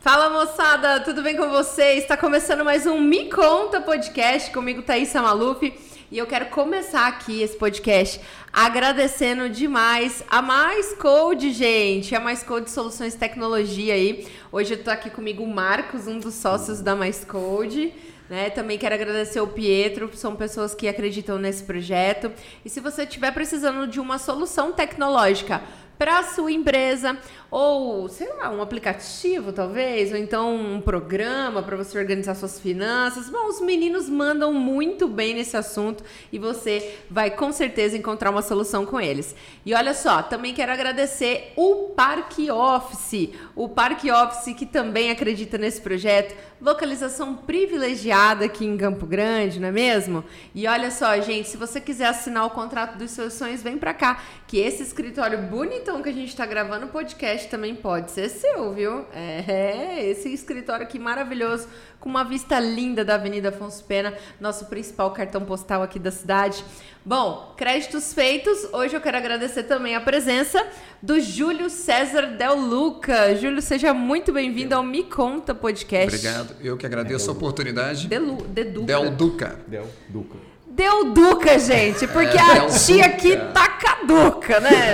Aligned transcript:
Fala 0.00 0.30
moçada, 0.30 1.00
tudo 1.00 1.22
bem 1.22 1.36
com 1.36 1.48
vocês? 1.48 2.02
Está 2.02 2.16
começando 2.16 2.62
mais 2.64 2.86
um 2.86 3.00
Me 3.00 3.30
Conta 3.30 3.80
podcast 3.80 4.50
comigo, 4.50 4.82
Thaisa 4.82 5.22
Maluf. 5.22 5.95
E 6.08 6.18
eu 6.18 6.26
quero 6.26 6.46
começar 6.46 7.08
aqui 7.08 7.42
esse 7.42 7.56
podcast 7.56 8.20
agradecendo 8.52 9.48
demais 9.50 10.22
a 10.28 10.40
Mais 10.40 10.92
Code, 10.94 11.50
gente. 11.50 12.14
A 12.14 12.20
Mais 12.20 12.44
Code 12.44 12.70
Soluções 12.70 13.16
Tecnologia 13.16 13.94
aí. 13.94 14.24
Hoje 14.52 14.74
eu 14.74 14.84
tô 14.84 14.88
aqui 14.88 15.10
comigo 15.10 15.42
o 15.42 15.52
Marcos, 15.52 16.06
um 16.06 16.20
dos 16.20 16.34
sócios 16.34 16.80
da 16.80 16.94
Mais 16.94 17.24
Code. 17.24 17.92
Né? 18.30 18.50
Também 18.50 18.78
quero 18.78 18.94
agradecer 18.94 19.40
o 19.40 19.48
Pietro, 19.48 20.08
são 20.14 20.36
pessoas 20.36 20.76
que 20.76 20.86
acreditam 20.86 21.38
nesse 21.38 21.64
projeto. 21.64 22.30
E 22.64 22.70
se 22.70 22.78
você 22.78 23.02
estiver 23.02 23.32
precisando 23.32 23.88
de 23.88 23.98
uma 23.98 24.16
solução 24.16 24.70
tecnológica 24.70 25.60
para 25.98 26.22
sua 26.22 26.52
empresa, 26.52 27.16
ou 27.50 28.08
sei 28.08 28.28
lá, 28.34 28.50
um 28.50 28.60
aplicativo 28.60 29.52
talvez, 29.52 30.12
ou 30.12 30.18
então 30.18 30.54
um 30.54 30.80
programa 30.80 31.62
para 31.62 31.76
você 31.76 31.98
organizar 31.98 32.34
suas 32.34 32.60
finanças. 32.60 33.30
Bom, 33.30 33.46
os 33.46 33.60
meninos 33.60 34.08
mandam 34.08 34.52
muito 34.52 35.08
bem 35.08 35.34
nesse 35.34 35.56
assunto 35.56 36.04
e 36.32 36.38
você 36.38 36.96
vai 37.10 37.30
com 37.30 37.52
certeza 37.52 37.96
encontrar 37.96 38.30
uma 38.30 38.42
solução 38.42 38.84
com 38.84 39.00
eles. 39.00 39.34
E 39.64 39.72
olha 39.74 39.94
só, 39.94 40.22
também 40.22 40.52
quero 40.52 40.72
agradecer 40.72 41.52
o 41.56 41.92
Parque 41.96 42.50
Office, 42.50 43.30
o 43.54 43.68
Parque 43.68 44.10
Office 44.10 44.54
que 44.54 44.66
também 44.66 45.10
acredita 45.10 45.56
nesse 45.56 45.80
projeto, 45.80 46.36
localização 46.60 47.34
privilegiada 47.34 48.46
aqui 48.46 48.64
em 48.64 48.76
Campo 48.76 49.06
Grande, 49.06 49.60
não 49.60 49.68
é 49.68 49.72
mesmo? 49.72 50.24
E 50.54 50.66
olha 50.66 50.90
só, 50.90 51.18
gente, 51.20 51.48
se 51.48 51.56
você 51.56 51.80
quiser 51.80 52.06
assinar 52.06 52.46
o 52.46 52.50
contrato 52.50 52.96
dos 52.96 53.10
seus 53.10 53.34
sonhos, 53.34 53.62
vem 53.62 53.78
para 53.78 53.94
cá, 53.94 54.22
que 54.46 54.58
esse 54.58 54.82
escritório 54.82 55.42
bonitão 55.42 56.02
que 56.02 56.08
a 56.08 56.12
gente 56.12 56.28
está 56.28 56.46
gravando 56.46 56.86
o 56.86 56.88
podcast 56.88 57.48
também 57.48 57.74
pode 57.74 58.12
ser 58.12 58.28
seu, 58.28 58.72
viu? 58.72 59.04
É, 59.12 60.04
esse 60.04 60.32
escritório 60.32 60.84
aqui 60.84 60.98
maravilhoso, 60.98 61.66
com 61.98 62.08
uma 62.08 62.22
vista 62.22 62.60
linda 62.60 63.04
da 63.04 63.16
Avenida 63.16 63.48
Afonso 63.48 63.82
Pena, 63.84 64.14
nosso 64.40 64.66
principal 64.66 65.10
cartão 65.10 65.44
postal 65.44 65.82
aqui 65.82 65.98
da 65.98 66.12
cidade. 66.12 66.64
Bom, 67.04 67.54
créditos 67.56 68.14
feitos. 68.14 68.68
Hoje 68.72 68.96
eu 68.96 69.00
quero 69.00 69.16
agradecer 69.16 69.64
também 69.64 69.96
a 69.96 70.00
presença 70.00 70.64
do 71.02 71.20
Júlio 71.20 71.68
César 71.68 72.36
Del 72.36 72.54
Luca. 72.54 73.34
Júlio, 73.34 73.60
seja 73.60 73.92
muito 73.92 74.32
bem-vindo 74.32 74.74
ao 74.74 74.82
Me 74.82 75.02
Conta 75.02 75.54
Podcast. 75.54 76.14
Obrigado. 76.14 76.54
Eu 76.60 76.76
que 76.76 76.86
agradeço 76.86 77.30
a 77.30 77.32
oportunidade. 77.32 78.06
Delu, 78.06 78.36
de 78.48 78.64
Duca. 78.64 78.86
Del 78.86 79.10
Duca. 79.10 79.60
Del 79.66 79.88
Duca. 80.08 80.45
Deu 80.76 81.10
Duca, 81.12 81.58
gente, 81.58 82.06
porque 82.06 82.36
é, 82.36 82.40
a 82.40 82.66
tia 82.66 83.06
aqui 83.06 83.34
tá 83.54 83.66
caduca, 83.66 84.60
né? 84.60 84.92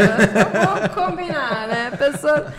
Vamos 0.64 0.94
combinar, 0.94 1.66
né? 1.66 1.90
Pessoa... 1.98 2.54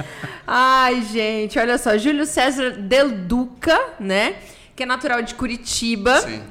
Ai, 0.46 1.02
gente, 1.04 1.58
olha 1.58 1.78
só. 1.78 1.98
Júlio 1.98 2.26
César 2.26 2.72
Del 2.72 3.12
Duca, 3.12 3.80
né? 3.98 4.36
Que 4.76 4.84
é 4.84 4.86
natural 4.86 5.22
de 5.22 5.36
Curitiba. 5.36 6.20
Sim. 6.20 6.44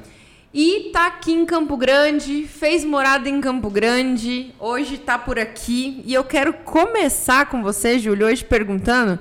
E 0.51 0.89
tá 0.91 1.05
aqui 1.05 1.31
em 1.31 1.45
Campo 1.45 1.77
Grande, 1.77 2.47
fez 2.47 2.83
morada 2.83 3.29
em 3.29 3.39
Campo 3.39 3.69
Grande, 3.69 4.53
hoje 4.59 4.97
tá 4.97 5.17
por 5.17 5.37
aqui. 5.37 6.01
E 6.05 6.13
eu 6.13 6.23
quero 6.23 6.53
começar 6.53 7.45
com 7.47 7.61
você, 7.61 7.99
Júlio, 7.99 8.25
hoje 8.25 8.43
perguntando 8.43 9.19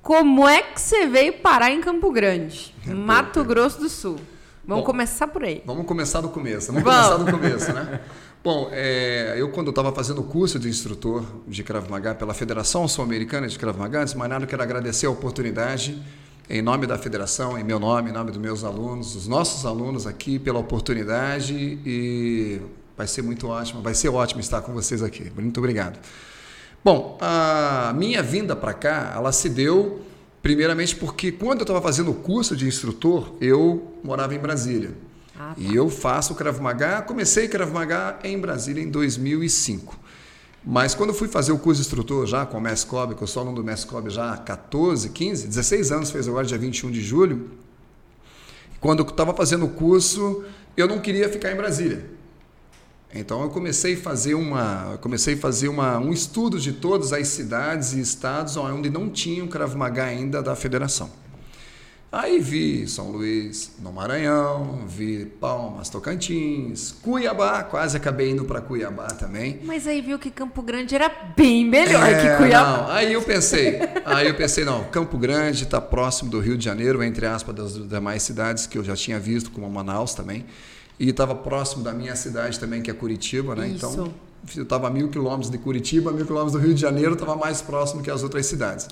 como 0.00 0.48
é 0.48 0.62
que 0.62 0.80
você 0.80 1.06
veio 1.06 1.34
parar 1.34 1.70
em 1.70 1.82
Campo 1.82 2.10
Grande, 2.10 2.74
Mato 2.86 3.44
Grosso 3.44 3.78
do 3.80 3.88
Sul. 3.90 4.18
Vamos 4.66 4.82
Bom, 4.82 4.86
começar 4.86 5.26
por 5.26 5.44
aí. 5.44 5.62
Vamos 5.66 5.86
começar 5.86 6.20
do 6.20 6.28
começo. 6.30 6.72
Vamos, 6.72 6.82
vamos. 6.82 7.06
começar 7.06 7.24
do 7.24 7.38
começo, 7.38 7.72
né? 7.72 8.00
Bom, 8.42 8.68
é, 8.72 9.34
eu 9.36 9.50
quando 9.50 9.70
estava 9.70 9.92
fazendo 9.92 10.20
o 10.20 10.24
curso 10.24 10.58
de 10.58 10.68
instrutor 10.68 11.24
de 11.46 11.62
Krav 11.62 11.88
Maga 11.88 12.14
pela 12.14 12.34
Federação 12.34 12.86
Sul-Americana 12.88 13.46
de 13.46 13.58
Krav 13.58 13.78
Maga, 13.78 14.00
antes 14.00 14.12
de 14.12 14.18
mais 14.18 14.30
nada, 14.30 14.44
eu 14.44 14.48
quero 14.48 14.62
agradecer 14.62 15.06
a 15.06 15.10
oportunidade, 15.10 16.02
em 16.48 16.60
nome 16.60 16.86
da 16.86 16.98
federação, 16.98 17.58
em 17.58 17.64
meu 17.64 17.78
nome, 17.78 18.10
em 18.10 18.12
nome 18.12 18.30
dos 18.30 18.40
meus 18.40 18.64
alunos, 18.64 19.14
os 19.16 19.26
nossos 19.26 19.64
alunos 19.64 20.06
aqui, 20.06 20.38
pela 20.38 20.58
oportunidade 20.58 21.54
e 21.86 22.60
vai 22.96 23.06
ser 23.06 23.22
muito 23.22 23.48
ótimo, 23.48 23.82
vai 23.82 23.94
ser 23.94 24.08
ótimo 24.08 24.40
estar 24.40 24.60
com 24.62 24.72
vocês 24.72 25.02
aqui. 25.02 25.30
Muito 25.34 25.58
obrigado. 25.58 25.98
Bom, 26.84 27.16
a 27.20 27.94
minha 27.96 28.22
vinda 28.22 28.54
para 28.54 28.74
cá, 28.74 29.12
ela 29.16 29.32
se 29.32 29.48
deu 29.48 30.02
Primeiramente 30.44 30.94
porque 30.94 31.32
quando 31.32 31.60
eu 31.60 31.62
estava 31.62 31.80
fazendo 31.80 32.10
o 32.10 32.14
curso 32.14 32.54
de 32.54 32.66
instrutor, 32.66 33.32
eu 33.40 33.94
morava 34.04 34.34
em 34.34 34.38
Brasília. 34.38 34.90
Ah, 35.34 35.54
tá. 35.54 35.54
E 35.56 35.74
eu 35.74 35.88
faço 35.88 36.34
Krav 36.34 36.60
Maga, 36.60 37.00
comecei 37.00 37.48
Krav 37.48 37.72
Maga 37.72 38.18
em 38.22 38.38
Brasília 38.38 38.82
em 38.82 38.90
2005. 38.90 39.98
Mas 40.62 40.94
quando 40.94 41.08
eu 41.08 41.14
fui 41.14 41.28
fazer 41.28 41.50
o 41.52 41.58
curso 41.58 41.80
de 41.80 41.86
instrutor 41.86 42.26
já 42.26 42.44
com 42.44 42.58
o 42.58 42.60
MESCOB, 42.60 43.14
que 43.14 43.22
eu 43.22 43.26
sou 43.26 43.40
aluno 43.40 43.56
do 43.56 43.64
MESCOB 43.64 44.10
já 44.10 44.34
há 44.34 44.36
14, 44.36 45.08
15, 45.08 45.48
16 45.48 45.90
anos, 45.90 46.10
fez 46.10 46.28
agora 46.28 46.44
dia 46.44 46.58
21 46.58 46.90
de 46.90 47.00
julho, 47.00 47.48
quando 48.80 49.02
eu 49.02 49.08
estava 49.08 49.32
fazendo 49.32 49.64
o 49.64 49.70
curso, 49.70 50.44
eu 50.76 50.86
não 50.86 50.98
queria 50.98 51.26
ficar 51.30 51.52
em 51.52 51.56
Brasília. 51.56 52.04
Então 53.14 53.42
eu 53.42 53.48
comecei 53.48 53.94
a 53.94 53.96
fazer 53.96 54.34
uma, 54.34 54.98
comecei 55.00 55.34
a 55.34 55.36
fazer 55.36 55.68
uma, 55.68 55.98
um 55.98 56.12
estudo 56.12 56.58
de 56.58 56.72
todas 56.72 57.12
as 57.12 57.28
cidades 57.28 57.92
e 57.92 58.00
estados 58.00 58.56
onde 58.56 58.90
não 58.90 59.08
tinham 59.08 59.46
Krav 59.46 59.76
Maga 59.76 60.04
ainda 60.04 60.42
da 60.42 60.56
federação. 60.56 61.08
Aí 62.10 62.38
vi 62.38 62.86
São 62.86 63.10
Luís, 63.10 63.72
no 63.80 63.92
Maranhão, 63.92 64.84
vi 64.86 65.26
Palmas, 65.26 65.88
Tocantins, 65.88 66.92
Cuiabá, 67.02 67.64
quase 67.64 67.96
acabei 67.96 68.30
indo 68.30 68.44
para 68.44 68.60
Cuiabá 68.60 69.08
também. 69.08 69.60
Mas 69.64 69.86
aí 69.86 70.00
viu 70.00 70.16
que 70.16 70.30
Campo 70.30 70.62
Grande 70.62 70.94
era 70.94 71.08
bem 71.36 71.64
melhor 71.64 72.08
é, 72.08 72.14
que 72.14 72.36
Cuiabá. 72.36 72.76
Não, 72.78 72.90
aí 72.90 73.12
eu 73.12 73.22
pensei, 73.22 73.80
aí 74.04 74.28
eu 74.28 74.34
pensei, 74.34 74.64
não, 74.64 74.84
Campo 74.84 75.18
Grande 75.18 75.64
está 75.64 75.80
próximo 75.80 76.30
do 76.30 76.38
Rio 76.38 76.56
de 76.56 76.64
Janeiro, 76.64 77.02
entre 77.02 77.26
aspas, 77.26 77.54
das 77.54 77.88
demais 77.88 78.22
cidades 78.22 78.64
que 78.66 78.78
eu 78.78 78.84
já 78.84 78.94
tinha 78.94 79.18
visto, 79.18 79.50
como 79.50 79.68
Manaus 79.68 80.14
também. 80.14 80.46
E 80.98 81.10
estava 81.10 81.34
próximo 81.34 81.82
da 81.82 81.92
minha 81.92 82.14
cidade 82.14 82.58
também, 82.58 82.80
que 82.80 82.90
é 82.90 82.94
Curitiba, 82.94 83.54
né? 83.54 83.68
Isso. 83.68 83.86
Então, 83.86 84.14
eu 84.56 84.62
estava 84.62 84.88
a 84.88 84.90
mil 84.90 85.08
quilômetros 85.08 85.50
de 85.50 85.58
Curitiba, 85.58 86.12
mil 86.12 86.26
quilômetros 86.26 86.52
do 86.52 86.58
Rio 86.58 86.74
de 86.74 86.80
Janeiro, 86.80 87.14
estava 87.14 87.34
mais 87.34 87.62
próximo 87.62 88.02
que 88.02 88.10
as 88.10 88.22
outras 88.22 88.46
cidades. 88.46 88.88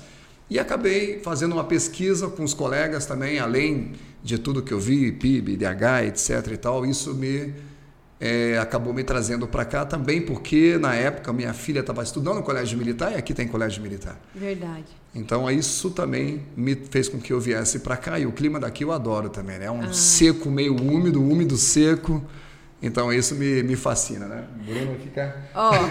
E 0.49 0.59
acabei 0.59 1.19
fazendo 1.19 1.53
uma 1.53 1.63
pesquisa 1.63 2.27
com 2.27 2.43
os 2.43 2.53
colegas 2.53 3.05
também, 3.05 3.39
além 3.39 3.93
de 4.23 4.37
tudo 4.37 4.61
que 4.61 4.73
eu 4.73 4.79
vi, 4.79 5.11
PIB, 5.11 5.57
DH, 5.57 6.05
etc 6.07 6.51
e 6.51 6.57
tal, 6.57 6.85
isso 6.85 7.13
me 7.13 7.53
é, 8.25 8.57
acabou 8.57 8.93
me 8.93 9.03
trazendo 9.03 9.45
para 9.45 9.65
cá 9.65 9.83
também, 9.83 10.21
porque 10.21 10.77
na 10.77 10.95
época 10.95 11.33
minha 11.33 11.53
filha 11.53 11.81
estava 11.81 12.01
estudando 12.01 12.35
no 12.35 12.43
colégio 12.43 12.77
militar 12.77 13.11
e 13.11 13.15
aqui 13.15 13.33
tem 13.33 13.49
colégio 13.49 13.83
militar. 13.83 14.17
Verdade. 14.33 14.85
Então 15.13 15.51
isso 15.51 15.91
também 15.91 16.41
me 16.55 16.73
fez 16.73 17.09
com 17.09 17.19
que 17.19 17.33
eu 17.33 17.39
viesse 17.41 17.79
para 17.79 17.97
cá 17.97 18.17
e 18.17 18.25
o 18.25 18.31
clima 18.31 18.61
daqui 18.61 18.85
eu 18.85 18.93
adoro 18.93 19.27
também, 19.27 19.59
né? 19.59 19.65
É 19.65 19.71
um 19.71 19.81
ah. 19.81 19.91
seco 19.91 20.49
meio 20.49 20.73
úmido, 20.73 21.21
úmido 21.21 21.57
seco. 21.57 22.23
Então 22.81 23.11
isso 23.11 23.35
me, 23.35 23.61
me 23.61 23.75
fascina, 23.75 24.25
né? 24.25 24.45
Bruno 24.65 24.97
fica. 25.03 25.35
Ó. 25.53 25.71
Oh. 25.71 25.75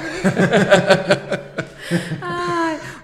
Ai, 2.22 2.51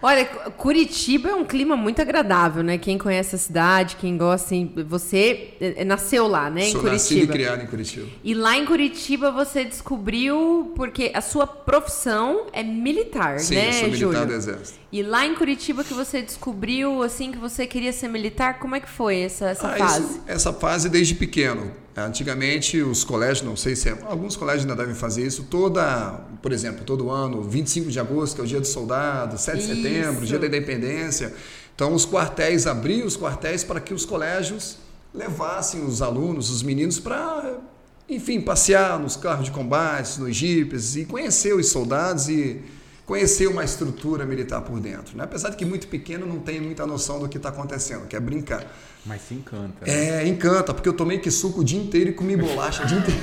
olha, 0.03 0.25
Curitiba 0.25 1.31
é 1.31 1.35
um 1.35 1.45
clima 1.45 1.77
muito 1.77 2.01
agradável, 2.01 2.63
né? 2.63 2.79
Quem 2.79 2.99
conhece 2.99 3.35
a 3.35 3.39
cidade, 3.39 3.97
quem 3.97 4.17
gosta, 4.17 4.47
assim, 4.47 4.73
você 4.87 5.55
eh, 5.61 5.85
nasceu 5.85 6.27
lá, 6.27 6.49
né? 6.51 6.63
Sou 6.63 6.69
em 6.69 6.73
Curitiba. 6.73 6.93
nascido 6.93 7.25
e 7.25 7.27
criado 7.29 7.63
em 7.63 7.67
Curitiba. 7.67 8.07
E 8.23 8.35
lá 8.35 8.57
em 8.57 8.65
Curitiba 8.65 9.31
você 9.31 9.65
descobriu 9.65 10.73
porque 10.75 11.11
a 11.15 11.21
sua 11.21 11.47
profissão 11.47 12.47
é 12.53 12.63
militar, 12.63 13.41
Sim, 13.41 13.55
né, 13.55 13.73
Sim, 13.73 13.81
sou 13.81 13.89
militar 13.89 14.13
Júlio? 14.13 14.27
do 14.27 14.33
Exército. 14.33 14.79
E 14.91 15.03
lá 15.03 15.27
em 15.27 15.35
Curitiba 15.35 15.85
que 15.85 15.93
você 15.93 16.23
descobriu 16.23 17.03
assim 17.03 17.31
que 17.31 17.39
você 17.39 17.67
queria 17.67 17.93
ser 17.93 18.09
militar, 18.09 18.59
como 18.59 18.75
é 18.75 18.81
que 18.81 18.89
foi 18.89 19.21
essa, 19.21 19.51
essa 19.51 19.69
ah, 19.69 19.77
fase? 19.77 20.03
Isso, 20.03 20.23
essa 20.27 20.53
fase 20.53 20.89
desde 20.89 21.15
pequeno. 21.15 21.71
Antigamente 22.05 22.81
os 22.83 23.05
colégios, 23.05 23.43
não 23.47 23.57
sei 23.57 23.75
se 23.77 23.89
é, 23.89 23.99
alguns 24.07 24.37
colégios 24.37 24.65
ainda 24.65 24.77
devem 24.77 24.95
fazer 24.95 25.27
isso, 25.27 25.45
toda, 25.45 26.21
por 26.43 26.53
exemplo, 26.53 26.85
todo 26.85 27.11
ano, 27.11 27.43
25 27.43 27.91
de 27.91 27.99
agosto, 28.01 28.35
que 28.35 28.41
é 28.41 28.45
o 28.45 28.47
dia 28.47 28.61
do 28.61 28.67
soldado, 28.67 29.39
7 29.39 29.57
de 29.57 29.63
isso. 29.65 29.75
setembro, 29.75 30.27
dia 30.27 30.39
da 30.39 30.47
independência. 30.47 31.35
Então 31.75 31.95
os 31.95 32.05
quartéis 32.05 32.67
abriam 32.67 33.07
os 33.07 33.17
quartéis 33.17 33.65
para 33.65 33.81
que 33.81 33.95
os 33.95 34.05
colégios 34.05 34.79
levassem 35.15 35.85
os 35.85 36.03
alunos, 36.03 36.51
os 36.51 36.63
meninos 36.63 36.99
para 36.99 37.59
enfim, 38.09 38.41
passear 38.41 38.99
nos 38.99 39.17
carros 39.17 39.45
de 39.45 39.51
combate, 39.51 40.19
nos 40.19 40.35
jipes 40.35 40.97
e 40.97 41.05
conhecer 41.05 41.55
os 41.55 41.69
soldados 41.69 42.29
e 42.29 42.63
conhecer 43.09 43.47
uma 43.47 43.65
estrutura 43.65 44.27
militar 44.27 44.61
por 44.61 44.79
dentro. 44.79 45.17
Né? 45.17 45.25
Apesar 45.25 45.49
de 45.49 45.57
que 45.57 45.65
muito 45.65 45.89
pequeno 45.89 46.27
não 46.27 46.41
tem 46.41 46.61
muita 46.61 46.87
noção 46.87 47.19
do 47.19 47.27
que 47.27 47.39
está 47.39 47.49
acontecendo, 47.49 48.07
quer 48.07 48.21
brincar. 48.21 48.71
Mas 49.07 49.23
se 49.23 49.33
encanta. 49.33 49.87
Né? 49.87 50.25
É, 50.25 50.29
encanta, 50.29 50.75
porque 50.75 50.87
eu 50.87 50.93
tomei 50.93 51.19
que 51.19 51.31
suco 51.31 51.63
o 51.63 51.65
dia 51.65 51.81
inteiro 51.81 52.11
e 52.11 52.13
comi 52.13 52.37
bolacha 52.37 52.83
o 52.83 52.87
dia 52.87 52.99
inteiro. 52.99 53.21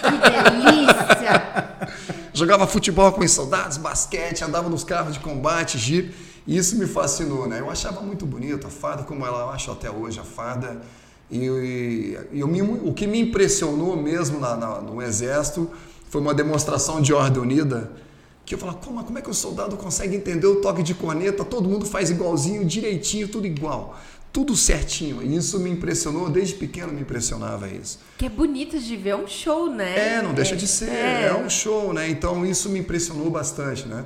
Que 0.00 0.10
delícia! 0.30 1.66
Jogava 2.32 2.68
futebol 2.68 3.10
com 3.10 3.24
os 3.24 3.32
soldados, 3.32 3.78
basquete, 3.78 4.44
andava 4.44 4.68
nos 4.68 4.84
carros 4.84 5.14
de 5.14 5.18
combate, 5.18 5.76
jipe. 5.76 6.14
E 6.46 6.56
isso 6.56 6.78
me 6.78 6.86
fascinou, 6.86 7.48
né? 7.48 7.58
Eu 7.58 7.68
achava 7.68 8.02
muito 8.02 8.24
bonito 8.24 8.68
a 8.68 8.70
fada, 8.70 9.02
como 9.02 9.26
ela 9.26 9.40
eu 9.40 9.50
acho 9.50 9.72
até 9.72 9.90
hoje 9.90 10.20
a 10.20 10.24
fada. 10.24 10.80
E, 11.28 11.38
e, 11.38 12.18
e 12.30 12.40
eu 12.40 12.46
me, 12.46 12.62
o 12.62 12.94
que 12.94 13.08
me 13.08 13.22
impressionou 13.22 13.96
mesmo 13.96 14.38
na, 14.38 14.56
na, 14.56 14.80
no 14.80 15.02
Exército 15.02 15.68
foi 16.08 16.20
uma 16.20 16.32
demonstração 16.32 17.00
de 17.00 17.12
ordem 17.12 17.42
unida 17.42 18.05
que 18.46 18.54
eu 18.54 18.58
falava, 18.58 18.78
como, 18.78 19.02
como 19.02 19.18
é 19.18 19.20
que 19.20 19.28
o 19.28 19.34
soldado 19.34 19.76
consegue 19.76 20.14
entender 20.14 20.46
o 20.46 20.60
toque 20.60 20.80
de 20.80 20.94
corneta? 20.94 21.44
Todo 21.44 21.68
mundo 21.68 21.84
faz 21.84 22.10
igualzinho, 22.10 22.64
direitinho, 22.64 23.26
tudo 23.26 23.44
igual. 23.44 23.98
Tudo 24.32 24.54
certinho. 24.54 25.20
E 25.20 25.34
isso 25.34 25.58
me 25.58 25.68
impressionou, 25.68 26.30
desde 26.30 26.54
pequeno 26.54 26.92
me 26.92 27.00
impressionava 27.00 27.68
isso. 27.68 27.98
Que 28.16 28.26
é 28.26 28.28
bonito 28.28 28.78
de 28.78 28.96
ver, 28.96 29.10
é 29.10 29.16
um 29.16 29.26
show, 29.26 29.68
né? 29.68 30.18
É, 30.18 30.22
não 30.22 30.32
deixa 30.32 30.54
de 30.54 30.68
ser, 30.68 30.90
é. 30.90 31.26
é 31.26 31.34
um 31.34 31.50
show, 31.50 31.92
né? 31.92 32.08
Então 32.08 32.46
isso 32.46 32.68
me 32.68 32.78
impressionou 32.78 33.28
bastante, 33.30 33.88
né? 33.88 34.04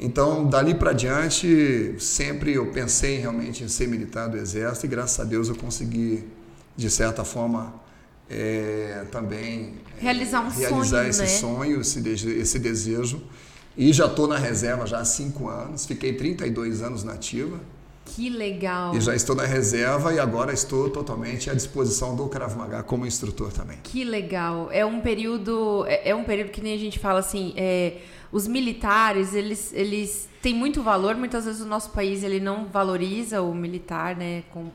Então, 0.00 0.48
dali 0.48 0.74
para 0.74 0.94
diante, 0.94 1.94
sempre 1.98 2.54
eu 2.54 2.72
pensei 2.72 3.18
realmente 3.18 3.62
em 3.62 3.68
ser 3.68 3.86
militar 3.86 4.28
do 4.28 4.38
Exército 4.38 4.86
e 4.86 4.88
graças 4.88 5.20
a 5.20 5.24
Deus 5.24 5.48
eu 5.48 5.54
consegui, 5.54 6.24
de 6.74 6.90
certa 6.90 7.24
forma, 7.24 7.74
é, 8.28 9.04
também 9.12 9.74
realizar 9.98 10.40
um 10.40 10.48
realizar 10.48 10.96
sonho, 10.96 11.10
esse 11.10 11.20
né? 11.20 11.26
sonho, 11.26 11.80
esse, 11.82 12.28
esse 12.30 12.58
desejo. 12.58 13.22
E 13.76 13.92
já 13.92 14.06
estou 14.06 14.26
na 14.26 14.36
reserva 14.36 14.86
já 14.86 14.98
há 14.98 15.04
cinco 15.04 15.48
anos, 15.48 15.86
fiquei 15.86 16.12
32 16.12 16.82
anos 16.82 17.04
na 17.04 17.12
ativa. 17.12 17.58
Que 18.04 18.28
legal! 18.28 18.94
E 18.94 19.00
já 19.00 19.14
estou 19.14 19.34
na 19.34 19.44
reserva 19.44 20.12
e 20.12 20.18
agora 20.18 20.52
estou 20.52 20.90
totalmente 20.90 21.48
à 21.48 21.54
disposição 21.54 22.14
do 22.14 22.28
Krav 22.28 22.54
Maga 22.56 22.82
como 22.82 23.06
instrutor 23.06 23.52
também. 23.52 23.78
Que 23.82 24.04
legal! 24.04 24.68
É 24.70 24.84
um 24.84 25.00
período, 25.00 25.84
é, 25.86 26.10
é 26.10 26.14
um 26.14 26.24
período 26.24 26.50
que 26.50 26.60
nem 26.60 26.74
a 26.74 26.78
gente 26.78 26.98
fala 26.98 27.20
assim, 27.20 27.54
é, 27.56 27.98
os 28.30 28.46
militares 28.46 29.34
eles, 29.34 29.72
eles 29.72 30.28
têm 30.42 30.54
muito 30.54 30.82
valor. 30.82 31.14
Muitas 31.14 31.44
vezes 31.44 31.62
o 31.62 31.66
nosso 31.66 31.90
país 31.90 32.22
ele 32.22 32.40
não 32.40 32.66
valoriza 32.66 33.40
o 33.40 33.54
militar, 33.54 34.16
né? 34.16 34.42
Com, 34.52 34.66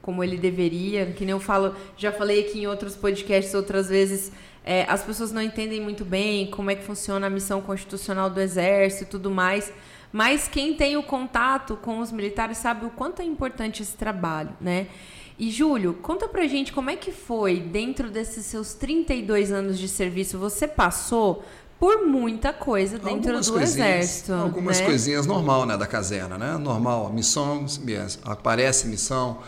como 0.00 0.22
ele 0.22 0.38
deveria. 0.38 1.06
Que 1.06 1.24
nem 1.24 1.32
eu 1.32 1.40
falo, 1.40 1.74
já 1.96 2.12
falei 2.12 2.40
aqui 2.40 2.60
em 2.60 2.66
outros 2.66 2.94
podcasts 2.94 3.52
outras 3.52 3.88
vezes 3.88 4.32
é, 4.66 4.84
as 4.88 5.02
pessoas 5.02 5.30
não 5.30 5.40
entendem 5.40 5.80
muito 5.80 6.04
bem 6.04 6.50
como 6.50 6.72
é 6.72 6.74
que 6.74 6.82
funciona 6.82 7.28
a 7.28 7.30
missão 7.30 7.62
constitucional 7.62 8.28
do 8.28 8.40
Exército 8.40 9.04
e 9.04 9.06
tudo 9.06 9.30
mais. 9.30 9.72
Mas 10.12 10.48
quem 10.48 10.74
tem 10.74 10.96
o 10.96 11.02
contato 11.04 11.76
com 11.76 12.00
os 12.00 12.10
militares 12.10 12.58
sabe 12.58 12.84
o 12.84 12.90
quanto 12.90 13.22
é 13.22 13.24
importante 13.24 13.82
esse 13.82 13.96
trabalho, 13.96 14.50
né? 14.60 14.88
E 15.38 15.50
Júlio, 15.50 15.94
conta 15.94 16.26
pra 16.26 16.46
gente 16.46 16.72
como 16.72 16.90
é 16.90 16.96
que 16.96 17.12
foi, 17.12 17.60
dentro 17.60 18.10
desses 18.10 18.46
seus 18.46 18.74
32 18.74 19.52
anos 19.52 19.78
de 19.78 19.86
serviço, 19.86 20.38
você 20.38 20.66
passou 20.66 21.44
por 21.78 22.06
muita 22.06 22.52
coisa 22.52 22.98
dentro 22.98 23.36
algumas 23.36 23.50
do 23.50 23.60
exército. 23.60 24.32
Algumas 24.32 24.80
né? 24.80 24.86
coisinhas 24.86 25.26
normal, 25.26 25.66
né, 25.66 25.76
da 25.76 25.86
caserna, 25.86 26.38
né? 26.38 26.56
Normal, 26.56 27.12
missão, 27.12 27.66
aparece 28.24 28.88
missão, 28.88 29.38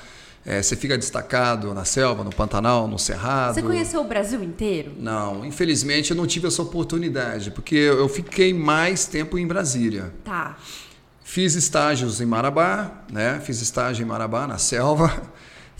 é, 0.44 0.62
você 0.62 0.76
fica 0.76 0.96
destacado 0.96 1.74
na 1.74 1.84
selva, 1.84 2.24
no 2.24 2.30
Pantanal, 2.30 2.88
no 2.88 2.98
Cerrado. 2.98 3.54
Você 3.54 3.62
conheceu 3.62 4.00
o 4.00 4.04
Brasil 4.04 4.42
inteiro? 4.42 4.92
Não, 4.98 5.44
infelizmente 5.44 6.10
eu 6.10 6.16
não 6.16 6.26
tive 6.26 6.46
essa 6.46 6.62
oportunidade, 6.62 7.50
porque 7.50 7.74
eu 7.74 8.08
fiquei 8.08 8.54
mais 8.54 9.04
tempo 9.06 9.38
em 9.38 9.46
Brasília. 9.46 10.12
Tá. 10.24 10.56
Fiz 11.22 11.54
estágios 11.54 12.20
em 12.22 12.26
Marabá, 12.26 13.02
né? 13.12 13.40
Fiz 13.44 13.60
estágio 13.60 14.02
em 14.02 14.06
Marabá, 14.06 14.46
na 14.46 14.56
selva. 14.56 15.22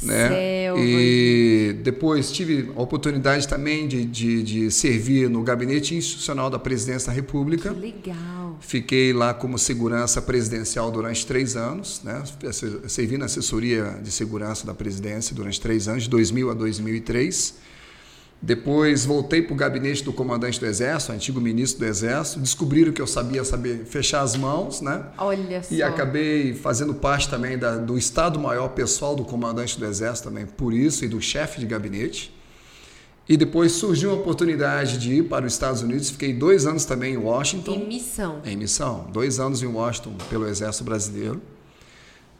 Né? 0.02 0.28
Selva. 0.28 0.80
E 0.80 1.76
depois 1.82 2.30
tive 2.30 2.70
a 2.76 2.80
oportunidade 2.80 3.48
também 3.48 3.88
de, 3.88 4.04
de, 4.04 4.42
de, 4.42 4.70
servir 4.70 5.28
no 5.28 5.42
gabinete 5.42 5.94
institucional 5.94 6.48
da 6.48 6.58
presidência 6.58 7.08
da 7.08 7.12
República. 7.12 7.74
Que 7.74 7.80
legal. 7.80 8.56
Fiquei 8.60 9.12
lá 9.12 9.34
como 9.34 9.58
segurança 9.58 10.22
presidencial 10.22 10.90
durante 10.90 11.26
três 11.26 11.56
anos, 11.56 12.00
né? 12.04 12.22
servi 12.86 13.18
na 13.18 13.26
assessoria 13.26 13.98
de 14.02 14.10
segurança 14.10 14.66
da 14.66 14.74
presidência 14.74 15.34
durante 15.34 15.60
três 15.60 15.88
anos, 15.88 16.04
de 16.04 16.10
2000 16.10 16.50
a 16.50 16.54
2003. 16.54 17.54
Depois 18.40 19.04
voltei 19.04 19.42
para 19.42 19.52
o 19.52 19.56
gabinete 19.56 20.04
do 20.04 20.12
comandante 20.12 20.60
do 20.60 20.66
Exército, 20.66 21.12
antigo 21.12 21.40
ministro 21.40 21.80
do 21.80 21.86
Exército. 21.86 22.38
Descobriram 22.38 22.92
que 22.92 23.02
eu 23.02 23.06
sabia 23.06 23.44
saber 23.44 23.84
fechar 23.84 24.20
as 24.20 24.36
mãos, 24.36 24.80
né? 24.80 25.06
Olha 25.18 25.60
só. 25.62 25.74
E 25.74 25.82
acabei 25.82 26.54
fazendo 26.54 26.94
parte 26.94 27.28
também 27.28 27.58
da, 27.58 27.76
do 27.76 27.98
Estado-Maior 27.98 28.68
Pessoal 28.68 29.16
do 29.16 29.24
comandante 29.24 29.78
do 29.78 29.84
Exército 29.84 30.28
também, 30.28 30.46
por 30.46 30.72
isso, 30.72 31.04
e 31.04 31.08
do 31.08 31.20
chefe 31.20 31.58
de 31.58 31.66
gabinete. 31.66 32.32
E 33.28 33.36
depois 33.36 33.72
surgiu 33.72 34.12
a 34.12 34.14
oportunidade 34.14 34.98
de 34.98 35.14
ir 35.14 35.24
para 35.24 35.44
os 35.44 35.52
Estados 35.52 35.82
Unidos. 35.82 36.08
Fiquei 36.08 36.32
dois 36.32 36.64
anos 36.64 36.84
também 36.84 37.14
em 37.14 37.18
Washington. 37.18 37.72
Em 37.72 37.86
missão. 37.88 38.40
Em 38.44 38.56
missão. 38.56 39.06
Dois 39.12 39.38
anos 39.40 39.62
em 39.62 39.66
Washington 39.66 40.14
pelo 40.30 40.46
Exército 40.46 40.84
Brasileiro. 40.84 41.42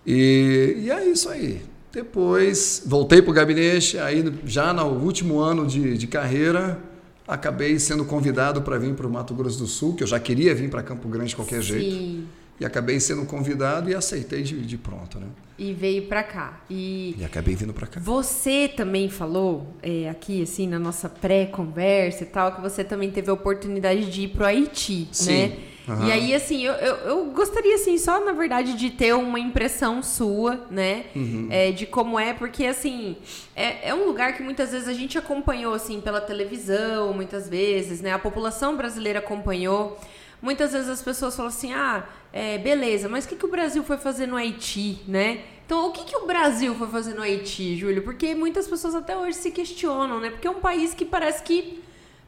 E, 0.06 0.76
e 0.78 0.90
é 0.90 1.04
isso 1.04 1.28
aí. 1.28 1.60
Depois 1.98 2.84
voltei 2.86 3.20
para 3.20 3.32
o 3.32 3.34
gabinete, 3.34 3.98
aí 3.98 4.24
já 4.44 4.72
no 4.72 4.84
último 4.84 5.40
ano 5.40 5.66
de, 5.66 5.98
de 5.98 6.06
carreira, 6.06 6.78
acabei 7.26 7.76
sendo 7.80 8.04
convidado 8.04 8.62
para 8.62 8.78
vir 8.78 8.94
para 8.94 9.04
o 9.04 9.10
Mato 9.10 9.34
Grosso 9.34 9.58
do 9.58 9.66
Sul, 9.66 9.96
que 9.96 10.04
eu 10.04 10.06
já 10.06 10.20
queria 10.20 10.54
vir 10.54 10.70
para 10.70 10.80
Campo 10.80 11.08
Grande 11.08 11.30
de 11.30 11.36
qualquer 11.36 11.60
Sim. 11.60 11.72
jeito. 11.72 12.24
E 12.60 12.64
acabei 12.64 13.00
sendo 13.00 13.24
convidado 13.24 13.90
e 13.90 13.96
aceitei 13.96 14.42
de, 14.42 14.64
de 14.64 14.78
pronto, 14.78 15.18
né? 15.18 15.26
E 15.58 15.72
veio 15.72 16.06
para 16.06 16.22
cá. 16.22 16.60
E, 16.70 17.16
e 17.18 17.24
acabei 17.24 17.56
vindo 17.56 17.72
para 17.72 17.88
cá. 17.88 18.00
Você 18.00 18.68
também 18.68 19.08
falou 19.08 19.66
é, 19.82 20.08
aqui, 20.08 20.42
assim, 20.42 20.68
na 20.68 20.78
nossa 20.78 21.08
pré-conversa 21.08 22.22
e 22.22 22.26
tal, 22.26 22.54
que 22.54 22.60
você 22.60 22.84
também 22.84 23.10
teve 23.10 23.28
a 23.28 23.32
oportunidade 23.32 24.08
de 24.08 24.22
ir 24.22 24.28
para 24.28 24.44
o 24.44 24.46
Haiti, 24.46 25.08
Sim. 25.10 25.32
né? 25.32 25.58
Uhum. 25.88 26.06
E 26.06 26.12
aí, 26.12 26.35
assim, 26.35 26.64
eu, 26.64 26.75
eu, 26.75 26.94
eu, 26.96 27.25
gostaria, 27.26 27.75
assim, 27.75 27.96
só, 27.96 28.23
na 28.23 28.32
verdade, 28.32 28.75
de 28.75 28.90
ter 28.90 29.14
uma 29.14 29.40
impressão 29.40 30.02
sua, 30.02 30.67
né? 30.70 31.06
Uhum. 31.17 31.49
É, 31.50 31.70
de 31.73 31.87
como 31.87 32.19
é, 32.19 32.35
porque, 32.35 32.67
assim, 32.67 33.17
é, 33.56 33.88
é 33.88 33.94
um 33.94 34.05
lugar 34.05 34.37
que 34.37 34.43
muitas 34.43 34.73
vezes 34.73 34.87
a 34.87 34.93
gente 34.93 35.17
acompanhou, 35.17 35.73
assim, 35.73 36.00
pela 36.00 36.20
televisão, 36.20 37.12
muitas 37.14 37.49
vezes, 37.49 38.00
né? 38.02 38.12
A 38.12 38.19
população 38.19 38.76
brasileira 38.76 39.20
acompanhou. 39.20 39.99
Muitas 40.43 40.73
vezes 40.73 40.88
as 40.88 41.02
pessoas 41.02 41.35
falam 41.35 41.49
assim, 41.49 41.73
ah, 41.73 42.06
é, 42.32 42.58
beleza, 42.58 43.08
mas 43.08 43.25
o 43.25 43.29
que, 43.29 43.37
que 43.37 43.46
o 43.46 43.50
Brasil 43.50 43.82
foi 43.82 43.96
fazer 43.96 44.26
no 44.26 44.37
Haiti, 44.37 45.02
né? 45.08 45.41
Então, 45.67 45.88
o 45.88 45.93
que, 45.93 46.05
que 46.05 46.17
o 46.17 46.26
Brasil 46.26 46.75
foi 46.75 46.87
fazer 46.88 47.14
no 47.14 47.23
Haiti, 47.23 47.76
Júlio? 47.76 48.02
Porque 48.02 48.34
muitas 48.34 48.69
pessoas 48.69 48.94
até 48.94 49.17
hoje 49.17 49.37
se 49.37 49.50
questionam, 49.50 50.20
né? 50.20 50.31
Porque 50.31 50.46
é 50.46 50.50
um 50.50 50.61
país 50.61 50.94
que 50.94 51.05
parece 51.05 51.43
que 51.43 51.82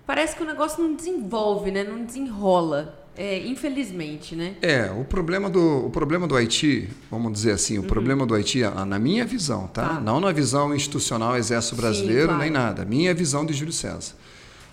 parece 0.06 0.34
que 0.34 0.42
o 0.42 0.46
negócio 0.46 0.82
não 0.82 0.94
desenvolve, 0.94 1.70
né? 1.70 1.84
Não 1.84 2.04
desenrola. 2.04 2.98
É, 3.22 3.36
infelizmente, 3.46 4.34
né? 4.34 4.54
É, 4.62 4.90
o 4.90 5.04
problema 5.04 5.50
do, 5.50 5.84
o 5.84 5.90
problema 5.90 6.26
do 6.26 6.34
Haiti, 6.34 6.88
vamos 7.10 7.34
dizer 7.34 7.52
assim, 7.52 7.76
o 7.76 7.82
uhum. 7.82 7.86
problema 7.86 8.24
do 8.24 8.34
Haiti, 8.34 8.62
na 8.86 8.98
minha 8.98 9.26
visão, 9.26 9.66
tá? 9.66 9.88
tá? 9.88 10.00
Não 10.00 10.18
na 10.20 10.32
visão 10.32 10.74
institucional 10.74 11.36
Exército 11.36 11.76
Brasileiro, 11.76 12.22
Sim, 12.22 12.26
claro. 12.28 12.40
nem 12.40 12.50
nada. 12.50 12.82
Minha 12.86 13.12
visão 13.12 13.44
de 13.44 13.52
Júlio 13.52 13.74
César. 13.74 14.14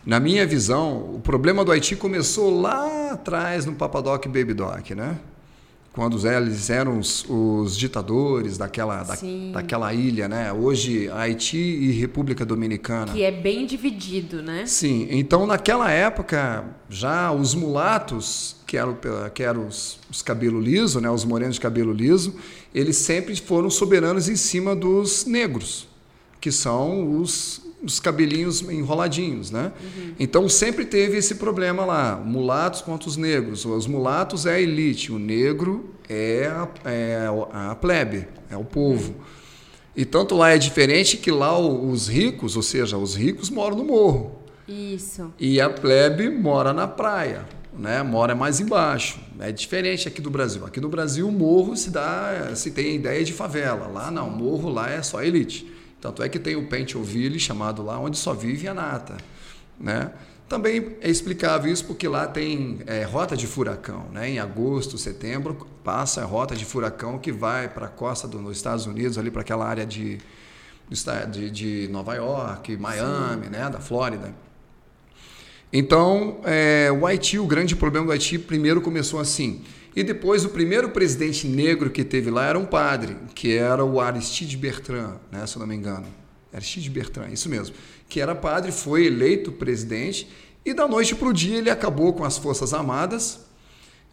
Na 0.05 0.17
minha 0.17 0.47
visão, 0.47 1.15
o 1.15 1.19
problema 1.19 1.65
do 1.65 1.73
Haiti 1.73 1.97
começou 1.97 2.61
lá 2.61 3.11
atrás 3.11 3.65
no 3.65 3.73
Papadoc 3.73 4.25
e 4.25 4.29
Baby 4.29 4.53
Doc, 4.53 4.91
né? 4.91 5.17
Quando 5.97 6.27
eles 6.27 6.69
eram 6.69 6.99
os, 6.99 7.25
os 7.27 7.75
ditadores 7.75 8.55
daquela, 8.55 9.01
da, 9.01 9.17
daquela 9.51 9.91
ilha, 9.95 10.27
né? 10.27 10.53
Hoje, 10.53 11.09
Haiti 11.09 11.57
e 11.57 11.91
República 11.93 12.45
Dominicana. 12.45 13.11
Que 13.11 13.23
é 13.23 13.31
bem 13.31 13.65
dividido, 13.65 14.43
né? 14.43 14.67
Sim. 14.67 15.07
Então, 15.09 15.47
naquela 15.47 15.89
época, 15.89 16.65
já 16.87 17.31
os 17.31 17.55
mulatos, 17.55 18.57
que 18.67 18.77
eram, 18.77 18.95
que 19.33 19.41
eram 19.41 19.65
os, 19.65 19.97
os 20.07 20.21
cabelo 20.21 20.61
liso, 20.61 21.01
né? 21.01 21.09
Os 21.09 21.25
morenos 21.25 21.55
de 21.55 21.61
cabelo 21.61 21.91
liso, 21.91 22.35
eles 22.75 22.97
sempre 22.97 23.35
foram 23.35 23.67
soberanos 23.67 24.29
em 24.29 24.35
cima 24.35 24.75
dos 24.75 25.25
negros, 25.25 25.87
que 26.39 26.51
são 26.51 27.19
os 27.19 27.59
os 27.83 27.99
cabelinhos 27.99 28.61
enroladinhos, 28.61 29.51
né? 29.51 29.71
Uhum. 29.79 30.13
Então 30.19 30.49
sempre 30.49 30.85
teve 30.85 31.17
esse 31.17 31.35
problema 31.35 31.85
lá, 31.85 32.15
mulatos 32.15 32.81
contra 32.81 33.07
os 33.07 33.17
negros. 33.17 33.65
Os 33.65 33.87
mulatos 33.87 34.45
é 34.45 34.55
a 34.55 34.59
elite, 34.59 35.11
o 35.11 35.19
negro 35.19 35.93
é 36.09 36.47
a, 36.47 36.67
é 36.85 37.27
a 37.53 37.75
plebe, 37.75 38.27
é 38.49 38.57
o 38.57 38.63
povo. 38.63 39.15
E 39.95 40.05
tanto 40.05 40.35
lá 40.35 40.51
é 40.51 40.57
diferente 40.57 41.17
que 41.17 41.31
lá 41.31 41.57
os 41.57 42.07
ricos, 42.07 42.55
ou 42.55 42.61
seja, 42.61 42.97
os 42.97 43.15
ricos 43.15 43.49
moram 43.49 43.77
no 43.77 43.83
morro. 43.83 44.43
Isso. 44.67 45.31
E 45.39 45.61
a 45.61 45.69
plebe 45.69 46.29
mora 46.29 46.73
na 46.73 46.87
praia, 46.87 47.47
né? 47.77 48.03
Mora 48.03 48.35
mais 48.35 48.59
embaixo. 48.59 49.19
É 49.39 49.51
diferente 49.51 50.07
aqui 50.07 50.21
do 50.21 50.29
Brasil. 50.29 50.65
Aqui 50.65 50.81
no 50.81 50.89
Brasil 50.89 51.27
o 51.27 51.31
morro 51.31 51.75
se 51.75 51.89
dá, 51.89 52.51
se 52.53 52.71
tem 52.71 52.91
a 52.91 52.93
ideia 52.93 53.23
de 53.23 53.33
favela. 53.33 53.87
Lá 53.87 54.11
não, 54.11 54.29
morro 54.29 54.69
lá 54.69 54.89
é 54.89 55.01
só 55.01 55.23
elite. 55.23 55.76
Tanto 55.99 56.21
é 56.21 56.29
que 56.29 56.39
tem 56.39 56.55
o 56.55 56.67
Pentoville 56.67 57.39
chamado 57.39 57.83
lá, 57.83 57.99
onde 57.99 58.17
só 58.17 58.33
vive 58.33 58.67
a 58.67 58.73
nata. 58.73 59.17
Né? 59.79 60.11
Também 60.47 60.95
é 61.01 61.09
explicável 61.09 61.71
isso 61.71 61.85
porque 61.85 62.07
lá 62.07 62.27
tem 62.27 62.79
é, 62.85 63.03
rota 63.03 63.35
de 63.35 63.47
furacão. 63.47 64.05
Né? 64.13 64.29
Em 64.29 64.39
agosto, 64.39 64.97
setembro, 64.97 65.67
passa 65.83 66.21
a 66.21 66.25
rota 66.25 66.55
de 66.55 66.65
furacão 66.65 67.17
que 67.17 67.31
vai 67.31 67.67
para 67.67 67.87
a 67.87 67.89
costa 67.89 68.27
dos 68.27 68.55
Estados 68.55 68.85
Unidos, 68.85 69.17
ali 69.17 69.31
para 69.31 69.41
aquela 69.41 69.67
área 69.67 69.85
de, 69.85 70.19
de, 71.31 71.51
de, 71.51 71.87
Nova 71.91 72.15
York, 72.15 72.77
Miami, 72.77 73.47
né? 73.47 73.69
da 73.69 73.79
Flórida. 73.79 74.33
Então, 75.73 76.39
é, 76.45 76.89
o 76.91 77.05
Haiti, 77.05 77.37
o 77.37 77.45
grande 77.45 77.75
problema 77.75 78.05
do 78.05 78.11
Haiti, 78.13 78.39
primeiro 78.39 78.81
começou 78.81 79.19
assim. 79.19 79.63
E 79.97 80.03
depois 80.03 80.45
o 80.45 80.49
primeiro 80.49 80.89
presidente 80.89 81.47
negro 81.47 81.89
que 81.89 82.03
teve 82.03 82.29
lá 82.29 82.45
era 82.45 82.59
um 82.59 82.67
padre, 82.67 83.17
que 83.33 83.57
era 83.57 83.83
o 83.83 83.99
Aristide 83.99 84.55
Bertrand, 84.55 85.15
né, 85.31 85.43
se 85.47 85.55
eu 85.55 85.59
não 85.59 85.65
me 85.65 85.73
engano. 85.73 86.05
Aristide 86.53 86.87
Bertrand, 86.87 87.31
isso 87.31 87.49
mesmo. 87.49 87.75
Que 88.07 88.21
era 88.21 88.35
padre, 88.35 88.71
foi 88.71 89.07
eleito 89.07 89.51
presidente 89.51 90.29
e 90.63 90.71
da 90.71 90.87
noite 90.87 91.15
para 91.15 91.27
o 91.27 91.33
dia 91.33 91.57
ele 91.57 91.71
acabou 91.71 92.13
com 92.13 92.23
as 92.23 92.37
Forças 92.37 92.75
Armadas, 92.75 93.39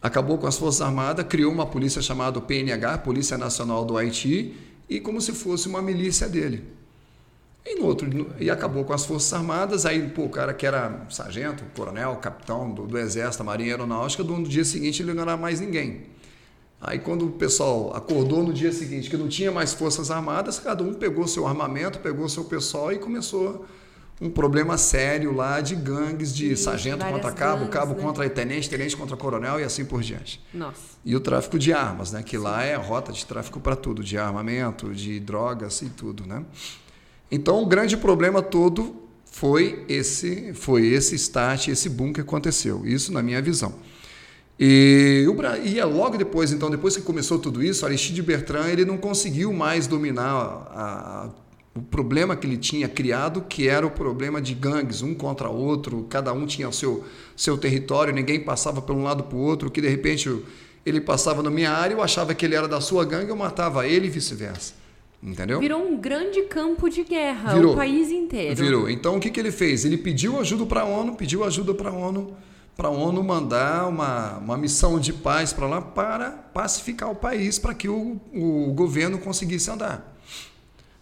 acabou 0.00 0.38
com 0.38 0.46
as 0.46 0.56
Forças 0.56 0.80
Armadas, 0.80 1.26
criou 1.28 1.52
uma 1.52 1.66
polícia 1.66 2.00
chamada 2.00 2.40
PNH, 2.40 2.96
Polícia 3.00 3.36
Nacional 3.36 3.84
do 3.84 3.98
Haiti, 3.98 4.54
e 4.88 4.98
como 5.00 5.20
se 5.20 5.32
fosse 5.32 5.68
uma 5.68 5.82
milícia 5.82 6.26
dele. 6.30 6.64
E, 7.66 7.76
no 7.76 7.86
outro, 7.86 8.34
e 8.38 8.50
acabou 8.50 8.84
com 8.84 8.92
as 8.92 9.06
Forças 9.06 9.32
Armadas, 9.32 9.86
aí 9.86 10.06
pô, 10.10 10.24
o 10.24 10.28
cara 10.28 10.52
que 10.52 10.66
era 10.66 11.06
sargento, 11.08 11.64
coronel, 11.74 12.14
capitão 12.16 12.70
do, 12.70 12.86
do 12.86 12.98
Exército, 12.98 13.38
da 13.38 13.44
Marinha 13.44 13.72
Aeronáutica, 13.72 14.22
no 14.22 14.42
dia 14.44 14.64
seguinte 14.64 15.02
ele 15.02 15.14
não 15.14 15.22
era 15.22 15.36
mais 15.36 15.60
ninguém. 15.60 16.02
Aí 16.78 16.98
quando 16.98 17.26
o 17.26 17.30
pessoal 17.30 17.96
acordou 17.96 18.42
no 18.42 18.52
dia 18.52 18.70
seguinte 18.70 19.08
que 19.08 19.16
não 19.16 19.28
tinha 19.28 19.50
mais 19.50 19.72
Forças 19.72 20.10
Armadas, 20.10 20.58
cada 20.58 20.84
um 20.84 20.92
pegou 20.92 21.26
seu 21.26 21.46
armamento, 21.46 21.98
pegou 22.00 22.28
seu 22.28 22.44
pessoal 22.44 22.92
e 22.92 22.98
começou 22.98 23.64
um 24.20 24.28
problema 24.28 24.76
sério 24.76 25.34
lá 25.34 25.62
de 25.62 25.74
gangues, 25.74 26.34
de 26.34 26.54
sargento 26.56 27.04
contra 27.04 27.32
cabo, 27.32 27.60
gangues, 27.60 27.72
cabo 27.72 27.94
né? 27.94 28.02
contra 28.02 28.28
tenente, 28.28 28.68
tenente 28.68 28.94
contra 28.96 29.16
coronel 29.16 29.58
e 29.58 29.64
assim 29.64 29.86
por 29.86 30.02
diante. 30.02 30.44
Nossa. 30.52 30.98
E 31.02 31.16
o 31.16 31.20
tráfico 31.20 31.58
de 31.58 31.72
armas, 31.72 32.12
né? 32.12 32.22
Que 32.22 32.36
lá 32.36 32.62
é 32.62 32.74
a 32.74 32.78
rota 32.78 33.10
de 33.10 33.24
tráfico 33.24 33.58
para 33.58 33.74
tudo, 33.74 34.04
de 34.04 34.18
armamento, 34.18 34.94
de 34.94 35.18
drogas 35.18 35.80
e 35.82 35.88
tudo, 35.88 36.26
né? 36.26 36.44
Então, 37.30 37.62
o 37.62 37.66
grande 37.66 37.96
problema 37.96 38.42
todo 38.42 39.04
foi 39.24 39.84
esse, 39.88 40.52
foi 40.54 40.86
esse 40.86 41.16
start, 41.16 41.68
esse 41.68 41.88
boom 41.88 42.12
que 42.12 42.20
aconteceu. 42.20 42.86
Isso 42.86 43.12
na 43.12 43.22
minha 43.22 43.42
visão. 43.42 43.74
E, 44.58 45.26
o, 45.28 45.66
e 45.66 45.80
é 45.80 45.84
logo 45.84 46.16
depois, 46.16 46.52
então, 46.52 46.70
depois 46.70 46.96
que 46.96 47.02
começou 47.02 47.38
tudo 47.38 47.62
isso, 47.62 47.84
Aristide 47.84 48.22
Bertrand 48.22 48.68
ele 48.68 48.84
não 48.84 48.96
conseguiu 48.96 49.52
mais 49.52 49.88
dominar 49.88 50.30
a, 50.30 51.24
a, 51.24 51.30
o 51.74 51.82
problema 51.82 52.36
que 52.36 52.46
ele 52.46 52.56
tinha 52.56 52.88
criado, 52.88 53.42
que 53.42 53.68
era 53.68 53.84
o 53.84 53.90
problema 53.90 54.40
de 54.40 54.54
gangues, 54.54 55.02
um 55.02 55.12
contra 55.12 55.48
outro, 55.48 56.06
cada 56.08 56.32
um 56.32 56.46
tinha 56.46 56.68
o 56.68 56.72
seu, 56.72 57.04
seu 57.36 57.58
território, 57.58 58.14
ninguém 58.14 58.38
passava 58.38 58.80
para 58.80 58.94
um 58.94 59.02
lado 59.02 59.24
para 59.24 59.36
o 59.36 59.40
outro, 59.40 59.68
que 59.68 59.80
de 59.80 59.88
repente 59.88 60.30
ele 60.86 61.00
passava 61.00 61.42
na 61.42 61.50
minha 61.50 61.72
área, 61.72 61.94
eu 61.94 62.02
achava 62.02 62.32
que 62.34 62.44
ele 62.46 62.54
era 62.54 62.68
da 62.68 62.80
sua 62.80 63.04
gangue, 63.04 63.30
eu 63.30 63.36
matava 63.36 63.88
ele 63.88 64.06
e 64.06 64.10
vice-versa. 64.10 64.83
Entendeu? 65.24 65.58
Virou 65.58 65.82
um 65.82 65.96
grande 65.96 66.42
campo 66.42 66.90
de 66.90 67.02
guerra, 67.02 67.54
Virou. 67.54 67.72
o 67.72 67.76
país 67.76 68.10
inteiro. 68.10 68.54
Virou. 68.54 68.90
Então 68.90 69.16
o 69.16 69.20
que, 69.20 69.30
que 69.30 69.40
ele 69.40 69.50
fez? 69.50 69.86
Ele 69.86 69.96
pediu 69.96 70.38
ajuda 70.38 70.66
para 70.66 70.82
a 70.82 70.84
ONU, 70.84 71.14
pediu 71.14 71.42
ajuda 71.42 71.72
para 71.72 71.88
a 71.88 71.92
ONU, 71.94 72.36
para 72.76 72.88
a 72.88 72.90
ONU 72.90 73.24
mandar 73.24 73.88
uma, 73.88 74.36
uma 74.36 74.56
missão 74.58 75.00
de 75.00 75.14
paz 75.14 75.50
para 75.50 75.66
lá 75.66 75.80
para 75.80 76.30
pacificar 76.30 77.10
o 77.10 77.14
país, 77.14 77.58
para 77.58 77.72
que 77.72 77.88
o, 77.88 78.20
o 78.34 78.72
governo 78.74 79.18
conseguisse 79.18 79.70
andar. 79.70 80.14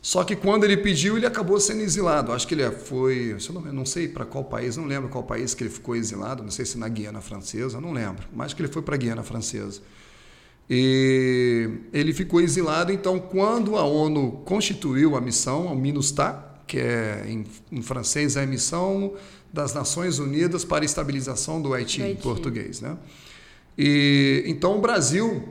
Só 0.01 0.23
que 0.23 0.37
quando 0.37 0.65
ele 0.65 0.77
pediu, 0.77 1.17
ele 1.17 1.27
acabou 1.27 1.59
sendo 1.59 1.81
exilado. 1.81 2.33
Acho 2.33 2.47
que 2.47 2.55
ele 2.55 2.71
foi, 2.71 3.37
eu 3.37 3.55
não, 3.55 3.73
não 3.73 3.87
sei 3.87 4.07
para 4.07 4.25
qual 4.25 4.45
país, 4.45 4.77
não 4.77 4.85
lembro 4.85 5.09
qual 5.09 5.25
país 5.25 5.53
que 5.53 5.65
ele 5.65 5.71
ficou 5.71 5.97
exilado, 5.97 6.45
não 6.45 6.51
sei 6.51 6.65
se 6.65 6.79
na 6.79 6.89
Guiana 6.89 7.21
Francesa, 7.21 7.81
não 7.81 7.93
lembro, 7.93 8.25
mas 8.33 8.55
que 8.55 8.63
ele 8.63 8.69
foi 8.69 8.83
para 8.83 8.95
a 8.95 8.99
Guiana 8.99 9.23
Francesa. 9.25 9.81
E 10.71 11.69
ele 11.93 12.13
ficou 12.13 12.41
exilado, 12.41 12.93
então, 12.93 13.19
quando 13.19 13.77
a 13.77 13.85
ONU 13.85 14.43
constituiu 14.45 15.17
a 15.17 15.21
missão, 15.21 15.71
a 15.71 15.75
MINUSTAH, 15.75 16.53
que 16.67 16.79
é 16.79 17.25
em, 17.29 17.45
em, 17.71 17.83
francês 17.83 18.37
é 18.37 18.45
a 18.45 18.47
Missão 18.47 19.15
das 19.53 19.75
Nações 19.75 20.19
Unidas 20.19 20.65
para 20.65 20.83
a 20.83 20.87
Estabilização 20.87 21.61
do 21.61 21.75
Haiti, 21.75 21.99
do 21.99 22.05
Haiti. 22.05 22.19
em 22.19 22.23
português. 22.23 22.81
Né? 22.81 22.97
E, 23.77 24.43
então, 24.47 24.79
o 24.79 24.81
Brasil, 24.81 25.47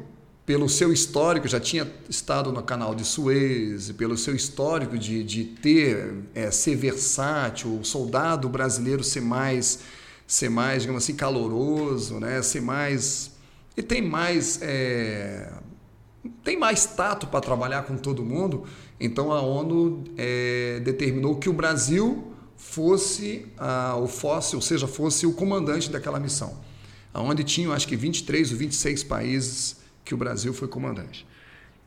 pelo 0.46 0.68
seu 0.68 0.92
histórico, 0.92 1.48
já 1.48 1.60
tinha 1.60 1.88
estado 2.10 2.52
no 2.52 2.64
canal 2.64 2.96
de 2.96 3.06
Suez, 3.06 3.92
pelo 3.92 4.18
seu 4.18 4.36
histórico 4.36 4.98
de, 4.98 5.24
de 5.24 5.44
ter, 5.44 6.16
é, 6.34 6.50
ser 6.50 6.76
versátil, 6.76 7.80
o 7.80 7.86
soldado 7.86 8.50
brasileiro 8.50 9.04
ser 9.04 9.22
mais, 9.22 9.80
ser 10.26 10.50
mais, 10.50 10.82
digamos 10.82 11.04
assim, 11.04 11.14
caloroso, 11.14 12.20
né? 12.20 12.42
ser 12.42 12.62
mais 12.62 13.30
e 13.76 13.82
tem 13.82 14.02
mais 14.02 14.60
é, 14.62 15.52
tem 16.44 16.58
mais 16.58 16.86
tato 16.86 17.28
para 17.28 17.42
trabalhar 17.42 17.84
com 17.84 17.98
todo 17.98 18.24
mundo. 18.24 18.66
Então 19.00 19.32
a 19.32 19.42
ONU 19.42 20.04
é, 20.18 20.80
determinou 20.84 21.38
que 21.38 21.50
o 21.50 21.54
Brasil 21.54 22.32
fosse 22.56 23.48
a, 23.58 23.96
o 23.96 24.08
fosse, 24.08 24.56
ou 24.56 24.62
seja, 24.62 24.88
fosse 24.88 25.26
o 25.26 25.34
comandante 25.34 25.90
daquela 25.90 26.20
missão, 26.20 26.60
aonde 27.14 27.44
tinham 27.44 27.74
acho 27.74 27.88
que 27.88 27.96
23 27.96 28.52
ou 28.52 28.58
26 28.58 29.04
países 29.04 29.78
que 30.06 30.14
o 30.14 30.18
Brasil 30.18 30.54
foi 30.54 30.68
comandante. 30.68 31.26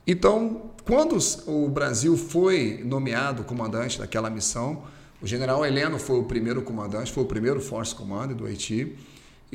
Então, 0.06 0.70
quando 0.84 1.16
o 1.46 1.68
Brasil 1.68 2.16
foi 2.16 2.82
nomeado 2.84 3.42
comandante 3.44 3.98
daquela 3.98 4.28
missão, 4.28 4.82
o 5.22 5.26
general 5.26 5.64
Heleno 5.64 5.98
foi 5.98 6.18
o 6.18 6.24
primeiro 6.24 6.60
comandante, 6.60 7.10
foi 7.10 7.22
o 7.22 7.26
primeiro 7.26 7.60
Force 7.60 7.94
Commander 7.94 8.36
do 8.36 8.44
Haiti. 8.44 8.94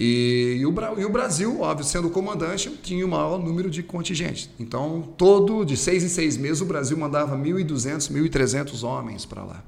E, 0.02 0.60
e, 0.62 0.66
o, 0.66 0.74
e, 0.98 1.04
o, 1.04 1.10
Brasil, 1.10 1.60
óbvio, 1.60 1.86
sendo 1.86 2.10
comandante, 2.10 2.70
tinha 2.82 3.06
o 3.06 3.10
maior 3.10 3.38
número 3.38 3.70
de 3.70 3.84
contingentes. 3.84 4.50
Então, 4.58 5.14
todo 5.18 5.66
de 5.66 5.76
seis 5.76 6.06
em 6.06 6.08
seis 6.08 6.38
meses, 6.38 6.62
o 6.62 6.66
Brasil 6.66 6.96
mandava 6.96 7.38
1.200, 7.38 8.10
1.300 8.10 8.82
homens 8.82 9.26
para 9.26 9.44
lá. 9.44 9.62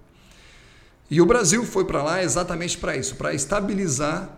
E 1.09 1.19
o 1.19 1.25
Brasil 1.25 1.65
foi 1.65 1.83
para 1.83 2.01
lá 2.01 2.23
exatamente 2.23 2.77
para 2.77 2.95
isso, 2.95 3.17
para 3.17 3.33
estabilizar, 3.33 4.37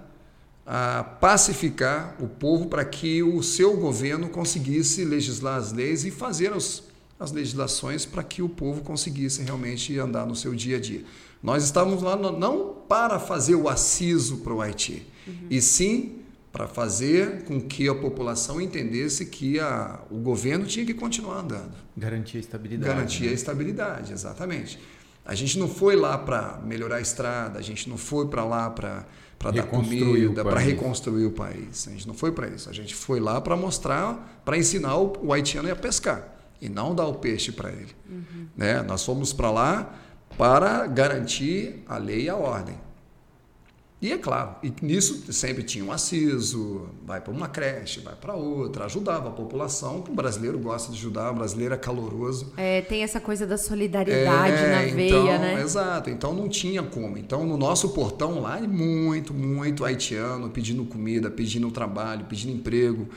a 0.66 1.04
pacificar 1.04 2.16
o 2.20 2.28
povo, 2.28 2.70
para 2.70 2.84
que 2.84 3.22
o 3.22 3.44
seu 3.44 3.78
governo 3.78 4.30
conseguisse 4.30 5.06
legislar 5.06 5.58
as 5.58 5.72
leis 5.72 6.06
e 6.06 6.10
fazer 6.10 6.52
as 6.54 7.32
legislações 7.32 8.04
para 8.04 8.24
que 8.24 8.42
o 8.42 8.50
povo 8.50 8.82
conseguisse 8.82 9.44
realmente 9.44 10.00
andar 10.00 10.26
no 10.26 10.36
seu 10.36 10.56
dia 10.56 10.78
a 10.78 10.80
dia. 10.80 11.04
Nós 11.44 11.66
estávamos 11.66 12.02
lá 12.02 12.16
não 12.16 12.74
para 12.88 13.20
fazer 13.20 13.56
o 13.56 13.68
aciso 13.68 14.38
para 14.38 14.54
o 14.54 14.62
Haiti, 14.62 15.06
uhum. 15.28 15.48
e 15.50 15.62
sim 15.62 16.20
para 16.54 16.68
fazer 16.68 17.44
com 17.44 17.60
que 17.60 17.90
a 17.90 17.96
população 17.96 18.62
entendesse 18.62 19.26
que 19.26 19.60
a, 19.60 20.00
o 20.10 20.20
governo 20.20 20.66
tinha 20.66 20.86
que 20.86 20.94
continuar 20.94 21.40
andando. 21.40 21.74
Garantir 21.98 22.38
a 22.38 22.40
estabilidade. 22.40 22.94
Garantir 22.94 23.24
né? 23.24 23.30
a 23.30 23.34
estabilidade, 23.34 24.14
exatamente. 24.14 24.80
A 25.26 25.36
gente 25.36 25.58
não 25.58 25.68
foi 25.68 25.96
lá 25.96 26.18
para 26.18 26.62
melhorar 26.64 26.98
a 26.98 27.02
estrada, 27.02 27.60
a 27.60 27.62
gente 27.62 27.90
não 27.90 27.98
foi 27.98 28.28
para 28.28 28.46
lá 28.46 28.70
para 28.70 29.06
para 29.44 29.52
dar 29.52 29.64
comida, 29.64 30.42
para 30.42 30.60
reconstruir 30.60 31.26
o 31.26 31.32
país. 31.32 31.86
A 31.90 31.92
gente 31.92 32.08
não 32.08 32.14
foi 32.14 32.32
para 32.32 32.48
isso. 32.48 32.70
A 32.70 32.74
gente 32.74 32.96
foi 32.96 33.20
lá 33.20 33.42
para 33.42 33.58
mostrar, 33.58 34.42
para 34.46 34.58
ensinar 34.58 34.96
o, 34.96 35.18
o, 35.22 35.34
haitiano 35.34 35.70
a 35.70 35.76
pescar 35.76 36.34
e 36.62 36.70
não 36.70 36.96
dar 36.96 37.08
o 37.08 37.16
peixe 37.16 37.52
para 37.52 37.70
ele. 37.70 37.92
Uhum. 38.10 38.48
Né? 38.56 38.82
Nós 38.84 39.04
fomos 39.04 39.34
para 39.34 39.52
lá 39.52 40.00
para 40.38 40.88
garantir 40.88 41.84
a 41.88 41.98
lei 41.98 42.24
e 42.24 42.30
a 42.30 42.36
ordem. 42.36 42.76
E 44.04 44.12
é 44.12 44.18
claro, 44.18 44.56
e 44.62 44.74
nisso 44.82 45.32
sempre 45.32 45.64
tinha 45.64 45.82
um 45.82 45.90
aciso, 45.90 46.90
vai 47.06 47.22
para 47.22 47.32
uma 47.32 47.48
creche, 47.48 48.02
vai 48.02 48.14
para 48.14 48.34
outra, 48.34 48.84
ajudava 48.84 49.30
a 49.30 49.32
população, 49.32 50.02
que 50.02 50.12
o 50.12 50.14
brasileiro 50.14 50.60
gosta 50.60 50.92
de 50.92 50.98
ajudar, 50.98 51.32
o 51.32 51.36
brasileiro 51.36 51.74
é 51.74 51.78
caloroso. 51.78 52.52
É, 52.58 52.82
tem 52.82 53.02
essa 53.02 53.22
coisa 53.22 53.48
da 53.48 53.58
solidariedade 53.58 54.58
é, 54.58 54.72
na 54.90 54.94
veia, 54.94 55.08
então, 55.08 55.24
né? 55.24 55.62
Exato, 55.62 56.10
então 56.10 56.34
não 56.34 56.50
tinha 56.50 56.84
como. 56.84 57.18
Então 57.18 57.46
no 57.46 57.56
nosso 57.56 57.94
portão 57.94 58.42
lá, 58.42 58.60
muito, 58.60 59.34
muito 59.34 59.86
haitiano 59.86 60.50
pedindo 60.50 60.84
comida, 60.84 61.32
pedindo 61.32 61.72
trabalho, 61.72 62.26
pedindo 62.26 62.52
emprego. 62.52 63.08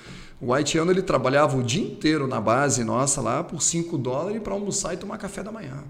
O 0.40 0.54
haitiano 0.54 0.92
ele 0.92 1.02
trabalhava 1.02 1.56
o 1.56 1.64
dia 1.64 1.82
inteiro 1.82 2.28
na 2.28 2.40
base 2.40 2.84
nossa 2.84 3.20
lá 3.20 3.42
por 3.42 3.60
5 3.60 3.98
dólares 3.98 4.40
para 4.40 4.52
almoçar 4.52 4.94
e 4.94 4.96
tomar 4.96 5.18
café 5.18 5.42
da 5.42 5.50
manhã. 5.50 5.82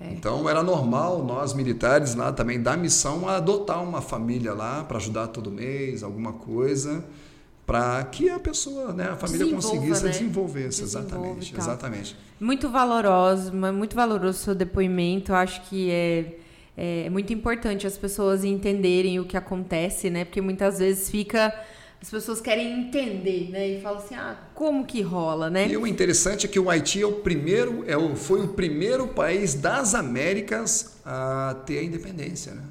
É. 0.00 0.12
Então 0.12 0.48
era 0.48 0.62
normal 0.62 1.24
nós 1.24 1.54
militares 1.54 2.14
lá 2.14 2.32
também 2.32 2.60
da 2.60 2.76
missão 2.76 3.28
adotar 3.28 3.82
uma 3.82 4.02
família 4.02 4.52
lá 4.52 4.84
para 4.84 4.98
ajudar 4.98 5.28
todo 5.28 5.50
mês, 5.50 6.02
alguma 6.02 6.34
coisa, 6.34 7.04
para 7.66 8.04
que 8.04 8.28
a 8.28 8.38
pessoa, 8.38 8.92
né, 8.92 9.08
a 9.10 9.16
família 9.16 9.50
conseguisse 9.52 10.04
né? 10.04 10.10
desenvolver-se, 10.10 10.82
exatamente, 10.82 11.54
exatamente. 11.56 12.16
Muito 12.38 12.70
valoroso, 12.70 13.52
muito 13.52 13.96
valoroso 13.96 14.38
o 14.38 14.42
seu 14.44 14.54
depoimento. 14.54 15.32
Eu 15.32 15.36
acho 15.36 15.62
que 15.62 15.90
é, 15.90 16.34
é 16.76 17.10
muito 17.10 17.32
importante 17.32 17.86
as 17.86 17.96
pessoas 17.96 18.44
entenderem 18.44 19.18
o 19.18 19.24
que 19.24 19.36
acontece, 19.36 20.10
né? 20.10 20.24
Porque 20.24 20.42
muitas 20.42 20.78
vezes 20.78 21.10
fica 21.10 21.52
as 22.06 22.10
pessoas 22.10 22.40
querem 22.40 22.82
entender, 22.82 23.50
né? 23.50 23.66
E 23.68 23.80
falam 23.80 23.98
assim, 23.98 24.14
ah, 24.14 24.36
como 24.54 24.86
que 24.86 25.02
rola, 25.02 25.50
né? 25.50 25.66
E 25.66 25.76
o 25.76 25.84
interessante 25.84 26.46
é 26.46 26.48
que 26.48 26.60
o 26.60 26.70
Haiti 26.70 27.02
é 27.02 27.06
o 27.06 27.14
primeiro, 27.14 27.82
é 27.84 27.96
o, 27.96 28.14
foi 28.14 28.42
o 28.42 28.48
primeiro 28.48 29.08
país 29.08 29.54
das 29.54 29.92
Américas 29.92 31.00
a 31.04 31.56
ter 31.66 31.80
a 31.80 31.82
independência, 31.82 32.54
né? 32.54 32.62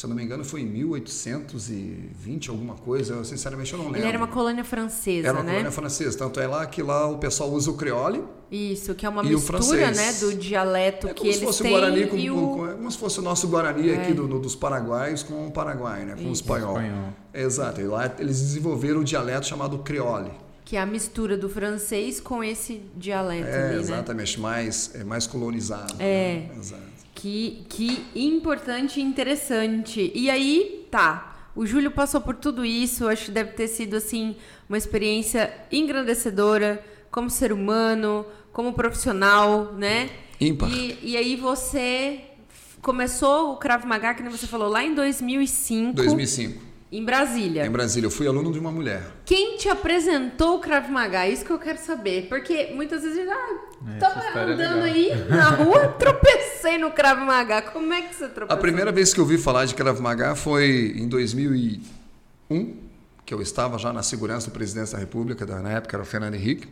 Se 0.00 0.06
eu 0.06 0.08
não 0.08 0.16
me 0.16 0.24
engano, 0.24 0.42
foi 0.42 0.62
em 0.62 0.64
1820, 0.64 2.48
alguma 2.48 2.74
coisa. 2.74 3.16
Eu, 3.16 3.22
sinceramente, 3.22 3.70
eu 3.74 3.78
não 3.78 3.84
lembro. 3.84 4.00
Ele 4.00 4.08
era 4.08 4.16
uma 4.16 4.28
colônia 4.28 4.64
francesa, 4.64 5.28
Era 5.28 5.36
uma 5.36 5.44
né? 5.44 5.50
colônia 5.50 5.70
francesa. 5.70 6.16
Tanto 6.16 6.40
é 6.40 6.46
lá 6.46 6.64
que 6.64 6.82
lá 6.82 7.06
o 7.06 7.18
pessoal 7.18 7.50
usa 7.50 7.70
o 7.70 7.74
creole. 7.74 8.24
Isso, 8.50 8.94
que 8.94 9.04
é 9.04 9.08
uma 9.10 9.22
mistura, 9.22 9.90
né, 9.90 10.14
do 10.14 10.34
dialeto 10.34 11.06
é 11.06 11.12
que 11.12 11.26
eles 11.26 11.36
têm. 11.36 11.44
Como 11.44 11.52
se 11.52 11.62
fosse 11.62 11.62
o 11.62 11.70
Guarani 11.70 12.06
com, 12.06 12.16
o... 12.16 12.56
com, 12.56 12.66
é 12.66 12.72
como 12.72 12.90
se 12.90 12.96
fosse 12.96 13.18
o 13.18 13.22
nosso 13.22 13.46
Guarani 13.48 13.90
é. 13.90 14.00
aqui 14.00 14.14
do, 14.14 14.26
dos 14.26 14.56
Paraguaios 14.56 15.22
com 15.22 15.48
o 15.48 15.50
Paraguai, 15.50 16.06
né? 16.06 16.14
Com 16.14 16.20
Isso. 16.20 16.30
o 16.30 16.32
espanhol. 16.32 16.80
espanhol. 16.80 17.12
Exato. 17.34 17.82
E 17.82 17.84
lá 17.84 18.10
eles 18.18 18.40
desenvolveram 18.40 19.00
o 19.00 19.04
dialeto 19.04 19.46
chamado 19.46 19.80
creole 19.80 20.30
Que 20.64 20.76
é 20.76 20.80
a 20.80 20.86
mistura 20.86 21.36
do 21.36 21.50
francês 21.50 22.18
com 22.20 22.42
esse 22.42 22.80
dialeto 22.96 23.46
É, 23.46 23.64
ali, 23.66 23.74
né? 23.74 23.80
exatamente, 23.80 24.40
mais, 24.40 24.92
é 24.94 25.04
mais 25.04 25.26
colonizado. 25.26 25.94
É. 25.98 26.46
né? 26.48 26.50
Exato. 26.58 26.99
Que, 27.20 27.64
que 27.68 28.02
importante 28.14 28.98
e 28.98 29.02
interessante. 29.02 30.10
E 30.14 30.30
aí, 30.30 30.86
tá. 30.90 31.50
O 31.54 31.66
Júlio 31.66 31.90
passou 31.90 32.20
por 32.20 32.34
tudo 32.34 32.64
isso, 32.64 33.08
acho 33.08 33.26
que 33.26 33.30
deve 33.30 33.52
ter 33.52 33.68
sido 33.68 33.96
assim 33.96 34.36
uma 34.68 34.78
experiência 34.78 35.52
engrandecedora 35.70 36.82
como 37.10 37.28
ser 37.28 37.52
humano, 37.52 38.24
como 38.52 38.72
profissional, 38.72 39.74
né? 39.74 40.08
Ímpar. 40.40 40.70
E, 40.70 40.98
e 41.02 41.16
aí 41.16 41.36
você 41.36 42.20
começou 42.80 43.52
o 43.52 43.56
Krav 43.56 43.84
Maga, 43.84 44.14
que 44.14 44.22
nem 44.22 44.30
você 44.30 44.46
falou, 44.46 44.68
lá 44.68 44.82
em 44.82 44.94
2005, 44.94 45.92
2005, 45.92 46.62
em 46.92 47.04
Brasília. 47.04 47.64
em 47.66 47.70
Brasília, 47.70 48.06
eu 48.06 48.10
fui 48.10 48.26
aluno 48.26 48.50
de 48.52 48.58
uma 48.58 48.72
mulher. 48.72 49.02
Quem 49.24 49.56
te 49.56 49.68
apresentou 49.68 50.56
o 50.56 50.58
Krav 50.60 50.90
Maga? 50.90 51.28
Isso 51.28 51.44
que 51.44 51.50
eu 51.52 51.58
quero 51.58 51.78
saber. 51.78 52.26
Porque 52.28 52.72
muitas 52.74 53.02
vezes, 53.02 53.28
ah, 53.28 53.58
Essa 53.96 53.98
tava 54.00 54.24
é 54.24 54.42
andando 54.42 54.58
legal. 54.58 54.82
aí 54.82 55.24
na 55.28 55.50
rua, 55.50 55.88
tropecei 55.98 56.78
no 56.78 56.90
Krav 56.90 57.20
Maga. 57.24 57.62
Como 57.62 57.92
é 57.92 58.02
que 58.02 58.14
você 58.14 58.28
tropeçou? 58.28 58.58
A 58.58 58.60
primeira 58.60 58.90
vez 58.90 59.14
que 59.14 59.20
eu 59.20 59.24
ouvi 59.24 59.38
falar 59.38 59.66
de 59.66 59.74
Krav 59.74 60.00
Maga 60.00 60.34
foi 60.34 60.94
em 60.96 61.06
2001, 62.50 62.76
que 63.24 63.32
eu 63.34 63.40
estava 63.40 63.78
já 63.78 63.92
na 63.92 64.02
segurança 64.02 64.48
do 64.50 64.52
presidente 64.52 64.92
da 64.92 64.98
República, 64.98 65.46
da- 65.46 65.60
na 65.60 65.70
época 65.70 65.96
era 65.96 66.02
o 66.02 66.06
Fernando 66.06 66.34
Henrique. 66.34 66.66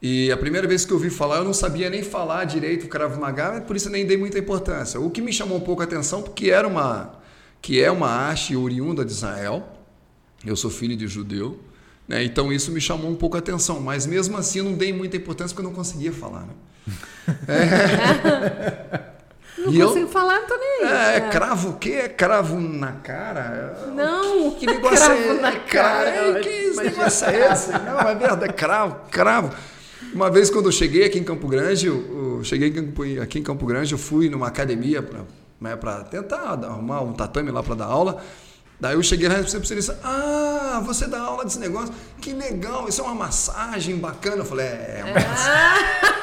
E 0.00 0.30
a 0.30 0.36
primeira 0.36 0.66
vez 0.66 0.84
que 0.84 0.92
eu 0.92 0.96
ouvi 0.96 1.10
falar, 1.10 1.38
eu 1.38 1.44
não 1.44 1.52
sabia 1.52 1.90
nem 1.90 2.02
falar 2.02 2.44
direito 2.44 2.86
o 2.86 2.88
Krav 2.88 3.18
Maga, 3.18 3.60
por 3.62 3.74
isso 3.76 3.88
eu 3.88 3.92
nem 3.92 4.06
dei 4.06 4.16
muita 4.16 4.38
importância. 4.38 4.98
O 5.00 5.10
que 5.10 5.20
me 5.20 5.32
chamou 5.32 5.58
um 5.58 5.60
pouco 5.60 5.82
a 5.82 5.84
atenção, 5.84 6.22
porque 6.22 6.50
era 6.50 6.66
uma, 6.68 7.18
que 7.60 7.82
é 7.82 7.90
uma 7.90 8.08
arte 8.08 8.54
oriunda 8.56 9.04
de 9.04 9.12
Israel, 9.12 9.68
eu 10.44 10.56
sou 10.56 10.70
filho 10.70 10.96
de 10.96 11.06
judeu, 11.06 11.60
né? 12.06 12.22
então 12.24 12.52
isso 12.52 12.70
me 12.72 12.80
chamou 12.80 13.10
um 13.10 13.16
pouco 13.16 13.36
a 13.36 13.38
atenção, 13.40 13.80
mas 13.80 14.06
mesmo 14.06 14.36
assim 14.36 14.58
eu 14.60 14.64
não 14.64 14.74
dei 14.74 14.92
muita 14.92 15.16
importância 15.16 15.54
porque 15.54 15.66
eu 15.66 15.70
não 15.70 15.76
conseguia 15.76 16.12
falar. 16.12 16.46
Né? 16.46 16.54
Não 19.58 19.72
E 19.72 19.80
eu- 19.80 19.88
consigo 19.88 20.06
falar, 20.06 20.38
não 20.38 20.46
tô 20.46 20.56
nem 20.56 20.84
aí. 20.84 20.92
É, 21.14 21.16
É. 21.16 21.20
cravo 21.30 21.70
o 21.70 21.76
quê? 21.78 21.90
É 21.90 22.08
cravo 22.08 22.60
na 22.60 22.92
cara? 22.92 23.90
Não, 23.92 24.52
Que 24.52 24.64
negócio 24.70 24.96
cravo 25.04 25.20
é 25.20 25.34
na 25.40 25.48
é 25.48 25.58
cara. 25.58 26.12
cravo? 26.12 26.40
Que 26.40 26.48
esse 26.48 26.76
negócio 26.80 27.26
é 27.26 27.52
esse? 27.52 27.72
Não, 27.72 27.98
é 27.98 28.14
verdade, 28.14 28.44
é 28.44 28.52
cravo, 28.52 28.96
cravo. 29.10 29.50
Uma 30.14 30.30
vez 30.30 30.48
quando 30.48 30.66
eu 30.66 30.72
cheguei 30.72 31.04
aqui 31.04 31.18
em 31.18 31.24
Campo 31.24 31.48
Grande, 31.48 31.88
eu, 31.88 32.36
eu 32.38 32.44
cheguei 32.44 32.72
aqui 33.20 33.40
em 33.40 33.42
Campo 33.42 33.66
Grande, 33.66 33.90
eu 33.92 33.98
fui 33.98 34.30
numa 34.30 34.46
academia 34.46 35.02
para 35.76 36.04
tentar 36.04 36.54
dar- 36.56 36.68
arrumar 36.68 37.00
um 37.02 37.12
tatame 37.12 37.50
lá 37.50 37.62
para 37.62 37.74
dar 37.74 37.86
aula. 37.86 38.22
Daí 38.80 38.94
eu 38.94 39.02
cheguei 39.02 39.28
lá 39.28 39.40
e 39.40 39.42
disse, 39.42 39.58
disse, 39.74 39.92
ah, 40.04 40.80
você 40.86 41.06
dá 41.08 41.20
aula 41.20 41.44
desse 41.44 41.58
negócio? 41.58 41.92
Que 42.20 42.32
legal, 42.32 42.88
isso 42.88 43.00
é 43.00 43.04
uma 43.04 43.14
massagem 43.14 43.96
bacana. 43.96 44.36
Eu 44.36 44.44
falei, 44.44 44.66
é, 44.66 45.00
é 45.00 45.04
uma 45.04 45.14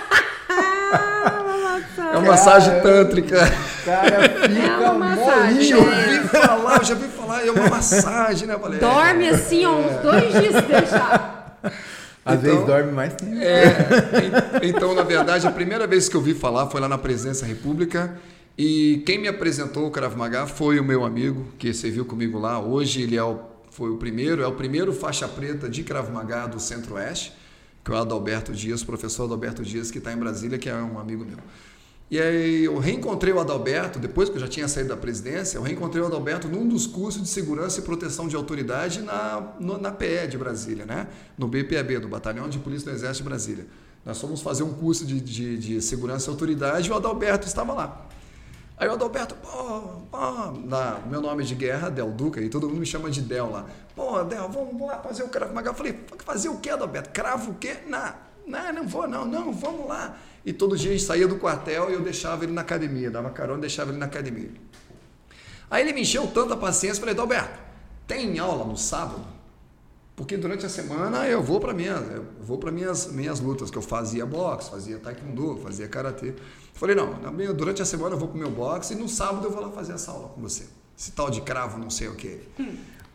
É 2.14 2.18
uma 2.18 2.32
massagem 2.32 2.82
tântrica. 2.82 3.40
cara 3.84 4.30
fica 4.30 4.62
É 4.62 4.78
uma 4.90 4.94
massagem. 4.94 5.64
Já 5.64 5.78
ouvi 5.78 6.20
falar, 6.30 6.78
eu 6.78 6.84
já 6.86 6.94
ouvi 6.94 7.08
falar, 7.10 7.46
é 7.48 7.52
uma 7.52 7.70
massagem, 7.70 8.48
né? 8.48 8.54
Eu 8.54 8.60
falei, 8.60 8.80
Dorme 8.80 9.30
assim, 9.30 9.66
ó, 9.66 9.72
uns 9.76 10.02
dois 10.02 10.32
dias 10.34 10.56
se 10.56 10.62
deixar. 10.62 11.60
Às 12.26 12.40
Então- 12.40 12.52
vezes 12.52 12.66
dorme 12.66 12.92
mais 12.92 13.14
tempo. 13.14 13.36
É, 13.40 13.68
en- 14.64 14.70
então, 14.70 14.96
na 14.96 15.04
verdade, 15.04 15.46
a 15.46 15.52
primeira 15.52 15.86
vez 15.86 16.10
que 16.10 16.16
eu 16.16 16.22
vi 16.22 16.34
falar 16.34 16.68
foi 16.68 16.82
lá 16.82 16.88
na 16.88 16.98
Presidência 16.98 17.46
da 17.46 17.54
República. 17.54 18.16
E 18.58 19.04
quem 19.06 19.20
me 19.20 19.28
apresentou 19.28 19.86
o 19.86 19.92
Krav 19.92 20.16
Maga 20.16 20.48
foi 20.48 20.80
o 20.80 20.84
meu 20.84 21.04
amigo, 21.04 21.46
que 21.60 21.74
serviu 21.74 22.06
comigo 22.06 22.40
lá. 22.40 22.60
Hoje 22.60 23.02
ele 23.02 23.18
é 23.18 23.24
o, 23.24 23.40
foi 23.70 23.90
o 23.90 23.98
primeiro, 23.98 24.42
é 24.42 24.48
o 24.48 24.54
primeiro 24.54 24.94
faixa 24.94 25.28
preta 25.28 25.68
de 25.70 25.84
Krav 25.84 26.10
Maga 26.10 26.48
do 26.48 26.60
Centro-Oeste, 26.60 27.34
que 27.84 27.92
é 27.92 27.94
o 27.94 27.98
Adalberto 27.98 28.54
Dias, 28.54 28.82
professor 28.84 29.26
Adalberto 29.26 29.62
Dias, 29.62 29.92
que 29.92 29.98
está 29.98 30.14
em 30.14 30.18
Brasília, 30.18 30.58
que 30.58 30.70
é 30.70 30.76
um 30.76 30.98
amigo 30.98 31.26
meu. 31.26 31.38
E 32.10 32.20
aí 32.20 32.64
eu 32.64 32.78
reencontrei 32.78 33.34
o 33.34 33.40
Adalberto, 33.40 34.00
depois 34.00 34.30
que 34.30 34.36
eu 34.36 34.40
já 34.40 34.48
tinha 34.48 34.68
saído 34.70 34.90
da 34.90 34.96
presidência, 34.96 35.58
eu 35.58 35.62
reencontrei 35.64 36.02
o 36.02 36.06
Adalberto 36.06 36.48
num 36.48 36.66
dos 36.66 36.86
cursos 36.88 37.22
de 37.24 37.28
segurança 37.28 37.80
e 37.80 37.84
proteção 37.84 38.28
de 38.28 38.36
autoridade 38.38 39.02
na, 39.02 39.54
no- 39.60 39.78
na 39.80 39.92
PE 39.92 40.28
de 40.30 40.38
Brasília, 40.38 40.86
né? 40.86 41.08
no 41.38 41.48
BPAB, 41.48 41.98
do 42.00 42.08
Batalhão 42.08 42.48
de 42.48 42.60
Polícia 42.60 42.90
do 42.90 42.96
Exército 42.96 43.24
de 43.24 43.30
Brasília. 43.30 43.68
Nós 44.06 44.22
fomos 44.22 44.40
fazer 44.42 44.62
um 44.64 44.72
curso 44.72 45.04
de, 45.04 45.20
de, 45.20 45.58
de 45.58 45.82
segurança 45.82 46.30
e 46.30 46.32
autoridade 46.32 46.88
e 46.88 46.92
o 46.92 46.96
Adalberto 46.96 47.48
estava 47.48 47.74
lá. 47.74 48.08
Aí 48.78 48.90
o 48.90 48.92
Adalberto, 48.92 49.36
pô, 49.36 50.02
pô, 50.12 50.52
na, 50.66 51.00
meu 51.10 51.22
nome 51.22 51.44
é 51.44 51.46
de 51.46 51.56
guerra, 51.56 51.90
Del 51.90 52.12
Duca, 52.12 52.42
e 52.42 52.50
todo 52.50 52.68
mundo 52.68 52.80
me 52.80 52.86
chama 52.86 53.10
de 53.10 53.22
Del 53.22 53.50
lá. 53.50 53.66
Pô, 53.96 54.22
Del, 54.24 54.50
vamos 54.50 54.86
lá 54.86 55.00
fazer 55.00 55.24
o 55.24 55.30
Cravo 55.30 55.54
Maga. 55.54 55.70
Eu 55.70 55.74
falei, 55.74 55.98
fazer 56.26 56.50
o 56.50 56.58
quê, 56.58 56.72
Adalberto? 56.72 57.10
Cravo 57.12 57.52
o 57.52 57.54
quê? 57.56 57.78
Não, 57.88 58.14
não, 58.74 58.86
vou, 58.86 59.08
não, 59.08 59.26
não, 59.26 59.54
vamos 59.54 59.88
lá. 59.88 60.18
E 60.46 60.52
todo 60.52 60.78
dia 60.78 60.92
a 60.92 60.94
gente 60.94 61.06
saía 61.06 61.28
do 61.28 61.38
quartel 61.38 61.90
e 61.90 61.94
eu 61.94 62.02
deixava 62.02 62.44
ele 62.44 62.52
na 62.52 62.62
academia, 62.62 63.10
dava 63.10 63.30
carona 63.30 63.60
e 63.60 63.62
deixava 63.62 63.92
ele 63.92 63.98
na 63.98 64.08
academia. 64.08 64.52
Aí 65.72 65.82
ele 65.82 65.94
me 65.94 66.02
encheu 66.02 66.28
tanta 66.28 66.58
paciência, 66.58 67.00
falei, 67.00 67.16
Adalberto, 67.16 67.58
tem 68.06 68.38
aula 68.40 68.66
no 68.66 68.78
sábado? 68.78 69.35
Porque 70.16 70.38
durante 70.38 70.66
a 70.66 70.70
semana 70.70 71.28
eu 71.28 71.44
vou 71.44 71.60
para 71.60 71.74
minhas, 71.74 72.00
eu 72.10 72.24
vou 72.42 72.58
para 72.58 72.72
minhas 72.72 73.12
minhas 73.12 73.40
lutas 73.42 73.70
que 73.70 73.78
eu 73.78 73.82
fazia 73.82 74.26
boxe, 74.26 74.70
fazia 74.72 74.98
taekwondo, 74.98 75.60
fazia 75.62 75.88
karatê. 75.90 76.34
Falei 76.74 76.96
não, 76.96 77.20
na 77.20 77.32
minha- 77.32 77.54
durante 77.54 77.82
a 77.82 77.86
semana 77.86 78.16
eu 78.16 78.20
vou 78.20 78.30
pro 78.30 78.38
meu 78.38 78.50
boxe 78.50 78.94
e 78.94 78.96
no 78.96 79.10
sábado 79.10 79.46
eu 79.46 79.52
vou 79.52 79.62
lá 79.62 79.70
fazer 79.72 79.94
essa 79.94 80.12
aula 80.12 80.30
com 80.30 80.42
você. 80.42 80.64
Esse 80.98 81.12
tal 81.12 81.30
de 81.30 81.42
cravo, 81.42 81.78
não 81.78 81.90
sei 81.90 82.08
o 82.08 82.16
que. 82.16 82.40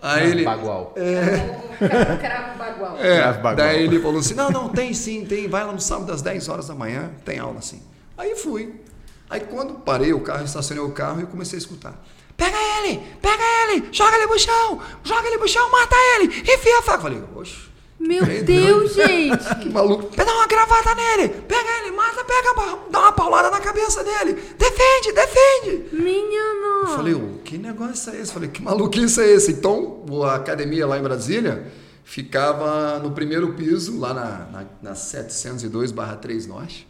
Aí 0.02 0.30
ele, 0.30 0.44
Bagual. 0.44 0.94
O 0.94 2.18
cravo 2.18 2.58
bagual. 2.58 2.96
é, 2.98 3.16
Cravo 3.18 3.36
bagual. 3.42 3.56
daí 3.56 3.82
ele 3.84 4.00
falou 4.00 4.20
assim: 4.20 4.34
não, 4.34 4.50
não, 4.50 4.68
tem 4.68 4.92
sim, 4.94 5.24
tem. 5.24 5.48
Vai 5.48 5.64
lá 5.64 5.72
no 5.72 5.80
sábado 5.80 6.12
às 6.12 6.20
10 6.22 6.48
horas 6.48 6.68
da 6.68 6.74
manhã, 6.74 7.10
tem 7.24 7.38
aula 7.38 7.60
sim. 7.62 7.82
Aí 8.16 8.34
fui. 8.36 8.80
Aí 9.28 9.40
quando 9.40 9.74
parei 9.74 10.12
o 10.12 10.20
carro, 10.20 10.44
estacionei 10.44 10.82
o 10.84 10.90
carro 10.92 11.22
e 11.22 11.26
comecei 11.26 11.56
a 11.56 11.60
escutar. 11.60 12.02
Pega 12.40 12.56
ele, 12.78 13.02
pega 13.20 13.42
ele, 13.68 13.88
joga 13.92 14.16
ele 14.16 14.26
pro 14.26 14.38
chão, 14.38 14.80
joga 15.04 15.26
ele 15.28 15.36
pro 15.36 15.46
chão, 15.46 15.70
mata 15.70 15.94
ele, 16.14 16.28
enfia 16.40 16.78
a 16.78 16.82
faca. 16.82 17.02
Falei, 17.02 17.22
oxe. 17.36 17.68
Meu 17.98 18.24
Deus, 18.24 18.94
gente. 18.94 19.44
Que 19.60 19.68
maluco. 19.68 20.16
Dá 20.16 20.24
uma 20.24 20.46
gravata 20.46 20.94
nele, 20.94 21.28
pega 21.28 21.68
ele, 21.82 21.94
mata, 21.94 22.24
pega, 22.24 22.54
dá 22.90 22.98
uma 22.98 23.12
paulada 23.12 23.50
na 23.50 23.60
cabeça 23.60 24.02
dele. 24.02 24.32
Defende, 24.58 25.12
defende. 25.12 25.88
Minha 25.92 26.40
Eu 26.80 26.86
falei, 26.96 27.12
"Ô, 27.12 27.40
que 27.44 27.58
negócio 27.58 28.10
é 28.14 28.20
esse? 28.22 28.32
Falei, 28.32 28.48
que 28.48 28.62
maluquice 28.62 29.20
é 29.20 29.30
esse? 29.32 29.52
Então, 29.52 30.02
a 30.24 30.36
academia 30.36 30.86
lá 30.86 30.98
em 30.98 31.02
Brasília 31.02 31.70
ficava 32.04 32.98
no 33.00 33.10
primeiro 33.10 33.52
piso, 33.52 34.00
lá 34.00 34.14
na, 34.14 34.46
na, 34.50 34.66
na 34.80 34.92
702-3 34.94 36.46
Norte. 36.46 36.88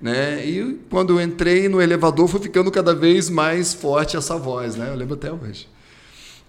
Né? 0.00 0.44
E 0.46 0.80
quando 0.90 1.18
eu 1.18 1.20
entrei 1.24 1.68
no 1.68 1.80
elevador, 1.80 2.28
foi 2.28 2.40
ficando 2.40 2.70
cada 2.70 2.94
vez 2.94 3.28
mais 3.30 3.72
forte 3.74 4.16
essa 4.16 4.36
voz, 4.36 4.76
né? 4.76 4.90
Eu 4.90 4.94
lembro 4.96 5.14
até 5.14 5.32
hoje. 5.32 5.68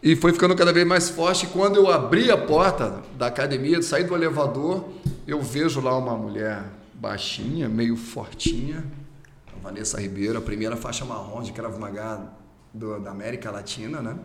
E 0.04 0.16
foi 0.16 0.32
ficando 0.34 0.56
cada 0.56 0.72
vez 0.72 0.86
mais 0.86 1.10
forte. 1.10 1.46
E 1.46 1.50
quando 1.50 1.78
eu 1.78 1.90
abri 1.90 2.30
a 2.32 2.38
porta 2.38 3.02
da 3.18 3.28
academia, 3.28 3.82
saí 3.82 4.04
do 4.04 4.14
elevador, 4.16 4.86
eu 5.28 5.42
vejo 5.42 5.82
lá 5.82 5.98
uma 5.98 6.16
mulher 6.16 6.64
baixinha, 6.94 7.68
meio 7.68 7.96
fortinha, 7.98 8.84
a 9.56 9.60
Vanessa 9.64 10.00
Ribeiro, 10.00 10.38
a 10.38 10.42
primeira 10.42 10.76
faixa 10.76 11.04
marrom 11.06 11.42
de 11.42 11.52
Krav 11.52 11.78
Maga 11.80 12.22
do- 12.74 13.00
da 13.00 13.12
América 13.12 13.50
Latina, 13.52 14.02
né? 14.02 14.16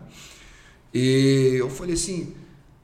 E 0.93 1.55
eu 1.57 1.69
falei 1.69 1.93
assim, 1.95 2.33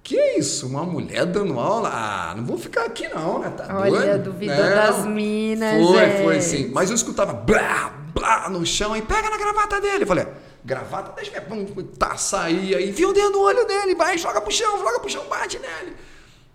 que 0.08 0.18
é 0.18 0.40
isso? 0.40 0.68
Uma 0.68 0.86
mulher 0.86 1.26
dando 1.26 1.60
aula? 1.60 1.90
Ah, 1.94 2.34
não 2.34 2.46
vou 2.46 2.58
ficar 2.58 2.86
aqui 2.86 3.10
não, 3.10 3.40
né? 3.40 3.50
Tá 3.50 3.68
Olha, 3.78 3.92
doido? 3.92 4.32
duvidou 4.32 4.56
Não. 4.56 4.70
das 4.76 5.06
minas, 5.06 5.86
Foi, 5.86 6.10
foi 6.24 6.42
sim. 6.42 6.72
Mas 6.74 6.90
eu 6.90 6.96
escutava 6.96 7.34
blá, 7.34 7.90
blá 8.14 8.50
no 8.50 8.66
chão 8.66 8.96
e 8.96 9.02
pega 9.02 9.30
na 9.30 9.38
gravata 9.38 9.82
dele. 9.82 10.04
Eu 10.04 10.08
falei, 10.08 10.26
gravata, 10.64 11.12
deixa 11.14 11.36
eu 11.36 11.66
ver. 11.76 11.84
Tá, 12.00 12.16
saía 12.16 12.80
e 12.80 12.90
viu 12.90 13.10
o 13.10 13.14
dedo 13.14 13.32
no 13.32 13.42
olho 13.42 13.68
dele, 13.68 13.96
vai, 13.96 14.18
joga 14.18 14.40
pro 14.40 14.50
chão, 14.50 14.80
joga 14.80 14.98
pro 15.02 15.10
chão, 15.10 15.26
bate 15.30 15.60
nele. 15.60 15.94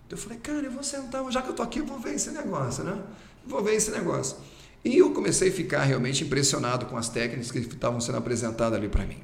Eu 0.09 0.17
falei, 0.17 0.39
cara, 0.39 0.57
eu 0.65 0.71
vou 0.71 0.81
sentar, 0.83 1.23
já 1.31 1.39
que 1.43 1.49
eu 1.49 1.53
tô 1.53 1.61
aqui, 1.61 1.77
eu 1.77 1.85
vou 1.85 1.99
ver 1.99 2.15
esse 2.15 2.31
negócio, 2.31 2.83
né? 2.83 2.97
Vou 3.45 3.61
ver 3.63 3.75
esse 3.75 3.91
negócio. 3.91 4.35
E 4.83 4.97
eu 4.97 5.11
comecei 5.11 5.49
a 5.49 5.51
ficar 5.51 5.83
realmente 5.83 6.23
impressionado 6.23 6.87
com 6.87 6.97
as 6.97 7.07
técnicas 7.07 7.51
que 7.51 7.59
estavam 7.59 8.01
sendo 8.01 8.17
apresentadas 8.17 8.79
ali 8.79 8.89
para 8.89 9.05
mim. 9.05 9.21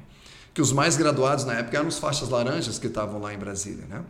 Que 0.54 0.62
os 0.62 0.72
mais 0.72 0.96
graduados 0.96 1.44
na 1.44 1.54
época 1.54 1.78
eram 1.78 1.88
os 1.88 1.98
faixas 1.98 2.28
laranjas 2.28 2.78
que 2.78 2.86
estavam 2.86 3.20
lá 3.20 3.34
em 3.34 3.38
Brasília, 3.38 3.86
né? 3.88 4.02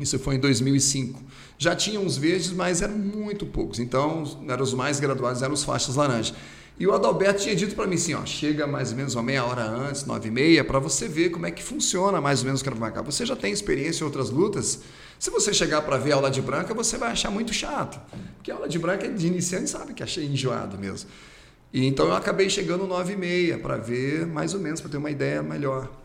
Isso 0.00 0.18
foi 0.18 0.36
em 0.36 0.38
2005. 0.38 1.22
Já 1.58 1.76
tinha 1.76 2.00
uns 2.00 2.16
verdes, 2.16 2.52
mas 2.52 2.82
eram 2.82 2.96
muito 2.96 3.44
poucos. 3.46 3.78
Então, 3.78 4.24
eram 4.48 4.62
os 4.62 4.72
mais 4.72 4.98
graduados, 4.98 5.42
eram 5.42 5.54
os 5.54 5.62
faixas 5.62 5.94
laranjas. 5.94 6.34
E 6.80 6.86
o 6.86 6.94
Adalberto 6.94 7.42
tinha 7.42 7.54
dito 7.54 7.74
para 7.74 7.86
mim 7.86 7.96
assim, 7.96 8.14
ó, 8.14 8.24
chega 8.24 8.66
mais 8.66 8.90
ou 8.90 8.96
menos 8.96 9.14
uma 9.14 9.22
meia 9.22 9.44
hora 9.44 9.62
antes, 9.62 10.06
nove 10.06 10.28
e 10.28 10.30
meia, 10.30 10.64
para 10.64 10.78
você 10.78 11.06
ver 11.06 11.28
como 11.28 11.44
é 11.44 11.50
que 11.50 11.62
funciona 11.62 12.22
mais 12.22 12.40
ou 12.40 12.46
menos 12.46 12.62
o 12.62 12.64
Krav 12.64 12.80
Maga. 12.80 13.02
Você 13.02 13.26
já 13.26 13.36
tem 13.36 13.52
experiência 13.52 14.02
em 14.02 14.06
outras 14.06 14.30
lutas. 14.30 14.80
Se 15.18 15.30
você 15.30 15.52
chegar 15.52 15.82
para 15.82 15.98
ver 15.98 16.12
aula 16.12 16.30
de 16.30 16.40
branca, 16.40 16.72
você 16.72 16.96
vai 16.96 17.10
achar 17.10 17.30
muito 17.30 17.52
chato. 17.52 18.00
Porque 18.36 18.50
aula 18.50 18.66
de 18.66 18.78
branca 18.78 19.06
de 19.06 19.26
iniciante 19.26 19.68
sabe 19.68 19.92
que 19.92 20.02
achei 20.02 20.24
enjoado 20.24 20.78
mesmo. 20.78 21.10
E 21.70 21.84
então 21.86 22.06
eu 22.06 22.14
acabei 22.14 22.48
chegando 22.48 22.86
nove 22.86 23.12
e 23.12 23.16
meia 23.16 23.58
para 23.58 23.76
ver 23.76 24.26
mais 24.26 24.54
ou 24.54 24.60
menos, 24.60 24.80
para 24.80 24.90
ter 24.90 24.96
uma 24.96 25.10
ideia 25.10 25.42
melhor. 25.42 25.99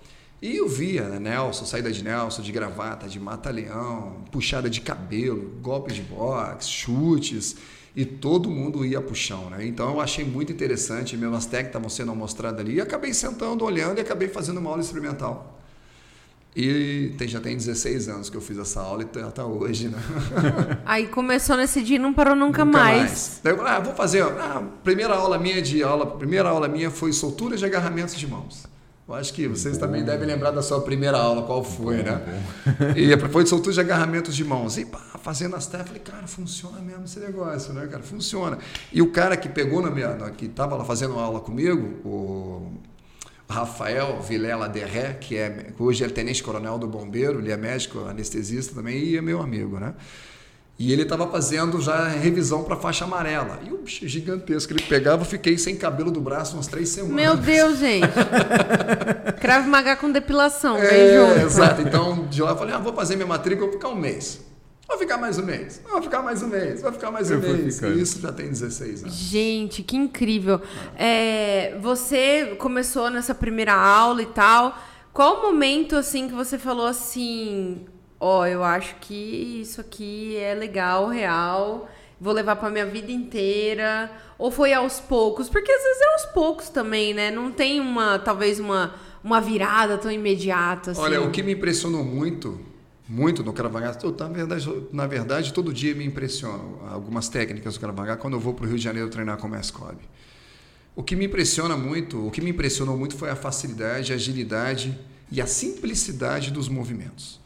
E 0.45 0.57
eu 0.57 0.69
via 0.69 1.09
né, 1.09 1.17
Nelson, 1.17 1.65
saída 1.65 1.91
de 1.91 2.03
Nelson, 2.03 2.43
de 2.43 2.51
gravata, 2.51 3.09
de 3.09 3.19
mata-leão, 3.19 4.17
puxada 4.31 4.69
de 4.69 4.79
cabelo, 4.79 5.57
golpes 5.59 5.95
de 5.95 6.03
boxe, 6.03 6.69
chutes, 6.69 7.55
e 7.95 8.05
todo 8.05 8.47
mundo 8.47 8.85
ia 8.85 9.01
pro 9.01 9.15
chão. 9.15 9.49
Né? 9.49 9.65
Então 9.65 9.93
eu 9.93 9.99
achei 9.99 10.23
muito 10.23 10.53
interessante, 10.53 11.17
mesmo 11.17 11.35
as 11.35 11.47
técnicas 11.47 11.69
estavam 11.69 11.89
sendo 11.89 12.15
mostradas 12.15 12.59
ali, 12.59 12.75
e 12.75 12.79
acabei 12.79 13.11
sentando, 13.11 13.65
olhando 13.65 13.97
e 13.97 14.01
acabei 14.01 14.27
fazendo 14.27 14.59
uma 14.59 14.69
aula 14.69 14.83
experimental. 14.83 15.59
E 16.55 17.15
tem, 17.17 17.27
já 17.27 17.39
tem 17.39 17.57
16 17.57 18.07
anos 18.07 18.29
que 18.29 18.37
eu 18.37 18.41
fiz 18.41 18.59
essa 18.59 18.81
aula 18.81 19.01
e 19.01 19.05
até 19.05 19.23
tá 19.23 19.47
hoje, 19.47 19.87
né? 19.87 19.97
Aí 20.85 21.07
começou 21.07 21.57
nesse 21.57 21.81
dia 21.81 21.95
e 21.95 21.99
não 21.99 22.13
parou 22.13 22.35
nunca, 22.35 22.63
nunca 22.63 22.77
mais. 22.77 22.99
mais. 22.99 23.41
Daí 23.43 23.51
eu 23.51 23.57
falei, 23.57 23.73
ah, 23.73 23.79
vou 23.79 23.95
fazer. 23.95 24.21
Ah, 24.21 24.61
primeira 24.83 25.15
aula 25.15 25.39
minha 25.39 25.59
de 25.59 25.81
aula, 25.81 26.05
primeira 26.05 26.49
aula 26.49 26.67
minha 26.67 26.91
foi 26.91 27.11
soltura 27.11 27.57
de 27.57 27.65
agarramentos 27.65 28.15
de 28.15 28.27
mãos. 28.27 28.74
Eu 29.07 29.13
acho 29.13 29.33
que 29.35 29.47
vocês 29.47 29.77
também 29.77 30.03
devem 30.03 30.25
lembrar 30.25 30.49
da 30.49 30.63
sua 30.63 30.81
primeira 30.81 31.17
aula, 31.17 31.43
qual 31.43 31.63
foi, 31.63 32.01
né? 32.01 32.19
E 32.97 33.15
foi 33.29 33.43
de 33.43 33.49
soltura 33.49 33.71
de 33.71 33.79
agarramentos 33.79 34.35
de 34.35 34.43
mãos. 34.43 34.79
E 34.79 34.85
pá, 34.85 34.99
fazendo 35.21 35.55
as 35.55 35.67
técnicas, 35.67 35.87
falei, 35.87 36.01
cara, 36.01 36.27
funciona 36.27 36.79
mesmo 36.79 37.05
esse 37.05 37.19
negócio, 37.19 37.71
né, 37.71 37.85
cara? 37.85 38.01
Funciona. 38.01 38.57
E 38.91 39.03
o 39.03 39.11
cara 39.11 39.37
que 39.37 39.47
pegou 39.47 39.79
na 39.79 39.91
minha, 39.91 40.09
que 40.31 40.45
estava 40.45 40.75
lá 40.75 40.83
fazendo 40.83 41.19
aula 41.19 41.39
comigo, 41.39 41.99
o 42.03 42.71
Rafael 43.47 44.19
Vilela 44.21 44.67
Derré, 44.67 45.13
que 45.13 45.37
é 45.37 45.67
hoje 45.77 46.03
é 46.03 46.09
tenente-coronel 46.09 46.79
do 46.79 46.87
Bombeiro, 46.87 47.39
ele 47.39 47.51
é 47.51 47.57
médico 47.57 47.99
anestesista 48.05 48.73
também 48.73 48.97
e 48.97 49.17
é 49.17 49.21
meu 49.21 49.39
amigo, 49.39 49.79
né? 49.79 49.93
E 50.77 50.91
ele 50.91 51.03
estava 51.03 51.25
fazendo 51.27 51.79
já 51.79 52.09
revisão 52.09 52.63
para 52.63 52.75
faixa 52.75 53.05
amarela. 53.05 53.59
E 53.65 53.71
o 53.71 53.77
bicho 53.77 54.05
gigantesco 54.07 54.73
ele 54.73 54.83
pegava, 54.83 55.21
eu 55.21 55.25
fiquei 55.25 55.57
sem 55.57 55.75
cabelo 55.75 56.11
do 56.11 56.19
braço 56.19 56.55
umas 56.55 56.67
três 56.67 56.89
semanas. 56.89 57.15
Meu 57.15 57.37
Deus, 57.37 57.79
gente! 57.79 58.07
Cravo 59.39 59.69
Magá 59.69 59.95
com 59.95 60.11
depilação, 60.11 60.77
é, 60.77 61.43
Exato. 61.43 61.81
Então, 61.81 62.27
de 62.27 62.41
lá 62.41 62.51
eu 62.51 62.57
falei, 62.57 62.75
ah, 62.75 62.79
vou 62.79 62.93
fazer 62.93 63.15
minha 63.15 63.27
matrícula, 63.27 63.67
vou 63.67 63.77
ficar 63.77 63.89
um 63.89 63.95
mês. 63.95 64.41
Vou 64.87 64.99
ficar 64.99 65.17
mais 65.17 65.39
um 65.39 65.45
mês, 65.45 65.81
vou 65.89 66.01
ficar 66.01 66.21
mais 66.21 66.43
um 66.43 66.47
mês, 66.47 66.81
vou 66.81 66.91
ficar 66.91 67.09
mais 67.09 67.31
um 67.31 67.35
eu 67.35 67.39
mês. 67.39 67.81
E 67.81 68.01
isso 68.01 68.19
já 68.19 68.31
tem 68.31 68.49
16 68.49 69.03
anos. 69.03 69.15
Gente, 69.15 69.81
que 69.81 69.95
incrível. 69.95 70.61
É, 70.95 71.75
você 71.81 72.55
começou 72.59 73.09
nessa 73.09 73.33
primeira 73.33 73.73
aula 73.73 74.21
e 74.21 74.27
tal. 74.27 74.77
Qual 75.11 75.39
o 75.39 75.41
momento 75.41 75.95
assim 75.95 76.27
que 76.27 76.35
você 76.35 76.59
falou 76.59 76.85
assim, 76.85 77.85
ó, 78.19 78.41
oh, 78.41 78.45
eu 78.45 78.63
acho 78.63 78.95
que 79.01 79.61
isso 79.61 79.81
aqui 79.81 80.35
é 80.37 80.53
legal, 80.53 81.07
real, 81.07 81.89
vou 82.19 82.33
levar 82.33 82.55
para 82.55 82.69
minha 82.69 82.85
vida 82.85 83.11
inteira? 83.11 84.11
Ou 84.37 84.51
foi 84.51 84.73
aos 84.73 84.99
poucos? 84.99 85.49
Porque 85.49 85.71
às 85.71 85.83
vezes 85.83 86.01
é 86.01 86.13
aos 86.13 86.25
poucos 86.33 86.69
também, 86.69 87.13
né? 87.13 87.31
Não 87.31 87.51
tem 87.51 87.79
uma, 87.79 88.19
talvez 88.19 88.59
uma 88.59 88.93
uma 89.25 89.41
virada 89.41 89.97
tão 89.97 90.11
imediata 90.11 90.91
assim. 90.91 91.01
Olha, 91.01 91.19
o 91.19 91.31
que 91.31 91.41
me 91.41 91.53
impressionou 91.53 92.03
muito 92.03 92.59
muito 93.09 93.43
no 93.43 93.53
Krav 93.53 93.73
Na 93.73 94.27
verdade, 94.27 94.83
na 94.91 95.07
verdade, 95.07 95.51
todo 95.51 95.73
dia 95.73 95.95
me 95.95 96.05
impressionam 96.05 96.79
algumas 96.89 97.27
técnicas 97.27 97.73
do 97.73 97.79
Krav 97.79 98.17
quando 98.17 98.33
eu 98.35 98.39
vou 98.39 98.53
para 98.53 98.65
o 98.65 98.67
Rio 98.67 98.77
de 98.77 98.83
Janeiro 98.83 99.09
treinar 99.09 99.37
com 99.37 99.47
o 99.47 99.49
Mestre 99.49 99.81
O 100.95 101.03
que 101.03 101.15
me 101.15 101.25
impressiona 101.25 101.75
muito, 101.75 102.27
o 102.27 102.29
que 102.29 102.39
me 102.39 102.51
impressionou 102.51 102.95
muito 102.95 103.15
foi 103.15 103.31
a 103.31 103.35
facilidade, 103.35 104.11
a 104.11 104.15
agilidade 104.15 104.97
e 105.31 105.41
a 105.41 105.47
simplicidade 105.47 106.51
dos 106.51 106.69
movimentos. 106.69 107.39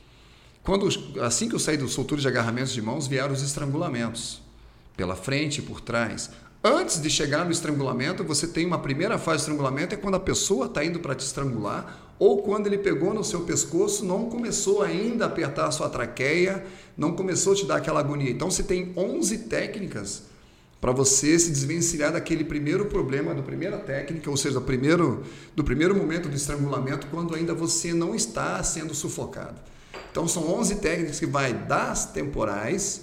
Quando 0.63 0.87
assim 1.21 1.49
que 1.49 1.55
eu 1.55 1.59
saí 1.59 1.77
do 1.77 1.87
soltura 1.87 2.21
de 2.21 2.27
agarramentos 2.27 2.73
de 2.73 2.81
mãos, 2.81 3.07
vieram 3.07 3.33
os 3.33 3.41
estrangulamentos 3.41 4.41
pela 4.95 5.15
frente 5.15 5.59
e 5.59 5.61
por 5.61 5.81
trás. 5.81 6.29
Antes 6.61 7.01
de 7.01 7.09
chegar 7.09 7.45
no 7.45 7.51
estrangulamento, 7.51 8.21
você 8.21 8.45
tem 8.45 8.65
uma 8.65 8.79
primeira 8.79 9.17
fase 9.17 9.37
de 9.37 9.41
estrangulamento, 9.43 9.95
é 9.95 9.97
quando 9.97 10.15
a 10.15 10.19
pessoa 10.19 10.65
está 10.65 10.83
indo 10.83 10.99
para 10.99 11.15
te 11.15 11.25
estrangular, 11.25 12.13
ou 12.19 12.43
quando 12.43 12.67
ele 12.67 12.77
pegou 12.77 13.13
no 13.13 13.23
seu 13.23 13.41
pescoço, 13.41 14.03
não 14.03 14.29
começou 14.29 14.81
ainda 14.81 15.23
a 15.23 15.27
apertar 15.27 15.67
a 15.67 15.71
sua 15.71 15.87
traqueia, 15.87 16.65
não 16.97 17.13
começou 17.13 17.53
a 17.53 17.55
te 17.55 17.65
dar 17.65 17.77
aquela 17.77 18.01
agonia. 18.01 18.29
Então 18.29 18.51
você 18.51 18.61
tem 18.61 18.91
11 18.97 19.37
técnicas 19.47 20.23
para 20.81 20.91
você 20.91 21.39
se 21.39 21.49
desvencilhar 21.49 22.11
daquele 22.11 22.43
primeiro 22.43 22.85
problema, 22.87 23.33
da 23.33 23.41
primeira 23.41 23.77
técnica, 23.77 24.29
ou 24.29 24.35
seja, 24.35 24.59
do 24.59 24.65
primeiro, 24.65 25.23
do 25.55 25.63
primeiro 25.63 25.95
momento 25.95 26.27
do 26.27 26.35
estrangulamento, 26.35 27.07
quando 27.07 27.35
ainda 27.35 27.53
você 27.53 27.93
não 27.93 28.13
está 28.13 28.61
sendo 28.63 28.93
sufocado. 28.93 29.61
Então 30.11 30.27
são 30.27 30.51
11 30.59 30.75
técnicas 30.75 31.19
que 31.19 31.25
vai 31.25 31.53
das 31.53 32.05
temporais 32.05 33.01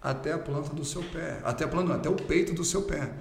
até 0.00 0.32
a 0.32 0.38
planta 0.38 0.70
do 0.70 0.84
seu 0.84 1.02
pé, 1.02 1.40
até 1.44 1.64
a 1.64 1.68
planta, 1.68 1.94
até 1.94 2.08
o 2.08 2.14
peito 2.14 2.52
do 2.54 2.64
seu 2.64 2.82
pé, 2.82 3.12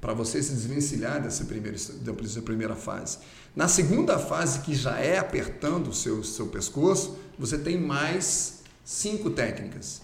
para 0.00 0.12
você 0.12 0.42
se 0.42 0.52
desvencilhar 0.52 1.22
dessa 1.22 1.44
primeira, 1.44 1.76
dessa 1.76 2.42
primeira 2.42 2.74
fase. 2.74 3.18
Na 3.54 3.68
segunda 3.68 4.18
fase, 4.18 4.60
que 4.60 4.74
já 4.74 4.98
é 4.98 5.18
apertando 5.18 5.88
o 5.88 5.94
seu, 5.94 6.24
seu 6.24 6.46
pescoço, 6.46 7.16
você 7.38 7.56
tem 7.56 7.80
mais 7.80 8.62
cinco 8.84 9.30
técnicas. 9.30 10.02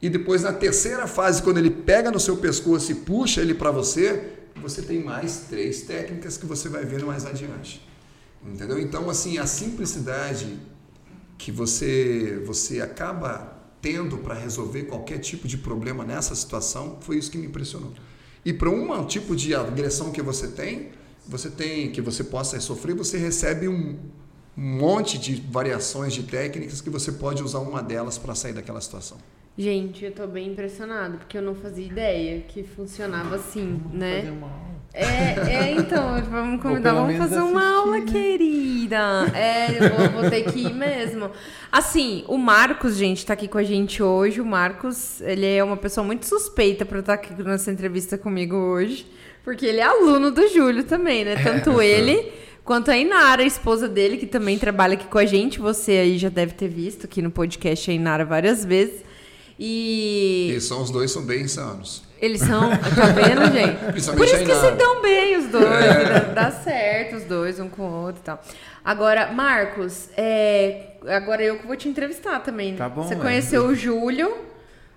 E 0.00 0.08
depois, 0.08 0.42
na 0.42 0.52
terceira 0.52 1.06
fase, 1.06 1.42
quando 1.42 1.58
ele 1.58 1.70
pega 1.70 2.10
no 2.10 2.20
seu 2.20 2.36
pescoço 2.36 2.92
e 2.92 2.94
puxa 2.94 3.40
ele 3.40 3.52
para 3.52 3.70
você, 3.70 4.32
você 4.56 4.80
tem 4.80 5.02
mais 5.02 5.44
três 5.48 5.82
técnicas 5.82 6.36
que 6.36 6.46
você 6.46 6.68
vai 6.68 6.84
vendo 6.84 7.06
mais 7.06 7.26
adiante. 7.26 7.86
Entendeu? 8.44 8.78
Então, 8.78 9.10
assim, 9.10 9.38
a 9.38 9.46
simplicidade 9.46 10.58
que 11.38 11.52
você, 11.52 12.42
você 12.44 12.82
acaba 12.82 13.56
tendo 13.80 14.18
para 14.18 14.34
resolver 14.34 14.82
qualquer 14.82 15.18
tipo 15.18 15.46
de 15.46 15.56
problema 15.56 16.04
nessa 16.04 16.34
situação, 16.34 16.98
foi 17.00 17.16
isso 17.16 17.30
que 17.30 17.38
me 17.38 17.46
impressionou. 17.46 17.92
E 18.44 18.52
para 18.52 18.68
um 18.68 19.06
tipo 19.06 19.36
de 19.36 19.54
agressão 19.54 20.10
que 20.10 20.20
você 20.20 20.48
tem, 20.48 20.90
você 21.26 21.48
tem 21.48 21.92
que 21.92 22.00
você 22.00 22.24
possa 22.24 22.58
sofrer, 22.60 22.94
você 22.94 23.16
recebe 23.16 23.68
um, 23.68 23.98
um 24.56 24.78
monte 24.78 25.18
de 25.18 25.36
variações 25.36 26.12
de 26.12 26.24
técnicas 26.24 26.80
que 26.80 26.90
você 26.90 27.12
pode 27.12 27.42
usar 27.42 27.60
uma 27.60 27.82
delas 27.82 28.18
para 28.18 28.34
sair 28.34 28.52
daquela 28.52 28.80
situação. 28.80 29.18
Gente, 29.56 30.04
eu 30.04 30.12
tô 30.12 30.26
bem 30.26 30.52
impressionado, 30.52 31.18
porque 31.18 31.36
eu 31.36 31.42
não 31.42 31.54
fazia 31.54 31.86
ideia 31.86 32.40
que 32.42 32.62
funcionava 32.62 33.36
assim, 33.36 33.80
né? 33.92 34.20
Fazer 34.22 34.30
uma 34.30 34.46
aula. 34.46 34.77
É, 34.92 35.04
é, 35.04 35.70
então, 35.78 36.20
vamos 36.28 36.60
convidar, 36.60 36.92
vamos 36.92 37.16
fazer 37.16 37.40
uma 37.40 37.60
assistir, 37.60 37.76
aula, 37.76 37.98
né? 37.98 38.04
querida. 38.10 38.98
É, 39.34 39.70
eu 39.70 39.96
vou, 39.96 40.22
vou, 40.22 40.30
ter 40.30 40.50
que 40.50 40.60
ir 40.60 40.74
mesmo. 40.74 41.30
Assim, 41.70 42.24
o 42.26 42.36
Marcos, 42.36 42.96
gente, 42.96 43.24
tá 43.24 43.34
aqui 43.34 43.46
com 43.46 43.58
a 43.58 43.62
gente 43.62 44.02
hoje. 44.02 44.40
O 44.40 44.46
Marcos, 44.46 45.20
ele 45.20 45.46
é 45.46 45.62
uma 45.62 45.76
pessoa 45.76 46.04
muito 46.04 46.26
suspeita 46.26 46.84
para 46.84 46.98
estar 47.00 47.14
aqui 47.14 47.32
nessa 47.42 47.70
entrevista 47.70 48.16
comigo 48.16 48.56
hoje, 48.56 49.06
porque 49.44 49.66
ele 49.66 49.78
é 49.78 49.84
aluno 49.84 50.30
do 50.30 50.48
Júlio 50.48 50.84
também, 50.84 51.24
né? 51.24 51.36
Tanto 51.42 51.80
é, 51.80 51.86
ele 51.86 52.32
quanto 52.64 52.90
a 52.90 52.98
Inara, 52.98 53.42
a 53.42 53.46
esposa 53.46 53.88
dele, 53.88 54.16
que 54.16 54.26
também 54.26 54.58
trabalha 54.58 54.94
aqui 54.94 55.06
com 55.06 55.18
a 55.18 55.24
gente. 55.26 55.60
Você 55.60 55.92
aí 55.92 56.18
já 56.18 56.28
deve 56.28 56.54
ter 56.54 56.68
visto 56.68 57.04
aqui 57.04 57.22
no 57.22 57.30
podcast 57.30 57.90
a 57.90 57.94
Inara 57.94 58.24
várias 58.24 58.64
vezes. 58.64 59.02
E. 59.58 60.52
E 60.56 60.60
são 60.60 60.82
os 60.82 60.90
dois 60.90 61.10
são 61.10 61.24
bem 61.24 61.42
insanos. 61.42 62.07
Eles 62.20 62.40
são, 62.40 62.70
tá 62.70 63.06
vendo, 63.14 63.52
gente? 63.52 63.78
Por 64.10 64.24
isso 64.24 64.44
que 64.44 64.54
se 64.54 64.70
dão 64.72 65.00
bem 65.00 65.36
os 65.36 65.46
dois, 65.46 65.64
é. 65.64 66.32
dá 66.34 66.50
certo 66.50 67.16
os 67.16 67.24
dois, 67.24 67.60
um 67.60 67.68
com 67.68 67.82
o 67.82 68.04
outro 68.04 68.20
e 68.20 68.24
tal. 68.24 68.42
Agora, 68.84 69.32
Marcos, 69.32 70.08
é, 70.16 70.96
agora 71.06 71.42
eu 71.42 71.58
que 71.58 71.66
vou 71.66 71.76
te 71.76 71.88
entrevistar 71.88 72.40
também. 72.40 72.74
Tá 72.74 72.88
bom. 72.88 73.02
Você 73.02 73.14
é. 73.14 73.18
conheceu 73.18 73.66
o 73.66 73.74
Júlio. 73.74 74.48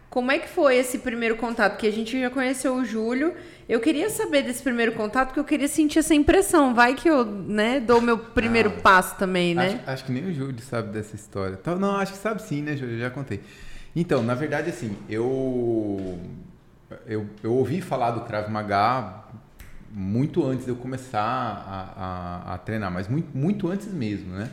Como 0.09 0.29
é 0.29 0.39
que 0.39 0.49
foi 0.49 0.75
esse 0.75 0.97
primeiro 0.99 1.37
contato? 1.37 1.73
Porque 1.73 1.87
a 1.87 1.91
gente 1.91 2.19
já 2.19 2.29
conheceu 2.29 2.75
o 2.75 2.83
Júlio. 2.83 3.33
Eu 3.69 3.79
queria 3.79 4.09
saber 4.09 4.41
desse 4.41 4.61
primeiro 4.61 4.91
contato, 4.91 5.27
porque 5.27 5.39
eu 5.39 5.45
queria 5.45 5.69
sentir 5.69 5.99
essa 5.99 6.13
impressão. 6.13 6.73
Vai 6.73 6.95
que 6.95 7.09
eu, 7.09 7.23
né, 7.23 7.79
dou 7.79 7.99
o 7.99 8.01
meu 8.01 8.17
primeiro 8.17 8.73
ah, 8.77 8.81
passo 8.81 9.15
também, 9.15 9.55
né? 9.55 9.79
Acho, 9.83 9.91
acho, 9.91 10.05
que 10.05 10.11
nem 10.11 10.25
o 10.25 10.33
Júlio 10.33 10.59
sabe 10.61 10.91
dessa 10.91 11.15
história. 11.15 11.57
Então, 11.59 11.79
não, 11.79 11.95
acho 11.95 12.11
que 12.11 12.17
sabe 12.17 12.41
sim, 12.41 12.61
né, 12.61 12.75
Júlio? 12.75 12.95
Eu 12.95 12.99
já 12.99 13.09
contei. 13.09 13.39
Então, 13.95 14.21
na 14.21 14.35
verdade, 14.35 14.69
assim, 14.69 14.97
eu, 15.09 16.19
eu, 17.05 17.27
eu 17.43 17.53
ouvi 17.53 17.81
falar 17.81 18.11
do 18.11 18.21
Krav 18.21 18.49
Maga 18.49 19.21
muito 19.93 20.45
antes 20.45 20.65
de 20.65 20.71
eu 20.71 20.75
começar 20.75 21.21
a, 21.21 22.51
a, 22.51 22.53
a, 22.53 22.57
treinar, 22.57 22.91
mas 22.91 23.07
muito, 23.07 23.35
muito 23.37 23.69
antes 23.69 23.91
mesmo, 23.91 24.33
né? 24.33 24.49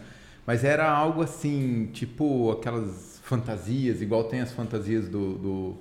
Mas 0.47 0.65
era 0.65 0.89
algo 0.91 1.23
assim, 1.23 1.91
tipo 1.93 2.51
aquelas 2.51 3.21
fantasias, 3.23 4.01
igual 4.01 4.25
tem 4.25 4.41
as 4.41 4.51
fantasias 4.51 5.09
do, 5.09 5.35
do, 5.35 5.77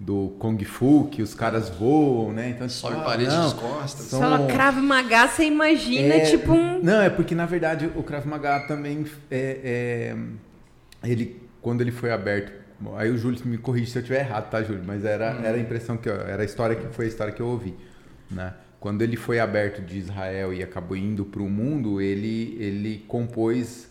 do 0.00 0.36
Kung 0.38 0.58
Fu, 0.64 1.08
que 1.10 1.22
os 1.22 1.34
caras 1.34 1.68
voam, 1.68 2.32
né? 2.32 2.50
Então, 2.50 2.68
Sobe 2.68 2.96
ah, 2.98 3.04
parede 3.04 3.34
não, 3.34 3.52
costas. 3.52 4.06
São... 4.06 4.20
Fala 4.20 4.46
Krav 4.46 4.78
Maga, 4.78 5.28
você 5.28 5.44
imagina, 5.44 6.14
é, 6.14 6.20
tipo 6.20 6.52
um... 6.52 6.82
Não, 6.82 7.00
é 7.00 7.10
porque, 7.10 7.34
na 7.34 7.46
verdade, 7.46 7.90
o 7.94 8.02
Krav 8.02 8.26
Maga 8.26 8.60
também, 8.60 9.06
é, 9.30 10.14
é, 11.04 11.08
ele, 11.08 11.40
quando 11.60 11.82
ele 11.82 11.92
foi 11.92 12.10
aberto 12.10 12.65
Aí 12.96 13.10
o 13.10 13.16
Júlio 13.16 13.40
me 13.46 13.58
corrige 13.58 13.90
se 13.90 13.98
eu 13.98 14.02
estiver 14.02 14.20
errado, 14.20 14.50
tá, 14.50 14.62
Júlio? 14.62 14.82
Mas 14.84 15.04
era, 15.04 15.34
hum. 15.34 15.44
era 15.44 15.56
a 15.56 15.60
impressão 15.60 15.96
que 15.96 16.08
eu, 16.08 16.14
era 16.14 16.42
a 16.42 16.44
história 16.44 16.76
que 16.76 16.86
foi 16.94 17.06
a 17.06 17.08
história 17.08 17.32
que 17.32 17.40
eu 17.40 17.46
ouvi, 17.46 17.74
né? 18.30 18.54
Quando 18.78 19.02
ele 19.02 19.16
foi 19.16 19.40
aberto 19.40 19.80
de 19.80 19.98
Israel 19.98 20.52
e 20.52 20.62
acabou 20.62 20.96
indo 20.96 21.24
para 21.24 21.42
o 21.42 21.48
mundo, 21.48 22.00
ele 22.00 22.56
ele 22.60 23.04
compôs 23.08 23.88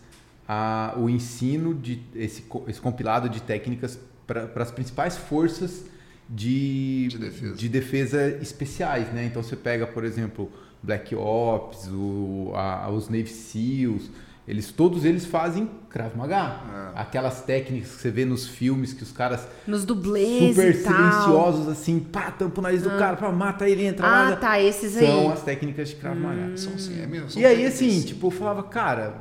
a, 0.48 0.94
o 0.96 1.10
ensino 1.10 1.74
de 1.74 2.00
esse, 2.14 2.44
esse 2.68 2.80
compilado 2.80 3.28
de 3.28 3.42
técnicas 3.42 3.98
para 4.26 4.62
as 4.62 4.70
principais 4.70 5.16
forças 5.16 5.84
de, 6.28 7.08
de 7.08 7.18
defesa. 7.18 7.54
de, 7.54 7.68
defesa. 7.68 8.28
especiais, 8.40 9.12
né? 9.12 9.24
Então 9.24 9.42
você 9.42 9.56
pega, 9.56 9.86
por 9.86 10.04
exemplo, 10.04 10.50
Black 10.82 11.14
Ops, 11.14 11.88
o, 11.88 12.52
a, 12.54 12.90
os 12.90 13.08
Navy 13.08 13.28
SEALs, 13.28 14.10
Eles, 14.46 14.70
todos 14.70 15.04
eles 15.04 15.26
fazem 15.26 15.68
Krav 15.90 16.16
Maga. 16.16 16.92
É. 16.94 17.00
Aquelas 17.00 17.42
técnicas 17.42 17.90
que 17.90 18.00
você 18.00 18.10
vê 18.10 18.24
nos 18.24 18.46
filmes 18.46 18.92
que 18.92 19.02
os 19.02 19.10
caras. 19.10 19.46
Nos 19.66 19.84
dublês. 19.84 20.54
Super 20.54 20.74
silenciosos, 20.74 21.68
assim, 21.68 21.98
pá, 21.98 22.30
tampa 22.30 22.60
o 22.60 22.62
nariz 22.62 22.82
do 22.82 22.90
ah. 22.90 22.96
cara, 22.96 23.16
pá, 23.16 23.32
mata 23.32 23.68
ele, 23.68 23.84
entra 23.84 24.06
lá. 24.06 24.28
Ah, 24.28 24.36
tá, 24.36 24.60
esses 24.60 24.92
são 24.92 25.02
aí. 25.02 25.06
São 25.08 25.32
as 25.32 25.42
técnicas 25.42 25.88
de 25.88 25.96
Krav 25.96 26.16
Maga. 26.16 26.42
Hum. 26.42 26.56
São 26.56 26.78
sim, 26.78 27.00
é 27.00 27.06
mesmo. 27.06 27.40
e 27.40 27.44
aí, 27.44 27.66
assim, 27.66 28.00
tipo, 28.02 28.28
eu 28.28 28.30
falava, 28.30 28.62
cara, 28.62 29.16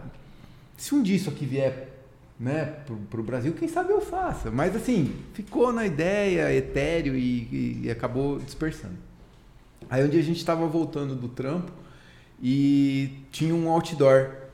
se 0.78 0.94
um 0.94 1.02
dia 1.02 1.16
isso 1.16 1.30
aqui 1.30 1.46
vier 1.46 1.90
né, 2.40 2.66
pro, 2.86 2.96
pro 2.98 3.24
Brasil, 3.24 3.54
quem 3.54 3.68
sabe 3.68 3.92
eu 3.92 4.02
faça. 4.02 4.52
Mas 4.52 4.76
assim, 4.76 5.12
ficou 5.34 5.74
na 5.74 5.86
ideia, 5.86 6.54
etéreo 6.54 7.16
e, 7.16 7.82
e 7.84 7.90
acabou 7.90 8.40
dispersando. 8.40 8.96
Aí 9.90 10.04
um 10.04 10.10
dia 10.10 10.20
a 10.20 10.24
gente 10.24 10.38
estava 10.38 10.68
voltando 10.68 11.16
do 11.16 11.30
trampo 11.30 11.72
e 12.42 13.12
tinha 13.32 13.56
um 13.56 13.70
outdoor 13.70 14.45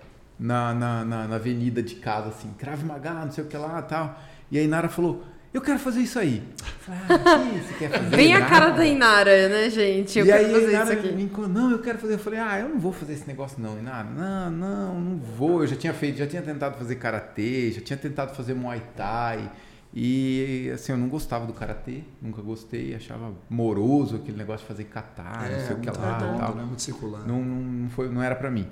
na, 0.42 0.74
na, 0.74 1.06
na, 1.06 1.28
na 1.28 1.36
avenida 1.36 1.84
de 1.84 1.96
casa, 1.96 2.30
assim, 2.30 2.52
Crave 2.58 2.84
Maga, 2.84 3.14
não 3.14 3.32
sei 3.32 3.44
o 3.44 3.48
que 3.48 3.56
lá 3.56 3.80
tal. 3.84 4.20
E 4.50 4.58
aí 4.58 4.68
Nara 4.68 4.90
falou, 4.90 5.24
eu 5.54 5.62
quero 5.62 5.78
fazer 5.78 6.02
isso 6.02 6.18
aí. 6.18 6.42
falei, 6.80 7.00
ah, 7.10 7.62
você 7.62 7.74
quer 7.76 7.92
fazer? 7.92 8.16
Bem 8.18 8.34
a 8.34 8.46
cara 8.48 8.72
da 8.72 8.84
Inara, 8.84 9.48
né, 9.48 9.70
gente? 9.70 10.18
Eu 10.18 10.26
e 10.26 10.28
quero 10.30 10.46
aí, 10.48 10.52
fazer 10.52 10.70
Inara 10.70 10.84
isso 10.84 10.94
aqui. 10.94 11.16
Me 11.16 11.24
enco... 11.24 11.48
Não, 11.48 11.70
eu 11.70 11.80
quero 11.80 12.00
fazer. 12.00 12.16
Eu 12.16 12.20
falei, 12.20 12.40
ah, 12.40 12.60
eu 12.60 12.70
não 12.70 12.80
vou 12.80 12.92
fazer 12.92 13.14
esse 13.14 13.28
negócio 13.28 13.62
não, 13.62 13.78
Inara. 13.78 14.10
Não, 14.10 14.50
não, 14.50 15.00
não 15.00 15.18
vou. 15.18 15.62
Eu 15.62 15.68
já 15.68 15.76
tinha 15.76 15.94
feito, 15.94 16.18
já 16.18 16.26
tinha 16.26 16.42
tentado 16.42 16.76
fazer 16.76 16.96
karatê, 16.96 17.72
já 17.72 17.82
tinha 17.82 17.98
tentado 17.98 18.36
fazer 18.36 18.56
muay 18.56 18.82
thai. 18.98 19.48
E 19.94 20.72
assim, 20.74 20.94
eu 20.94 20.98
não 20.98 21.08
gostava 21.10 21.46
do 21.46 21.54
karatê, 21.54 22.02
nunca 22.22 22.42
gostei, 22.42 22.96
achava 22.96 23.34
moroso 23.50 24.16
aquele 24.16 24.38
negócio 24.38 24.62
de 24.62 24.68
fazer 24.68 24.86
kata, 24.86 25.22
é, 25.46 25.58
não 25.58 25.68
sei 25.68 25.76
o 25.76 25.80
que 25.80 25.90
lá. 25.90 26.18
Redondo, 26.18 26.40
tal. 26.40 26.56
Né? 26.56 26.64
Muito 26.64 26.82
circular. 26.82 27.28
Não, 27.28 27.44
não, 27.44 27.90
foi, 27.90 28.10
não 28.10 28.24
era 28.24 28.36
para 28.36 28.50
mim. 28.50 28.68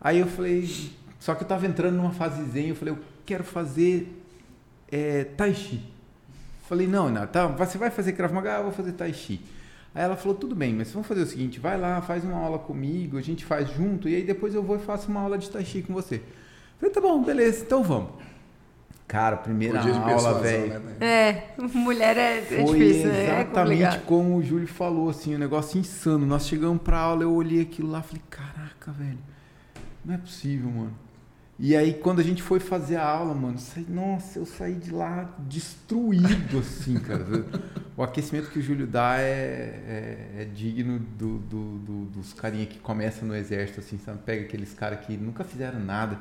Aí 0.00 0.18
eu 0.18 0.26
falei, 0.26 0.68
só 1.26 1.34
que 1.34 1.42
eu 1.42 1.48
tava 1.48 1.66
entrando 1.66 1.96
numa 1.96 2.12
fase 2.12 2.40
zen, 2.52 2.68
eu 2.68 2.76
falei, 2.76 2.94
eu 2.94 3.00
quero 3.24 3.42
fazer 3.42 4.16
é, 4.88 5.24
tai 5.24 5.52
chi. 5.52 5.82
Falei, 6.68 6.86
não, 6.86 7.10
não, 7.10 7.26
tá, 7.26 7.48
você 7.48 7.76
vai 7.76 7.90
fazer 7.90 8.12
Krav 8.12 8.32
Maga, 8.32 8.58
eu 8.58 8.62
vou 8.62 8.72
fazer 8.72 8.92
Tai 8.92 9.12
Chi. 9.12 9.40
Aí 9.92 10.04
ela 10.04 10.14
falou, 10.14 10.36
tudo 10.36 10.54
bem, 10.54 10.72
mas 10.72 10.92
vamos 10.92 11.08
fazer 11.08 11.22
o 11.22 11.26
seguinte, 11.26 11.58
vai 11.58 11.76
lá, 11.76 12.00
faz 12.00 12.22
uma 12.22 12.38
aula 12.38 12.60
comigo, 12.60 13.18
a 13.18 13.20
gente 13.20 13.44
faz 13.44 13.68
junto, 13.72 14.08
e 14.08 14.14
aí 14.14 14.22
depois 14.22 14.54
eu 14.54 14.62
vou 14.62 14.76
e 14.76 14.78
faço 14.78 15.10
uma 15.10 15.20
aula 15.20 15.36
de 15.36 15.50
Tai 15.50 15.64
Chi 15.64 15.82
com 15.82 15.92
você. 15.92 16.22
Falei, 16.78 16.94
tá 16.94 17.00
bom, 17.00 17.24
beleza, 17.24 17.64
então 17.64 17.82
vamos. 17.82 18.10
Cara, 19.08 19.36
primeira 19.36 19.80
aula, 19.80 20.40
velho. 20.40 20.78
Né? 20.78 20.96
É, 21.00 21.52
mulher 21.74 22.16
é, 22.16 22.38
é 22.38 22.42
foi 22.42 22.78
difícil, 22.78 23.08
né? 23.08 23.18
É 23.18 23.40
exatamente 23.42 23.98
como 24.00 24.36
o 24.36 24.42
Júlio 24.44 24.68
falou, 24.68 25.10
assim, 25.10 25.34
um 25.34 25.38
negócio 25.38 25.76
insano. 25.76 26.24
Nós 26.24 26.46
chegamos 26.46 26.80
pra 26.82 26.98
aula, 26.98 27.24
eu 27.24 27.34
olhei 27.34 27.62
aquilo 27.62 27.90
lá, 27.90 28.00
falei, 28.00 28.22
caraca, 28.30 28.92
velho, 28.92 29.18
não 30.04 30.14
é 30.14 30.18
possível, 30.18 30.70
mano. 30.70 31.05
E 31.58 31.74
aí, 31.74 31.94
quando 31.94 32.20
a 32.20 32.22
gente 32.22 32.42
foi 32.42 32.60
fazer 32.60 32.96
a 32.96 33.08
aula, 33.08 33.32
mano, 33.32 33.58
saí, 33.58 33.86
nossa, 33.88 34.38
eu 34.38 34.44
saí 34.44 34.74
de 34.74 34.90
lá 34.90 35.34
destruído, 35.38 36.58
assim, 36.58 36.98
cara. 37.00 37.24
o 37.96 38.02
aquecimento 38.02 38.50
que 38.50 38.58
o 38.58 38.62
Júlio 38.62 38.86
dá 38.86 39.16
é, 39.18 39.22
é, 40.36 40.42
é 40.42 40.44
digno 40.44 40.98
do, 40.98 41.38
do, 41.38 41.78
do, 41.78 42.04
dos 42.10 42.34
carinha 42.34 42.66
que 42.66 42.78
começam 42.78 43.26
no 43.26 43.34
exército, 43.34 43.80
assim, 43.80 43.98
sabe? 44.04 44.18
Pega 44.26 44.42
aqueles 44.42 44.74
caras 44.74 45.00
que 45.06 45.16
nunca 45.16 45.44
fizeram 45.44 45.80
nada, 45.80 46.18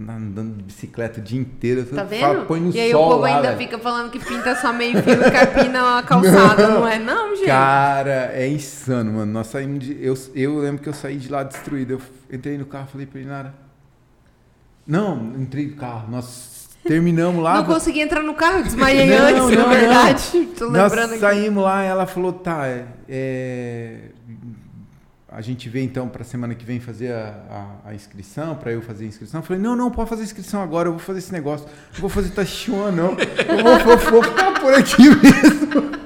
andando 0.00 0.56
de 0.56 0.62
bicicleta 0.62 1.20
o 1.20 1.22
dia 1.22 1.38
inteiro. 1.38 1.84
Tá 1.84 2.04
vendo? 2.04 2.20
Fala, 2.20 2.44
põe 2.46 2.58
no 2.58 2.74
e 2.74 2.80
aí 2.80 2.90
sol 2.90 3.04
o 3.04 3.10
povo 3.10 3.20
lá, 3.20 3.36
ainda 3.36 3.48
velho. 3.48 3.58
fica 3.58 3.78
falando 3.78 4.10
que 4.10 4.18
pinta 4.18 4.56
só 4.56 4.72
meio 4.72 5.02
fio 5.02 5.20
e 5.20 5.30
carpina 5.30 5.98
a 5.98 6.00
calçada, 6.04 6.66
não. 6.66 6.80
não 6.80 6.88
é? 6.88 6.98
Não, 6.98 7.36
gente. 7.36 7.46
Cara, 7.46 8.30
é 8.32 8.48
insano, 8.48 9.12
mano. 9.12 9.30
Nós 9.30 9.48
saímos 9.48 9.84
de. 9.84 10.02
Eu, 10.02 10.14
eu 10.34 10.60
lembro 10.60 10.82
que 10.82 10.88
eu 10.88 10.94
saí 10.94 11.18
de 11.18 11.28
lá 11.28 11.42
destruído. 11.42 11.92
Eu 11.92 12.00
entrei 12.32 12.56
no 12.56 12.64
carro 12.64 12.86
e 12.88 12.92
falei 12.92 13.06
pra 13.06 13.20
ele, 13.20 13.28
Nara 13.28 13.67
não, 14.88 15.34
entrei 15.38 15.66
no 15.66 15.76
carro. 15.76 16.10
Nós 16.10 16.70
terminamos 16.82 17.42
lá. 17.42 17.56
Não 17.56 17.64
consegui 17.64 18.00
entrar 18.00 18.22
no 18.22 18.32
carro, 18.32 18.62
desmaiei 18.62 19.06
Não, 19.06 19.26
antes, 19.26 19.38
não, 19.38 19.50
na 19.50 19.56
não. 19.56 19.68
verdade. 19.68 20.48
Tô 20.58 20.70
Nós 20.70 20.90
lembrando 20.90 21.10
aqui. 21.10 21.20
saímos 21.20 21.62
lá 21.62 21.82
ela 21.82 22.06
falou, 22.06 22.32
tá, 22.32 22.66
é, 22.66 22.86
é, 23.06 23.98
a 25.30 25.42
gente 25.42 25.68
vem 25.68 25.84
então 25.84 26.08
para 26.08 26.24
semana 26.24 26.54
que 26.54 26.64
vem 26.64 26.80
fazer 26.80 27.12
a, 27.12 27.76
a, 27.84 27.90
a 27.90 27.94
inscrição, 27.94 28.56
para 28.56 28.72
eu 28.72 28.80
fazer 28.80 29.04
a 29.04 29.08
inscrição. 29.08 29.40
Eu 29.40 29.44
falei, 29.44 29.62
não, 29.62 29.76
não, 29.76 29.90
pode 29.90 30.08
fazer 30.08 30.22
a 30.22 30.24
inscrição 30.24 30.62
agora, 30.62 30.88
eu 30.88 30.92
vou 30.92 31.00
fazer 31.00 31.18
esse 31.18 31.32
negócio. 31.32 31.66
Não 31.92 32.00
vou 32.00 32.08
fazer 32.08 32.30
Tachuan, 32.30 32.90
não. 32.90 33.10
Eu 33.10 33.62
vou, 33.62 33.78
vou, 33.84 33.96
vou 34.10 34.22
ficar 34.22 34.58
por 34.58 34.72
aqui 34.72 35.02
mesmo. 35.02 35.97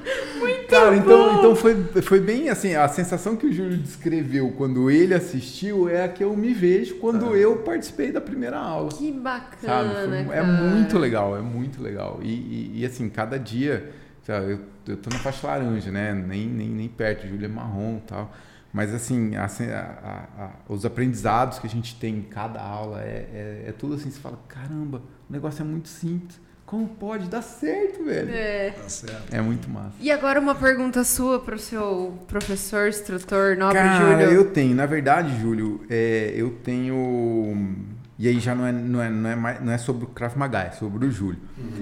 Cara, 0.73 0.97
então, 0.97 1.39
então 1.39 1.57
foi, 1.57 1.85
foi 2.03 2.21
bem 2.21 2.49
assim, 2.49 2.75
a 2.75 2.89
sensação 2.89 3.37
que 3.37 3.47
o 3.47 3.53
Júlio 3.53 3.77
descreveu 3.77 4.51
quando 4.53 4.91
ele 4.91 5.15
assistiu 5.15 5.89
é 5.89 6.05
a 6.05 6.09
que 6.09 6.25
eu 6.25 6.37
me 6.37 6.53
vejo 6.55 6.97
quando 6.97 7.37
eu 7.37 7.57
participei 7.59 8.11
da 8.11 8.21
primeira 8.21 8.59
aula. 8.59 8.89
Que 8.91 9.13
bacana? 9.13 9.93
Foi- 10.27 10.37
é 10.37 10.43
muito 10.43 10.99
legal, 10.99 11.37
é 11.37 11.41
muito 11.41 11.83
legal. 11.83 12.19
E, 12.23 12.29
e- 12.33 12.73
e, 12.81 12.87
assim, 12.87 13.09
cada 13.09 13.39
dia, 13.39 13.93
eu, 14.27 14.61
eu 14.89 14.97
tô 14.97 15.11
na 15.11 15.19
faixa 15.19 15.47
laranja, 15.47 15.91
né? 15.91 16.13
Nem, 16.15 16.47
nem, 16.49 16.69
nem 16.69 16.89
perto, 16.89 17.27
Júlio 17.29 17.45
é 17.45 17.49
marrom 17.49 17.99
e 17.99 18.07
tal. 18.09 18.33
Mas 18.73 18.95
assim, 18.95 19.37
a- 19.37 19.45
a- 19.45 20.43
a- 20.45 20.51
os 20.67 20.87
aprendizados 20.87 21.59
que 21.59 21.67
a 21.67 21.71
gente 21.71 21.95
tem 21.97 22.17
em 22.17 22.23
cada 22.23 22.63
aula 22.63 23.03
é, 23.03 23.29
é, 23.33 23.65
é 23.69 23.73
tudo 23.73 23.95
assim, 23.95 24.11
você 24.11 24.19
fala, 24.19 24.39
caramba, 24.49 25.03
o 25.29 25.33
negócio 25.33 25.61
é 25.61 25.65
muito 25.65 25.89
simples. 25.89 26.41
Como 26.73 26.89
pode 26.89 27.29
dar 27.29 27.43
certo, 27.43 28.03
velho? 28.03 28.31
É. 28.31 28.71
Tá 28.71 28.89
certo. 28.89 29.31
É 29.31 29.43
muito 29.43 29.69
massa. 29.69 29.93
E 30.01 30.11
agora 30.11 30.41
uma 30.41 30.55
pergunta 30.55 31.05
sua 31.05 31.39
para 31.39 31.55
o 31.55 31.59
seu 31.59 32.15
professor, 32.27 32.89
instrutor, 32.89 33.59
nobre 33.59 33.77
Cara, 33.77 34.25
Júlio. 34.25 34.31
eu 34.35 34.51
tenho, 34.51 34.75
na 34.75 34.87
verdade, 34.87 35.39
Júlio, 35.39 35.83
é, 35.91 36.33
eu 36.35 36.51
tenho. 36.65 37.77
E 38.19 38.27
aí 38.27 38.41
já 38.41 38.55
não 38.55 38.67
é, 38.67 38.73
não 38.73 39.03
é, 39.03 39.11
não 39.11 39.29
é, 39.29 39.37
mais, 39.37 39.63
não 39.63 39.71
é 39.71 39.77
sobre 39.77 40.05
o 40.05 40.07
Krav 40.07 40.35
Maga, 40.35 40.61
é 40.61 40.71
sobre 40.71 41.05
o 41.05 41.11
Júlio. 41.11 41.41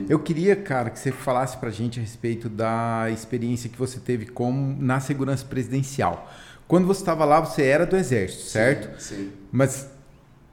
Eu 0.09 0.19
queria, 0.19 0.57
cara, 0.57 0.91
que 0.91 0.99
você 0.99 1.13
falasse 1.13 1.57
pra 1.59 1.71
gente 1.71 2.01
a 2.01 2.03
respeito 2.03 2.49
da 2.49 3.07
experiência 3.13 3.71
que 3.71 3.79
você 3.79 4.01
teve 4.01 4.27
como 4.27 4.77
na 4.83 4.99
segurança 4.99 5.45
presidencial. 5.45 6.29
Quando 6.67 6.89
você 6.89 7.03
estava 7.03 7.25
lá, 7.25 7.39
você 7.39 7.63
era 7.63 7.87
do 7.87 7.97
exército, 7.97 8.43
certo? 8.43 9.01
Sim. 9.01 9.31
Mas 9.53 9.89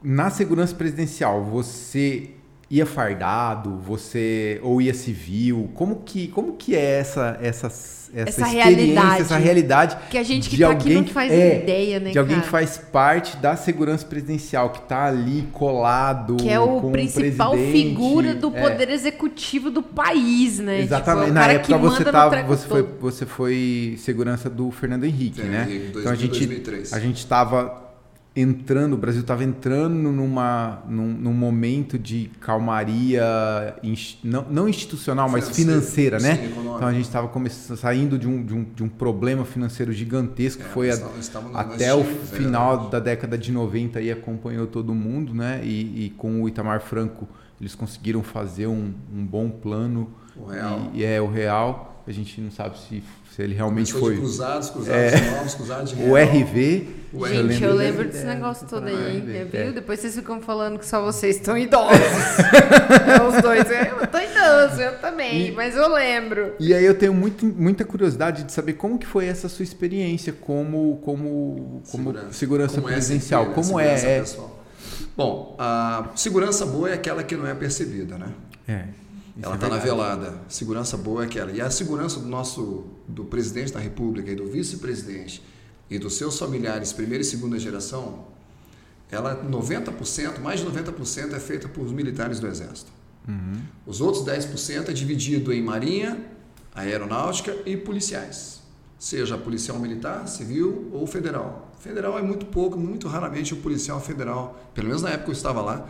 na 0.04 0.30
segurança 0.30 0.76
presidencial, 0.76 1.44
você 1.44 2.37
ia 2.70 2.86
fardado, 2.86 3.78
você 3.78 4.60
ou 4.62 4.82
ia 4.82 4.94
civil? 4.94 5.70
Como 5.74 6.02
que, 6.06 6.28
como 6.28 6.54
que 6.54 6.76
é 6.76 7.00
essa 7.00 7.38
essa 7.42 7.68
essa, 7.68 8.30
Essa 8.30 8.42
experiência, 8.48 8.64
realidade. 8.64 9.22
essa 9.22 9.38
realidade 9.38 9.98
Que 10.10 10.18
a 10.18 10.24
gente 10.24 10.50
que 10.50 10.56
de 10.56 10.62
tá 10.64 10.70
aqui 10.70 10.78
alguém 10.84 10.96
não 10.96 11.04
que- 11.04 11.12
faz 11.14 11.30
é, 11.32 11.58
ideia, 11.62 12.00
né, 12.00 12.12
de 12.12 12.18
alguém 12.18 12.36
cara? 12.36 12.46
que 12.46 12.50
faz 12.52 12.78
parte 12.78 13.36
da 13.36 13.58
segurança 13.58 14.06
presidencial, 14.06 14.70
que 14.70 14.82
tá 14.84 15.08
ali 15.08 15.46
colado 15.52 16.38
Que 16.38 16.48
é 16.50 16.58
o 16.58 16.80
com 16.80 16.92
principal 16.92 17.52
presidente. 17.52 17.72
figura 17.90 18.34
do 18.34 18.48
É, 18.56 18.62
poder 18.62 18.90
executivo 18.92 19.70
do 19.70 19.84
país, 19.84 20.58
né? 20.60 20.82
Exatamente. 20.82 21.26
Tipo, 21.26 21.28
é 21.28 21.32
o 21.32 21.34
Na 21.34 21.42
cara 21.42 21.54
época 21.54 21.74
que 21.74 21.80
você 21.84 22.04
tava, 22.06 22.44
você 22.44 22.68
foi, 22.68 22.84
todo. 22.84 23.00
você 23.02 23.26
foi 23.26 23.96
segurança 23.98 24.50
do 24.50 24.72
Fernando 24.72 25.04
Henrique, 25.04 25.42
Fernando 25.42 25.68
né? 25.68 25.74
Henrique, 25.76 25.88
então 25.90 26.02
a 26.04 26.16
2000, 26.16 26.22
gente 26.34 26.40
2003. 26.48 26.94
a 26.94 27.00
gente 27.02 27.18
estava 27.18 27.87
entrando, 28.40 28.94
o 28.94 28.98
Brasil 28.98 29.22
estava 29.22 29.44
entrando 29.44 30.12
numa 30.12 30.84
num, 30.88 31.08
num 31.08 31.34
momento 31.34 31.98
de 31.98 32.30
calmaria 32.40 33.24
não, 34.24 34.46
não 34.50 34.70
institucional, 34.70 35.28
mas 35.30 35.50
financeira, 35.50 36.20
né? 36.20 36.36
sim, 36.36 36.46
então 36.76 36.88
a 36.88 36.94
gente 36.94 37.06
estava 37.06 37.30
saindo 37.76 38.18
de 38.20 38.28
um, 38.28 38.46
de, 38.46 38.54
um, 38.54 38.64
de 38.64 38.84
um 38.84 38.90
problema 38.90 39.44
financeiro 39.44 39.92
gigantesco, 39.92 40.62
que 40.62 40.68
É, 40.70 40.72
foi 40.72 40.92
a- 40.92 41.00
até 41.56 41.94
o 41.94 42.04
final 42.04 42.72
verdade. 42.74 42.92
da 42.92 43.00
década 43.00 43.38
de 43.38 43.52
90 43.52 44.00
e 44.02 44.12
acompanhou 44.12 44.68
todo 44.68 44.94
mundo, 44.94 45.34
né? 45.34 45.62
E, 45.64 46.06
e 46.06 46.10
com 46.12 46.44
o 46.44 46.48
Itamar 46.48 46.82
Franco 46.82 47.28
eles 47.60 47.74
conseguiram 47.74 48.22
fazer 48.22 48.68
um, 48.68 48.94
um 49.12 49.26
bom 49.26 49.50
plano. 49.50 50.12
O 50.36 50.46
real. 50.46 50.92
E, 50.94 51.00
e 51.00 51.04
é 51.04 51.20
o 51.20 51.28
real. 51.28 52.04
A 52.08 52.12
gente 52.12 52.40
não 52.40 52.52
sabe 52.52 52.78
se, 52.78 53.04
se 53.38 53.44
ele 53.44 53.54
realmente 53.54 53.94
Começou 53.94 54.10
de 54.10 54.16
foi. 54.18 54.26
cruzados, 54.26 54.70
cruzados 54.72 55.22
novos, 55.32 55.54
cruzados 55.54 55.90
de 55.92 56.02
O 56.02 56.14
real. 56.16 56.28
RV. 56.28 56.88
O 57.14 57.26
Gente, 57.28 57.64
eu 57.64 57.74
lembro 57.76 58.04
desse 58.06 58.26
É, 58.26 58.34
negócio 58.34 58.68
todo 58.68 58.88
é, 58.88 58.92
aí, 58.92 59.16
hein? 59.18 59.24
é, 59.30 59.44
viu? 59.46 59.62
é. 59.62 59.72
Depois 59.72 60.00
vocês 60.00 60.16
ficam 60.16 60.42
falando 60.42 60.78
que 60.80 60.86
só 60.88 61.02
vocês 61.04 61.36
estão 61.38 61.56
idosos. 61.58 61.98
é, 62.02 63.24
os 63.24 63.42
dois. 63.42 63.64
Eu 63.70 64.08
tô 64.08 64.18
idoso, 64.18 64.82
eu 64.82 64.98
também, 65.00 65.50
E- 65.50 65.52
mas 65.52 65.76
eu 65.76 65.88
lembro. 65.88 66.54
E 66.60 66.74
aí 66.74 66.84
eu 66.84 66.96
tenho 66.98 67.14
muito, 67.14 67.46
muita 67.46 67.86
curiosidade 67.86 68.44
de 68.44 68.52
saber 68.52 68.74
como 68.74 68.98
que 68.98 69.06
foi 69.06 69.28
essa 69.28 69.48
sua 69.48 69.62
experiência 69.64 70.34
como, 70.34 70.98
como, 71.06 71.82
como 71.92 72.14
segurança, 72.34 72.76
Como 72.82 72.90
é 72.90 72.94
presidencial. 72.94 73.46
sempre, 73.46 73.50
né? 73.50 73.56
Como 73.56 73.78
Segurança 73.78 74.06
é, 74.08 74.16
é, 74.18 74.20
pessoal. 74.20 74.64
Bom, 75.16 75.56
a 75.60 76.08
segurança 76.16 76.66
boa 76.66 76.90
é 76.90 76.94
aquela 76.94 77.24
que 77.24 77.36
não 77.38 77.48
é 77.48 77.54
percebida, 77.54 78.18
né? 78.18 78.28
é. 78.68 78.84
Isso 79.38 79.46
Ela 79.46 79.54
é 79.54 79.58
está 79.58 79.70
na 79.70 79.78
velada. 79.78 80.34
Segurança 80.50 80.98
boa 80.98 81.22
é 81.22 81.26
aquela. 81.28 81.52
E 81.52 81.62
a 81.62 81.70
segurança 81.70 82.20
do 82.20 82.28
nosso 82.28 82.86
do 83.08 83.24
presidente 83.24 83.72
da 83.72 83.80
República 83.80 84.32
e 84.32 84.36
do 84.36 84.48
vice-presidente 84.48 85.44
e 85.90 86.00
dos 86.00 86.18
seus 86.18 86.40
familiares, 86.40 86.92
primeira 86.92 87.22
e 87.22 87.26
segunda 87.26 87.60
geração, 87.60 88.26
ela 89.12 89.42
90%, 89.46 90.40
mais 90.40 90.60
de 90.60 90.66
90% 90.66 91.34
é 91.34 91.40
feita 91.40 91.70
por 91.70 91.88
militares 91.94 92.40
do 92.40 92.48
Exército. 92.48 92.92
Uhum. 93.28 93.62
Os 93.86 94.02
outros 94.02 94.26
10% 94.26 94.90
é 94.90 94.94
dividido 94.94 95.54
em 95.54 95.62
Marinha, 95.62 96.20
Aeronáutica 96.74 97.56
e 97.66 97.78
policiais. 97.78 98.62
Seja 98.98 99.38
policial 99.38 99.78
militar, 99.80 100.28
civil 100.28 100.90
ou 100.92 101.06
federal. 101.06 101.72
Federal 101.80 102.18
é 102.18 102.22
muito 102.22 102.48
pouco, 102.48 102.78
muito 102.78 103.08
raramente 103.08 103.54
o 103.54 103.58
policial 103.58 104.02
federal, 104.02 104.60
pelo 104.74 104.88
menos 104.88 105.04
na 105.04 105.10
época 105.10 105.26
que 105.26 105.30
eu 105.30 105.36
estava 105.36 105.62
lá, 105.62 105.88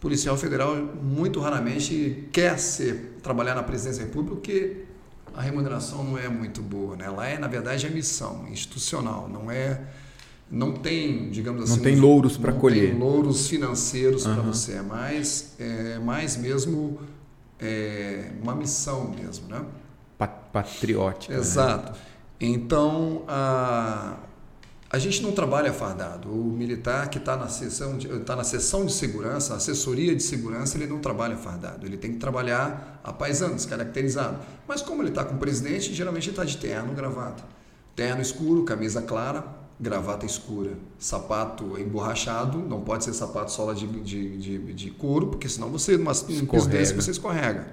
policial 0.00 0.36
federal 0.36 0.74
muito 0.76 1.38
raramente 1.40 2.28
quer 2.32 2.58
ser 2.58 3.18
trabalhar 3.22 3.54
na 3.54 3.62
presidência 3.62 4.02
da 4.02 4.08
República 4.08 4.34
porque 4.34 4.84
a 5.34 5.42
remuneração 5.42 6.02
não 6.02 6.18
é 6.18 6.28
muito 6.28 6.62
boa, 6.62 6.96
né? 6.96 7.08
Lá 7.08 7.28
é 7.28 7.38
na 7.38 7.46
verdade 7.46 7.86
a 7.86 7.90
missão 7.90 8.48
institucional, 8.48 9.28
não 9.28 9.50
é 9.50 9.80
não 10.50 10.72
tem, 10.72 11.30
digamos 11.30 11.62
assim, 11.62 11.76
não 11.76 11.82
tem 11.82 11.94
louros 11.94 12.36
para 12.36 12.52
colher, 12.52 12.90
tem 12.90 12.98
louros 12.98 13.46
financeiros 13.46 14.26
uhum. 14.26 14.34
para 14.34 14.42
você, 14.42 14.72
é 14.72 14.82
mais 14.82 15.54
é 15.58 15.98
mais 15.98 16.36
mesmo 16.36 16.98
é, 17.60 18.32
uma 18.42 18.54
missão 18.54 19.14
mesmo, 19.16 19.46
né? 19.48 19.64
Patriótica. 20.52 21.32
Né? 21.32 21.38
Exato. 21.38 21.92
Né? 21.92 21.98
Então 22.40 23.22
a 23.28 24.16
a 24.92 24.98
gente 24.98 25.22
não 25.22 25.30
trabalha 25.30 25.72
fardado. 25.72 26.28
O 26.28 26.52
militar 26.52 27.08
que 27.08 27.18
está 27.18 27.36
na 27.36 27.48
sessão, 27.48 27.96
de, 27.96 28.08
tá 28.20 28.34
na 28.34 28.42
sessão 28.42 28.84
de 28.84 28.92
segurança, 28.92 29.54
assessoria 29.54 30.16
de 30.16 30.22
segurança, 30.22 30.76
ele 30.76 30.88
não 30.88 30.98
trabalha 30.98 31.36
fardado. 31.36 31.86
Ele 31.86 31.96
tem 31.96 32.12
que 32.12 32.18
trabalhar 32.18 33.00
a 33.04 33.12
paisano, 33.12 33.54
descaracterizado. 33.54 34.38
Mas 34.66 34.82
como 34.82 35.00
ele 35.00 35.10
está 35.10 35.24
com 35.24 35.36
o 35.36 35.38
presidente, 35.38 35.94
geralmente 35.94 36.30
está 36.30 36.44
de 36.44 36.56
terno, 36.56 36.92
gravata. 36.92 37.44
Terno 37.94 38.20
escuro, 38.20 38.64
camisa 38.64 39.00
clara, 39.00 39.44
gravata 39.78 40.26
escura. 40.26 40.72
Sapato 40.98 41.78
emborrachado, 41.78 42.58
não 42.58 42.80
pode 42.80 43.04
ser 43.04 43.14
sapato 43.14 43.52
sola 43.52 43.76
de, 43.76 43.86
de, 43.86 44.38
de, 44.38 44.74
de 44.74 44.90
couro, 44.90 45.28
porque 45.28 45.48
senão 45.48 45.70
você, 45.70 45.96
numa, 45.96 46.12
num 46.12 46.46
piso 46.46 46.68
desse, 46.68 46.94
você 46.94 47.12
escorrega. 47.12 47.68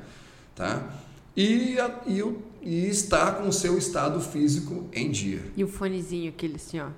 Tá? 0.54 0.88
E, 1.36 1.78
e, 2.06 2.36
e 2.62 2.86
está 2.88 3.32
com 3.32 3.48
o 3.48 3.54
seu 3.54 3.76
estado 3.76 4.22
físico 4.22 4.88
em 4.94 5.10
dia. 5.10 5.42
E 5.58 5.64
o 5.64 5.68
fonezinho 5.68 6.30
aquele 6.30 6.58
assim, 6.58 6.80
ó. 6.80 6.90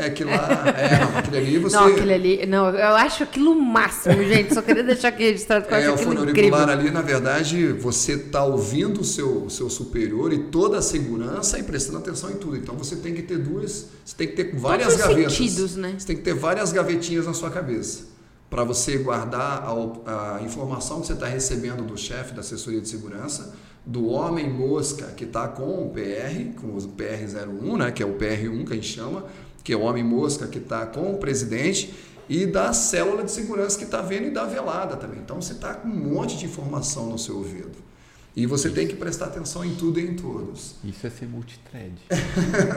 É 0.00 0.10
que 0.10 0.24
lá, 0.24 0.64
é, 0.76 0.98
não, 0.98 1.18
aquele 1.18 1.36
ali 1.36 1.58
você. 1.58 1.76
Não, 1.76 1.86
aquele 1.86 2.14
ali, 2.14 2.46
não, 2.46 2.70
eu 2.70 2.96
acho 2.96 3.22
aquilo 3.22 3.52
o 3.52 3.60
máximo, 3.60 4.22
gente. 4.24 4.54
Só 4.54 4.62
queria 4.62 4.82
deixar 4.82 5.08
aqui 5.08 5.24
registrado 5.24 5.68
com 5.68 5.74
É, 5.74 5.90
o 5.90 5.98
fone 5.98 6.18
auricular 6.18 6.68
ali, 6.68 6.90
na 6.90 7.02
verdade, 7.02 7.68
você 7.72 8.14
está 8.14 8.42
ouvindo 8.44 9.02
o 9.02 9.04
seu, 9.04 9.50
seu 9.50 9.68
superior 9.68 10.32
e 10.32 10.38
toda 10.44 10.78
a 10.78 10.82
segurança 10.82 11.58
e 11.58 11.62
prestando 11.62 11.98
atenção 11.98 12.30
em 12.30 12.36
tudo. 12.36 12.56
Então 12.56 12.74
você 12.76 12.96
tem 12.96 13.14
que 13.14 13.22
ter 13.22 13.38
duas, 13.38 13.88
você 14.04 14.16
tem 14.16 14.28
que 14.28 14.34
ter 14.34 14.56
várias 14.56 14.94
Todos 14.94 15.06
gavetas. 15.06 15.32
Sentidos, 15.34 15.76
né? 15.76 15.94
Você 15.98 16.06
tem 16.06 16.16
que 16.16 16.22
ter 16.22 16.34
várias 16.34 16.72
gavetinhas 16.72 17.26
na 17.26 17.34
sua 17.34 17.50
cabeça 17.50 18.10
para 18.50 18.64
você 18.64 18.98
guardar 18.98 19.64
a, 20.04 20.36
a 20.36 20.42
informação 20.42 21.00
que 21.00 21.06
você 21.06 21.12
está 21.12 21.26
recebendo 21.26 21.84
do 21.84 21.96
chefe 21.96 22.34
da 22.34 22.40
assessoria 22.40 22.80
de 22.80 22.88
segurança, 22.88 23.54
do 23.86 24.08
homem 24.08 24.50
mosca 24.50 25.06
que 25.16 25.24
está 25.24 25.46
com 25.46 25.86
o 25.86 25.90
PR, 25.90 26.60
com 26.60 26.66
o 26.66 26.76
PR01, 26.76 27.78
né, 27.78 27.92
que 27.92 28.02
é 28.02 28.06
o 28.06 28.14
PR1 28.14 28.66
que 28.66 28.72
a 28.72 28.76
gente 28.76 28.88
chama 28.88 29.24
que 29.62 29.72
é 29.72 29.76
o 29.76 29.80
homem 29.80 30.02
mosca 30.02 30.46
que 30.46 30.58
está 30.58 30.86
com 30.86 31.12
o 31.12 31.18
presidente, 31.18 31.94
e 32.28 32.46
da 32.46 32.72
célula 32.72 33.24
de 33.24 33.32
segurança 33.32 33.76
que 33.76 33.84
está 33.84 34.00
vendo 34.00 34.28
e 34.28 34.30
da 34.30 34.44
velada 34.44 34.96
também. 34.96 35.18
Então 35.18 35.42
você 35.42 35.52
está 35.52 35.74
com 35.74 35.88
um 35.88 36.14
monte 36.14 36.36
de 36.38 36.44
informação 36.44 37.06
no 37.06 37.18
seu 37.18 37.36
ouvido. 37.36 37.90
E 38.36 38.46
você 38.46 38.68
Isso. 38.68 38.76
tem 38.76 38.86
que 38.86 38.94
prestar 38.94 39.26
atenção 39.26 39.64
em 39.64 39.74
tudo 39.74 39.98
e 39.98 40.06
em 40.06 40.14
todos. 40.14 40.76
Isso 40.84 41.04
é 41.04 41.10
ser 41.10 41.26
multithread. 41.26 41.94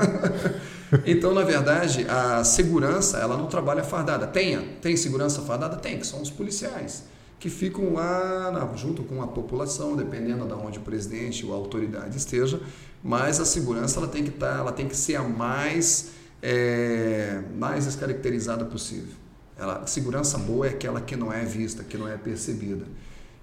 então, 1.05 1.33
na 1.33 1.43
verdade, 1.43 2.07
a 2.09 2.43
segurança, 2.43 3.19
ela 3.19 3.37
não 3.37 3.45
trabalha 3.45 3.83
fardada. 3.83 4.25
Tem, 4.25 4.59
tem 4.81 4.97
segurança 4.97 5.43
fardada? 5.43 5.77
Tem, 5.77 5.99
que 5.99 6.07
são 6.07 6.21
os 6.21 6.31
policiais, 6.31 7.03
que 7.39 7.49
ficam 7.49 7.93
lá 7.93 8.49
na, 8.51 8.75
junto 8.75 9.03
com 9.03 9.21
a 9.21 9.27
população, 9.27 9.95
dependendo 9.95 10.47
de 10.47 10.53
onde 10.53 10.79
o 10.79 10.81
presidente 10.81 11.45
ou 11.45 11.53
a 11.53 11.55
autoridade 11.55 12.17
esteja, 12.17 12.59
mas 13.03 13.39
a 13.39 13.45
segurança 13.45 13.99
ela 13.99 14.07
tem 14.07 14.23
que 14.23 14.31
estar, 14.31 14.53
tá, 14.53 14.57
ela 14.57 14.71
tem 14.71 14.87
que 14.87 14.97
ser 14.97 15.17
a 15.17 15.23
mais 15.23 16.09
é, 16.43 17.41
mais 17.57 17.85
descaracterizada 17.85 18.65
possível. 18.65 19.15
Ela, 19.57 19.87
segurança 19.87 20.37
boa 20.37 20.67
é 20.67 20.71
aquela 20.71 20.99
que 20.99 21.15
não 21.15 21.31
é 21.31 21.45
vista, 21.45 21.83
que 21.83 21.97
não 21.97 22.07
é 22.07 22.17
percebida. 22.17 22.85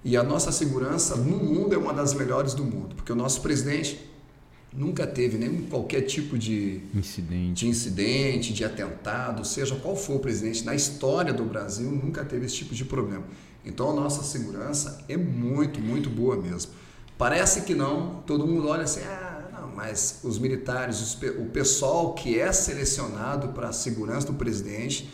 E 0.03 0.15
a 0.15 0.23
nossa 0.23 0.51
segurança 0.51 1.15
no 1.15 1.37
mundo 1.37 1.73
é 1.73 1.77
uma 1.77 1.93
das 1.93 2.13
melhores 2.13 2.53
do 2.53 2.63
mundo, 2.63 2.95
porque 2.95 3.11
o 3.11 3.15
nosso 3.15 3.41
presidente 3.41 3.99
nunca 4.71 5.05
teve 5.07 5.37
nenhum 5.37 5.63
qualquer 5.67 6.01
tipo 6.01 6.37
de 6.37 6.81
incidente. 6.93 7.65
de 7.65 7.67
incidente, 7.67 8.53
de 8.53 8.63
atentado, 8.63 9.45
seja 9.45 9.75
qual 9.75 9.95
for 9.95 10.17
o 10.17 10.19
presidente 10.19 10.63
na 10.63 10.75
história 10.75 11.33
do 11.33 11.43
Brasil, 11.43 11.91
nunca 11.91 12.23
teve 12.23 12.45
esse 12.45 12.55
tipo 12.55 12.73
de 12.73 12.85
problema. 12.85 13.23
Então 13.65 13.89
a 13.89 13.93
nossa 13.93 14.23
segurança 14.23 15.03
é 15.09 15.17
muito, 15.17 15.79
muito 15.79 16.09
boa 16.09 16.35
mesmo. 16.35 16.71
Parece 17.17 17.61
que 17.61 17.75
não, 17.75 18.23
todo 18.25 18.47
mundo 18.47 18.67
olha 18.67 18.83
assim, 18.83 19.01
ah, 19.01 19.30
mas 19.81 20.19
os 20.23 20.37
militares, 20.37 21.17
o 21.39 21.45
pessoal 21.45 22.13
que 22.13 22.39
é 22.39 22.51
selecionado 22.53 23.47
para 23.47 23.69
a 23.69 23.73
segurança 23.73 24.27
do 24.27 24.33
presidente 24.33 25.09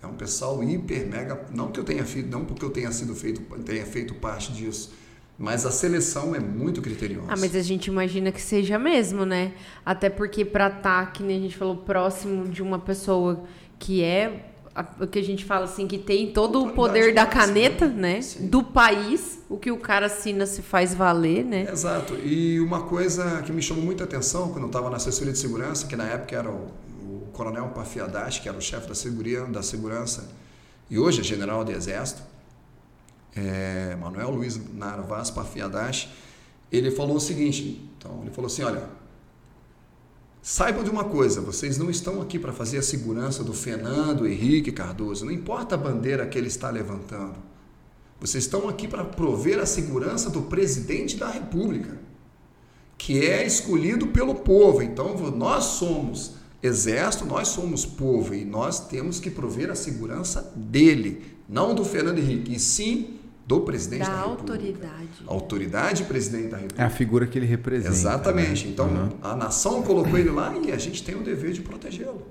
é 0.00 0.06
um 0.06 0.14
pessoal 0.14 0.62
hiper 0.62 1.08
mega, 1.08 1.44
não 1.52 1.72
que 1.72 1.80
eu 1.80 1.82
tenha 1.82 2.04
feito, 2.04 2.28
não 2.30 2.44
porque 2.44 2.64
eu 2.64 2.70
tenha 2.70 2.92
sido 2.92 3.16
feito, 3.16 3.40
tenha 3.64 3.84
feito 3.84 4.14
parte 4.14 4.52
disso, 4.52 4.94
mas 5.36 5.66
a 5.66 5.72
seleção 5.72 6.36
é 6.36 6.38
muito 6.38 6.80
criteriosa. 6.80 7.26
Ah, 7.30 7.36
mas 7.36 7.56
a 7.56 7.62
gente 7.62 7.88
imagina 7.88 8.30
que 8.30 8.40
seja 8.40 8.78
mesmo, 8.78 9.26
né? 9.26 9.54
Até 9.84 10.08
porque 10.08 10.44
para 10.44 10.68
estar, 10.68 11.06
tá, 11.06 11.06
que 11.06 11.24
a 11.24 11.28
gente 11.28 11.56
falou, 11.56 11.78
próximo 11.78 12.48
de 12.48 12.62
uma 12.62 12.78
pessoa 12.78 13.42
que 13.76 14.04
é 14.04 14.51
o 15.00 15.06
que 15.06 15.18
a 15.18 15.22
gente 15.22 15.44
fala 15.44 15.64
assim, 15.64 15.86
que 15.86 15.98
tem 15.98 16.32
todo 16.32 16.64
o 16.64 16.70
poder 16.70 17.12
da 17.12 17.26
caneta, 17.26 17.86
né? 17.86 18.22
Sim. 18.22 18.46
Do 18.46 18.62
país, 18.62 19.40
o 19.48 19.58
que 19.58 19.70
o 19.70 19.76
cara 19.76 20.06
assina 20.06 20.46
se 20.46 20.62
faz 20.62 20.94
valer, 20.94 21.44
né? 21.44 21.66
Exato. 21.70 22.14
E 22.14 22.58
uma 22.60 22.82
coisa 22.82 23.42
que 23.42 23.52
me 23.52 23.60
chamou 23.60 23.84
muita 23.84 24.04
atenção 24.04 24.48
quando 24.48 24.62
eu 24.62 24.68
estava 24.68 24.88
na 24.88 24.96
assessoria 24.96 25.32
de 25.32 25.38
segurança, 25.38 25.86
que 25.86 25.94
na 25.94 26.04
época 26.04 26.34
era 26.34 26.50
o, 26.50 26.70
o 27.02 27.28
coronel 27.32 27.68
Pafiadash, 27.68 28.38
que 28.38 28.48
era 28.48 28.56
o 28.56 28.62
chefe 28.62 28.88
da, 28.88 28.94
seguria, 28.94 29.44
da 29.44 29.62
segurança, 29.62 30.30
e 30.88 30.98
hoje 30.98 31.20
é 31.20 31.24
general 31.24 31.64
do 31.64 31.72
Exército, 31.72 32.22
é, 33.36 33.94
Manuel 34.00 34.30
Luiz 34.30 34.58
Narvaz 34.74 35.30
Pafiadash, 35.30 36.08
ele 36.70 36.90
falou 36.90 37.16
o 37.16 37.20
seguinte, 37.20 37.86
então, 37.98 38.20
ele 38.22 38.30
falou 38.30 38.46
assim, 38.46 38.62
olha, 38.62 38.82
Saibam 40.44 40.82
de 40.82 40.90
uma 40.90 41.04
coisa, 41.04 41.40
vocês 41.40 41.78
não 41.78 41.88
estão 41.88 42.20
aqui 42.20 42.36
para 42.36 42.52
fazer 42.52 42.78
a 42.78 42.82
segurança 42.82 43.44
do 43.44 43.52
Fernando 43.52 44.26
Henrique 44.26 44.72
Cardoso, 44.72 45.24
não 45.24 45.30
importa 45.30 45.76
a 45.76 45.78
bandeira 45.78 46.26
que 46.26 46.36
ele 46.36 46.48
está 46.48 46.68
levantando. 46.68 47.36
Vocês 48.20 48.42
estão 48.42 48.68
aqui 48.68 48.88
para 48.88 49.04
prover 49.04 49.60
a 49.60 49.66
segurança 49.66 50.28
do 50.28 50.42
presidente 50.42 51.16
da 51.16 51.30
República, 51.30 51.96
que 52.98 53.24
é 53.24 53.46
escolhido 53.46 54.08
pelo 54.08 54.34
povo. 54.34 54.82
Então, 54.82 55.16
nós 55.30 55.62
somos 55.64 56.32
exército, 56.60 57.24
nós 57.24 57.46
somos 57.46 57.86
povo 57.86 58.34
e 58.34 58.44
nós 58.44 58.88
temos 58.88 59.20
que 59.20 59.30
prover 59.30 59.70
a 59.70 59.76
segurança 59.76 60.52
dele, 60.56 61.36
não 61.48 61.72
do 61.72 61.84
Fernando 61.84 62.18
Henrique, 62.18 62.56
e 62.56 62.58
sim 62.58 63.20
do 63.52 63.60
presidente 63.60 64.06
da, 64.06 64.16
da 64.16 64.20
autoridade. 64.20 65.08
Autoridade 65.26 66.04
presidente 66.04 66.48
da 66.48 66.56
República. 66.56 66.82
É 66.82 66.86
a 66.86 66.90
figura 66.90 67.26
que 67.26 67.38
ele 67.38 67.46
representa. 67.46 67.90
Exatamente. 67.90 68.66
Né? 68.66 68.72
Então, 68.72 68.86
uhum. 68.86 69.10
a 69.22 69.36
nação 69.36 69.82
colocou 69.82 70.18
ele 70.18 70.30
lá 70.30 70.54
e 70.56 70.72
a 70.72 70.78
gente 70.78 71.02
tem 71.02 71.14
o 71.14 71.22
dever 71.22 71.52
de 71.52 71.60
protegê-lo. 71.60 72.26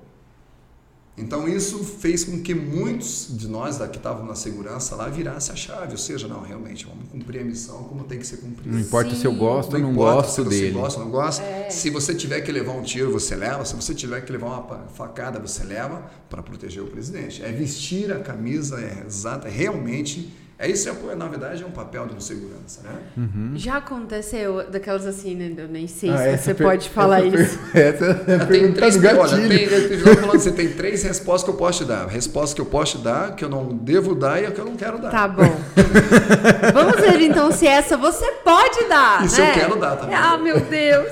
Então, 1.14 1.46
isso 1.46 1.84
fez 1.84 2.24
com 2.24 2.40
que 2.40 2.54
muitos 2.54 3.28
de 3.30 3.46
nós 3.46 3.76
que 3.76 3.98
estavam 3.98 4.24
na 4.24 4.34
segurança 4.34 4.96
lá 4.96 5.08
virasse 5.08 5.52
a 5.52 5.54
chave. 5.54 5.92
Ou 5.92 5.98
seja, 5.98 6.26
não, 6.26 6.40
realmente, 6.40 6.86
vamos 6.86 7.06
cumprir 7.10 7.42
a 7.42 7.44
missão 7.44 7.84
como 7.84 8.02
tem 8.04 8.18
que 8.18 8.26
ser 8.26 8.38
cumprida. 8.38 8.74
Não 8.74 8.80
importa 8.80 9.10
Sim. 9.10 9.16
se 9.16 9.26
eu 9.26 9.34
gosto 9.34 9.74
ou 9.74 9.78
não, 9.78 9.88
não 9.88 9.94
gosto 9.94 10.42
se 10.42 10.48
dele. 10.48 10.68
Se 10.68 10.72
você 10.72 10.80
gosta 10.80 10.98
ou 10.98 11.04
não 11.04 11.12
gosta. 11.12 11.42
É. 11.42 11.70
Se 11.70 11.90
você 11.90 12.14
tiver 12.14 12.40
que 12.40 12.50
levar 12.50 12.72
um 12.72 12.82
tiro, 12.82 13.12
você 13.12 13.36
leva. 13.36 13.62
Se 13.66 13.76
você 13.76 13.94
tiver 13.94 14.22
que 14.22 14.32
levar 14.32 14.46
uma 14.46 14.86
facada, 14.88 15.38
você 15.38 15.62
leva 15.62 16.02
para 16.30 16.42
proteger 16.42 16.82
o 16.82 16.86
presidente. 16.86 17.42
É 17.44 17.52
vestir 17.52 18.10
a 18.10 18.18
camisa 18.18 18.80
é 18.80 19.04
exata, 19.06 19.48
é 19.48 19.50
realmente 19.50 20.32
é 20.62 20.70
isso, 20.70 20.88
é, 20.88 21.14
na 21.16 21.26
verdade, 21.26 21.60
é 21.60 21.66
um 21.66 21.72
papel 21.72 22.06
de 22.06 22.14
um 22.14 22.20
segurança, 22.20 22.82
né? 22.84 22.94
Uhum. 23.16 23.52
Já 23.56 23.78
aconteceu 23.78 24.62
daquelas 24.70 25.04
assim, 25.04 25.34
né? 25.34 25.52
Eu 25.56 25.66
nem 25.66 25.88
sei 25.88 26.08
ah, 26.10 26.38
se 26.38 26.44
você 26.44 26.54
per... 26.54 26.64
pode 26.68 26.88
falar 26.88 27.18
essa 27.26 27.42
isso. 27.42 27.58
Per... 27.72 27.84
Essa 27.84 28.46
tem 28.46 28.72
três, 28.72 28.96
olha, 28.96 29.48
tem, 29.48 29.98
falando, 29.98 30.38
você 30.38 30.52
tem 30.54 30.68
três 30.68 31.02
respostas 31.02 31.42
que 31.42 31.50
eu 31.50 31.58
posso 31.58 31.82
te 31.82 31.88
dar. 31.88 32.04
A 32.04 32.06
resposta 32.06 32.54
que 32.54 32.60
eu 32.60 32.66
posso 32.66 32.98
te 32.98 33.02
dar, 33.02 33.34
que 33.34 33.44
eu 33.44 33.48
não 33.48 33.76
devo 33.76 34.14
dar 34.14 34.40
e 34.40 34.46
a 34.46 34.52
que 34.52 34.60
eu 34.60 34.64
não 34.64 34.76
quero 34.76 34.98
dar. 34.98 35.10
Tá 35.10 35.26
bom. 35.26 35.42
Vamos 36.72 37.00
ver 37.00 37.20
então 37.22 37.50
se 37.50 37.66
essa 37.66 37.96
você 37.96 38.30
pode 38.44 38.84
dar. 38.88 39.26
Isso 39.26 39.40
né? 39.40 39.50
eu 39.50 39.54
quero 39.54 39.80
dar 39.80 39.96
também. 39.96 40.14
Ah, 40.14 40.38
meu 40.38 40.60
Deus. 40.60 41.08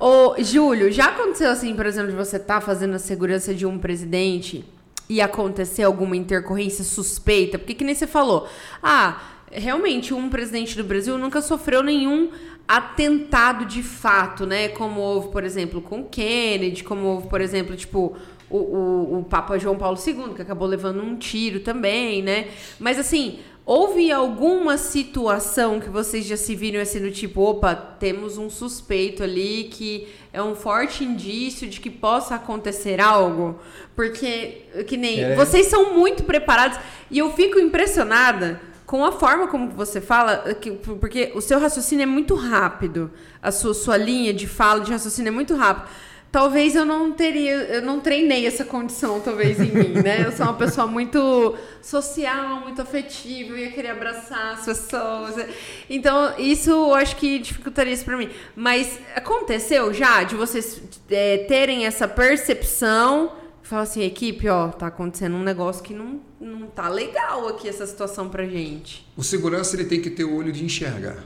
Ô, 0.00 0.34
Júlio, 0.42 0.90
já 0.90 1.10
aconteceu 1.10 1.48
assim, 1.48 1.76
por 1.76 1.86
exemplo, 1.86 2.10
de 2.10 2.16
você 2.16 2.38
estar 2.38 2.56
tá 2.56 2.60
fazendo 2.60 2.96
a 2.96 2.98
segurança 2.98 3.54
de 3.54 3.64
um 3.64 3.78
presidente 3.78 4.64
e 5.08 5.20
acontecer 5.20 5.82
alguma 5.82 6.16
intercorrência 6.16 6.84
suspeita, 6.84 7.58
porque 7.58 7.74
que 7.74 7.84
nem 7.84 7.94
você 7.94 8.06
falou, 8.06 8.46
ah, 8.82 9.20
realmente 9.50 10.12
um 10.12 10.28
presidente 10.28 10.76
do 10.76 10.84
Brasil 10.84 11.16
nunca 11.16 11.40
sofreu 11.40 11.82
nenhum 11.82 12.30
atentado 12.66 13.64
de 13.64 13.82
fato, 13.82 14.44
né? 14.44 14.68
Como 14.68 15.00
houve, 15.00 15.28
por 15.28 15.42
exemplo, 15.42 15.80
com 15.80 16.04
Kennedy, 16.04 16.84
como 16.84 17.06
houve, 17.06 17.28
por 17.28 17.40
exemplo, 17.40 17.74
tipo 17.74 18.14
o, 18.50 18.56
o, 18.56 19.18
o 19.18 19.24
Papa 19.24 19.58
João 19.58 19.76
Paulo 19.76 19.98
II, 20.04 20.34
que 20.34 20.42
acabou 20.42 20.68
levando 20.68 21.02
um 21.02 21.16
tiro 21.16 21.60
também, 21.60 22.22
né? 22.22 22.48
Mas 22.78 22.98
assim, 22.98 23.38
Houve 23.68 24.10
alguma 24.10 24.78
situação 24.78 25.78
que 25.78 25.90
vocês 25.90 26.24
já 26.24 26.38
se 26.38 26.54
viram 26.54 26.80
assim 26.80 27.02
do 27.02 27.10
tipo, 27.10 27.42
opa, 27.42 27.74
temos 27.74 28.38
um 28.38 28.48
suspeito 28.48 29.22
ali 29.22 29.64
que 29.70 30.08
é 30.32 30.42
um 30.42 30.54
forte 30.54 31.04
indício 31.04 31.68
de 31.68 31.78
que 31.78 31.90
possa 31.90 32.36
acontecer 32.36 32.98
algo? 32.98 33.60
Porque, 33.94 34.62
que 34.86 34.96
nem, 34.96 35.20
é. 35.20 35.34
vocês 35.34 35.66
são 35.66 35.92
muito 35.92 36.24
preparados 36.24 36.78
e 37.10 37.18
eu 37.18 37.30
fico 37.34 37.58
impressionada 37.58 38.58
com 38.86 39.04
a 39.04 39.12
forma 39.12 39.48
como 39.48 39.68
você 39.68 40.00
fala, 40.00 40.54
que, 40.54 40.70
porque 40.70 41.32
o 41.34 41.42
seu 41.42 41.60
raciocínio 41.60 42.04
é 42.04 42.06
muito 42.06 42.34
rápido, 42.34 43.10
a 43.42 43.52
sua, 43.52 43.74
sua 43.74 43.98
linha 43.98 44.32
de 44.32 44.46
fala, 44.46 44.80
de 44.80 44.90
raciocínio 44.90 45.28
é 45.28 45.30
muito 45.30 45.54
rápido. 45.54 45.90
Talvez 46.30 46.74
eu 46.74 46.84
não 46.84 47.12
teria, 47.12 47.54
eu 47.54 47.82
não 47.82 48.00
treinei 48.00 48.46
essa 48.46 48.64
condição, 48.64 49.18
talvez, 49.20 49.58
em 49.58 49.72
mim, 49.72 50.02
né? 50.02 50.26
Eu 50.26 50.32
sou 50.32 50.44
uma 50.44 50.54
pessoa 50.54 50.86
muito 50.86 51.56
social, 51.80 52.60
muito 52.60 52.82
afetiva, 52.82 53.50
eu 53.50 53.58
ia 53.58 53.70
querer 53.70 53.90
abraçar 53.90 54.54
as 54.54 54.64
pessoas. 54.64 55.46
Então, 55.88 56.34
isso 56.38 56.70
eu 56.70 56.94
acho 56.94 57.16
que 57.16 57.38
dificultaria 57.38 57.92
isso 57.92 58.04
pra 58.04 58.16
mim. 58.16 58.28
Mas 58.54 58.98
aconteceu 59.14 59.92
já 59.94 60.22
de 60.22 60.34
vocês 60.34 60.82
é, 61.10 61.38
terem 61.48 61.86
essa 61.86 62.06
percepção 62.06 63.32
Fala 63.68 63.82
assim, 63.82 64.00
equipe, 64.00 64.48
ó, 64.48 64.68
tá 64.68 64.86
acontecendo 64.86 65.36
um 65.36 65.42
negócio 65.42 65.82
que 65.82 65.92
não, 65.92 66.22
não 66.40 66.68
tá 66.68 66.88
legal 66.88 67.46
aqui 67.48 67.68
essa 67.68 67.86
situação 67.86 68.30
pra 68.30 68.46
gente. 68.46 69.06
O 69.14 69.22
segurança 69.22 69.76
ele 69.76 69.84
tem 69.84 70.00
que 70.00 70.08
ter 70.08 70.24
o 70.24 70.34
olho 70.34 70.50
de 70.50 70.64
enxergar. 70.64 71.22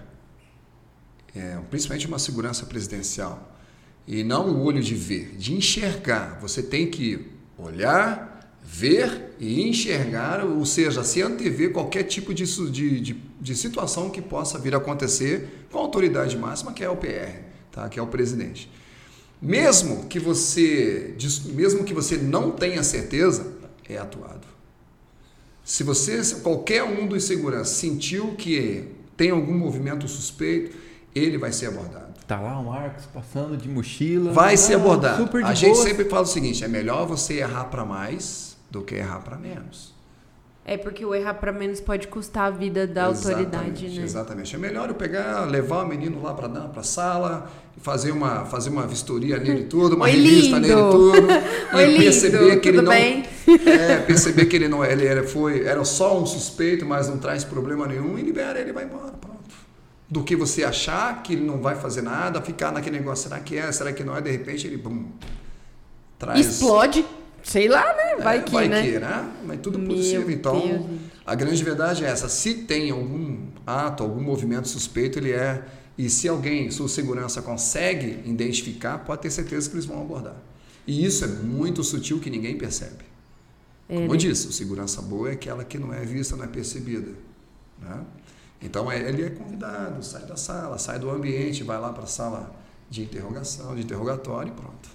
É, 1.37 1.57
principalmente 1.71 2.09
uma 2.09 2.19
segurança 2.19 2.67
presidencial. 2.67 3.52
E 4.07 4.25
não 4.25 4.49
o 4.49 4.63
olho 4.65 4.83
de 4.83 4.95
ver, 4.95 5.37
de 5.37 5.55
enxergar. 5.55 6.39
Você 6.41 6.63
tem 6.63 6.91
que 6.91 7.27
olhar, 7.57 8.57
ver 8.63 9.35
e 9.39 9.69
enxergar, 9.69 10.45
ou 10.45 10.65
seja, 10.65 11.05
se 11.05 11.21
antever 11.23 11.73
qualquer 11.73 12.05
tipo 12.05 12.33
de, 12.33 12.45
de, 12.71 13.17
de, 13.41 13.55
situação 13.55 14.11
que 14.11 14.23
possa 14.23 14.59
vir 14.59 14.75
a 14.75 14.79
acontecer 14.79 15.67
com 15.71 15.79
a 15.79 15.83
autoridade 15.83 16.37
máxima, 16.37 16.73
que 16.73 16.83
é 16.83 16.89
o 16.89 16.97
PR, 16.97 17.43
tá? 17.71 17.89
que 17.89 17.99
é 17.99 18.03
o 18.03 18.07
presidente. 18.07 18.71
Mesmo 19.41 20.07
que 20.07 20.21
você, 20.21 21.17
mesmo 21.53 21.83
que 21.85 21.93
você 21.93 22.17
não 22.17 22.53
tenha 22.53 22.83
certeza, 22.83 23.53
é 23.89 23.99
atuado. 23.99 24.47
Se 25.65 25.83
você, 25.83 26.21
qualquer 26.37 26.83
um 26.83 27.07
dos 27.07 27.25
seguranças 27.25 27.77
sentiu 27.77 28.35
que 28.35 28.85
tem 29.17 29.31
algum 29.31 29.57
movimento 29.57 30.07
suspeito, 30.09 30.77
ele 31.15 31.39
vai 31.39 31.53
ser 31.53 31.67
abordado. 31.67 32.12
Tá 32.33 32.41
lá 32.41 32.59
o 32.59 32.65
Marcos 32.65 33.05
passando 33.13 33.59
de 33.59 33.69
mochila. 33.69 34.33
Vai 34.33 34.55
ah, 34.55 34.57
ser 34.57 34.77
abordado. 34.77 35.23
a 35.23 35.27
boa. 35.27 35.55
gente 35.55 35.77
sempre 35.77 36.07
fala 36.07 36.23
o 36.23 36.27
seguinte: 36.27 36.65
é 36.65 36.69
melhor 36.69 37.07
você 37.07 37.35
errar 37.35 37.65
para 37.65 37.85
mais 37.85 38.57
do 38.71 38.81
que 38.81 38.95
errar 38.95 39.21
para 39.21 39.37
menos. 39.37 39.93
É 40.65 40.79
porque 40.79 41.05
o 41.05 41.15
errar 41.15 41.35
para 41.35 41.53
menos 41.53 41.79
pode 41.79 42.09
custar 42.09 42.45
a 42.45 42.51
vida 42.51 42.87
da 42.87 43.11
exatamente, 43.11 43.45
autoridade, 43.45 43.89
né? 43.89 44.03
Exatamente. 44.03 44.55
É 44.55 44.59
melhor 44.59 44.89
eu 44.89 44.95
pegar, 44.95 45.45
levar 45.45 45.85
o 45.85 45.87
menino 45.87 46.23
lá 46.23 46.33
para 46.33 46.49
a 46.75 46.83
sala, 46.83 47.51
fazer 47.83 48.13
uma, 48.13 48.47
fazer 48.47 48.71
uma 48.71 48.87
vistoria 48.87 49.37
nele 49.37 49.65
tudo, 49.65 49.97
uma 49.97 50.07
Oi, 50.07 50.13
revista 50.13 50.59
lindo. 50.59 50.69
nele 50.69 50.91
tudo, 50.91 51.29
Oi, 51.77 51.95
e 51.97 51.99
perceber 51.99 52.61
que 52.61 52.69
ele 52.71 52.81
não, 52.81 52.93
bem? 52.93 53.25
é, 53.67 53.97
perceber 53.99 54.47
que 54.47 54.57
ele 54.57 54.69
não, 54.69 54.83
ele 54.83 55.05
era, 55.05 55.23
foi, 55.23 55.67
era 55.67 55.85
só 55.85 56.19
um 56.19 56.25
suspeito, 56.25 56.87
mas 56.87 57.09
não 57.09 57.19
traz 57.19 57.45
problema 57.45 57.87
nenhum 57.87 58.17
e 58.17 58.23
libera 58.23 58.59
ele 58.59 58.73
vai 58.73 58.85
embora, 58.85 59.13
pronto 59.21 59.32
do 60.13 60.23
que 60.23 60.37
você 60.37 60.63
achar 60.63 61.23
que 61.23 61.33
ele 61.33 61.43
não 61.43 61.63
vai 61.63 61.75
fazer 61.75 62.03
nada, 62.03 62.43
ficar 62.43 62.71
naquele 62.71 62.99
negócio, 62.99 63.31
será 63.31 63.41
que 63.41 63.57
é, 63.57 63.73
será 63.73 63.95
que 63.95 64.05
não 64.05 64.15
é, 64.15 64.21
de 64.21 64.31
repente 64.31 64.67
ele 64.67 64.77
bum, 64.77 65.07
traz... 66.19 66.39
Explode, 66.39 67.03
sei 67.43 67.67
lá, 67.67 67.83
né? 67.95 68.23
Vai 68.23 68.37
é, 68.37 68.43
que, 68.43 68.53
vai 68.53 68.69
né? 68.69 68.83
que, 68.83 68.99
né? 68.99 69.33
Mas 69.47 69.61
tudo 69.61 69.79
Meu 69.79 69.89
possível. 69.89 70.31
Então, 70.31 70.61
Deus. 70.61 70.87
a 71.25 71.35
grande 71.35 71.65
verdade 71.65 72.05
é 72.05 72.09
essa. 72.09 72.29
Se 72.29 72.53
tem 72.53 72.91
algum 72.91 73.47
ato, 73.67 74.03
algum 74.03 74.21
movimento 74.21 74.69
suspeito, 74.69 75.19
ele 75.19 75.33
é... 75.33 75.65
E 75.97 76.11
se 76.11 76.29
alguém, 76.29 76.71
sua 76.71 76.91
segurança, 76.91 77.41
consegue 77.41 78.21
identificar, 78.27 78.99
pode 78.99 79.23
ter 79.23 79.31
certeza 79.31 79.71
que 79.71 79.77
eles 79.77 79.87
vão 79.87 80.03
abordar. 80.03 80.37
E 80.87 81.07
isso 81.07 81.25
é 81.25 81.29
muito 81.29 81.83
sutil 81.83 82.21
que 82.21 82.29
ninguém 82.29 82.59
percebe. 82.59 83.05
É, 83.89 83.95
Como 83.95 84.09
eu 84.09 84.13
né? 84.13 84.17
disse, 84.19 84.47
o 84.47 84.53
segurança 84.53 85.01
boa 85.01 85.31
é 85.31 85.33
aquela 85.33 85.65
que 85.65 85.79
não 85.79 85.91
é 85.91 86.05
vista, 86.05 86.37
não 86.37 86.45
é 86.45 86.49
percebida. 86.49 87.13
Né? 87.81 87.99
Então 88.63 88.91
é, 88.91 88.99
ele 88.99 89.25
é 89.25 89.31
convidado, 89.31 90.03
sai 90.05 90.23
da 90.23 90.37
sala, 90.37 90.79
sai 90.79 90.99
do 90.99 91.11
ambiente, 91.11 91.63
vai 91.63 91.79
lá 91.79 91.93
para 91.93 92.05
a 92.05 92.07
sala 92.07 92.55
de 92.89 93.03
interrogação, 93.03 93.75
de 93.75 93.83
interrogatório 93.83 94.53
e 94.53 94.55
pronto. 94.55 94.89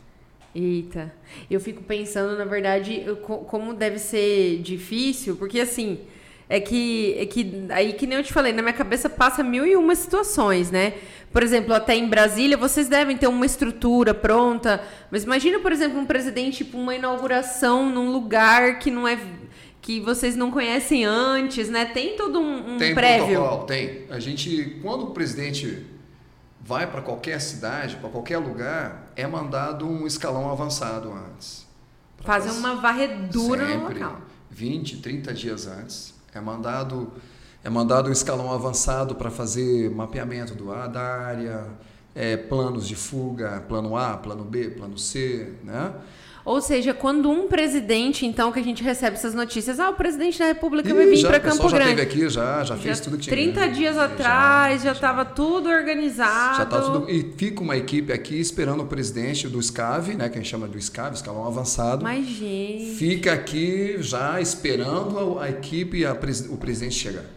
Eita, 0.56 1.14
eu 1.52 1.60
fico 1.60 1.84
pensando, 1.84 2.38
na 2.38 2.46
verdade, 2.46 3.06
como 3.22 3.74
deve 3.74 4.00
ser 4.00 4.60
difícil, 4.62 5.36
porque 5.36 5.60
assim, 5.60 6.00
é 6.50 6.60
que, 6.60 7.16
é 7.20 7.26
que 7.26 7.66
aí 7.70 7.94
que 7.94 8.08
nem 8.08 8.18
eu 8.18 8.24
te 8.24 8.32
falei, 8.32 8.54
na 8.54 8.62
minha 8.62 8.74
cabeça 8.74 9.10
passa 9.10 9.44
mil 9.44 9.66
e 9.66 9.76
uma 9.76 9.94
situações, 9.96 10.72
né? 10.72 10.94
Por 11.32 11.44
exemplo, 11.44 11.74
até 11.74 11.96
em 11.96 12.08
Brasília, 12.08 12.56
vocês 12.56 12.88
devem 12.88 13.18
ter 13.18 13.28
uma 13.28 13.46
estrutura 13.46 14.14
pronta, 14.14 14.82
mas 15.12 15.26
imagina, 15.26 15.60
por 15.60 15.72
exemplo, 15.72 16.00
um 16.00 16.06
presidente, 16.06 16.64
tipo, 16.64 16.78
uma 16.78 16.96
inauguração 16.96 17.90
num 17.90 18.12
lugar 18.12 18.80
que 18.80 18.90
não 18.90 19.06
é 19.08 19.20
que 19.88 20.02
vocês 20.02 20.36
não 20.36 20.52
conhecem 20.52 21.06
antes, 21.06 21.70
né? 21.70 21.86
Tem 21.86 22.18
todo 22.18 22.42
um, 22.42 22.74
um 22.74 22.78
tem 22.78 22.94
prévio. 22.94 23.38
Protocolo, 23.38 23.64
tem. 23.64 24.06
A 24.10 24.20
gente, 24.20 24.78
quando 24.82 25.04
o 25.04 25.12
presidente 25.12 25.86
vai 26.62 26.86
para 26.86 27.02
qualquer 27.02 27.40
cidade, 27.40 27.96
para 27.96 28.10
qualquer 28.10 28.38
lugar, 28.38 29.08
é 29.16 29.26
mandado 29.26 29.88
um 29.88 30.06
escalão 30.06 30.52
avançado 30.52 31.14
antes. 31.14 31.66
Fazer 32.18 32.52
uma 32.52 32.76
varredura 32.76 33.66
sempre, 33.66 34.00
no 34.00 34.06
local. 34.06 34.22
20, 34.52 34.98
30 34.98 35.34
dias 35.34 35.68
antes. 35.68 36.14
É 36.36 36.42
mandado 36.42 37.14
é 37.64 37.70
mandado 37.70 38.10
um 38.10 38.12
escalão 38.12 38.52
avançado 38.52 39.16
para 39.16 39.32
fazer 39.32 39.90
mapeamento 39.90 40.54
do, 40.54 40.66
da 40.66 41.02
área, 41.02 41.66
é, 42.18 42.36
planos 42.36 42.88
de 42.88 42.96
fuga, 42.96 43.64
plano 43.70 43.96
A, 43.96 44.18
plano 44.18 44.44
B, 44.44 44.70
plano 44.72 44.98
C, 44.98 45.54
né? 45.64 45.94
Ou 46.44 46.62
seja, 46.62 46.94
quando 46.94 47.30
um 47.30 47.50
presidente, 47.50 48.26
então, 48.26 48.54
que 48.54 48.60
a 48.60 48.64
gente 48.64 48.82
recebe 48.82 49.18
essas 49.18 49.34
notícias, 49.34 49.82
ah, 49.82 49.90
o 49.90 49.96
presidente 49.96 50.40
da 50.40 50.46
República 50.46 50.94
vai 50.94 51.06
vir 51.06 51.28
para 51.28 51.42
Campo 51.42 51.68
já 51.68 51.78
Grande. 51.78 51.98
Já 51.98 52.04
aqui, 52.04 52.30
já, 52.30 52.64
já 52.64 52.78
fez 52.78 52.98
já, 53.00 53.04
tudo 53.04 53.18
que 53.18 53.24
tinha. 53.24 53.36
30 53.36 53.68
dias 53.68 53.98
atrás, 53.98 54.82
já 54.82 54.94
estava 54.94 55.26
tudo 55.26 55.68
organizado. 55.68 56.58
Já 56.58 56.66
tá 56.66 56.82
tudo. 56.82 57.10
E 57.10 57.34
fica 57.36 57.62
uma 57.62 57.76
equipe 57.76 58.14
aqui 58.14 58.40
esperando 58.40 58.82
o 58.82 58.86
presidente 58.86 59.46
do 59.50 59.62
SCAV, 59.62 60.16
né, 60.16 60.30
que 60.30 60.40
a 60.40 60.42
gente 60.42 60.50
chama 60.50 60.70
do 60.70 60.82
SCAV, 60.82 61.16
escalão 61.16 61.46
avançado. 61.46 62.02
Mas, 62.02 62.26
gente. 62.26 62.96
Fica 62.96 63.34
aqui 63.34 63.98
já 64.00 64.40
esperando 64.40 65.38
a, 65.40 65.44
a 65.44 65.50
equipe 65.50 65.98
e 65.98 66.06
a, 66.06 66.14
o 66.14 66.58
presidente 66.58 66.96
chegar. 66.96 67.37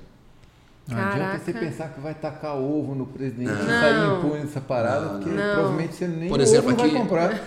Não 0.90 0.96
Caraca. 0.96 1.16
adianta 1.16 1.44
você 1.44 1.52
pensar 1.52 1.88
que 1.88 2.00
vai 2.00 2.14
tacar 2.14 2.56
ovo 2.56 2.94
no 2.94 3.06
presidente 3.06 3.52
e 3.52 3.66
sair 3.66 4.18
impune 4.18 4.42
essa 4.42 4.60
parada, 4.60 5.06
não, 5.06 5.20
porque 5.20 5.30
não. 5.30 5.54
provavelmente 5.54 5.94
você 5.94 6.08
nem 6.08 6.28
Por 6.28 6.40
exemplo, 6.40 6.70
aqui, 6.70 6.82
vai 6.82 6.90
comprar. 6.90 7.30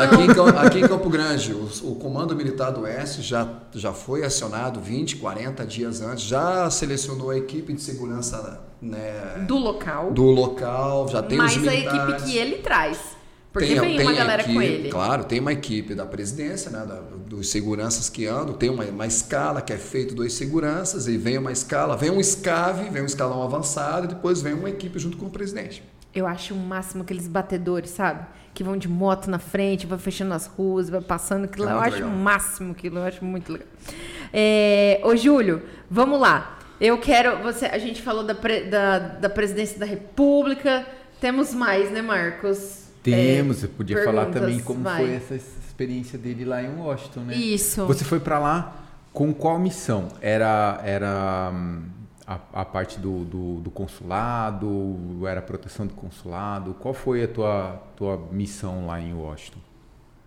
Aqui 0.00 0.22
em, 0.22 0.66
aqui 0.66 0.78
em 0.80 0.88
Campo 0.88 1.08
Grande, 1.08 1.52
o, 1.52 1.68
o, 1.84 1.94
Comando 1.96 2.34
Militar 2.34 2.70
do 2.70 2.82
Oeste 2.82 3.22
já, 3.22 3.46
já 3.72 3.92
foi 3.92 4.24
acionado 4.24 4.80
20, 4.80 5.16
40 5.16 5.66
dias 5.66 6.00
antes, 6.00 6.24
já 6.24 6.68
selecionou 6.70 7.30
a 7.30 7.36
equipe 7.36 7.72
de 7.72 7.80
segurança 7.80 8.60
né, 8.80 9.44
do 9.46 9.56
local. 9.56 10.12
Do 10.12 10.24
local, 10.24 11.08
já 11.08 11.22
tem 11.22 11.38
Mas 11.38 11.56
os 11.56 11.62
militares. 11.62 11.92
Mas 11.92 12.02
a 12.02 12.08
equipe 12.08 12.30
que 12.30 12.38
ele 12.38 12.56
traz. 12.58 13.19
Porque 13.52 13.66
tem, 13.66 13.80
vem 13.80 13.96
tem 13.96 14.06
uma 14.06 14.12
galera 14.12 14.42
equipe, 14.42 14.54
com 14.54 14.62
ele. 14.62 14.88
Claro, 14.90 15.24
tem 15.24 15.40
uma 15.40 15.52
equipe 15.52 15.94
da 15.94 16.06
presidência, 16.06 16.70
né, 16.70 16.84
da, 16.86 17.00
dos 17.26 17.50
seguranças 17.50 18.08
que 18.08 18.26
andam, 18.26 18.54
tem 18.54 18.70
uma, 18.70 18.84
uma 18.84 19.06
escala 19.06 19.60
que 19.60 19.72
é 19.72 19.76
feito 19.76 20.14
dois 20.14 20.34
seguranças, 20.34 21.08
e 21.08 21.16
vem 21.16 21.36
uma 21.36 21.50
escala, 21.50 21.96
vem 21.96 22.10
um 22.10 22.20
escave, 22.20 22.88
vem 22.90 23.02
um 23.02 23.06
escalão 23.06 23.42
avançado, 23.42 24.04
e 24.04 24.08
depois 24.08 24.40
vem 24.40 24.54
uma 24.54 24.70
equipe 24.70 24.98
junto 24.98 25.16
com 25.16 25.26
o 25.26 25.30
presidente. 25.30 25.82
Eu 26.14 26.26
acho 26.26 26.54
o 26.54 26.56
máximo 26.56 27.02
aqueles 27.02 27.28
batedores, 27.28 27.90
sabe? 27.90 28.26
Que 28.52 28.64
vão 28.64 28.76
de 28.76 28.88
moto 28.88 29.28
na 29.28 29.38
frente, 29.38 29.86
vai 29.86 29.98
fechando 29.98 30.34
as 30.34 30.46
ruas, 30.46 30.90
vai 30.90 31.00
passando 31.00 31.44
aquilo. 31.44 31.68
É 31.68 31.72
eu 31.72 31.78
acho 31.78 32.04
o 32.04 32.10
máximo 32.10 32.72
aquilo, 32.72 32.98
eu 32.98 33.04
acho 33.04 33.24
muito 33.24 33.52
legal. 33.52 33.68
É, 34.32 35.00
ô, 35.04 35.14
Júlio, 35.14 35.62
vamos 35.88 36.20
lá. 36.20 36.58
Eu 36.80 36.98
quero. 36.98 37.42
Você, 37.42 37.66
a 37.66 37.78
gente 37.78 38.02
falou 38.02 38.24
da, 38.24 38.34
da, 38.34 38.98
da 38.98 39.30
presidência 39.30 39.78
da 39.78 39.86
República. 39.86 40.84
Temos 41.20 41.54
mais, 41.54 41.90
né, 41.92 42.02
Marcos? 42.02 42.79
Temos, 43.02 43.58
é, 43.58 43.60
você 43.60 43.68
podia 43.68 44.04
falar 44.04 44.26
também 44.26 44.60
como 44.60 44.82
vai. 44.82 45.04
foi 45.04 45.14
essa 45.14 45.34
experiência 45.34 46.18
dele 46.18 46.44
lá 46.44 46.62
em 46.62 46.76
Washington, 46.76 47.20
né? 47.20 47.34
Isso. 47.34 47.86
Você 47.86 48.04
foi 48.04 48.20
para 48.20 48.38
lá 48.38 48.76
com 49.12 49.32
qual 49.32 49.58
missão? 49.58 50.08
Era, 50.20 50.80
era 50.84 51.50
hum, 51.52 51.82
a, 52.26 52.38
a 52.52 52.64
parte 52.64 52.98
do, 52.98 53.24
do, 53.24 53.54
do, 53.60 53.70
consulado? 53.70 55.26
Era 55.26 55.40
a 55.40 55.42
proteção 55.42 55.86
do 55.86 55.94
consulado? 55.94 56.74
Qual 56.74 56.92
foi 56.92 57.24
a 57.24 57.28
tua, 57.28 57.82
tua 57.96 58.28
missão 58.30 58.86
lá 58.86 59.00
em 59.00 59.14
Washington? 59.14 59.60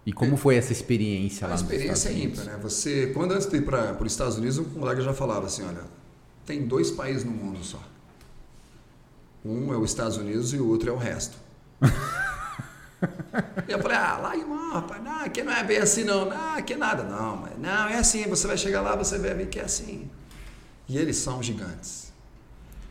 E 0.06 0.12
como 0.12 0.36
foi 0.36 0.56
essa 0.56 0.74
experiência 0.74 1.48
lá 1.48 1.54
a 1.54 1.56
experiência 1.56 1.92
nos 1.92 2.00
Estados 2.00 2.18
Unidos? 2.18 2.40
é 2.40 2.44
ímpar, 2.44 2.58
né? 2.58 2.64
Você, 2.64 3.08
quando 3.14 3.32
antes 3.32 3.48
de 3.48 3.56
ir 3.56 3.62
para 3.62 3.98
os 4.02 4.12
Estados 4.12 4.38
Unidos, 4.38 4.58
um 4.58 4.66
colega 4.66 5.02
já 5.02 5.14
falava 5.14 5.46
assim, 5.46 5.64
olha, 5.64 5.84
tem 6.46 6.66
dois 6.68 6.92
países 6.92 7.24
no 7.24 7.32
mundo 7.32 7.64
só. 7.64 7.82
Um 9.46 9.74
é 9.74 9.78
os 9.78 9.92
Estados 9.92 10.18
Unidos 10.18 10.54
e 10.54 10.58
o 10.58 10.68
outro 10.68 10.90
é 10.90 10.94
o 10.94 10.98
resto. 10.98 11.38
Eu 13.68 13.80
falei, 13.80 13.98
ah, 13.98 14.18
lá 14.18 14.36
irmão, 14.36 14.74
rapaz, 14.74 15.04
não, 15.04 15.20
aqui 15.22 15.44
não 15.44 15.54
é 15.54 15.64
bem 15.64 15.78
assim 15.78 16.04
não, 16.04 16.26
não, 16.26 16.56
aqui 16.56 16.74
é 16.74 16.78
nada, 16.78 17.04
não, 17.04 17.38
mas 17.38 17.58
não, 17.58 17.88
é 17.88 17.98
assim, 17.98 18.28
você 18.28 18.48
vai 18.48 18.58
chegar 18.58 18.82
lá, 18.82 18.96
você 18.96 19.18
vai 19.18 19.34
ver 19.34 19.48
que 19.48 19.60
é 19.60 19.64
assim. 19.64 20.10
E 20.88 20.98
eles 20.98 21.18
são 21.18 21.42
gigantes. 21.42 22.12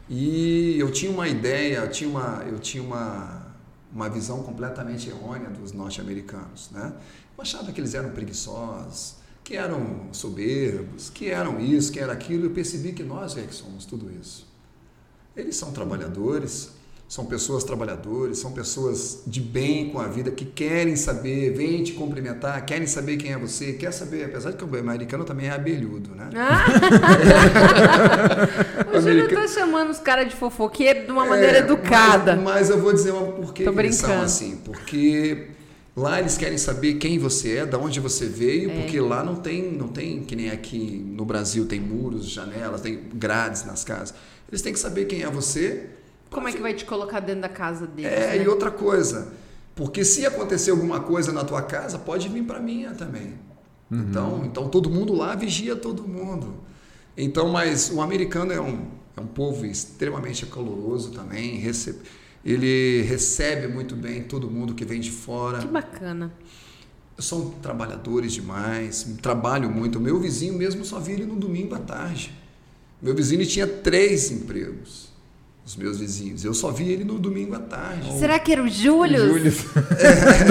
E 0.09 0.79
eu 0.79 0.91
tinha 0.91 1.11
uma 1.11 1.29
ideia, 1.29 1.79
eu 1.79 1.91
tinha 1.91 2.09
uma, 2.09 2.43
eu 2.47 2.59
tinha 2.59 2.83
uma, 2.83 3.47
uma 3.93 4.09
visão 4.09 4.43
completamente 4.43 5.09
errônea 5.09 5.49
dos 5.49 5.73
norte-americanos. 5.73 6.71
Né? 6.71 6.93
Eu 7.37 7.43
achava 7.43 7.73
que 7.73 7.81
eles 7.81 7.95
eram 7.95 8.11
preguiçosos, 8.11 9.17
que 9.45 9.57
eram 9.57 10.09
soberbos, 10.13 11.11
que 11.11 11.31
eram 11.31 11.61
isso, 11.61 11.93
que 11.93 11.99
era 11.99 12.13
aquilo. 12.13 12.47
Eu 12.47 12.51
percebi 12.51 12.93
que 12.93 13.03
nós 13.03 13.37
é 13.37 13.43
que 13.43 13.55
somos 13.55 13.85
tudo 13.85 14.11
isso. 14.11 14.47
Eles 15.37 15.57
são 15.57 15.73
trabalhadores, 15.73 16.73
são 17.13 17.27
pessoas 17.27 17.63
trabalhadoras, 17.63 18.39
são 18.39 18.53
pessoas 18.53 19.23
de 19.27 19.39
bem 19.39 19.91
com 19.91 20.01
a 20.01 20.09
vida, 20.09 20.31
que 20.31 20.47
querem 20.47 20.97
saber, 20.97 21.51
vêm 21.51 21.85
te 21.85 21.93
cumprimentar, 21.93 22.65
querem 22.65 22.87
saber 22.87 23.19
quem 23.19 23.33
é 23.33 23.37
você, 23.37 23.75
quer 23.75 23.93
saber, 23.93 24.25
apesar 24.25 24.53
de 24.53 24.57
que 24.57 24.65
o 24.65 24.79
americano 24.79 25.23
também 25.23 25.49
é 25.49 25.51
abelhudo, 25.51 26.15
né? 26.15 26.31
Ah. 26.35 26.65
o 28.97 29.01
Júlio 29.03 29.29
tá 29.29 29.47
chamando 29.47 29.91
os 29.91 29.99
caras 29.99 30.27
de 30.27 30.35
fofoqueiro 30.35 31.05
de 31.05 31.13
uma 31.13 31.27
maneira 31.27 31.59
é, 31.59 31.61
educada. 31.61 32.35
Mas, 32.35 32.45
mas, 32.45 32.71
eu 32.71 32.81
vou 32.81 32.95
dizer 32.95 33.11
uma 33.11 33.31
por 33.31 33.53
que 33.53 33.65
eles 33.65 33.97
são 33.97 34.23
assim. 34.23 34.57
Porque 34.65 35.49
lá 35.95 36.19
eles 36.19 36.39
querem 36.39 36.57
saber 36.57 36.95
quem 36.95 37.19
você 37.19 37.59
é, 37.59 37.67
de 37.67 37.77
onde 37.77 38.01
você 38.01 38.25
veio, 38.25 38.71
é. 38.71 38.81
porque 38.81 38.99
lá 38.99 39.23
não 39.23 39.35
tem, 39.35 39.71
não 39.71 39.89
tem, 39.89 40.23
que 40.23 40.35
nem 40.35 40.49
aqui 40.49 41.05
no 41.07 41.27
Brasil, 41.27 41.67
tem 41.67 41.79
muros, 41.79 42.27
janelas, 42.27 42.81
tem 42.81 42.99
grades 43.13 43.67
nas 43.67 43.85
casas. 43.85 44.15
Eles 44.49 44.63
têm 44.63 44.73
que 44.73 44.79
saber 44.79 45.05
quem 45.05 45.25
é 45.25 45.31
você 45.31 45.91
como 46.33 46.49
é 46.49 46.53
que 46.53 46.61
vai 46.61 46.75
te 46.75 46.85
colocar 46.85 47.21
dentro 47.21 47.43
da 47.43 47.49
casa 47.49 47.87
dele? 47.87 48.09
É, 48.09 48.39
né? 48.39 48.43
e 48.43 48.49
outra 48.49 48.71
coisa, 48.71 49.33
porque 49.77 50.05
se 50.05 50.27
acontecer 50.27 50.71
alguma 50.71 51.01
coisa 51.01 51.31
na 51.31 51.45
tua 51.45 51.63
casa, 51.63 51.99
pode 51.99 52.29
vir 52.29 52.43
para 52.43 52.59
minha 52.59 52.93
também. 52.93 53.35
Uhum. 53.91 54.01
Então, 54.01 54.43
então 54.45 54.69
todo 54.69 54.91
mundo 54.91 55.13
lá 55.13 55.35
vigia 55.37 55.77
todo 55.77 56.03
mundo. 56.09 56.55
Então, 57.17 57.49
mas 57.51 57.91
o 57.91 58.01
americano 58.01 58.53
é 58.53 58.61
um, 58.61 58.87
é 59.17 59.21
um 59.21 59.27
povo 59.27 59.67
extremamente 59.67 60.47
caloroso 60.47 61.11
também, 61.11 61.57
recebe, 61.59 61.99
ele 62.45 63.03
recebe 63.03 63.69
muito 63.69 63.95
bem 63.95 64.23
todo 64.25 64.51
mundo 64.51 64.75
que 64.75 64.85
vem 64.85 65.01
de 65.01 65.11
fora. 65.11 65.59
Que 65.59 65.69
bacana. 65.69 66.33
São 67.19 67.51
trabalhadores 67.63 68.33
demais, 68.33 69.07
trabalho 69.21 69.71
muito. 69.71 69.99
O 69.99 70.01
meu 70.01 70.19
vizinho 70.19 70.55
mesmo 70.55 70.85
só 70.85 71.01
ele 71.07 71.27
no 71.27 71.37
domingo 71.37 71.75
à 71.75 71.79
tarde. 71.79 72.33
Meu 73.01 73.15
vizinho 73.15 73.45
tinha 73.47 73.67
três 73.67 74.31
empregos 74.31 75.12
os 75.65 75.77
meus 75.77 75.99
vizinhos. 75.99 76.45
Eu 76.45 76.55
só 76.55 76.71
vi 76.71 76.91
ele 76.91 77.05
no 77.05 77.19
domingo 77.19 77.55
à 77.55 77.61
tarde. 77.61 78.19
Será 78.19 78.39
que 78.39 78.53
era 78.53 78.63
o 78.63 78.69
Júlio? 78.69 79.29
Júlio. 79.29 79.53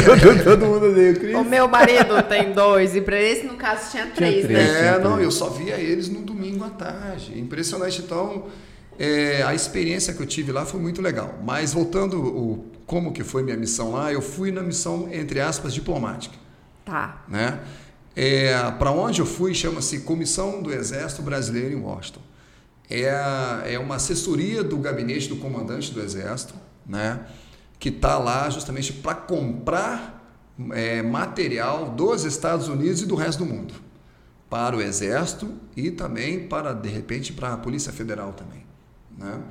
todo, 0.06 0.44
todo 0.44 0.66
mundo 0.66 0.86
odeia 0.90 1.12
o 1.12 1.20
Cris. 1.20 1.36
O 1.36 1.44
meu 1.44 1.68
marido 1.68 2.22
tem 2.24 2.54
dois, 2.54 2.96
e 2.96 3.02
para 3.02 3.22
esse, 3.22 3.46
no 3.46 3.56
caso, 3.56 3.92
tinha 3.92 4.08
três, 4.08 4.46
tinha 4.46 4.48
três 4.48 4.70
né? 4.70 4.88
É, 4.88 5.00
não, 5.00 5.20
eu 5.20 5.30
só 5.30 5.50
via 5.50 5.76
eles 5.76 6.08
no 6.08 6.22
domingo 6.22 6.64
à 6.64 6.70
tarde. 6.70 7.38
Impressionante. 7.38 8.02
Então, 8.02 8.46
é, 8.98 9.44
a 9.44 9.54
experiência 9.54 10.14
que 10.14 10.22
eu 10.22 10.26
tive 10.26 10.52
lá 10.52 10.66
foi 10.66 10.80
muito 10.80 11.02
legal. 11.02 11.40
Mas 11.44 11.74
voltando 11.74 12.18
o 12.22 12.72
como 12.86 13.12
que 13.12 13.24
foi 13.24 13.44
minha 13.44 13.58
missão 13.58 13.92
lá, 13.92 14.12
eu 14.12 14.22
fui 14.22 14.52
na 14.52 14.62
missão, 14.62 15.10
entre 15.12 15.40
aspas, 15.42 15.74
diplomática. 15.74 16.36
Tá. 16.86 17.24
Né? 17.28 17.60
É, 18.16 18.54
para 18.78 18.92
onde 18.92 19.22
eu 19.22 19.26
fui 19.26 19.54
chama-se 19.54 20.02
Comissão 20.02 20.62
do 20.62 20.74
Exército 20.74 21.22
Brasileiro 21.22 21.74
em 21.74 21.82
Washington 21.82 22.22
é, 22.92 23.10
a, 23.10 23.64
é 23.66 23.80
uma 23.80 23.96
assessoria 23.96 24.64
do 24.64 24.78
gabinete 24.78 25.30
do 25.30 25.38
comandante 25.38 25.92
do 25.94 26.02
Exército, 26.02 26.54
né, 26.86 27.26
que 27.80 27.90
está 27.90 28.18
lá 28.18 28.50
justamente 28.50 28.94
para 28.94 29.16
comprar 29.16 30.22
é, 30.74 31.02
material 31.02 31.90
dos 31.90 32.24
Estados 32.24 32.68
Unidos 32.68 33.02
e 33.02 33.06
do 33.06 33.16
resto 33.16 33.40
do 33.40 33.46
mundo 33.46 33.74
para 34.50 34.76
o 34.76 34.82
Exército 34.82 35.50
e 35.76 35.90
também 35.90 36.48
para, 36.48 36.74
de 36.74 36.90
repente, 36.90 37.32
para 37.32 37.54
a 37.54 37.58
Polícia 37.58 37.94
Federal 37.94 38.34
também. 38.34 38.66
Né? 39.18 39.42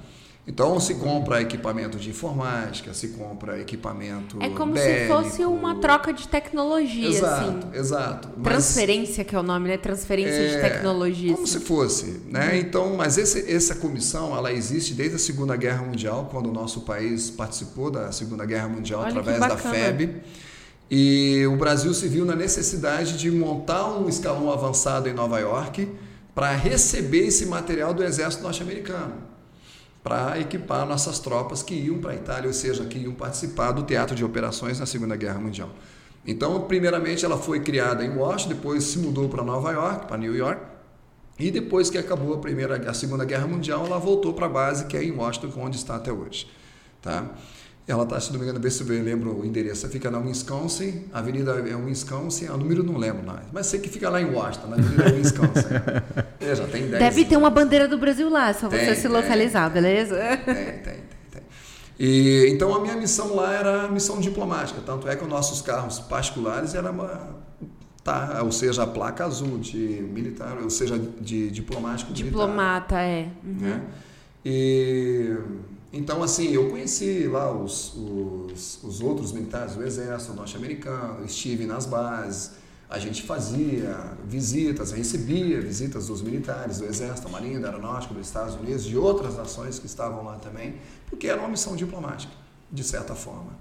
Então 0.51 0.81
se 0.81 0.97
compra 0.97 1.41
equipamento 1.41 1.97
de 1.97 2.11
informática, 2.11 2.93
se 2.93 3.09
compra 3.11 3.61
equipamento. 3.61 4.37
É 4.43 4.49
como 4.49 4.73
bélico. 4.73 5.01
se 5.01 5.07
fosse 5.07 5.45
uma 5.45 5.77
troca 5.77 6.13
de 6.13 6.27
tecnologia, 6.27 7.09
exato, 7.09 7.45
assim. 7.45 7.79
Exato. 7.79 8.29
Transferência, 8.43 9.25
que 9.25 9.37
é 9.37 9.39
o 9.39 9.45
nome, 9.45 9.69
né? 9.69 9.79
Transferência 9.79 10.35
é, 10.35 10.57
de 10.57 10.61
tecnologia. 10.61 11.35
Como 11.35 11.45
assim. 11.45 11.59
se 11.61 11.65
fosse, 11.65 12.23
né? 12.29 12.49
Uhum. 12.49 12.57
Então, 12.57 12.97
mas 12.97 13.17
esse, 13.17 13.49
essa 13.49 13.77
comissão, 13.77 14.37
ela 14.37 14.53
existe 14.53 14.93
desde 14.93 15.15
a 15.15 15.19
Segunda 15.21 15.55
Guerra 15.55 15.85
Mundial, 15.85 16.29
quando 16.33 16.49
o 16.49 16.53
nosso 16.53 16.81
país 16.81 17.31
participou 17.31 17.89
da 17.89 18.11
Segunda 18.11 18.45
Guerra 18.45 18.67
Mundial 18.67 19.03
Olha 19.03 19.09
através 19.11 19.39
da 19.39 19.57
FEB. 19.57 20.17
E 20.91 21.47
o 21.47 21.55
Brasil 21.55 21.95
se 21.95 22.09
viu 22.09 22.25
na 22.25 22.35
necessidade 22.35 23.17
de 23.17 23.31
montar 23.31 23.87
um 23.97 24.09
escalão 24.09 24.51
avançado 24.51 25.09
em 25.09 25.13
Nova 25.13 25.39
York 25.39 25.89
para 26.35 26.51
receber 26.57 27.29
esse 27.29 27.47
material 27.47 27.95
do 27.95 28.03
exército 28.03 28.43
norte-americano 28.43 29.30
para 30.03 30.39
equipar 30.41 30.87
nossas 30.87 31.19
tropas 31.19 31.63
que 31.63 31.75
iam 31.75 31.99
para 31.99 32.13
a 32.13 32.15
Itália, 32.15 32.47
ou 32.47 32.53
seja, 32.53 32.85
que 32.85 32.99
iam 32.99 33.13
participar 33.13 33.73
do 33.73 33.83
teatro 33.83 34.15
de 34.15 34.25
operações 34.25 34.81
na 34.81 34.87
Segunda 34.87 35.17
Guerra 35.17 35.39
Mundial. 35.39 35.71
Então, 36.27 36.61
primeiramente, 36.63 37.25
ela 37.25 37.39
foi 37.39 37.61
criada 37.61 38.05
em 38.05 38.17
Washington, 38.17 38.55
depois 38.55 38.85
se 38.85 38.99
mudou 38.99 39.29
para 39.29 39.43
Nova 39.43 39.73
York, 39.73 40.07
para 40.07 40.17
New 40.17 40.35
York, 40.35 40.61
e 41.39 41.51
depois 41.51 41.89
que 41.89 41.97
acabou 41.97 42.35
a 42.35 42.39
primeira, 42.39 42.77
a 42.89 42.95
Segunda 42.95 43.25
Guerra 43.25 43.47
Mundial, 43.47 43.87
ela 43.87 43.99
voltou 43.99 44.35
para 44.35 44.47
a 44.47 44.49
base 44.49 44.85
que 44.87 44.97
é 44.97 45.03
em 45.03 45.13
Washington, 45.13 45.53
onde 45.59 45.77
está 45.77 45.97
até 45.97 46.13
hoje, 46.13 46.47
tá? 47.01 47.27
Ela 47.87 48.05
está, 48.05 48.21
se 48.21 48.31
não 48.33 48.39
me 48.39 48.45
engano, 48.45 48.61
ver 48.61 48.71
se 48.71 48.83
eu 48.83 49.03
lembro 49.03 49.41
o 49.41 49.45
endereço. 49.45 49.89
Fica 49.89 50.11
na 50.11 50.19
Wisconsin, 50.19 51.07
avenida 51.13 51.53
é 51.53 51.75
Wisconsin, 51.75 52.47
o 52.47 52.57
número 52.57 52.85
não 52.85 52.97
lembro 52.97 53.27
mais. 53.27 53.47
Mas 53.53 53.67
sei 53.67 53.81
que 53.81 53.89
fica 53.89 54.09
lá 54.09 54.21
em 54.21 54.33
Washington, 54.33 54.69
na 54.69 54.77
avenida 54.77 55.11
Wisconsin. 55.17 55.69
é, 56.41 56.55
já 56.55 56.67
tem 56.67 56.87
10 56.87 56.99
Deve 56.99 57.25
ter 57.25 57.37
uma 57.37 57.51
bandeira 57.51 57.89
do 57.89 57.99
Brasil 57.99 58.29
lá, 58.29 58.53
só 58.55 58.69
tem, 58.69 58.85
você 58.85 58.95
se 58.95 59.09
localizar, 59.09 59.73
tem, 59.73 59.83
beleza? 59.83 60.17
Tem, 60.17 60.55
tem, 60.55 60.65
tem. 60.65 60.83
tem. 61.31 61.43
E, 61.99 62.47
então 62.51 62.75
a 62.75 62.81
minha 62.81 62.97
missão 62.97 63.35
lá 63.35 63.53
era 63.53 63.89
missão 63.89 64.21
diplomática, 64.21 64.81
tanto 64.87 65.09
é 65.09 65.17
que 65.17 65.25
os 65.25 65.29
nossos 65.29 65.61
carros 65.61 65.99
particulares 65.99 66.75
era 66.75 66.91
uma 66.91 67.41
tá, 68.03 68.41
ou 68.43 68.53
seja, 68.53 68.83
a 68.83 68.87
placa 68.87 69.25
azul 69.25 69.59
de 69.59 69.79
militar, 69.79 70.59
ou 70.63 70.71
seja, 70.71 70.99
de 71.21 71.51
diplomático 71.51 72.13
Diplomata, 72.13 72.97
militar, 72.97 73.05
é. 73.05 73.29
Uhum. 73.45 73.57
Né? 73.59 73.83
E 74.45 75.37
então, 75.93 76.23
assim, 76.23 76.53
eu 76.53 76.71
conheci 76.71 77.27
lá 77.27 77.51
os, 77.53 77.95
os, 77.97 78.83
os 78.85 79.01
outros 79.01 79.33
militares 79.33 79.75
do 79.75 79.83
Exército 79.83 80.35
norte-americano, 80.35 81.25
estive 81.25 81.67
nas 81.67 81.85
bases, 81.85 82.53
a 82.89 82.99
gente 82.99 83.23
fazia 83.23 84.17
visitas, 84.25 84.93
recebia 84.93 85.61
visitas 85.61 86.09
dos 86.09 86.23
militares 86.23 86.79
do 86.79 86.85
Exército, 86.85 87.29
da 87.29 87.33
Marinha, 87.33 87.61
da 87.61 87.69
Aeronáutica, 87.69 88.15
dos 88.15 88.27
Estados 88.27 88.55
Unidos, 88.55 88.85
de 88.85 88.97
outras 88.97 89.37
nações 89.37 89.79
que 89.79 89.87
estavam 89.87 90.25
lá 90.25 90.37
também, 90.37 90.77
porque 91.09 91.27
era 91.29 91.41
uma 91.41 91.49
missão 91.49 91.75
diplomática, 91.77 92.33
de 92.71 92.85
certa 92.85 93.15
forma. 93.15 93.53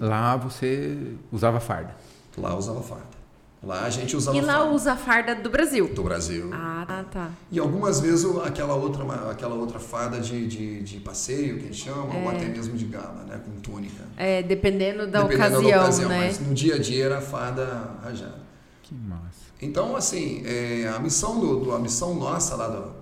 Lá 0.00 0.36
você 0.36 1.16
usava 1.30 1.60
farda? 1.60 1.96
Lá 2.36 2.56
usava 2.56 2.82
farda. 2.82 3.15
Lá 3.62 3.84
a 3.84 3.90
gente 3.90 4.16
usava. 4.16 4.36
E 4.36 4.40
lá 4.40 4.58
farda. 4.58 4.70
usa 4.72 4.92
a 4.92 4.96
farda 4.96 5.34
do 5.34 5.50
Brasil. 5.50 5.88
Do 5.88 6.02
Brasil. 6.02 6.50
Ah, 6.52 7.04
tá. 7.10 7.30
E 7.50 7.58
algumas 7.58 8.00
vezes 8.00 8.24
aquela 8.44 8.74
outra, 8.74 9.30
aquela 9.30 9.54
outra 9.54 9.78
farda 9.78 10.20
de, 10.20 10.46
de, 10.46 10.82
de 10.82 11.00
passeio, 11.00 11.58
que 11.58 11.62
a 11.62 11.66
gente 11.66 11.84
chama, 11.84 12.14
é. 12.14 12.22
ou 12.22 12.28
até 12.28 12.46
mesmo 12.46 12.76
de 12.76 12.84
gala, 12.84 13.24
né? 13.26 13.40
Com 13.44 13.60
túnica. 13.60 14.04
É, 14.16 14.42
dependendo 14.42 15.06
da 15.06 15.22
dependendo 15.22 15.58
ocasião, 15.58 15.70
da 15.70 15.82
ocasião, 15.82 16.08
né? 16.08 16.26
Mas 16.26 16.38
no 16.38 16.54
dia 16.54 16.76
a 16.76 16.78
dia 16.78 17.04
era 17.06 17.18
a 17.18 17.22
farda 17.22 17.90
rajada. 18.02 18.46
Que 18.82 18.94
massa. 18.94 19.46
Então, 19.60 19.96
assim, 19.96 20.42
é, 20.44 20.92
a 20.94 20.98
missão 20.98 21.40
do, 21.40 21.60
do, 21.60 21.74
a 21.74 21.78
missão 21.78 22.14
nossa 22.14 22.54
lá 22.54 22.68
do, 22.68 22.92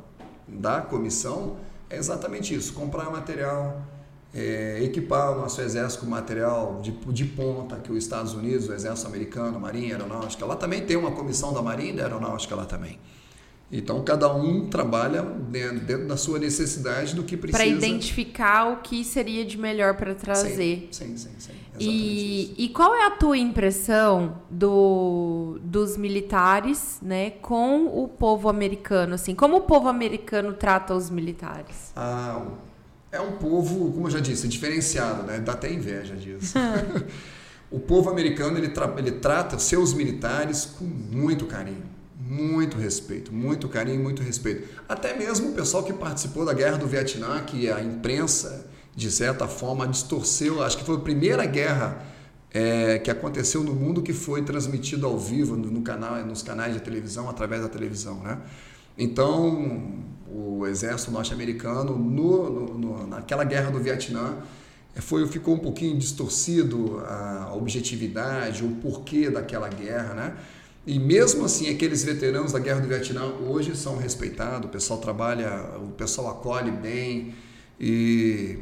da 0.49 0.81
comissão 0.81 1.57
é 1.91 1.97
exatamente 1.97 2.55
isso: 2.55 2.73
comprar 2.73 3.11
material 3.11 3.83
é, 4.35 4.83
equipar 4.83 5.33
o 5.33 5.41
nosso 5.41 5.61
exército 5.61 6.05
com 6.05 6.11
material 6.11 6.81
de, 6.83 6.91
de 6.91 7.25
ponta 7.25 7.77
que 7.77 7.93
os 7.93 7.99
Estados 7.99 8.35
Unidos, 8.35 8.69
o 8.69 8.73
exército 8.73 9.07
americano, 9.07 9.61
Marinha 9.61 9.95
Aeronáutica, 9.95 10.45
lá 10.45 10.57
também 10.57 10.85
tem 10.85 10.97
uma 10.97 11.13
comissão 11.13 11.53
da 11.53 11.63
Marinha 11.63 11.93
e 11.93 11.97
da 11.97 12.03
Aeronáutica 12.03 12.55
lá 12.57 12.65
também. 12.65 12.99
Então 13.73 14.03
cada 14.05 14.33
um 14.33 14.67
trabalha 14.69 15.23
dentro, 15.23 15.81
dentro 15.81 16.07
da 16.07 16.17
sua 16.17 16.39
necessidade 16.39 17.15
do 17.15 17.23
que 17.23 17.37
precisa. 17.37 17.65
Para 17.65 17.67
identificar 17.67 18.73
o 18.73 18.77
que 18.79 19.05
seria 19.05 19.45
de 19.45 19.57
melhor 19.57 19.97
para 19.97 20.15
trazer. 20.15 20.89
Sim, 20.91 21.17
sim, 21.17 21.17
sim. 21.17 21.31
sim 21.39 21.53
e, 21.81 22.55
e 22.57 22.69
qual 22.69 22.95
é 22.95 23.07
a 23.07 23.11
tua 23.11 23.37
impressão 23.39 24.43
do, 24.51 25.59
dos 25.63 25.97
militares 25.97 26.99
né, 27.03 27.31
com 27.31 27.87
o 27.87 28.07
povo 28.07 28.49
americano? 28.49 29.15
Assim, 29.15 29.35
como 29.35 29.57
o 29.57 29.61
povo 29.63 29.89
americano 29.89 30.53
trata 30.53 30.95
os 30.95 31.11
militares? 31.11 31.93
Ah, 31.97 32.43
é 33.15 33.21
um 33.21 33.33
povo, 33.33 33.93
como 33.93 34.09
eu 34.09 34.11
já 34.11 34.21
disse, 34.21 34.49
diferenciado, 34.49 35.23
né? 35.23 35.39
Dá 35.39 35.53
até 35.53 35.73
inveja 35.73 36.17
disso. 36.17 36.55
o 37.71 37.79
povo 37.79 38.11
americano 38.11 38.59
ele, 38.59 38.69
tra 38.69 38.93
ele 38.99 39.13
trata 39.13 39.59
seus 39.59 39.95
militares 39.95 40.65
com 40.65 40.85
muito 40.85 41.47
carinho, 41.47 41.85
muito 42.19 42.77
respeito, 42.77 43.33
muito 43.33 43.69
carinho, 43.69 44.03
muito 44.03 44.23
respeito. 44.23 44.69
Até 44.89 45.17
mesmo 45.17 45.51
o 45.51 45.53
pessoal 45.53 45.85
que 45.85 45.93
participou 45.93 46.45
da 46.45 46.53
guerra 46.53 46.77
do 46.77 46.87
Vietnã, 46.87 47.43
que 47.45 47.71
a 47.71 47.81
imprensa 47.81 48.67
de 48.97 49.11
certa 49.11 49.47
forma 49.47 49.87
distorceu, 49.87 50.63
acho 50.63 50.79
que 50.79 50.85
foi 50.85 50.97
a 50.97 51.01
primeira 51.01 51.47
guerra 51.47 52.05
é, 52.53 52.99
que 52.99 53.11
aconteceu 53.11 53.63
no 53.65 53.75
mundo 53.75 54.03
que 54.03 54.13
foi 54.13 54.43
transmitido 54.43 55.07
ao 55.07 55.19
vivo 55.19 55.57
no, 55.57 55.71
no 55.71 55.83
canal, 55.83 56.25
nos 56.25 56.43
canais 56.43 56.75
de 56.75 56.81
televisão, 56.81 57.29
através 57.29 57.63
da 57.63 57.69
televisão, 57.69 58.21
né? 58.21 58.39
Então, 58.97 60.04
o 60.35 60.67
exército 60.67 61.13
norte-americano, 61.13 61.97
no, 61.97 62.51
no, 62.51 62.79
no, 62.79 63.07
naquela 63.07 63.45
guerra 63.45 63.71
do 63.71 63.79
Vietnã, 63.79 64.37
é, 64.95 65.01
foi, 65.01 65.27
ficou 65.29 65.55
um 65.55 65.59
pouquinho 65.59 65.97
distorcido 65.97 67.01
a 67.07 67.53
objetividade, 67.55 68.65
o 68.65 68.71
porquê 68.77 69.31
daquela 69.31 69.69
guerra, 69.69 70.15
né? 70.15 70.37
E 70.87 70.99
mesmo 70.99 71.45
assim, 71.45 71.71
aqueles 71.71 72.05
veteranos 72.05 72.53
da 72.53 72.59
Guerra 72.59 72.81
do 72.81 72.89
Vietnã 72.89 73.25
hoje 73.49 73.75
são 73.75 73.97
respeitados, 73.97 74.69
o 74.69 74.69
pessoal 74.69 75.01
trabalha, 75.01 75.65
o 75.83 75.93
pessoal 75.93 76.29
acolhe 76.29 76.71
bem 76.71 77.35
e, 77.81 78.59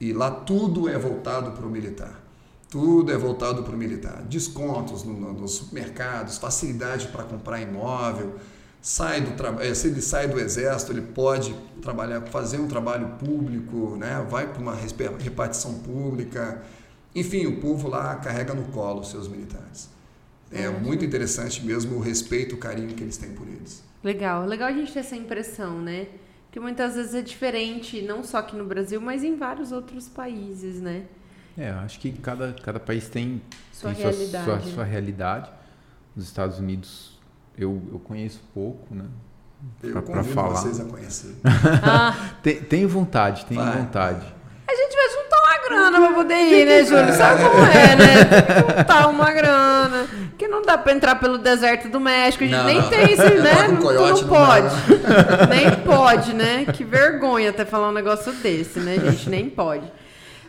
e 0.00 0.12
lá 0.12 0.30
tudo 0.30 0.88
é 0.88 0.96
voltado 0.96 1.50
para 1.50 1.66
o 1.66 1.70
militar. 1.70 2.22
Tudo 2.70 3.10
é 3.10 3.16
voltado 3.16 3.64
para 3.64 3.74
o 3.74 3.78
militar. 3.78 4.22
Descontos 4.22 5.02
no, 5.02 5.14
no, 5.14 5.32
nos 5.32 5.54
supermercados, 5.54 6.38
facilidade 6.38 7.08
para 7.08 7.24
comprar 7.24 7.60
imóvel. 7.60 8.34
Sai 8.86 9.22
do 9.22 9.32
eh, 9.62 9.74
se 9.74 9.86
ele 9.86 10.02
sai 10.02 10.28
do 10.28 10.38
exército, 10.38 10.92
ele 10.92 11.00
pode 11.00 11.54
trabalhar, 11.80 12.20
fazer 12.26 12.58
um 12.58 12.68
trabalho 12.68 13.16
público, 13.18 13.96
né? 13.96 14.22
vai 14.28 14.46
para 14.46 14.60
uma 14.60 14.74
repartição 14.74 15.78
pública. 15.78 16.62
Enfim, 17.14 17.46
o 17.46 17.62
povo 17.62 17.88
lá 17.88 18.16
carrega 18.16 18.52
no 18.52 18.64
colo 18.64 19.00
os 19.00 19.08
seus 19.08 19.26
militares. 19.26 19.88
É 20.52 20.68
muito 20.68 21.02
interessante 21.02 21.64
mesmo 21.64 21.96
o 21.96 21.98
respeito, 21.98 22.56
o 22.56 22.58
carinho 22.58 22.88
que 22.88 23.02
eles 23.02 23.16
têm 23.16 23.32
por 23.32 23.48
eles. 23.48 23.82
Legal, 24.02 24.44
legal 24.44 24.68
a 24.68 24.72
gente 24.72 24.92
ter 24.92 24.98
essa 24.98 25.16
impressão, 25.16 25.80
né? 25.80 26.08
Que 26.52 26.60
muitas 26.60 26.94
vezes 26.94 27.14
é 27.14 27.22
diferente, 27.22 28.02
não 28.02 28.22
só 28.22 28.36
aqui 28.36 28.54
no 28.54 28.66
Brasil, 28.66 29.00
mas 29.00 29.24
em 29.24 29.34
vários 29.34 29.72
outros 29.72 30.10
países, 30.10 30.82
né? 30.82 31.06
É, 31.56 31.70
acho 31.70 31.98
que 31.98 32.12
cada, 32.12 32.52
cada 32.62 32.78
país 32.78 33.08
tem 33.08 33.40
sua 33.72 33.94
tem 33.94 34.02
realidade. 34.02 34.44
Sua, 34.44 34.60
sua, 34.60 34.72
sua, 34.72 34.84
realidade. 34.84 35.50
Os 36.14 36.24
Estados 36.24 36.58
Unidos 36.58 37.13
eu, 37.56 37.82
eu 37.92 37.98
conheço 38.00 38.40
pouco, 38.52 38.94
né? 38.94 39.04
Eu 39.82 39.92
pra, 39.92 40.02
pra 40.02 40.24
falar. 40.24 40.56
vocês 40.56 40.80
a 40.80 40.84
conhecer. 40.84 41.34
Ah. 41.82 42.14
tem, 42.42 42.56
tem 42.60 42.86
vontade, 42.86 43.46
tem 43.46 43.56
Vai. 43.56 43.72
vontade. 43.78 44.34
A 44.66 44.74
gente 44.74 44.94
vai 44.94 45.08
juntar 45.10 45.38
uma 45.38 45.68
grana 45.68 46.06
pra 46.06 46.14
poder 46.16 46.34
ir, 46.34 46.66
né, 46.66 46.84
Júlio? 46.84 47.14
Sabe 47.14 47.42
como 47.44 47.64
é, 47.66 47.96
né? 47.96 48.24
Tem 48.24 48.42
que 48.72 48.76
juntar 48.78 49.08
uma 49.08 49.30
grana. 49.32 50.06
Que 50.36 50.48
não 50.48 50.62
dá 50.62 50.76
pra 50.76 50.92
entrar 50.92 51.14
pelo 51.16 51.38
deserto 51.38 51.88
do 51.88 52.00
México. 52.00 52.44
A 52.44 52.46
gente 52.46 52.56
não, 52.56 52.64
nem 52.64 52.80
não. 52.80 52.88
tem 52.88 53.12
isso, 53.12 53.22
né? 53.22 53.68
Não, 53.68 53.76
coiote, 53.76 54.22
não 54.22 54.28
pode. 54.28 54.74
Não 54.88 55.46
nem 55.48 55.70
pode, 55.84 56.34
né? 56.34 56.64
Que 56.72 56.82
vergonha 56.82 57.50
até 57.50 57.64
falar 57.64 57.90
um 57.90 57.92
negócio 57.92 58.32
desse, 58.32 58.80
né, 58.80 58.98
gente? 58.98 59.28
Nem 59.30 59.48
pode. 59.48 59.84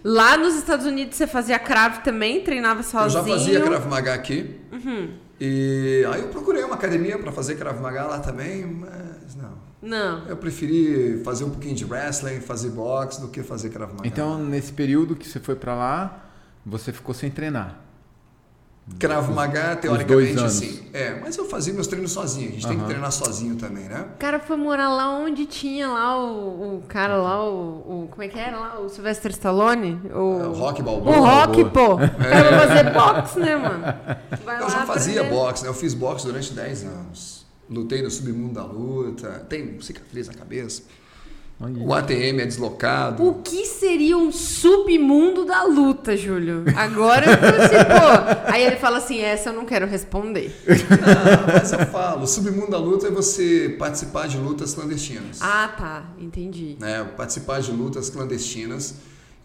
Lá 0.03 0.37
nos 0.37 0.55
Estados 0.55 0.85
Unidos 0.85 1.15
você 1.17 1.27
fazia 1.27 1.59
cravo 1.59 2.01
também? 2.01 2.41
Treinava 2.41 2.81
sozinho? 2.83 3.21
Eu 3.21 3.27
já 3.27 3.37
fazia 3.37 3.61
cravo 3.61 3.89
maga 3.89 4.13
aqui. 4.13 4.55
Uhum. 4.71 5.09
E 5.39 6.05
aí 6.11 6.21
eu 6.21 6.29
procurei 6.29 6.63
uma 6.63 6.75
academia 6.75 7.17
para 7.19 7.31
fazer 7.31 7.55
cravo 7.55 7.81
maga 7.81 8.03
lá 8.03 8.19
também, 8.19 8.65
mas 8.65 9.35
não. 9.35 9.65
Não. 9.81 10.27
Eu 10.27 10.37
preferi 10.37 11.21
fazer 11.23 11.43
um 11.43 11.51
pouquinho 11.51 11.75
de 11.75 11.85
wrestling, 11.85 12.39
fazer 12.41 12.69
boxe, 12.69 13.21
do 13.21 13.27
que 13.27 13.43
fazer 13.43 13.69
Krav 13.69 13.91
Maga. 13.93 14.07
Então, 14.07 14.43
nesse 14.43 14.73
período 14.73 15.15
que 15.15 15.27
você 15.27 15.39
foi 15.39 15.55
para 15.55 15.75
lá, 15.75 16.29
você 16.65 16.91
ficou 16.91 17.13
sem 17.13 17.29
treinar? 17.29 17.84
Krav 18.99 19.33
Maga, 19.33 19.75
teoricamente, 19.75 20.51
sim. 20.51 20.79
É, 20.93 21.19
mas 21.19 21.35
eu 21.35 21.45
fazia 21.45 21.73
meus 21.73 21.87
treinos 21.87 22.11
sozinho. 22.11 22.49
A 22.49 22.51
gente 22.51 22.63
uhum. 22.65 22.69
tem 22.69 22.79
que 22.79 22.85
treinar 22.85 23.11
sozinho 23.11 23.55
também, 23.55 23.85
né? 23.85 24.05
O 24.15 24.19
cara 24.19 24.39
foi 24.39 24.55
morar 24.55 24.89
lá 24.89 25.09
onde 25.09 25.47
tinha 25.47 25.87
lá 25.87 26.23
o, 26.23 26.77
o 26.77 26.83
cara 26.87 27.17
lá, 27.17 27.43
o, 27.43 28.03
o, 28.03 28.07
Como 28.11 28.21
é 28.21 28.27
que 28.27 28.37
era 28.37 28.57
lá? 28.57 28.79
O 28.79 28.87
Sylvester 28.87 29.31
Stallone? 29.31 29.99
O, 30.13 30.39
é, 30.39 30.47
o 30.47 30.53
Rock 30.53 30.83
Balboa. 30.83 31.17
O 31.17 31.19
Rock, 31.19 31.65
pô. 31.65 31.97
Cara 31.97 32.51
vai 32.51 32.67
fazer 32.67 32.91
boxe, 32.91 33.39
né, 33.39 33.55
mano? 33.55 33.83
Vai 34.45 34.61
eu 34.61 34.69
já 34.69 34.85
fazia 34.85 35.23
boxe, 35.23 35.63
né? 35.63 35.69
Eu 35.69 35.73
fiz 35.73 35.95
boxe 35.95 36.27
durante 36.27 36.53
10 36.53 36.83
anos. 36.83 37.45
Lutei 37.67 38.03
no 38.03 38.11
submundo 38.11 38.53
da 38.53 38.63
luta, 38.63 39.45
tem 39.49 39.81
cicatriz 39.81 40.27
na 40.27 40.35
cabeça. 40.35 40.83
O 41.57 41.93
ATM 41.93 42.41
é 42.41 42.45
deslocado. 42.45 43.25
O 43.25 43.35
que 43.35 43.65
seria 43.65 44.17
um 44.17 44.29
submundo 44.29 45.45
da 45.45 45.63
luta, 45.63 46.17
Júlio? 46.17 46.65
Agora 46.75 47.25
eu 47.25 47.37
pô. 47.37 48.51
Aí 48.51 48.61
ele 48.63 48.75
fala 48.75 48.97
assim: 48.97 49.21
essa 49.21 49.49
eu 49.49 49.53
não 49.53 49.65
quero 49.65 49.87
responder. 49.87 50.53
Não, 50.67 51.47
mas 51.53 51.71
eu 51.71 51.79
falo: 51.87 52.23
o 52.23 52.27
submundo 52.27 52.71
da 52.71 52.77
luta 52.77 53.07
é 53.07 53.11
você 53.11 53.73
participar 53.79 54.27
de 54.27 54.37
lutas 54.37 54.73
clandestinas. 54.73 55.39
Ah, 55.41 55.69
tá. 55.77 56.03
Entendi. 56.19 56.75
Né? 56.77 57.05
Participar 57.15 57.61
de 57.61 57.71
lutas 57.71 58.09
clandestinas. 58.09 58.95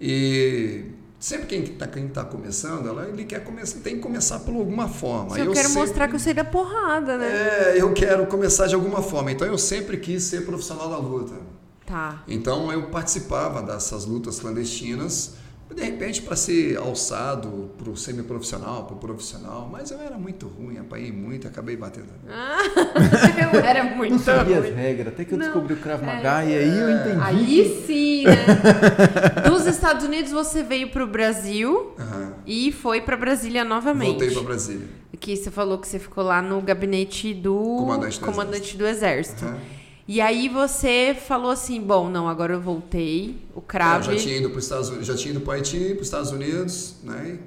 E 0.00 0.86
sempre 1.20 1.46
quem 1.46 1.62
está 1.62 1.86
quem 1.86 2.08
tá 2.08 2.24
começando, 2.24 2.88
ela, 2.88 3.06
ele 3.08 3.24
quer 3.24 3.44
começar, 3.44 3.78
tem 3.80 3.96
que 3.96 4.00
começar 4.00 4.40
por 4.40 4.56
alguma 4.56 4.88
forma. 4.88 5.38
eu, 5.38 5.44
eu 5.44 5.52
quero 5.52 5.68
sempre, 5.68 5.82
mostrar 5.82 6.08
que 6.08 6.16
eu 6.16 6.18
sei 6.18 6.34
da 6.34 6.44
porrada, 6.44 7.16
né? 7.16 7.28
É, 7.28 7.74
eu 7.80 7.92
quero 7.92 8.26
começar 8.26 8.66
de 8.66 8.74
alguma 8.74 9.00
forma. 9.00 9.30
Então 9.30 9.46
eu 9.46 9.58
sempre 9.58 9.96
quis 9.96 10.24
ser 10.24 10.44
profissional 10.44 10.90
da 10.90 10.96
luta. 10.96 11.59
Tá. 11.91 12.22
Então 12.28 12.72
eu 12.72 12.84
participava 12.84 13.61
dessas 13.62 14.05
lutas 14.05 14.38
clandestinas 14.38 15.34
de 15.74 15.84
repente 15.84 16.22
para 16.22 16.34
ser 16.34 16.76
alçado 16.78 17.70
para 17.78 17.91
o 17.91 17.97
semiprofissional, 17.97 18.84
para 18.84 18.97
o 18.97 18.99
profissional, 18.99 19.68
mas 19.70 19.91
eu 19.91 20.01
era 20.01 20.18
muito 20.18 20.49
ruim, 20.49 20.78
apanhei 20.78 21.12
muito, 21.12 21.47
acabei 21.47 21.76
batendo. 21.76 22.09
Ah, 22.28 22.59
eu 23.55 23.61
era 23.61 23.84
muito 23.84 24.12
não 24.12 24.18
sabia 24.18 24.59
ruim. 24.59 24.68
as 24.68 24.74
regras, 24.74 25.09
até 25.09 25.24
que 25.24 25.32
eu 25.32 25.38
não, 25.38 25.47
descobri 25.47 25.74
o 25.74 25.76
Krav 25.76 26.03
Maga 26.03 26.43
é, 26.43 26.49
e 26.49 26.59
aí 26.59 26.78
eu 26.78 26.91
entendi. 26.91 27.20
Aí 27.20 27.84
sim, 27.86 28.24
né? 28.26 29.49
Dos 29.49 29.66
Estados 29.66 30.05
Unidos 30.05 30.32
você 30.32 30.62
veio 30.62 30.91
para 30.91 31.05
o 31.05 31.07
Brasil 31.07 31.95
uhum. 31.99 32.32
e 32.45 32.72
foi 32.72 33.01
para 33.01 33.16
Brasília 33.16 33.64
novamente. 33.64 34.11
Voltei 34.11 34.30
para 34.30 34.43
Brasília. 34.43 34.88
Que 35.20 35.36
você 35.36 35.51
falou 35.51 35.78
que 35.78 35.86
você 35.86 35.99
ficou 35.99 36.24
lá 36.24 36.41
no 36.41 36.61
gabinete 36.62 37.34
do 37.34 37.76
comandante 37.78 38.18
do 38.18 38.26
comandante 38.26 38.76
exército. 38.76 38.78
Do 38.78 38.86
exército. 38.86 39.45
Uhum. 39.45 39.79
E 40.11 40.20
aí 40.20 40.48
você 40.48 41.16
falou 41.16 41.52
assim, 41.52 41.80
bom, 41.80 42.11
não, 42.11 42.28
agora 42.28 42.52
eu 42.52 42.61
voltei, 42.61 43.36
o 43.54 43.61
Crave... 43.61 44.08
É, 44.08 44.18
já 44.18 44.24
tinha 44.24 44.38
ido 44.38 44.50
para 44.50 44.58
os 44.58 44.64
Estados 44.64 44.88
Unidos, 44.88 45.06
já 45.06 45.14
tinha 45.16 45.30
ido 45.30 45.40
para 45.40 45.54
Haiti, 45.54 45.90
para 45.90 46.00
os 46.00 46.06
Estados 46.08 46.32
Unidos, 46.32 46.96
né? 47.04 47.38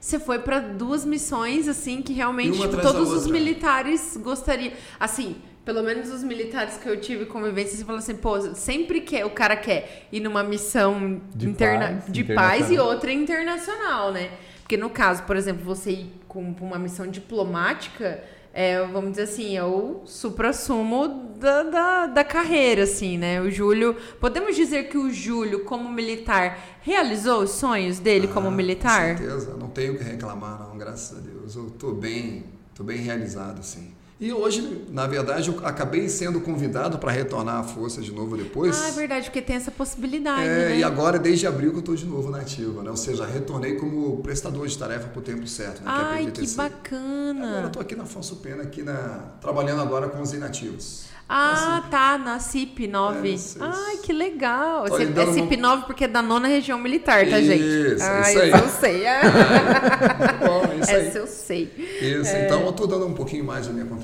Você 0.00 0.18
foi 0.18 0.38
para 0.38 0.60
duas 0.60 1.04
missões 1.04 1.68
assim 1.68 2.00
que 2.00 2.14
realmente 2.14 2.58
tipo, 2.58 2.80
todos 2.80 3.12
os 3.12 3.26
militares 3.26 4.18
gostariam, 4.22 4.72
assim, 4.98 5.36
pelo 5.62 5.82
menos 5.82 6.08
os 6.08 6.22
militares 6.22 6.78
que 6.78 6.88
eu 6.88 6.98
tive 6.98 7.26
convivência, 7.26 7.76
você 7.76 7.84
falou 7.84 7.98
assim, 7.98 8.16
pô, 8.16 8.40
sempre 8.54 9.02
que 9.02 9.22
o 9.22 9.28
cara 9.28 9.54
quer 9.54 10.08
ir 10.10 10.20
numa 10.20 10.42
missão 10.42 11.20
de, 11.36 11.50
interna 11.50 12.00
paz, 12.00 12.10
de 12.10 12.24
paz 12.24 12.70
e 12.70 12.78
outra 12.78 13.12
internacional, 13.12 14.10
né? 14.10 14.30
Porque 14.62 14.78
no 14.78 14.88
caso, 14.88 15.24
por 15.24 15.36
exemplo, 15.36 15.62
você 15.62 15.90
ir 15.90 16.14
com 16.26 16.40
uma 16.62 16.78
missão 16.78 17.06
diplomática, 17.06 18.24
é, 18.56 18.86
vamos 18.86 19.10
dizer 19.10 19.24
assim, 19.24 19.56
é 19.56 19.64
o 19.64 20.02
supra-sumo 20.04 21.08
da, 21.40 21.64
da, 21.64 22.06
da, 22.06 22.24
carreira, 22.24 22.84
assim, 22.84 23.18
né? 23.18 23.40
O 23.40 23.50
Júlio, 23.50 23.96
podemos 24.20 24.54
dizer 24.54 24.84
que 24.84 24.96
o 24.96 25.12
Júlio, 25.12 25.64
como 25.64 25.92
militar, 25.92 26.78
realizou 26.80 27.42
os 27.42 27.50
sonhos 27.50 27.98
dele 27.98 28.28
ah, 28.30 28.32
como 28.32 28.52
militar? 28.52 29.16
Com 29.16 29.18
certeza, 29.18 29.56
não 29.56 29.68
tenho 29.68 29.94
o 29.94 29.98
que 29.98 30.04
reclamar, 30.04 30.60
não, 30.60 30.78
graças 30.78 31.18
a 31.18 31.20
Deus. 31.20 31.56
Eu 31.56 31.68
tô 31.70 31.94
bem, 31.94 32.44
tô 32.76 32.84
bem 32.84 32.98
realizado, 32.98 33.58
assim. 33.58 33.92
E 34.20 34.32
hoje, 34.32 34.86
na 34.90 35.08
verdade, 35.08 35.48
eu 35.48 35.66
acabei 35.66 36.08
sendo 36.08 36.40
convidado 36.40 36.98
para 36.98 37.10
retornar 37.10 37.56
à 37.56 37.62
força 37.64 38.00
de 38.00 38.12
novo 38.12 38.36
depois. 38.36 38.80
Ah, 38.80 38.88
é 38.88 38.92
verdade, 38.92 39.26
porque 39.26 39.42
tem 39.42 39.56
essa 39.56 39.72
possibilidade. 39.72 40.42
É, 40.42 40.68
né? 40.68 40.78
e 40.78 40.84
agora, 40.84 41.18
desde 41.18 41.48
abril, 41.48 41.70
que 41.70 41.76
eu 41.76 41.80
estou 41.80 41.96
de 41.96 42.06
novo 42.06 42.30
na 42.30 42.38
ativa, 42.38 42.82
né? 42.82 42.90
Ou 42.90 42.96
seja, 42.96 43.26
retornei 43.26 43.74
como 43.74 44.18
prestador 44.18 44.68
de 44.68 44.78
tarefa 44.78 45.08
por 45.08 45.22
tempo 45.22 45.44
certo, 45.48 45.82
né? 45.82 45.86
Ai, 45.86 46.30
que, 46.30 46.42
é 46.42 46.44
que 46.44 46.54
bacana! 46.54 47.46
Agora 47.46 47.62
eu 47.62 47.66
estou 47.66 47.82
aqui 47.82 47.96
na 47.96 48.04
Afonso 48.04 48.36
Pena, 48.36 48.62
aqui 48.62 48.82
na, 48.82 49.32
trabalhando 49.40 49.82
agora 49.82 50.08
com 50.08 50.22
os 50.22 50.32
inativos. 50.32 51.12
Ah, 51.26 51.78
assim. 51.78 51.88
tá, 51.88 52.18
na 52.18 52.38
CIP 52.38 52.86
9. 52.86 53.28
É, 53.28 53.32
isso, 53.32 53.58
Ai, 53.60 53.96
que 53.96 54.12
legal. 54.12 54.84
Tô 54.86 54.98
é 54.98 55.32
CIP 55.32 55.56
9 55.56 55.86
porque 55.86 56.04
é 56.04 56.08
da 56.08 56.20
nona 56.20 56.48
região 56.48 56.78
militar, 56.78 57.24
tá, 57.28 57.40
gente? 57.40 57.64
Isso, 57.64 58.04
ah, 58.04 58.20
isso 58.20 58.40
aí. 58.40 58.50
eu 58.50 58.68
sei. 58.68 59.04
É. 59.14 60.46
bom, 60.46 60.62
isso 60.80 60.90
Essa 60.92 61.18
eu 61.18 61.26
sei. 61.26 61.72
Isso, 62.00 62.30
é. 62.30 62.46
então 62.46 62.60
eu 62.66 62.72
tô 62.72 62.86
dando 62.86 63.06
um 63.06 63.14
pouquinho 63.14 63.44
mais 63.44 63.66
da 63.66 63.72
minha 63.72 63.86
contribuição. 63.86 64.03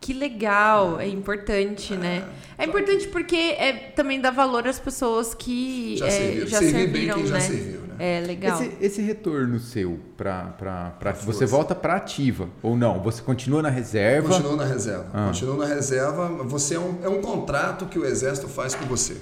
Que 0.00 0.12
legal, 0.12 1.00
é 1.00 1.08
importante, 1.08 1.94
é, 1.94 1.96
né? 1.96 2.28
É 2.56 2.64
importante 2.64 3.08
porque 3.08 3.36
é, 3.36 3.72
também 3.94 4.20
dá 4.20 4.30
valor 4.30 4.66
às 4.68 4.78
pessoas 4.78 5.34
que 5.34 5.96
já, 5.96 6.06
é, 6.06 6.46
já 6.46 6.58
servir 6.58 6.70
serviram, 6.70 7.16
bem 7.16 7.24
quem 7.24 7.32
né? 7.32 7.40
já 7.40 7.40
serviu. 7.40 7.80
É 7.98 8.20
legal. 8.20 8.62
Esse, 8.62 8.76
esse 8.80 9.02
retorno 9.02 9.58
seu 9.58 9.98
para 10.16 11.12
você 11.24 11.46
volta 11.46 11.74
para 11.74 11.96
ativa 11.96 12.48
ou 12.62 12.76
não? 12.76 13.02
Você 13.02 13.22
continua 13.22 13.62
na 13.62 13.70
reserva? 13.70 14.28
Continua 14.28 14.56
na 14.56 14.64
reserva. 14.64 15.06
Ah. 15.12 15.26
Continua 15.26 15.56
na 15.66 15.74
reserva. 15.74 16.28
Você 16.44 16.74
é 16.74 16.80
um, 16.80 16.98
é 17.02 17.08
um 17.08 17.22
contrato 17.22 17.86
que 17.86 17.98
o 17.98 18.04
exército 18.04 18.48
faz 18.48 18.74
com 18.74 18.84
você. 18.84 19.16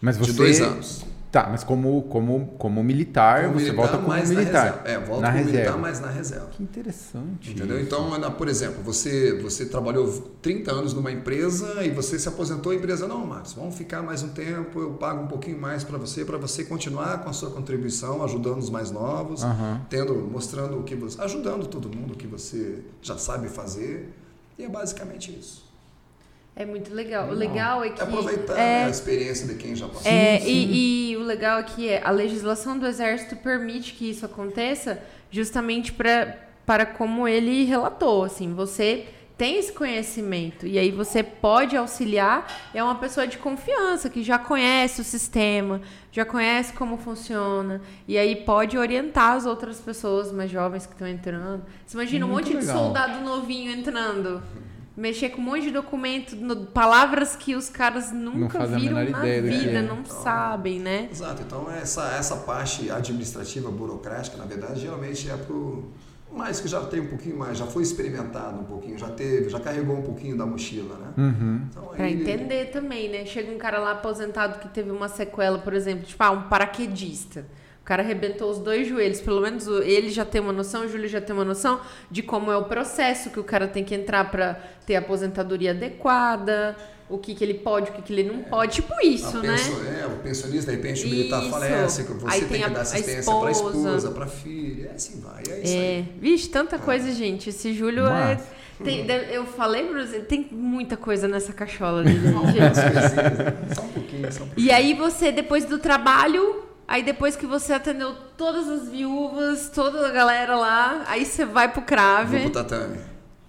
Mas 0.00 0.16
você, 0.16 0.30
de 0.30 0.36
dois 0.36 0.60
anos. 0.60 1.04
Tá, 1.32 1.48
mas 1.50 1.64
como, 1.64 2.02
como, 2.02 2.46
como 2.58 2.84
militar, 2.84 3.46
como 3.46 3.54
você 3.54 3.72
militar, 3.72 3.76
volta 3.76 3.96
como 3.96 4.28
militar. 4.28 4.82
É, 4.84 4.98
volta 4.98 5.22
na 5.22 5.28
como 5.28 5.38
reserva. 5.38 5.50
militar, 5.50 5.78
mas 5.78 5.98
na 5.98 6.08
reserva. 6.10 6.46
Que 6.48 6.62
interessante. 6.62 7.52
Entendeu? 7.52 7.78
Isso. 7.78 7.86
Então, 7.86 8.32
por 8.32 8.48
exemplo, 8.48 8.82
você, 8.82 9.40
você 9.40 9.64
trabalhou 9.64 10.06
30 10.42 10.70
anos 10.70 10.92
numa 10.92 11.10
empresa 11.10 11.82
e 11.82 11.90
você 11.90 12.18
se 12.18 12.28
aposentou, 12.28 12.70
a 12.70 12.74
empresa, 12.74 13.08
não, 13.08 13.24
Marcos, 13.24 13.54
vamos 13.54 13.74
ficar 13.74 14.02
mais 14.02 14.22
um 14.22 14.28
tempo, 14.28 14.78
eu 14.78 14.90
pago 14.90 15.22
um 15.22 15.26
pouquinho 15.26 15.58
mais 15.58 15.82
para 15.82 15.96
você, 15.96 16.22
para 16.22 16.36
você 16.36 16.64
continuar 16.64 17.22
com 17.22 17.30
a 17.30 17.32
sua 17.32 17.50
contribuição, 17.50 18.22
ajudando 18.22 18.58
os 18.58 18.68
mais 18.68 18.90
novos, 18.90 19.42
uhum. 19.42 19.80
tendo, 19.88 20.14
mostrando 20.14 20.80
o 20.80 20.82
que 20.82 20.94
você. 20.94 21.18
ajudando 21.18 21.66
todo 21.66 21.88
mundo 21.88 22.12
o 22.12 22.16
que 22.16 22.26
você 22.26 22.82
já 23.00 23.16
sabe 23.16 23.48
fazer. 23.48 24.12
E 24.58 24.64
é 24.64 24.68
basicamente 24.68 25.34
isso. 25.34 25.71
É 26.54 26.66
muito 26.66 26.94
legal. 26.94 27.28
O 27.28 27.32
legal 27.32 27.82
é 27.82 27.90
que. 27.90 28.02
Aproveitar 28.02 28.58
é, 28.58 28.84
a 28.84 28.90
experiência 28.90 29.46
de 29.46 29.54
quem 29.54 29.74
já 29.74 29.88
passou. 29.88 30.10
É, 30.10 30.40
e, 30.42 31.12
e, 31.12 31.16
o 31.16 31.22
legal 31.22 31.58
é 31.58 31.62
que 31.62 31.96
a 31.96 32.10
legislação 32.10 32.78
do 32.78 32.86
Exército 32.86 33.36
permite 33.36 33.94
que 33.94 34.10
isso 34.10 34.26
aconteça 34.26 35.02
justamente 35.30 35.92
pra, 35.92 36.36
para 36.66 36.84
como 36.84 37.26
ele 37.26 37.64
relatou. 37.64 38.24
Assim, 38.24 38.52
você 38.52 39.06
tem 39.38 39.56
esse 39.58 39.72
conhecimento 39.72 40.66
e 40.66 40.78
aí 40.78 40.90
você 40.90 41.22
pode 41.22 41.74
auxiliar. 41.74 42.46
É 42.74 42.84
uma 42.84 42.96
pessoa 42.96 43.26
de 43.26 43.38
confiança 43.38 44.10
que 44.10 44.22
já 44.22 44.38
conhece 44.38 45.00
o 45.00 45.04
sistema, 45.04 45.80
já 46.12 46.26
conhece 46.26 46.74
como 46.74 46.98
funciona 46.98 47.80
e 48.06 48.18
aí 48.18 48.36
pode 48.36 48.76
orientar 48.76 49.36
as 49.36 49.46
outras 49.46 49.80
pessoas 49.80 50.30
mais 50.30 50.50
jovens 50.50 50.84
que 50.84 50.92
estão 50.92 51.08
entrando. 51.08 51.64
Você 51.86 51.96
imagina 51.96 52.26
Muito 52.26 52.50
um 52.50 52.52
monte 52.52 52.54
legal. 52.54 52.76
de 52.76 52.82
soldado 52.84 53.24
novinho 53.24 53.72
entrando 53.72 54.42
mexer 54.96 55.30
com 55.30 55.40
um 55.40 55.44
monte 55.44 55.62
de 55.62 55.70
documento, 55.70 56.36
no, 56.36 56.66
palavras 56.66 57.34
que 57.34 57.54
os 57.54 57.68
caras 57.68 58.12
nunca 58.12 58.66
viram 58.66 59.02
na 59.10 59.20
vida, 59.20 59.78
é. 59.78 59.82
não 59.82 60.00
então, 60.00 60.22
sabem, 60.22 60.78
né? 60.78 61.08
Exato. 61.10 61.42
Então, 61.42 61.70
essa, 61.70 62.14
essa 62.14 62.36
parte 62.36 62.90
administrativa, 62.90 63.70
burocrática, 63.70 64.36
na 64.36 64.44
verdade, 64.44 64.80
geralmente 64.80 65.30
é 65.30 65.36
pro 65.36 65.90
mais 66.34 66.60
que 66.60 66.68
já 66.68 66.80
tem 66.80 67.00
um 67.00 67.08
pouquinho 67.08 67.36
mais, 67.36 67.58
já 67.58 67.66
foi 67.66 67.82
experimentado 67.82 68.58
um 68.58 68.64
pouquinho, 68.64 68.98
já 68.98 69.08
teve, 69.08 69.50
já 69.50 69.60
carregou 69.60 69.96
um 69.96 70.02
pouquinho 70.02 70.36
da 70.36 70.46
mochila, 70.46 70.96
né? 70.96 71.12
Uhum. 71.18 71.66
Então, 71.70 71.84
pra 71.88 72.10
entender 72.10 72.70
também, 72.70 73.10
né? 73.10 73.26
Chega 73.26 73.52
um 73.52 73.58
cara 73.58 73.78
lá 73.78 73.92
aposentado 73.92 74.58
que 74.58 74.68
teve 74.68 74.90
uma 74.90 75.08
sequela, 75.08 75.58
por 75.58 75.74
exemplo, 75.74 76.06
tipo, 76.06 76.22
ah, 76.22 76.30
um 76.30 76.48
paraquedista. 76.48 77.44
O 77.82 77.84
cara 77.84 78.00
arrebentou 78.00 78.48
os 78.48 78.58
dois 78.58 78.86
joelhos. 78.86 79.20
Pelo 79.20 79.40
menos 79.40 79.66
ele 79.66 80.08
já 80.08 80.24
tem 80.24 80.40
uma 80.40 80.52
noção, 80.52 80.84
o 80.84 80.88
Júlio 80.88 81.08
já 81.08 81.20
tem 81.20 81.34
uma 81.34 81.44
noção 81.44 81.80
de 82.08 82.22
como 82.22 82.50
é 82.50 82.56
o 82.56 82.64
processo 82.64 83.28
que 83.28 83.40
o 83.40 83.44
cara 83.44 83.66
tem 83.66 83.82
que 83.84 83.92
entrar 83.92 84.30
para 84.30 84.54
ter 84.86 84.94
a 84.94 85.00
aposentadoria 85.00 85.72
adequada, 85.72 86.76
o 87.08 87.18
que, 87.18 87.34
que 87.34 87.42
ele 87.42 87.54
pode, 87.54 87.90
o 87.90 87.94
que, 87.94 88.02
que 88.02 88.12
ele 88.12 88.22
não 88.22 88.44
pode. 88.44 88.76
Tipo 88.76 88.94
isso, 89.04 89.38
né? 89.40 89.56
É, 90.00 90.06
o 90.06 90.18
pensionista, 90.22 90.70
de 90.70 90.76
repente, 90.76 91.04
o 91.04 91.08
militar 91.08 91.42
falece, 91.42 92.04
que 92.04 92.12
você 92.12 92.36
aí 92.36 92.44
tem, 92.44 92.62
que 92.62 92.70
dar 92.70 92.80
assistência 92.82 93.32
para 93.32 93.48
a 93.48 93.50
esposa, 93.50 94.10
para 94.12 94.24
a 94.24 94.28
filha. 94.28 94.90
É 94.92 94.94
assim 94.94 95.20
vai, 95.20 95.42
é 95.48 95.62
isso 95.62 95.74
é. 95.74 95.78
aí. 95.78 96.14
Vixe, 96.20 96.48
tanta 96.48 96.76
é. 96.76 96.78
coisa, 96.78 97.10
gente. 97.12 97.50
Esse 97.50 97.74
Júlio 97.74 98.06
é... 98.06 98.40
Tem, 98.82 99.06
eu 99.30 99.46
falei 99.46 99.84
pra 99.84 100.04
você, 100.04 100.20
tem 100.20 100.48
muita 100.50 100.96
coisa 100.96 101.28
nessa 101.28 101.52
cachola 101.52 102.02
dele, 102.02 102.18
gente. 102.50 103.74
só 103.74 103.82
um 103.82 103.88
pouquinho, 103.88 104.32
só 104.32 104.42
um 104.42 104.46
pouquinho. 104.46 104.66
E 104.66 104.72
aí 104.72 104.94
você, 104.94 105.30
depois 105.30 105.64
do 105.64 105.78
trabalho, 105.78 106.64
Aí 106.92 107.02
depois 107.02 107.34
que 107.34 107.46
você 107.46 107.72
atendeu 107.72 108.14
todas 108.36 108.68
as 108.68 108.86
viúvas, 108.86 109.70
toda 109.74 110.06
a 110.06 110.10
galera 110.10 110.54
lá, 110.54 111.04
aí 111.06 111.24
você 111.24 111.42
vai 111.42 111.72
pro 111.72 111.80
Crave. 111.80 112.32
Vou 112.40 112.50
pro 112.50 112.62
tatame. 112.62 112.98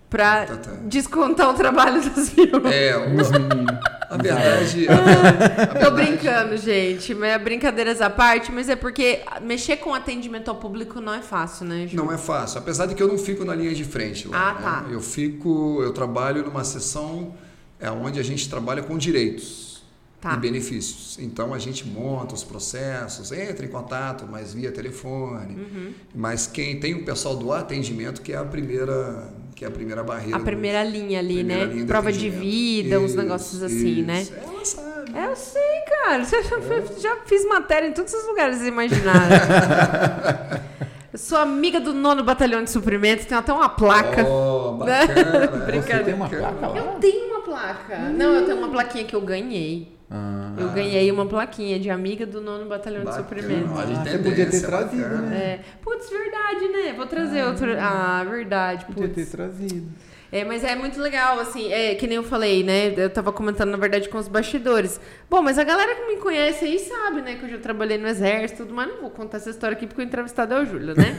Pra 0.10 0.46
tatame. 0.46 0.88
descontar 0.88 1.50
o 1.50 1.54
trabalho 1.54 2.02
das 2.10 2.30
viúvas. 2.30 2.74
É, 2.74 2.96
os 2.98 3.30
meninos. 3.32 3.80
A 4.10 4.16
verdade. 4.16 4.88
A, 4.88 4.94
a 4.94 5.02
verdade... 5.02 5.80
Tô 5.82 5.92
brincando, 5.92 6.56
gente. 6.56 7.14
Mas 7.14 7.44
brincadeiras 7.44 8.00
à 8.00 8.10
parte, 8.10 8.50
mas 8.50 8.70
é 8.70 8.78
porque 8.78 9.20
mexer 9.42 9.76
com 9.76 9.94
atendimento 9.94 10.48
ao 10.48 10.56
público 10.56 11.02
não 11.02 11.14
é 11.14 11.22
fácil, 11.22 11.66
né, 11.66 11.86
Ju? 11.86 11.98
Não 11.98 12.10
é 12.14 12.18
fácil. 12.18 12.60
Apesar 12.60 12.86
de 12.86 12.96
que 12.96 13.04
eu 13.04 13.10
não 13.10 13.18
fico 13.18 13.44
na 13.44 13.54
linha 13.54 13.76
de 13.76 13.84
frente 13.84 14.26
lá. 14.26 14.38
Ah, 14.38 14.54
né? 14.54 14.62
tá. 14.62 14.86
Eu 14.90 15.02
fico, 15.02 15.82
eu 15.84 15.92
trabalho 15.92 16.46
numa 16.46 16.64
sessão 16.64 17.34
é, 17.78 17.92
onde 17.92 18.22
a 18.22 18.24
gente 18.24 18.50
trabalha 18.50 18.82
com 18.82 18.98
direitos 18.98 19.73
tá. 20.24 20.34
e 20.34 20.38
benefícios. 20.38 21.20
Então 21.20 21.54
a 21.54 21.60
gente 21.60 21.86
monta 21.86 22.34
os 22.34 22.44
processos, 22.44 23.32
entra 23.32 23.66
em 23.66 23.70
contato, 23.70 24.26
mas 24.30 24.54
via 24.54 24.72
telefone. 24.72 25.56
Uhum. 25.56 25.94
Mas 26.16 26.48
quem 26.48 26.80
tem 26.80 26.96
o 26.96 27.04
pessoal 27.04 27.36
do 27.36 27.52
atendimento 27.52 28.22
que 28.22 28.32
é 28.32 28.38
a 28.38 28.46
primeira 28.46 29.34
que 29.54 29.64
é 29.64 29.68
a 29.68 29.72
primeira 29.72 30.04
barreira. 30.04 30.38
A 30.38 30.40
primeira 30.40 30.84
linha 30.84 31.20
ali, 31.20 31.36
primeira 31.36 31.66
né? 31.68 31.74
Linha 31.74 31.86
Prova 31.86 32.12
de 32.12 32.30
vida, 32.30 32.96
isso, 32.96 33.06
uns 33.06 33.16
negócios 33.16 33.62
assim, 33.62 34.00
isso. 34.00 34.08
né? 34.08 34.28
Ela 34.42 34.66
sabe. 34.66 35.12
Eu 35.16 35.36
sei, 35.36 35.82
cara. 36.02 36.24
Já, 36.24 36.38
é. 36.38 36.42
já 37.00 37.18
fiz 37.26 37.46
matéria 37.46 37.88
em 37.88 37.94
todos 37.94 38.14
os 38.14 38.26
lugares 38.26 38.62
imaginaram. 38.64 39.36
Eu 41.14 41.20
sou 41.20 41.38
amiga 41.38 41.80
do 41.80 41.94
nono 41.94 42.24
batalhão 42.24 42.64
de 42.64 42.72
suprimentos, 42.72 43.26
tenho 43.26 43.40
até 43.40 43.54
uma 43.54 43.70
placa. 43.70 44.28
Oh, 44.28 44.72
bacana. 44.72 45.70
Você 45.80 46.04
tem 46.04 46.14
uma 46.16 46.28
placa 46.28 46.68
lá? 46.68 46.76
Eu 46.76 47.00
tenho 47.00 47.28
uma 47.28 47.42
placa. 47.42 47.98
Hum. 48.00 48.14
Não, 48.18 48.34
eu 48.34 48.46
tenho 48.46 48.58
uma 48.58 48.70
plaquinha 48.70 49.04
que 49.04 49.16
eu 49.16 49.22
ganhei. 49.22 49.96
Ah. 50.14 50.54
Eu 50.60 50.70
ganhei 50.70 51.12
uma 51.12 51.26
plaquinha 51.26 51.80
de 51.80 51.90
amiga 51.90 52.24
do 52.24 52.40
nono 52.40 52.70
batalhão 52.70 53.04
bacana. 53.04 53.24
de 53.24 53.30
suprimentos. 53.30 53.72
Ah, 53.72 54.04
você 54.04 54.18
podia 54.20 54.46
ter 54.46 54.62
trazido, 54.62 55.18
né? 55.18 55.36
É. 55.36 55.60
Putz, 55.82 56.08
verdade, 56.08 56.68
né? 56.68 56.94
Vou 56.96 57.08
trazer 57.08 57.40
ah, 57.40 57.48
outro. 57.48 57.76
Ah, 57.80 58.24
verdade. 58.24 58.86
Putz. 58.86 58.96
Podia 58.96 59.14
ter 59.14 59.26
trazido. 59.26 59.88
É, 60.34 60.44
mas 60.44 60.64
é 60.64 60.76
muito 60.76 61.00
legal, 61.00 61.40
assim, 61.40 61.72
é 61.72 61.94
que 61.94 62.08
nem 62.08 62.16
eu 62.16 62.24
falei, 62.24 62.64
né? 62.64 62.92
Eu 62.98 63.08
tava 63.08 63.32
comentando, 63.32 63.70
na 63.70 63.78
verdade, 63.78 64.10
com 64.10 64.18
os 64.18 64.28
bastidores. 64.28 65.00
Bom, 65.30 65.44
mas 65.44 65.60
a 65.60 65.64
galera 65.64 65.94
que 65.94 66.08
me 66.08 66.18
conhece 66.18 66.66
aí 66.66 66.80
sabe, 66.80 67.22
né? 67.22 67.36
Que 67.36 67.46
eu 67.46 67.50
já 67.50 67.60
trabalhei 67.60 68.00
no 68.00 68.08
exército 68.08 68.64
tudo, 68.64 68.74
mas 68.74 68.88
não 68.88 69.02
vou 69.02 69.12
contar 69.12 69.38
essa 69.38 69.52
história 69.52 69.78
aqui 69.78 69.86
porque 69.86 70.02
o 70.02 70.04
entrevistado 70.04 70.56
é 70.56 70.60
o 70.60 70.66
Júlio, 70.66 70.96
né? 70.96 71.16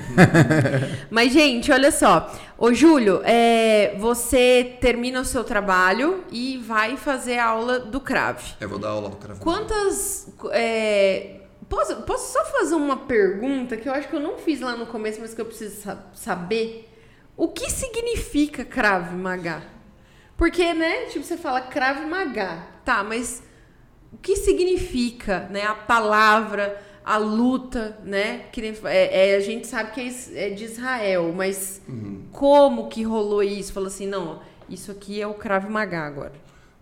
mas, 1.13 1.33
gente, 1.33 1.71
olha 1.71 1.93
só. 1.93 2.29
Ô, 2.59 2.75
Júlio, 2.75 3.21
é, 3.25 3.95
você 4.01 4.79
termina 4.81 5.21
o 5.21 5.25
seu 5.25 5.45
trabalho 5.45 6.25
e 6.33 6.59
vai 6.59 6.97
fazer 6.97 7.39
a 7.39 7.47
aula 7.47 7.79
do 7.79 8.01
CRAV. 8.01 8.43
Eu 8.61 8.69
vou 8.69 8.81
dar 8.81 8.89
aula 8.89 9.11
do 9.11 9.17
CRAV. 9.17 9.39
Quantas. 9.39 10.27
É, 10.51 11.37
posso, 11.69 12.03
posso 12.03 12.33
só 12.33 12.45
fazer 12.47 12.75
uma 12.75 12.97
pergunta 12.97 13.77
que 13.77 13.89
eu 13.89 13.93
acho 13.93 14.09
que 14.09 14.17
eu 14.17 14.21
não 14.21 14.39
fiz 14.39 14.61
lá 14.61 14.77
no 14.77 14.87
começo, 14.87 15.21
mas 15.21 15.33
que 15.33 15.41
eu 15.41 15.47
preciso 15.47 15.97
saber? 16.15 16.91
O 17.37 17.49
que 17.49 17.71
significa 17.71 18.65
Krav 18.65 19.13
Maga? 19.15 19.63
Porque, 20.37 20.73
né, 20.73 21.07
tipo, 21.07 21.25
você 21.25 21.37
fala 21.37 21.61
Krav 21.61 22.07
Maga, 22.07 22.59
tá, 22.85 23.03
mas 23.03 23.43
o 24.13 24.17
que 24.19 24.37
significa, 24.37 25.49
né, 25.51 25.63
a 25.63 25.75
palavra, 25.75 26.81
a 27.05 27.17
luta, 27.17 27.99
né, 28.05 28.47
que 28.53 28.61
é, 28.85 29.31
é, 29.31 29.37
a 29.37 29.41
gente 29.41 29.67
sabe 29.67 29.93
que 29.93 30.01
é, 30.01 30.47
é 30.47 30.51
de 30.51 30.65
Israel, 30.65 31.33
mas 31.37 31.83
uhum. 31.89 32.25
como 32.33 32.89
que 32.89 33.03
rolou 33.03 33.43
isso? 33.43 33.73
Falou 33.73 33.89
assim, 33.89 34.07
não, 34.07 34.41
isso 34.69 34.91
aqui 34.91 35.21
é 35.21 35.27
o 35.27 35.35
Krav 35.35 35.69
Maga 35.69 36.01
agora. 36.01 36.33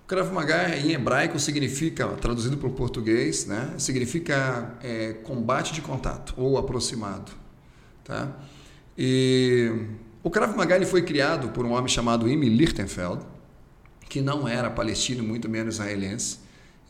Krav 0.07 0.31
Maga 0.33 0.77
em 0.77 0.93
hebraico 0.93 1.39
significa, 1.39 2.07
traduzido 2.09 2.59
para 2.59 2.69
o 2.69 2.73
português, 2.73 3.47
né, 3.47 3.75
significa 3.79 4.77
é, 4.83 5.15
combate 5.25 5.73
de 5.73 5.81
contato 5.81 6.35
ou 6.37 6.59
aproximado, 6.59 7.33
tá? 8.05 8.31
E 8.97 9.87
o 10.23 10.31
Krav 10.31 10.57
Maga 10.57 10.77
ele 10.77 10.87
foi 10.87 11.03
criado 11.03 11.49
por 11.49 11.65
um 11.65 11.73
homem 11.73 11.89
chamado 11.89 12.29
Imi 12.29 12.49
Lichtenfeld, 12.49 13.23
que 14.09 14.21
não 14.21 14.47
era 14.47 14.71
palestino, 14.71 15.23
muito 15.23 15.49
menos 15.49 15.77
israelense. 15.77 16.39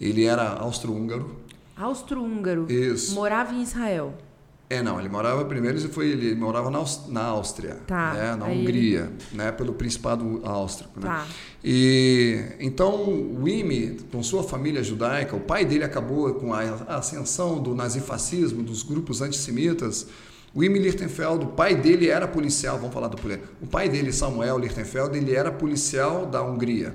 Ele 0.01 0.25
era 0.25 0.49
austro-húngaro. 0.55 1.37
Austro-húngaro. 1.77 2.67
Isso. 2.71 3.15
Morava 3.15 3.55
em 3.55 3.63
Israel. 3.63 4.15
É, 4.73 4.83
não, 4.83 4.99
ele 4.99 5.11
morava 5.11 5.45
primeiro, 5.45 5.79
ele, 5.79 5.89
foi, 5.89 6.09
ele 6.09 6.35
morava 6.35 6.71
na, 6.71 6.83
na 7.09 7.25
Áustria, 7.25 7.75
tá, 7.87 8.15
né, 8.15 8.35
na 8.37 8.47
Hungria, 8.47 9.01
ele... 9.01 9.37
né, 9.37 9.53
pelo 9.53 9.75
Principado 9.75 10.41
Áustrico. 10.43 10.99
Né? 10.99 11.09
Tá. 11.09 11.27
E, 11.63 12.43
então, 12.59 13.05
o 13.05 13.47
Imi, 13.47 13.99
com 14.11 14.23
sua 14.23 14.43
família 14.43 14.83
judaica, 14.83 15.37
o 15.37 15.41
pai 15.41 15.67
dele 15.67 15.85
acabou 15.85 16.33
com 16.37 16.55
a 16.55 16.61
ascensão 16.97 17.63
do 17.63 17.75
nazifascismo, 17.75 18.63
dos 18.63 18.83
grupos 18.83 19.21
antissemitas, 19.21 20.07
Emil 20.61 20.83
Lichtenfeld, 20.83 21.45
o 21.45 21.49
pai 21.49 21.75
dele 21.75 22.09
era 22.09 22.27
policial, 22.29 22.77
vamos 22.79 22.93
falar 22.93 23.09
do 23.09 23.17
policial. 23.17 23.49
O 23.63 23.67
pai 23.67 23.89
dele, 23.89 24.13
Samuel 24.13 24.59
Lichtenfeld, 24.59 25.17
ele 25.17 25.35
era 25.35 25.51
policial 25.51 26.27
da 26.27 26.43
Hungria. 26.43 26.95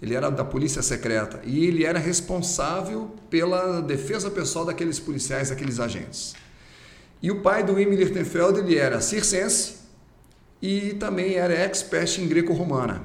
Ele 0.00 0.14
era 0.14 0.30
da 0.30 0.44
polícia 0.44 0.82
secreta 0.82 1.40
e 1.44 1.64
ele 1.64 1.84
era 1.84 1.98
responsável 1.98 3.10
pela 3.30 3.80
defesa 3.80 4.30
pessoal 4.30 4.64
daqueles 4.64 5.00
policiais, 5.00 5.50
daqueles 5.50 5.80
agentes. 5.80 6.34
E 7.22 7.30
o 7.30 7.40
pai 7.40 7.62
do 7.62 7.78
Emil 7.78 7.98
Lichtenfeld, 7.98 8.58
ele 8.58 8.76
era 8.76 9.00
circense 9.00 9.76
e 10.60 10.94
também 10.94 11.34
era 11.34 11.54
expert 11.54 12.18
em 12.18 12.26
greco-romana, 12.26 13.02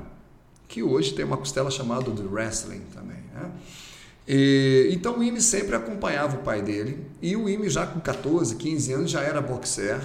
que 0.67 0.81
hoje 0.83 1.13
tem 1.13 1.23
uma 1.23 1.37
costela 1.37 1.69
chamada 1.69 2.11
de 2.11 2.23
wrestling 2.23 2.81
também. 2.93 3.17
Né? 3.33 3.51
E, 4.27 4.89
então 4.91 5.19
o 5.19 5.23
Ime 5.23 5.39
sempre 5.39 5.75
acompanhava 5.75 6.35
o 6.35 6.43
pai 6.43 6.61
dele 6.61 6.99
e 7.21 7.35
o 7.35 7.47
Ime 7.47 7.69
já 7.69 7.87
com 7.87 7.99
14, 7.99 8.55
15 8.55 8.93
anos 8.93 9.11
já 9.11 9.21
era 9.21 9.39
boxer 9.41 10.01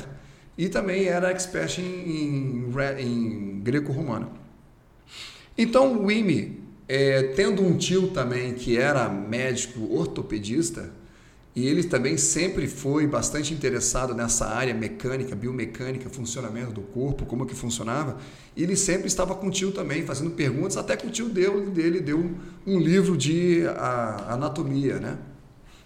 e 0.56 0.68
também 0.68 1.06
era 1.06 1.30
expert 1.30 1.78
em, 1.78 1.82
em, 1.82 3.00
em 3.00 3.60
greco-romano. 3.60 4.30
Então 5.58 6.04
o 6.04 6.10
Ime, 6.10 6.60
é, 6.88 7.22
tendo 7.34 7.62
um 7.62 7.76
tio 7.76 8.08
também 8.08 8.54
que 8.54 8.78
era 8.78 9.08
médico 9.08 9.92
ortopedista, 9.92 10.90
e 11.54 11.66
ele 11.66 11.84
também 11.84 12.16
sempre 12.16 12.66
foi 12.66 13.06
bastante 13.06 13.52
interessado 13.52 14.14
nessa 14.14 14.46
área 14.46 14.72
mecânica, 14.72 15.36
biomecânica, 15.36 16.08
funcionamento 16.08 16.72
do 16.72 16.80
corpo, 16.80 17.26
como 17.26 17.44
que 17.44 17.54
funcionava. 17.54 18.16
E 18.56 18.62
ele 18.62 18.74
sempre 18.74 19.06
estava 19.06 19.34
com 19.34 19.48
o 19.48 19.50
tio 19.50 19.70
também, 19.70 20.02
fazendo 20.02 20.30
perguntas, 20.30 20.78
até 20.78 20.96
que 20.96 21.06
o 21.06 21.10
tio 21.10 21.28
deu, 21.28 21.68
dele 21.68 22.00
deu 22.00 22.30
um 22.66 22.78
livro 22.78 23.18
de 23.18 23.66
a, 23.76 24.32
anatomia, 24.32 24.98
né? 24.98 25.18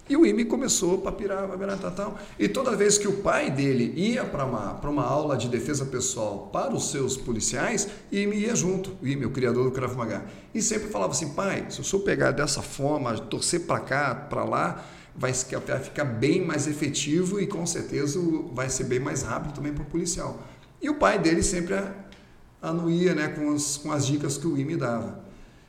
E 0.09 0.17
o 0.17 0.25
IME 0.25 0.45
começou 0.45 1.03
a 1.09 1.11
pirar, 1.11 1.49
pirar, 1.49 1.79
tal, 1.79 1.91
tal. 1.91 2.19
E 2.39 2.47
toda 2.47 2.77
vez 2.77 2.97
que 2.97 3.09
o 3.09 3.15
pai 3.15 3.51
dele 3.51 3.93
ia 3.97 4.25
para 4.25 4.45
uma, 4.45 4.75
uma 4.75 5.03
aula 5.03 5.37
de 5.37 5.49
defesa 5.49 5.85
pessoal 5.85 6.49
para 6.53 6.73
os 6.73 6.93
seus 6.93 7.17
policiais, 7.17 7.89
o 8.13 8.15
IME 8.15 8.37
ia 8.37 8.55
junto, 8.55 8.97
o 9.03 9.07
IME, 9.07 9.27
o 9.27 9.31
criador 9.31 9.65
do 9.65 9.73
Krav 9.73 9.97
Maga. 9.97 10.25
E 10.55 10.63
sempre 10.63 10.91
falava 10.91 11.11
assim, 11.11 11.31
pai, 11.31 11.67
se 11.71 11.81
eu 11.81 11.85
sou 11.85 12.01
pegar 12.01 12.31
dessa 12.31 12.63
forma, 12.63 13.19
torcer 13.19 13.63
para 13.63 13.81
cá, 13.81 14.15
para 14.15 14.45
lá, 14.45 14.85
vai 15.17 15.33
ficar 15.33 16.05
bem 16.05 16.45
mais 16.45 16.67
efetivo 16.67 17.41
e 17.41 17.47
com 17.47 17.65
certeza 17.67 18.21
vai 18.53 18.69
ser 18.69 18.85
bem 18.85 19.01
mais 19.01 19.23
rápido 19.23 19.55
também 19.55 19.73
para 19.73 19.83
o 19.83 19.87
policial. 19.87 20.43
E 20.81 20.91
o 20.91 20.95
pai 20.97 21.19
dele 21.19 21.43
sempre 21.43 21.75
anuía 22.61 23.15
né, 23.15 23.29
com, 23.29 23.53
as, 23.53 23.77
com 23.77 23.93
as 23.93 24.07
dicas 24.07 24.37
que 24.37 24.47
o 24.47 24.59
IME 24.59 24.77
dava. 24.77 25.25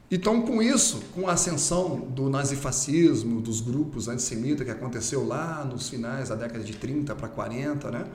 Então, 0.10 0.42
com 0.42 0.62
isso, 0.62 1.02
com 1.14 1.28
a 1.28 1.34
ascensão 1.34 2.00
do 2.00 2.30
nazifascismo, 2.30 3.42
dos 3.42 3.60
grupos 3.60 4.08
antissemitas 4.08 4.66
que 4.66 4.72
aconteceu 4.72 5.26
lá 5.28 5.66
nos 5.66 5.90
finais 5.90 6.30
da 6.30 6.36
década 6.36 6.64
de 6.64 6.78
30 6.78 7.14
para 7.14 7.28
40, 7.28 7.92
né? 7.92 8.06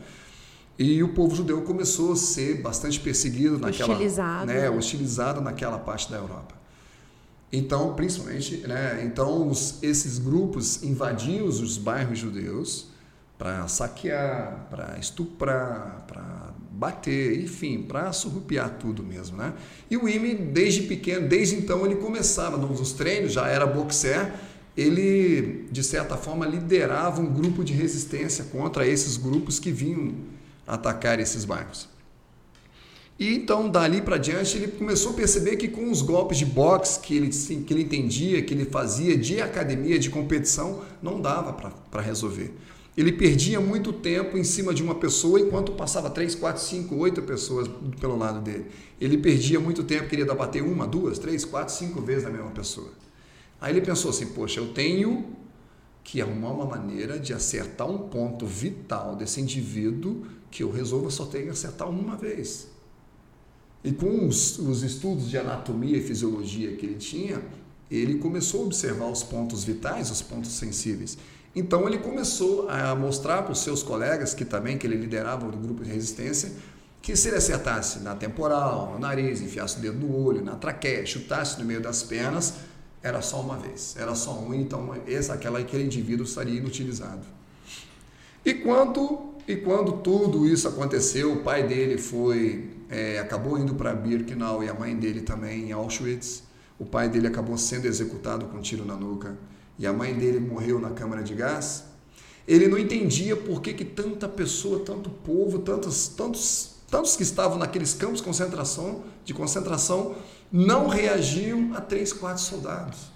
E 0.78 1.02
o 1.02 1.12
povo 1.12 1.34
judeu 1.36 1.60
começou 1.62 2.12
a 2.12 2.16
ser 2.16 2.62
bastante 2.62 2.98
perseguido 2.98 3.58
naquela, 3.58 3.92
hostilizado, 3.92 4.46
né, 4.46 4.70
hostilizado 4.70 5.40
naquela 5.42 5.78
parte 5.78 6.10
da 6.10 6.16
Europa. 6.16 6.61
Então, 7.52 7.92
principalmente, 7.94 8.56
né, 8.66 9.02
então 9.04 9.48
os, 9.48 9.82
esses 9.82 10.18
grupos 10.18 10.82
invadiam 10.82 11.46
os 11.46 11.76
bairros 11.76 12.18
judeus 12.18 12.86
para 13.36 13.68
saquear, 13.68 14.68
para 14.70 14.96
estuprar, 14.98 16.04
para 16.06 16.54
bater, 16.70 17.38
enfim, 17.40 17.82
para 17.82 18.10
surrupiar 18.12 18.70
tudo 18.78 19.02
mesmo, 19.02 19.36
né? 19.36 19.52
E 19.90 19.96
o 19.96 20.08
IME, 20.08 20.34
desde 20.34 20.82
pequeno, 20.82 21.28
desde 21.28 21.56
então 21.56 21.84
ele 21.84 21.96
começava 21.96 22.56
nos 22.56 22.92
treinos, 22.92 23.32
já 23.32 23.46
era 23.48 23.66
boxer, 23.66 24.32
ele, 24.76 25.68
de 25.70 25.82
certa 25.82 26.16
forma, 26.16 26.46
liderava 26.46 27.20
um 27.20 27.32
grupo 27.32 27.62
de 27.62 27.72
resistência 27.72 28.44
contra 28.44 28.86
esses 28.86 29.16
grupos 29.16 29.58
que 29.58 29.70
vinham 29.70 30.14
atacar 30.66 31.20
esses 31.20 31.44
bairros. 31.44 31.91
E 33.22 33.36
então, 33.36 33.70
dali 33.70 34.02
para 34.02 34.18
diante, 34.18 34.56
ele 34.56 34.66
começou 34.66 35.12
a 35.12 35.14
perceber 35.14 35.54
que 35.54 35.68
com 35.68 35.88
os 35.88 36.02
golpes 36.02 36.38
de 36.38 36.44
boxe 36.44 36.98
que 36.98 37.16
ele, 37.16 37.28
que 37.28 37.72
ele 37.72 37.84
entendia, 37.84 38.42
que 38.42 38.52
ele 38.52 38.64
fazia 38.64 39.16
de 39.16 39.40
academia, 39.40 39.96
de 39.96 40.10
competição, 40.10 40.82
não 41.00 41.20
dava 41.20 41.52
para 41.52 42.02
resolver. 42.02 42.52
Ele 42.96 43.12
perdia 43.12 43.60
muito 43.60 43.92
tempo 43.92 44.36
em 44.36 44.42
cima 44.42 44.74
de 44.74 44.82
uma 44.82 44.96
pessoa 44.96 45.38
enquanto 45.38 45.70
passava 45.70 46.10
3, 46.10 46.34
4, 46.34 46.60
5, 46.60 46.96
8 46.96 47.22
pessoas 47.22 47.70
pelo 48.00 48.18
lado 48.18 48.40
dele. 48.40 48.66
Ele 49.00 49.16
perdia 49.16 49.60
muito 49.60 49.84
tempo, 49.84 50.08
queria 50.08 50.24
dar 50.24 50.34
bater 50.34 50.60
uma, 50.60 50.84
duas, 50.84 51.16
três, 51.16 51.44
quatro, 51.44 51.72
cinco 51.72 52.00
vezes 52.00 52.24
na 52.24 52.30
mesma 52.30 52.50
pessoa. 52.50 52.90
Aí 53.60 53.72
ele 53.72 53.82
pensou 53.82 54.10
assim: 54.10 54.26
poxa, 54.26 54.58
eu 54.58 54.72
tenho 54.72 55.26
que 56.02 56.20
arrumar 56.20 56.50
uma 56.50 56.66
maneira 56.66 57.20
de 57.20 57.32
acertar 57.32 57.88
um 57.88 57.98
ponto 57.98 58.44
vital 58.46 59.14
desse 59.14 59.40
indivíduo 59.40 60.26
que 60.50 60.64
eu 60.64 60.72
resolva 60.72 61.08
só 61.08 61.24
ter 61.24 61.44
que 61.44 61.50
acertar 61.50 61.88
uma 61.88 62.16
vez. 62.16 62.71
E 63.84 63.92
com 63.92 64.26
os, 64.26 64.58
os 64.58 64.82
estudos 64.82 65.28
de 65.28 65.36
anatomia 65.36 65.96
e 65.96 66.02
fisiologia 66.02 66.76
que 66.76 66.86
ele 66.86 66.94
tinha, 66.96 67.42
ele 67.90 68.18
começou 68.18 68.62
a 68.62 68.66
observar 68.66 69.06
os 69.06 69.22
pontos 69.22 69.64
vitais, 69.64 70.10
os 70.10 70.22
pontos 70.22 70.52
sensíveis. 70.52 71.18
Então 71.54 71.86
ele 71.86 71.98
começou 71.98 72.68
a 72.68 72.94
mostrar 72.94 73.42
para 73.42 73.52
os 73.52 73.58
seus 73.58 73.82
colegas, 73.82 74.32
que 74.32 74.44
também 74.44 74.78
que 74.78 74.86
ele 74.86 74.96
liderava 74.96 75.46
o 75.46 75.50
grupo 75.50 75.84
de 75.84 75.90
resistência, 75.90 76.52
que 77.02 77.16
se 77.16 77.28
ele 77.28 77.36
acertasse 77.36 77.98
na 77.98 78.14
temporal, 78.14 78.92
no 78.94 78.98
nariz, 78.98 79.40
enfiasse 79.40 79.76
o 79.78 79.80
dedo 79.80 79.98
no 79.98 80.16
olho, 80.16 80.42
na 80.42 80.54
traqueia, 80.54 81.04
chutasse 81.04 81.58
no 81.58 81.66
meio 81.66 81.80
das 81.80 82.02
pernas, 82.02 82.54
era 83.02 83.20
só 83.20 83.40
uma 83.40 83.56
vez, 83.56 83.96
era 83.98 84.14
só 84.14 84.38
um, 84.38 84.54
então 84.54 84.94
esse, 85.06 85.30
aquela, 85.32 85.58
aquele 85.58 85.84
indivíduo 85.84 86.24
estaria 86.24 86.56
inutilizado. 86.58 87.26
E 88.44 88.54
quando, 88.54 89.34
e 89.46 89.56
quando 89.56 89.92
tudo 89.98 90.46
isso 90.46 90.68
aconteceu, 90.68 91.32
o 91.32 91.36
pai 91.42 91.66
dele 91.66 91.98
foi, 91.98 92.70
é, 92.92 93.18
acabou 93.18 93.58
indo 93.58 93.74
para 93.74 93.94
Birkenau 93.94 94.62
e 94.62 94.68
a 94.68 94.74
mãe 94.74 94.94
dele 94.94 95.22
também 95.22 95.68
em 95.68 95.72
Auschwitz, 95.72 96.42
o 96.78 96.84
pai 96.84 97.08
dele 97.08 97.26
acabou 97.26 97.56
sendo 97.56 97.86
executado 97.86 98.44
com 98.46 98.58
um 98.58 98.60
tiro 98.60 98.84
na 98.84 98.94
nuca. 98.94 99.38
E 99.78 99.86
a 99.86 99.92
mãe 99.92 100.14
dele 100.14 100.38
morreu 100.38 100.78
na 100.78 100.90
câmara 100.90 101.22
de 101.22 101.34
gás, 101.34 101.84
ele 102.46 102.68
não 102.68 102.76
entendia 102.76 103.34
por 103.34 103.62
que, 103.62 103.72
que 103.72 103.84
tanta 103.84 104.28
pessoa, 104.28 104.80
tanto 104.80 105.08
povo, 105.08 105.60
tantos, 105.60 106.08
tantos, 106.08 106.74
tantos 106.90 107.16
que 107.16 107.22
estavam 107.22 107.56
naqueles 107.56 107.94
campos 107.94 108.18
de 108.18 108.24
concentração, 108.24 109.04
de 109.24 109.32
concentração 109.32 110.14
não 110.50 110.86
reagiam 110.86 111.72
a 111.74 111.80
três, 111.80 112.12
quatro 112.12 112.42
soldados. 112.42 113.10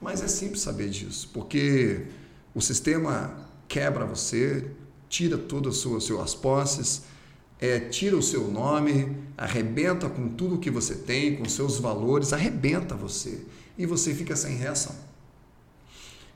Mas 0.00 0.22
é 0.22 0.28
simples 0.28 0.60
saber 0.60 0.88
disso, 0.88 1.30
porque 1.32 2.06
o 2.52 2.60
sistema 2.60 3.46
quebra 3.68 4.04
você, 4.04 4.72
tira 5.08 5.38
todas 5.38 5.74
as 5.74 5.80
suas, 5.80 6.04
suas 6.04 6.34
posses, 6.34 7.02
é, 7.60 7.80
tira 7.80 8.16
o 8.16 8.22
seu 8.22 8.48
nome, 8.48 9.16
arrebenta 9.36 10.08
com 10.08 10.28
tudo 10.28 10.58
que 10.58 10.70
você 10.70 10.94
tem, 10.94 11.36
com 11.36 11.48
seus 11.48 11.78
valores, 11.78 12.32
arrebenta 12.32 12.94
você. 12.94 13.40
E 13.76 13.86
você 13.86 14.14
fica 14.14 14.36
sem 14.36 14.56
reação. 14.56 14.94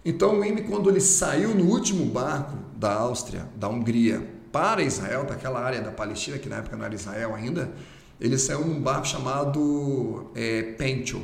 Então 0.05 0.41
o 0.41 0.45
IME, 0.45 0.63
quando 0.63 0.91
ele 0.91 1.01
saiu 1.01 1.55
no 1.55 1.65
último 1.65 2.05
barco 2.07 2.57
da 2.77 2.93
Áustria, 2.93 3.49
da 3.57 3.69
Hungria, 3.69 4.29
para 4.51 4.83
Israel, 4.83 5.25
daquela 5.25 5.61
área 5.61 5.81
da 5.81 5.93
Palestina, 5.93 6.39
que 6.39 6.49
na 6.49 6.57
época 6.57 6.77
não 6.77 6.85
era 6.85 6.95
Israel 6.95 7.35
ainda, 7.35 7.73
ele 8.21 8.37
saiu 8.37 8.67
num 8.67 8.81
barco 8.81 9.07
chamado 9.07 10.31
é, 10.35 10.63
Pencho, 10.63 11.23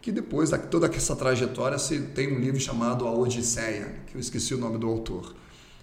que 0.00 0.10
depois 0.12 0.50
de 0.50 0.58
toda 0.58 0.88
essa 0.88 1.14
trajetória 1.14 1.78
tem 2.14 2.36
um 2.36 2.40
livro 2.40 2.60
chamado 2.60 3.06
A 3.06 3.12
Odisseia, 3.12 4.00
que 4.06 4.16
eu 4.16 4.20
esqueci 4.20 4.52
o 4.52 4.58
nome 4.58 4.78
do 4.78 4.88
autor. 4.88 5.34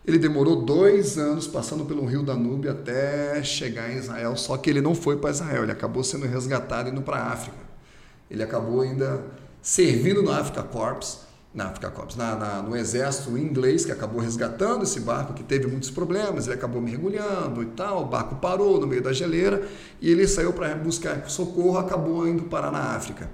Ele 0.05 0.17
demorou 0.17 0.63
dois 0.63 1.17
anos 1.17 1.47
passando 1.47 1.85
pelo 1.85 2.05
rio 2.05 2.23
Danúbio 2.23 2.71
até 2.71 3.43
chegar 3.43 3.91
em 3.91 3.97
Israel, 3.97 4.35
só 4.35 4.57
que 4.57 4.69
ele 4.69 4.81
não 4.81 4.95
foi 4.95 5.17
para 5.17 5.29
Israel, 5.29 5.63
ele 5.63 5.71
acabou 5.71 6.03
sendo 6.03 6.25
resgatado 6.25 6.89
indo 6.89 7.01
para 7.01 7.17
a 7.17 7.31
África. 7.31 7.57
Ele 8.29 8.41
acabou 8.41 8.81
ainda 8.81 9.21
servindo 9.61 10.23
no 10.23 10.31
Africa 10.31 10.63
Corps, 10.63 11.27
na 11.53 11.65
África 11.65 11.89
Corps, 11.89 12.15
na, 12.15 12.35
na, 12.35 12.61
no 12.61 12.75
exército 12.75 13.37
inglês, 13.37 13.83
que 13.83 13.91
acabou 13.91 14.21
resgatando 14.21 14.83
esse 14.83 14.99
barco, 14.99 15.33
que 15.33 15.43
teve 15.43 15.67
muitos 15.67 15.89
problemas, 15.89 16.45
ele 16.45 16.55
acabou 16.55 16.81
mergulhando 16.81 17.63
e 17.63 17.65
tal, 17.67 18.03
o 18.03 18.05
barco 18.05 18.35
parou 18.35 18.79
no 18.79 18.87
meio 18.87 19.01
da 19.01 19.11
geleira 19.11 19.67
e 19.99 20.09
ele 20.09 20.27
saiu 20.27 20.53
para 20.53 20.73
buscar 20.75 21.27
socorro, 21.29 21.77
acabou 21.77 22.27
indo 22.27 22.43
parar 22.43 22.71
na 22.71 22.95
África. 22.95 23.29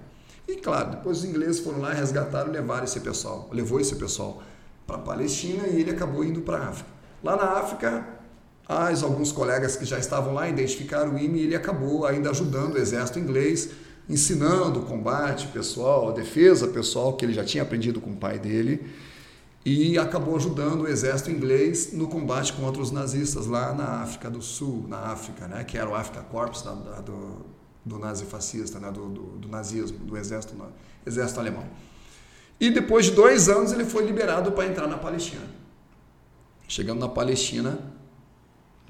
E 0.47 0.55
claro, 0.55 0.91
depois 0.91 1.19
os 1.19 1.25
ingleses 1.25 1.59
foram 1.59 1.79
lá, 1.79 1.91
resgataram 1.91 2.51
levaram 2.51 2.85
esse 2.85 2.99
pessoal, 2.99 3.49
levou 3.51 3.79
esse 3.79 3.95
pessoal 3.95 4.41
para 4.85 4.97
a 4.97 4.99
Palestina 4.99 5.67
e 5.67 5.81
ele 5.81 5.91
acabou 5.91 6.23
indo 6.23 6.41
para 6.41 6.57
a 6.57 6.69
África. 6.69 6.89
Lá 7.23 7.35
na 7.35 7.59
África, 7.59 8.07
as, 8.67 9.03
alguns 9.03 9.31
colegas 9.31 9.75
que 9.75 9.85
já 9.85 9.97
estavam 9.97 10.33
lá 10.33 10.49
identificaram 10.49 11.15
o 11.15 11.19
IME 11.19 11.39
e 11.39 11.43
ele 11.43 11.55
acabou 11.55 12.05
ainda 12.05 12.29
ajudando 12.29 12.75
o 12.75 12.77
exército 12.77 13.19
inglês 13.19 13.69
ensinando 14.07 14.81
o 14.81 14.85
combate 14.85 15.47
pessoal, 15.47 16.09
a 16.09 16.11
defesa 16.11 16.67
pessoal 16.67 17.13
que 17.13 17.25
ele 17.25 17.33
já 17.33 17.43
tinha 17.43 17.63
aprendido 17.63 17.99
com 17.99 18.11
o 18.11 18.15
pai 18.15 18.37
dele 18.37 18.87
e 19.65 19.97
acabou 19.97 20.35
ajudando 20.35 20.81
o 20.81 20.87
exército 20.87 21.31
inglês 21.31 21.91
no 21.91 22.07
combate 22.07 22.53
contra 22.53 22.79
os 22.79 22.91
nazistas 22.91 23.47
lá 23.47 23.73
na 23.73 24.03
África 24.03 24.29
do 24.29 24.39
Sul, 24.39 24.85
na 24.87 24.99
África, 24.99 25.47
né, 25.47 25.63
que 25.63 25.75
era 25.75 25.89
o 25.89 25.95
Africa 25.95 26.21
Corps 26.21 26.61
da, 26.61 26.73
da, 26.73 27.01
do, 27.01 27.45
do 27.83 27.97
nazifascista, 27.97 28.79
né, 28.79 28.91
do, 28.91 29.09
do, 29.09 29.23
do, 29.39 29.47
nazismo, 29.47 29.97
do 29.97 30.15
exército, 30.15 30.55
exército 31.03 31.39
alemão. 31.39 31.65
E 32.59 32.69
depois 32.69 33.05
de 33.05 33.11
dois 33.11 33.49
anos 33.49 33.71
ele 33.71 33.85
foi 33.85 34.05
liberado 34.05 34.51
para 34.51 34.65
entrar 34.65 34.87
na 34.87 34.97
Palestina. 34.97 35.43
Chegando 36.67 36.99
na 36.99 37.09
Palestina, 37.09 37.77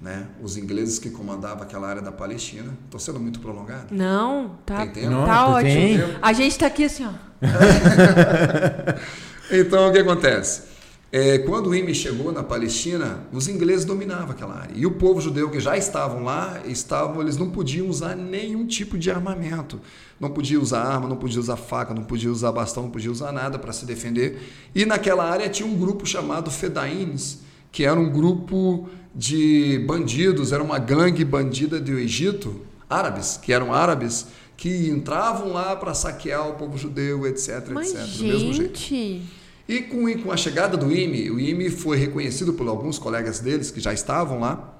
né? 0.01 0.27
Os 0.41 0.57
ingleses 0.57 0.99
que 0.99 1.09
comandavam 1.09 1.63
aquela 1.63 1.87
área 1.87 2.01
da 2.01 2.11
Palestina. 2.11 2.73
Estou 2.85 2.99
sendo 2.99 3.19
muito 3.19 3.39
prolongado? 3.39 3.93
Não, 3.93 4.57
tá, 4.65 4.85
Tem 4.87 5.09
Não, 5.09 5.25
tá 5.25 5.47
ótimo. 5.47 5.73
Tem. 5.73 5.99
A 6.21 6.33
gente 6.33 6.51
está 6.51 6.67
aqui 6.67 6.85
assim, 6.85 7.05
ó. 7.05 7.11
então, 9.51 9.89
o 9.89 9.91
que 9.91 9.99
acontece? 9.99 10.74
É, 11.17 11.37
quando 11.37 11.67
o 11.67 11.73
IME 11.73 11.95
chegou 11.95 12.29
na 12.29 12.43
Palestina, 12.43 13.25
os 13.31 13.47
ingleses 13.47 13.85
dominavam 13.85 14.31
aquela 14.31 14.53
área. 14.53 14.73
E 14.75 14.85
o 14.85 14.91
povo 14.91 15.21
judeu 15.21 15.49
que 15.49 15.61
já 15.61 15.77
estavam 15.77 16.25
lá, 16.25 16.61
estavam, 16.65 17.21
eles 17.21 17.37
não 17.37 17.49
podiam 17.49 17.87
usar 17.87 18.17
nenhum 18.17 18.67
tipo 18.67 18.97
de 18.97 19.09
armamento. 19.09 19.79
Não 20.19 20.29
podia 20.29 20.59
usar 20.59 20.81
arma, 20.81 21.07
não 21.07 21.15
podia 21.15 21.39
usar 21.39 21.55
faca, 21.55 21.93
não 21.93 22.03
podia 22.03 22.29
usar 22.29 22.51
bastão, 22.51 22.83
não 22.83 22.89
podia 22.89 23.09
usar 23.09 23.31
nada 23.31 23.57
para 23.57 23.71
se 23.71 23.85
defender. 23.85 24.41
E 24.75 24.85
naquela 24.85 25.23
área 25.23 25.47
tinha 25.47 25.65
um 25.65 25.77
grupo 25.77 26.05
chamado 26.05 26.51
Fedaíns, 26.51 27.37
que 27.71 27.85
era 27.85 27.97
um 27.97 28.11
grupo 28.11 28.89
de 29.15 29.81
bandidos, 29.87 30.51
era 30.51 30.61
uma 30.61 30.79
gangue 30.79 31.23
bandida 31.23 31.79
do 31.79 31.97
Egito, 31.97 32.59
árabes, 32.89 33.39
que 33.41 33.53
eram 33.53 33.73
árabes, 33.73 34.27
que 34.57 34.89
entravam 34.89 35.53
lá 35.53 35.77
para 35.77 35.93
saquear 35.93 36.49
o 36.49 36.55
povo 36.55 36.77
judeu, 36.77 37.25
etc, 37.25 37.69
Mas 37.71 37.91
etc, 37.91 38.05
gente... 38.05 38.17
do 38.17 38.23
mesmo 38.25 38.53
jeito. 38.53 38.77
E 39.67 39.81
com, 39.81 40.11
com 40.21 40.31
a 40.31 40.37
chegada 40.37 40.77
do 40.77 40.91
IME, 40.91 41.31
o 41.31 41.39
IME 41.39 41.69
foi 41.69 41.97
reconhecido 41.97 42.53
por 42.53 42.67
alguns 42.67 42.99
colegas 42.99 43.39
deles 43.39 43.71
que 43.71 43.79
já 43.79 43.91
estavam 43.91 44.39
lá, 44.39 44.75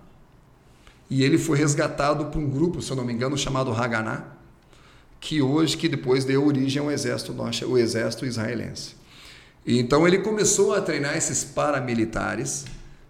e 1.10 1.24
ele 1.24 1.38
foi 1.38 1.58
resgatado 1.58 2.26
por 2.26 2.40
um 2.40 2.50
grupo, 2.50 2.82
se 2.82 2.92
eu 2.92 2.96
não 2.96 3.04
me 3.04 3.14
engano, 3.14 3.38
chamado 3.38 3.72
Haganá, 3.72 4.26
que 5.20 5.42
hoje, 5.42 5.76
que 5.78 5.90
depois 5.90 6.24
deu 6.24 6.46
origem 6.46 6.82
ao 6.82 6.92
exército, 6.92 7.36
o 7.68 7.78
exército 7.78 8.26
israelense. 8.26 8.96
E 9.66 9.80
então 9.80 10.08
ele 10.08 10.20
começou 10.20 10.76
a 10.76 10.82
treinar 10.82 11.18
esses 11.18 11.44
paramilitares 11.44 12.66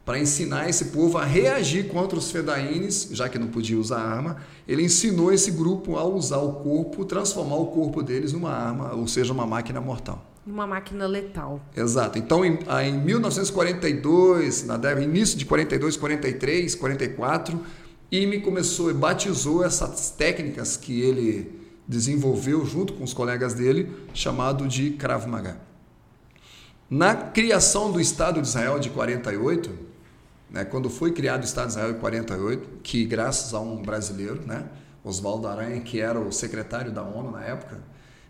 para 0.06 0.20
ensinar 0.20 0.70
esse 0.70 0.86
povo 0.86 1.18
a 1.18 1.26
reagir 1.26 1.88
contra 1.88 2.18
os 2.18 2.32
fedaínes, 2.32 3.10
já 3.12 3.28
que 3.28 3.40
não 3.40 3.48
podia 3.48 3.78
usar 3.78 4.00
arma. 4.00 4.38
Ele 4.68 4.84
ensinou 4.84 5.34
esse 5.34 5.52
grupo 5.52 5.98
a 5.98 6.06
usar 6.06 6.38
o 6.38 6.54
corpo, 6.54 7.04
transformar 7.04 7.56
o 7.56 7.68
corpo 7.68 8.04
deles 8.04 8.32
numa 8.32 8.52
arma, 8.52 8.94
ou 8.94 9.08
seja, 9.08 9.34
uma 9.34 9.48
máquina 9.48 9.82
mortal. 9.82 10.35
Uma 10.46 10.68
máquina 10.68 11.08
letal. 11.08 11.60
Exato. 11.76 12.20
Então, 12.20 12.46
em, 12.46 12.60
em 12.84 12.98
1942, 13.00 14.66
na 14.66 14.78
início 15.02 15.38
de 15.38 15.46
42, 15.46 15.98
43, 15.98 16.76
44, 16.76 17.60
IME 18.12 18.42
começou 18.42 18.92
e 18.92 18.94
batizou 18.94 19.64
essas 19.66 20.12
técnicas 20.12 20.78
que 20.78 21.02
ele 21.02 21.66
desenvolveu 21.88 22.66
junto 22.66 22.94
com 22.94 23.04
os 23.04 23.14
colegas 23.14 23.54
dele, 23.54 23.92
chamado 24.14 24.68
de 24.68 24.92
Krav 24.92 25.28
Maga. 25.28 25.58
Na 26.90 27.16
criação 27.16 27.92
do 27.92 28.00
Estado 28.00 28.42
de 28.42 28.48
Israel 28.48 28.80
de 28.80 28.92
48, 28.92 29.72
né, 30.50 30.64
quando 30.64 30.90
foi 30.90 31.12
criado 31.12 31.42
o 31.42 31.46
Estado 31.46 31.68
de 31.68 31.72
Israel 31.72 31.92
em 31.92 32.00
48, 32.00 32.70
que 32.84 33.06
graças 33.06 33.54
a 33.54 33.60
um 33.60 33.82
brasileiro, 33.82 34.42
né, 34.46 34.66
Oswaldo 35.04 35.48
Aranha, 35.48 35.82
que 35.82 36.00
era 36.00 36.20
o 36.20 36.32
secretário 36.32 36.92
da 36.92 37.04
ONU 37.04 37.32
na 37.32 37.44
época, 37.44 37.80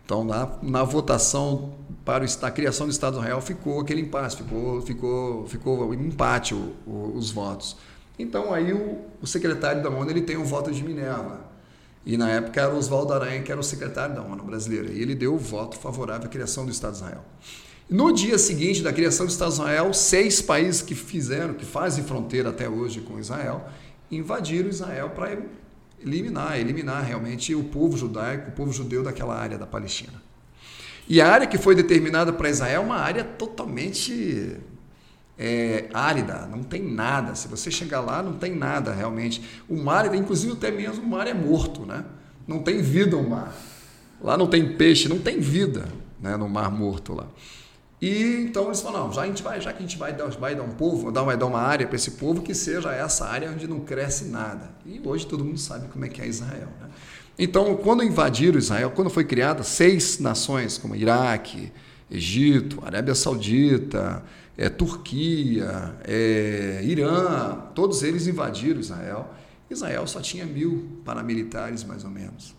então 0.04 0.24
na, 0.24 0.58
na 0.62 0.84
votação 0.84 1.74
para 2.06 2.24
a 2.24 2.50
criação 2.52 2.86
do 2.86 2.92
Estado 2.92 3.18
Israel 3.18 3.40
ficou 3.40 3.80
aquele 3.80 4.00
impasse, 4.00 4.36
ficou, 4.36 4.80
ficou, 4.80 5.46
ficou 5.48 5.92
empate 5.92 6.54
o, 6.54 6.72
o, 6.86 7.12
os 7.16 7.32
votos. 7.32 7.76
Então 8.16 8.54
aí 8.54 8.72
o, 8.72 9.00
o, 9.20 9.26
secretário 9.26 9.82
da 9.82 9.90
ONU 9.90 10.08
ele 10.08 10.22
tem 10.22 10.36
o 10.36 10.44
voto 10.44 10.70
de 10.70 10.84
Minerva. 10.84 11.40
E 12.06 12.16
na 12.16 12.30
época 12.30 12.60
era 12.60 12.72
Oswaldo 12.72 13.12
Aranha, 13.12 13.42
que 13.42 13.50
era 13.50 13.60
o 13.60 13.64
secretário 13.64 14.14
da 14.14 14.22
ONU 14.22 14.44
brasileira. 14.44 14.88
E 14.92 15.02
ele 15.02 15.16
deu 15.16 15.34
o 15.34 15.38
voto 15.38 15.76
favorável 15.76 16.28
à 16.28 16.30
criação 16.30 16.64
do 16.64 16.70
Estado 16.70 16.92
de 16.92 16.98
Israel. 16.98 17.24
No 17.90 18.12
dia 18.12 18.38
seguinte 18.38 18.84
da 18.84 18.92
criação 18.92 19.26
do 19.26 19.30
Estado 19.30 19.48
de 19.48 19.54
Israel, 19.54 19.92
seis 19.92 20.40
países 20.40 20.82
que 20.82 20.94
fizeram, 20.94 21.54
que 21.54 21.64
fazem 21.64 22.04
fronteira 22.04 22.50
até 22.50 22.68
hoje 22.68 23.00
com 23.00 23.18
Israel, 23.18 23.64
invadiram 24.12 24.68
Israel 24.68 25.10
para 25.10 25.36
eliminar, 26.00 26.56
eliminar 26.56 27.02
realmente 27.02 27.52
o 27.52 27.64
povo 27.64 27.96
judaico, 27.96 28.50
o 28.50 28.52
povo 28.52 28.72
judeu 28.72 29.02
daquela 29.02 29.34
área 29.36 29.58
da 29.58 29.66
Palestina. 29.66 30.25
E 31.08 31.20
a 31.20 31.28
área 31.28 31.46
que 31.46 31.58
foi 31.58 31.74
determinada 31.74 32.32
para 32.32 32.50
Israel 32.50 32.82
é 32.82 32.84
uma 32.84 32.96
área 32.96 33.22
totalmente 33.22 34.56
é, 35.38 35.88
árida, 35.92 36.46
não 36.46 36.62
tem 36.62 36.82
nada. 36.82 37.34
Se 37.34 37.46
você 37.48 37.70
chegar 37.70 38.00
lá, 38.00 38.22
não 38.22 38.34
tem 38.34 38.54
nada 38.54 38.92
realmente. 38.92 39.42
O 39.68 39.76
mar, 39.76 40.12
inclusive 40.14 40.54
até 40.54 40.70
mesmo 40.70 41.04
o 41.04 41.06
mar 41.06 41.26
é 41.26 41.34
morto, 41.34 41.84
né? 41.84 42.04
Não 42.46 42.60
tem 42.60 42.80
vida 42.80 43.16
o 43.16 43.28
mar. 43.28 43.54
Lá 44.20 44.36
não 44.36 44.46
tem 44.46 44.76
peixe, 44.76 45.08
não 45.08 45.18
tem 45.18 45.40
vida 45.40 45.86
né, 46.20 46.36
no 46.36 46.48
mar 46.48 46.70
morto 46.70 47.14
lá. 47.14 47.26
E 48.00 48.46
então 48.48 48.66
eles 48.66 48.80
falaram, 48.80 49.06
não, 49.06 49.12
já, 49.12 49.22
a 49.22 49.26
gente 49.26 49.42
vai, 49.42 49.60
já 49.60 49.72
que 49.72 49.78
a 49.78 49.82
gente 49.82 49.96
vai 49.96 50.12
dar, 50.12 50.28
vai 50.30 50.54
dar 50.54 50.62
um 50.62 50.70
povo, 50.70 51.10
vai 51.10 51.36
dar 51.36 51.46
uma 51.46 51.60
área 51.60 51.86
para 51.86 51.96
esse 51.96 52.12
povo, 52.12 52.42
que 52.42 52.54
seja 52.54 52.92
essa 52.92 53.26
área 53.26 53.50
onde 53.50 53.66
não 53.66 53.80
cresce 53.80 54.26
nada. 54.26 54.70
E 54.84 55.00
hoje 55.02 55.26
todo 55.26 55.44
mundo 55.44 55.58
sabe 55.58 55.88
como 55.88 56.04
é 56.04 56.08
que 56.08 56.20
é 56.20 56.26
Israel. 56.26 56.68
Né? 56.80 56.88
Então, 57.38 57.76
quando 57.76 58.02
invadiram 58.02 58.58
Israel, 58.58 58.90
quando 58.90 59.10
foi 59.10 59.24
criada 59.24 59.62
seis 59.62 60.18
nações, 60.18 60.78
como 60.78 60.96
Iraque, 60.96 61.70
Egito, 62.10 62.82
Arábia 62.84 63.14
Saudita, 63.14 64.24
é, 64.56 64.68
Turquia, 64.68 65.94
é, 66.04 66.80
Irã, 66.82 67.68
todos 67.74 68.02
eles 68.02 68.26
invadiram 68.26 68.80
Israel. 68.80 69.28
Israel 69.68 70.06
só 70.06 70.20
tinha 70.20 70.46
mil 70.46 71.00
paramilitares, 71.04 71.84
mais 71.84 72.04
ou 72.04 72.10
menos. 72.10 72.54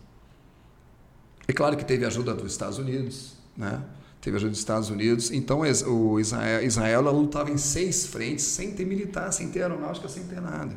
É 1.48 1.54
claro 1.54 1.76
que 1.78 1.86
teve 1.86 2.06
ajuda 2.06 2.34
dos 2.34 2.52
Estados 2.52 2.78
Unidos, 2.78 3.38
né? 3.56 3.82
teve 4.22 4.36
ajuda 4.36 4.52
dos 4.52 4.60
Estados 4.60 4.90
Unidos. 4.90 5.32
Então, 5.32 5.62
o 5.62 6.20
Israel, 6.20 6.64
Israel 6.64 7.02
lutava 7.02 7.50
em 7.50 7.58
seis 7.58 8.06
frentes, 8.06 8.46
sem 8.46 8.74
ter 8.74 8.86
militar, 8.86 9.32
sem 9.32 9.50
ter 9.50 9.62
aeronáutica, 9.62 10.10
sem 10.10 10.26
ter 10.26 10.42
nada. 10.42 10.76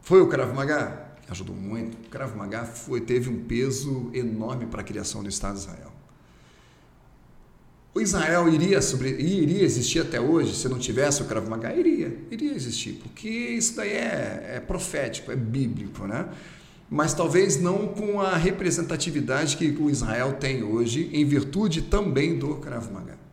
Foi 0.00 0.20
o 0.20 0.28
Krav 0.28 0.54
Maga? 0.54 1.03
Ajudou 1.28 1.56
muito. 1.56 1.94
O 2.06 2.10
Krav 2.10 2.36
Maga 2.36 2.64
foi, 2.64 3.00
teve 3.00 3.30
um 3.30 3.44
peso 3.44 4.10
enorme 4.12 4.66
para 4.66 4.80
a 4.80 4.84
criação 4.84 5.22
do 5.22 5.28
Estado 5.28 5.54
de 5.54 5.60
Israel. 5.60 5.92
O 7.94 8.00
Israel 8.00 8.48
iria, 8.48 8.82
sobre, 8.82 9.10
iria 9.10 9.62
existir 9.62 10.00
até 10.00 10.20
hoje 10.20 10.54
se 10.54 10.68
não 10.68 10.78
tivesse 10.78 11.22
o 11.22 11.26
Krav 11.26 11.48
Maga? 11.48 11.72
Iria, 11.74 12.18
iria 12.30 12.52
existir, 12.52 13.00
porque 13.02 13.28
isso 13.28 13.76
daí 13.76 13.92
é, 13.92 14.54
é 14.56 14.60
profético, 14.60 15.30
é 15.30 15.36
bíblico, 15.36 16.06
né? 16.06 16.28
mas 16.90 17.14
talvez 17.14 17.60
não 17.60 17.88
com 17.88 18.20
a 18.20 18.36
representatividade 18.36 19.56
que 19.56 19.66
o 19.80 19.90
Israel 19.90 20.34
tem 20.34 20.62
hoje, 20.62 21.10
em 21.12 21.24
virtude 21.24 21.82
também 21.82 22.38
do 22.38 22.56
Krav 22.56 22.90
Maga. 22.92 23.23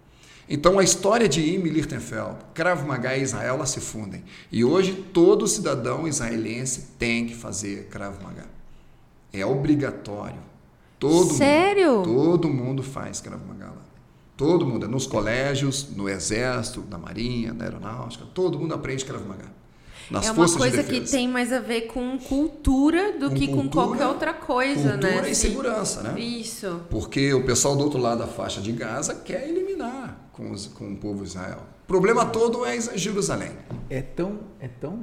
Então 0.54 0.78
a 0.78 0.84
história 0.84 1.30
de 1.30 1.40
Imi 1.40 1.70
Lichtenfeld, 1.70 2.36
Krav 2.54 2.86
Maga 2.86 3.16
e 3.16 3.22
Israel 3.22 3.56
elas 3.56 3.70
se 3.70 3.80
fundem. 3.80 4.22
E 4.52 4.66
hoje 4.66 4.92
todo 5.14 5.48
cidadão 5.48 6.06
israelense 6.06 6.90
tem 7.00 7.26
que 7.26 7.34
fazer 7.34 7.88
Krav 7.90 8.22
Maga. 8.22 8.44
É 9.32 9.46
obrigatório. 9.46 10.42
Todo 11.00 11.34
Sério? 11.34 12.00
Mundo, 12.00 12.14
todo 12.14 12.50
mundo 12.50 12.84
faz 12.84 13.22
Krav 13.22 13.40
Maga 13.48 13.68
lá. 13.68 13.82
Todo 14.36 14.66
mundo, 14.66 14.90
nos 14.90 15.08
colégios, 15.08 15.90
no 15.96 16.10
exército, 16.10 16.84
na 16.90 16.98
marinha, 16.98 17.54
na 17.54 17.64
aeronáutica, 17.64 18.26
todo 18.34 18.60
mundo 18.60 18.74
aprende 18.74 19.06
Krav 19.06 19.26
Maga 19.26 19.61
nas 20.12 20.28
é 20.28 20.32
uma 20.32 20.50
coisa 20.50 20.84
que 20.84 21.02
tem 21.02 21.28
mais 21.28 21.54
a 21.54 21.60
ver 21.60 21.84
com 21.84 22.18
cultura 22.20 23.14
do 23.14 23.30
com 23.30 23.36
que 23.36 23.48
cultura, 23.48 23.64
com 23.64 23.70
qualquer 23.70 24.08
outra 24.08 24.34
coisa, 24.34 24.92
cultura 24.92 24.98
né? 24.98 25.10
Cultura 25.10 25.28
e 25.28 25.32
assim, 25.32 25.48
segurança, 25.48 26.02
né? 26.02 26.20
Isso. 26.20 26.82
Porque 26.90 27.34
o 27.34 27.46
pessoal 27.46 27.76
do 27.78 27.84
outro 27.84 28.00
lado 28.00 28.20
da 28.20 28.28
faixa 28.28 28.60
de 28.60 28.74
Gaza 28.74 29.16
quer 29.16 29.48
eliminar 29.48 30.30
com, 30.34 30.52
os, 30.52 30.68
com 30.68 30.92
o 30.92 30.98
povo 30.98 31.24
de 31.24 31.30
Israel. 31.30 31.60
O 31.84 31.88
problema 31.88 32.26
todo 32.26 32.66
é 32.66 32.80
Jerusalém. 32.98 33.52
É 33.90 34.02
tão, 34.02 34.40
é 34.60 34.68
tão 34.68 35.00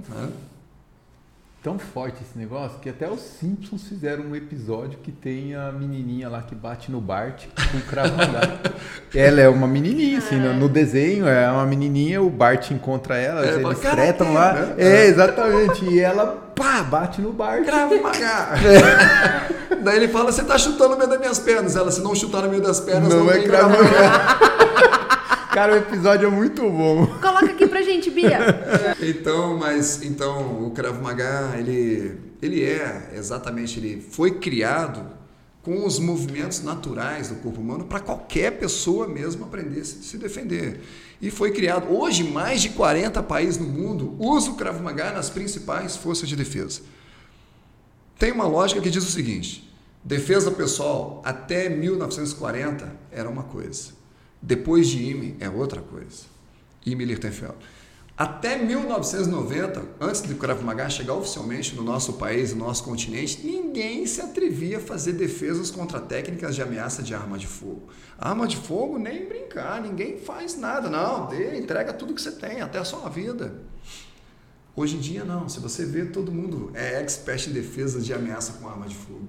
tão 1.62 1.78
forte 1.78 2.22
esse 2.22 2.38
negócio 2.38 2.78
que 2.78 2.88
até 2.88 3.10
os 3.10 3.20
Simpsons 3.20 3.88
fizeram 3.88 4.24
um 4.24 4.36
episódio 4.36 4.98
que 5.02 5.10
tem 5.10 5.56
a 5.56 5.72
menininha 5.72 6.28
lá 6.28 6.40
que 6.40 6.54
bate 6.54 6.90
no 6.90 7.00
Bart 7.00 7.46
com 7.72 7.80
cravo 7.80 8.14
Ela 9.14 9.40
é 9.40 9.48
uma 9.48 9.66
menininha, 9.66 10.18
assim, 10.18 10.36
no, 10.36 10.54
no, 10.54 10.68
desenho 10.68 11.26
é 11.26 11.50
uma 11.50 11.66
menininha, 11.66 12.22
o 12.22 12.30
Bart 12.30 12.70
encontra 12.70 13.16
ela, 13.16 13.44
é, 13.44 13.54
eles 13.54 13.78
fretam 13.80 14.32
lá. 14.32 14.52
Né? 14.52 14.74
É, 14.78 15.06
exatamente. 15.06 15.84
E 15.84 15.98
ela, 15.98 16.26
pá, 16.54 16.82
bate 16.82 17.20
no 17.20 17.32
Bart. 17.32 17.64
Cravo 17.64 17.94
é. 17.94 19.74
Daí 19.82 19.96
ele 19.96 20.08
fala, 20.08 20.30
você 20.30 20.44
tá 20.44 20.56
chutando 20.58 20.90
no 20.90 20.96
meio 20.96 21.10
das 21.10 21.18
minhas 21.18 21.38
pernas. 21.38 21.74
Ela, 21.74 21.90
se 21.90 22.00
não 22.00 22.14
chutar 22.14 22.42
no 22.42 22.50
meio 22.50 22.62
das 22.62 22.80
pernas, 22.80 23.08
não, 23.08 23.24
não 23.24 23.32
é 23.32 23.42
cravo 23.42 23.76
Cara, 25.52 25.72
o 25.72 25.76
episódio 25.76 26.28
é 26.28 26.30
muito 26.30 26.62
bom. 26.62 27.06
Coloca 27.20 27.48
gente, 27.88 28.10
Bia. 28.10 28.38
então, 29.00 29.56
mas 29.56 30.02
então 30.02 30.64
o 30.64 30.70
Krav 30.70 31.00
Maga, 31.02 31.54
ele 31.58 32.28
ele 32.40 32.62
é 32.62 33.14
exatamente 33.16 33.80
ele 33.80 34.00
foi 34.00 34.38
criado 34.38 35.04
com 35.62 35.84
os 35.84 35.98
movimentos 35.98 36.62
naturais 36.62 37.28
do 37.28 37.36
corpo 37.36 37.60
humano 37.60 37.84
para 37.84 38.00
qualquer 38.00 38.58
pessoa 38.58 39.08
mesmo 39.08 39.44
aprender 39.44 39.80
a 39.80 39.84
se 39.84 40.16
defender. 40.16 40.80
E 41.20 41.30
foi 41.30 41.50
criado, 41.50 41.92
hoje 41.92 42.22
mais 42.22 42.62
de 42.62 42.70
40 42.70 43.22
países 43.24 43.58
no 43.58 43.66
mundo 43.66 44.14
usam 44.18 44.52
o 44.52 44.56
Krav 44.56 44.80
Maga 44.80 45.12
nas 45.12 45.28
principais 45.28 45.96
forças 45.96 46.28
de 46.28 46.36
defesa. 46.36 46.80
Tem 48.18 48.32
uma 48.32 48.46
lógica 48.46 48.80
que 48.80 48.90
diz 48.90 49.04
o 49.04 49.10
seguinte: 49.10 49.68
defesa 50.04 50.50
pessoal 50.50 51.20
até 51.24 51.68
1940 51.68 52.92
era 53.10 53.28
uma 53.28 53.42
coisa. 53.42 53.90
Depois 54.40 54.88
de 54.88 55.02
IME 55.02 55.36
é 55.40 55.50
outra 55.50 55.82
coisa. 55.82 56.24
IME 56.86 57.04
Lichtenfeld. 57.04 57.56
Até 58.18 58.58
1990, 58.58 59.80
antes 60.00 60.22
do 60.22 60.34
Krav 60.34 60.60
Maga 60.64 60.90
chegar 60.90 61.14
oficialmente 61.14 61.76
no 61.76 61.84
nosso 61.84 62.14
país, 62.14 62.52
no 62.52 62.64
nosso 62.64 62.82
continente, 62.82 63.46
ninguém 63.46 64.04
se 64.06 64.20
atrevia 64.20 64.78
a 64.78 64.80
fazer 64.80 65.12
defesas 65.12 65.70
contra 65.70 66.00
técnicas 66.00 66.56
de 66.56 66.60
ameaça 66.60 67.00
de 67.00 67.14
arma 67.14 67.38
de 67.38 67.46
fogo. 67.46 67.88
Arma 68.18 68.48
de 68.48 68.56
fogo, 68.56 68.98
nem 68.98 69.28
brincar, 69.28 69.80
ninguém 69.80 70.18
faz 70.18 70.58
nada. 70.58 70.90
Não, 70.90 71.28
dê, 71.28 71.56
entrega 71.60 71.92
tudo 71.92 72.12
que 72.12 72.20
você 72.20 72.32
tem, 72.32 72.60
até 72.60 72.80
a 72.80 72.84
sua 72.84 73.08
vida. 73.08 73.62
Hoje 74.74 74.96
em 74.96 75.00
dia, 75.00 75.24
não. 75.24 75.48
Se 75.48 75.60
você 75.60 75.84
vê, 75.84 76.04
todo 76.04 76.32
mundo 76.32 76.72
é 76.74 77.00
expert 77.00 77.46
em 77.46 77.52
defesas 77.52 78.04
de 78.04 78.12
ameaça 78.12 78.54
com 78.54 78.68
arma 78.68 78.88
de 78.88 78.96
fogo. 78.96 79.28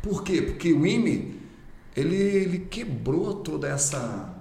Por 0.00 0.22
quê? 0.22 0.42
Porque 0.42 0.72
o 0.72 0.86
IME, 0.86 1.42
ele, 1.96 2.14
ele 2.14 2.58
quebrou 2.60 3.34
toda 3.42 3.66
essa 3.68 4.37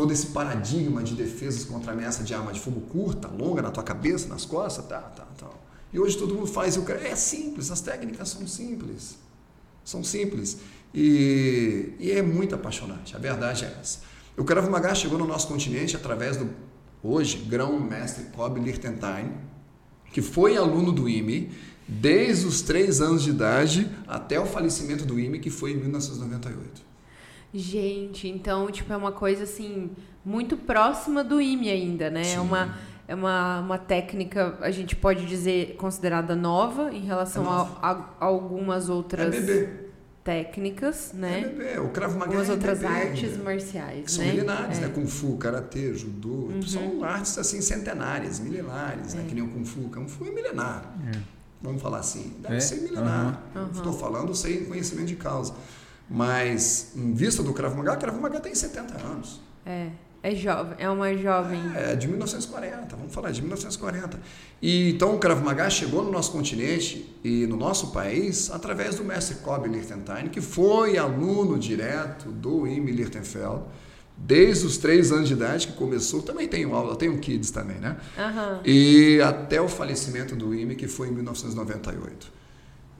todo 0.00 0.14
esse 0.14 0.28
paradigma 0.28 1.02
de 1.02 1.14
defesas 1.14 1.62
contra 1.62 1.92
ameaça 1.92 2.24
de 2.24 2.32
arma 2.32 2.54
de 2.54 2.58
fogo 2.58 2.80
curta, 2.80 3.28
longa 3.28 3.60
na 3.60 3.70
tua 3.70 3.82
cabeça, 3.82 4.28
nas 4.28 4.46
costas, 4.46 4.86
tá, 4.86 4.98
tá, 4.98 5.26
tá. 5.36 5.50
E 5.92 6.00
hoje 6.00 6.16
todo 6.16 6.34
mundo 6.34 6.46
faz 6.46 6.78
o 6.78 6.82
cara 6.84 7.06
é 7.06 7.14
simples, 7.14 7.70
as 7.70 7.82
técnicas 7.82 8.30
são 8.30 8.46
simples. 8.46 9.18
São 9.84 10.02
simples. 10.02 10.56
E, 10.94 11.92
e 12.00 12.12
é 12.12 12.22
muito 12.22 12.54
apaixonante, 12.54 13.14
a 13.14 13.18
verdade 13.18 13.66
é 13.66 13.76
essa. 13.78 13.98
O 14.38 14.42
Krav 14.42 14.70
Maga 14.70 14.94
chegou 14.94 15.18
no 15.18 15.26
nosso 15.26 15.46
continente 15.46 15.94
através 15.94 16.38
do, 16.38 16.48
hoje, 17.02 17.36
grão-mestre 17.36 18.24
Kobe 18.34 18.58
Lichtenstein, 18.58 19.34
que 20.14 20.22
foi 20.22 20.56
aluno 20.56 20.92
do 20.92 21.10
IME 21.10 21.50
desde 21.86 22.46
os 22.46 22.62
três 22.62 23.02
anos 23.02 23.22
de 23.22 23.28
idade 23.28 23.90
até 24.08 24.40
o 24.40 24.46
falecimento 24.46 25.04
do 25.04 25.20
IME, 25.20 25.40
que 25.40 25.50
foi 25.50 25.72
em 25.72 25.76
1998. 25.76 26.88
Gente, 27.52 28.28
então, 28.28 28.70
tipo, 28.70 28.92
é 28.92 28.96
uma 28.96 29.12
coisa 29.12 29.44
assim, 29.44 29.90
muito 30.24 30.56
próxima 30.56 31.24
do 31.24 31.40
IME 31.40 31.68
ainda, 31.70 32.08
né? 32.10 32.32
É 32.34 32.40
uma, 32.40 32.76
é 33.08 33.14
uma, 33.14 33.60
uma 33.60 33.78
técnica, 33.78 34.56
a 34.60 34.70
gente 34.70 34.94
pode 34.94 35.26
dizer, 35.26 35.74
considerada 35.76 36.36
nova 36.36 36.92
em 36.94 37.00
relação 37.00 37.44
É. 37.44 37.48
A, 37.48 37.90
a- 37.90 38.08
algumas 38.20 38.88
outras 38.88 39.34
É 39.34 39.40
bebê. 39.40 39.68
técnicas, 40.22 41.12
né? 41.12 41.40
É 41.40 41.48
bebê. 41.48 41.78
O 41.80 41.88
Krav 41.88 42.12
Maga 42.12 42.26
Algumas 42.26 42.48
é 42.48 42.52
outras 42.52 42.78
bebê 42.78 42.92
artes 42.94 43.32
ainda. 43.32 43.42
marciais, 43.42 44.12
São 44.12 44.24
né? 44.24 44.30
milenares, 44.32 44.78
É. 44.78 44.82
Uhum. 44.82 44.88
né? 44.88 44.94
Kung 44.94 45.06
Fu, 45.06 45.36
Karatê, 45.36 45.92
Judô. 45.94 46.50
São 46.64 47.02
artes, 47.02 47.36
assim, 47.36 47.60
centenárias, 47.60 48.38
milenares, 48.38 49.14
É. 49.14 49.18
né? 49.18 49.24
Que 49.28 49.34
nem 49.34 49.42
o 49.42 49.48
Kung 49.48 49.64
Fu. 49.64 49.80
Kung 49.88 50.06
Fu 50.06 50.24
é 50.26 50.30
milenar. 50.30 50.84
Vamos 51.60 51.82
falar 51.82 51.98
assim. 51.98 52.34
Deve 52.40 52.56
É? 52.56 52.60
ser 52.60 52.76
milenar. 52.82 53.42
Aham. 53.56 53.70
Estou 53.74 53.92
falando 53.92 54.34
sem 54.36 54.64
conhecimento 54.66 55.08
de 55.08 55.16
causa. 55.16 55.52
Mas, 56.10 56.90
em 56.96 57.14
vista 57.14 57.40
do 57.40 57.52
Krav 57.52 57.76
Maga, 57.76 57.96
Krav 57.96 58.18
Maga 58.20 58.40
tem 58.40 58.52
70 58.52 58.94
anos. 59.06 59.40
É, 59.64 59.90
é 60.24 60.34
jovem, 60.34 60.74
é 60.76 60.90
uma 60.90 61.16
jovem. 61.16 61.60
É, 61.76 61.94
de 61.94 62.08
1940, 62.08 62.96
vamos 62.96 63.14
falar 63.14 63.30
de 63.30 63.40
1940. 63.40 64.18
E 64.60 64.90
então 64.90 65.14
o 65.14 65.18
Krav 65.20 65.40
Maga 65.40 65.70
chegou 65.70 66.02
no 66.02 66.10
nosso 66.10 66.32
continente 66.32 67.14
e 67.22 67.46
no 67.46 67.56
nosso 67.56 67.92
país 67.92 68.50
através 68.50 68.96
do 68.96 69.04
mestre 69.04 69.36
Kobe 69.36 69.68
Lichtenstein, 69.68 70.28
que 70.30 70.40
foi 70.40 70.98
aluno 70.98 71.56
direto 71.56 72.28
do 72.28 72.66
Imi 72.66 72.90
Lichtenfeld, 72.90 73.62
desde 74.16 74.66
os 74.66 74.78
três 74.78 75.12
anos 75.12 75.28
de 75.28 75.34
idade 75.34 75.68
que 75.68 75.74
começou. 75.74 76.22
Também 76.22 76.48
tenho 76.48 76.74
aula, 76.74 76.96
tenho 76.96 77.16
kids 77.18 77.52
também, 77.52 77.78
né? 77.78 77.96
Aham. 78.18 78.60
E 78.64 79.20
até 79.22 79.60
o 79.60 79.68
falecimento 79.68 80.34
do 80.34 80.52
Imi, 80.52 80.74
que 80.74 80.88
foi 80.88 81.06
em 81.06 81.12
1998. 81.12 82.39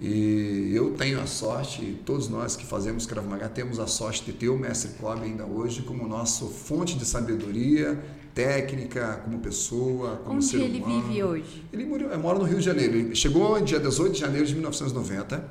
E 0.01 0.73
eu 0.75 0.93
tenho 0.93 1.21
a 1.21 1.27
sorte, 1.27 2.01
todos 2.07 2.29
nós 2.31 2.57
que 2.57 2.65
fazemos 2.65 3.05
Krav 3.05 3.27
Maga 3.29 3.51
temos 3.51 3.79
a 3.79 3.87
sorte 3.87 4.25
de 4.25 4.33
ter 4.33 4.49
o 4.49 4.57
mestre 4.57 4.93
Kobe 4.99 5.27
ainda 5.27 5.45
hoje 5.45 5.83
como 5.83 6.09
nosso 6.09 6.47
fonte 6.49 6.97
de 6.97 7.05
sabedoria, 7.05 8.03
técnica, 8.35 9.21
como 9.23 9.41
pessoa, 9.41 10.17
como 10.25 10.37
Onde 10.37 10.47
ser 10.47 10.61
ele 10.63 10.79
humano. 10.79 11.03
vive 11.03 11.23
hoje? 11.23 11.65
Ele 11.71 11.85
morou, 11.85 12.19
mora 12.19 12.39
no 12.39 12.45
Rio 12.45 12.59
de 12.59 12.65
Janeiro. 12.65 12.97
Ele 12.97 13.15
chegou 13.15 13.61
dia 13.61 13.79
18 13.79 14.15
de 14.15 14.21
janeiro 14.21 14.47
de 14.47 14.55
1990, 14.55 15.45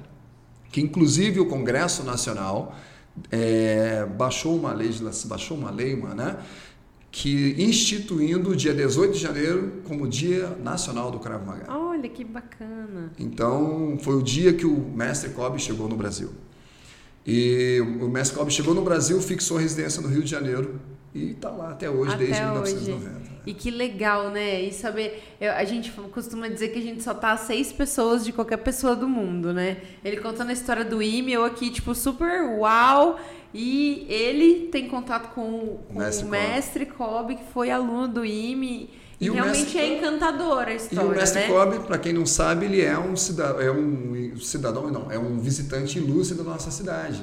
que 0.72 0.82
inclusive 0.82 1.40
o 1.40 1.46
Congresso 1.46 2.04
Nacional 2.04 2.76
eh, 3.32 4.08
baixou 4.18 4.56
uma 4.56 4.74
lei, 4.74 4.90
baixou 5.26 5.58
uma 5.58 5.70
lei, 5.70 5.96
né? 5.96 6.38
Que 7.12 7.56
instituindo 7.58 8.52
o 8.52 8.56
dia 8.56 8.74
18 8.74 9.14
de 9.14 9.20
janeiro 9.20 9.82
como 9.88 10.08
Dia 10.08 10.56
Nacional 10.64 11.10
do 11.10 11.18
Krav 11.20 11.44
Maga. 11.46 11.66
Olha 11.74 12.08
que 12.08 12.24
bacana. 12.24 13.12
Então, 13.18 13.98
foi 14.02 14.16
o 14.16 14.22
dia 14.22 14.54
que 14.54 14.66
o 14.66 14.78
mestre 14.80 15.32
Kobe 15.32 15.60
chegou 15.60 15.90
no 15.90 15.96
Brasil. 15.96 16.30
E 17.26 17.80
o 18.00 18.08
mestre 18.08 18.38
Kobe 18.38 18.52
chegou 18.52 18.74
no 18.76 18.82
Brasil, 18.84 19.20
fixou 19.22 19.58
residência 19.58 20.02
no 20.02 20.08
Rio 20.08 20.24
de 20.24 20.30
Janeiro 20.30 20.80
e 21.14 21.32
está 21.32 21.50
lá 21.50 21.72
até 21.72 21.90
hoje, 21.90 22.14
Até 22.14 22.26
desde 22.26 22.44
hoje. 22.44 22.74
1990. 22.76 23.30
E 23.48 23.54
que 23.54 23.72
legal, 23.72 24.30
né? 24.30 24.62
E 24.62 24.72
saber. 24.72 25.24
eu- 25.42 25.52
a 25.54 25.64
gente 25.64 25.92
costuma 26.12 26.48
dizer 26.48 26.70
que 26.70 26.78
a 26.78 26.82
gente 26.82 27.02
só 27.02 27.14
tá 27.16 27.32
a 27.32 27.38
seis 27.38 27.72
pessoas 27.72 28.24
de 28.24 28.32
qualquer 28.32 28.58
pessoa 28.58 28.96
do 28.96 29.08
mundo, 29.08 29.52
né? 29.54 29.78
Ele 30.06 30.18
contando 30.18 30.50
a 30.52 30.54
história 30.54 30.86
do 30.86 31.02
IME, 31.02 31.34
eu 31.34 31.44
aqui, 31.44 31.72
tipo, 31.72 31.96
super 31.96 32.44
uau. 32.60 33.20
E 33.54 34.06
ele 34.08 34.68
tem 34.72 34.88
contato 34.88 35.34
com, 35.34 35.80
com 35.88 36.00
Mestre 36.00 36.26
o 36.26 36.30
mestre 36.30 36.86
Kobe, 36.86 37.36
que 37.36 37.44
foi 37.52 37.72
aluno 37.72 38.08
do 38.08 38.26
IME. 38.26 38.90
E, 39.20 39.26
E 39.26 39.30
realmente 39.30 39.60
mestre 39.60 39.80
é 39.80 39.98
encantadora 39.98 40.70
a 40.70 40.74
E 40.74 40.78
história, 40.78 41.10
o 41.10 41.10
mestre 41.10 41.42
né? 41.42 41.48
Kobe, 41.48 41.80
para 41.80 41.98
quem 41.98 42.14
não 42.14 42.26
sabe, 42.26 42.66
ele 42.66 42.82
é 42.82 42.98
um 42.98 43.16
cidadão, 43.16 43.60
é 43.60 43.72
um 43.72 44.38
cidadão, 44.38 44.90
não, 44.90 45.12
é 45.12 45.18
um 45.18 45.40
visitante 45.40 45.98
ilustre 45.98 46.38
da 46.38 46.44
nossa 46.44 46.72
cidade. 46.72 47.22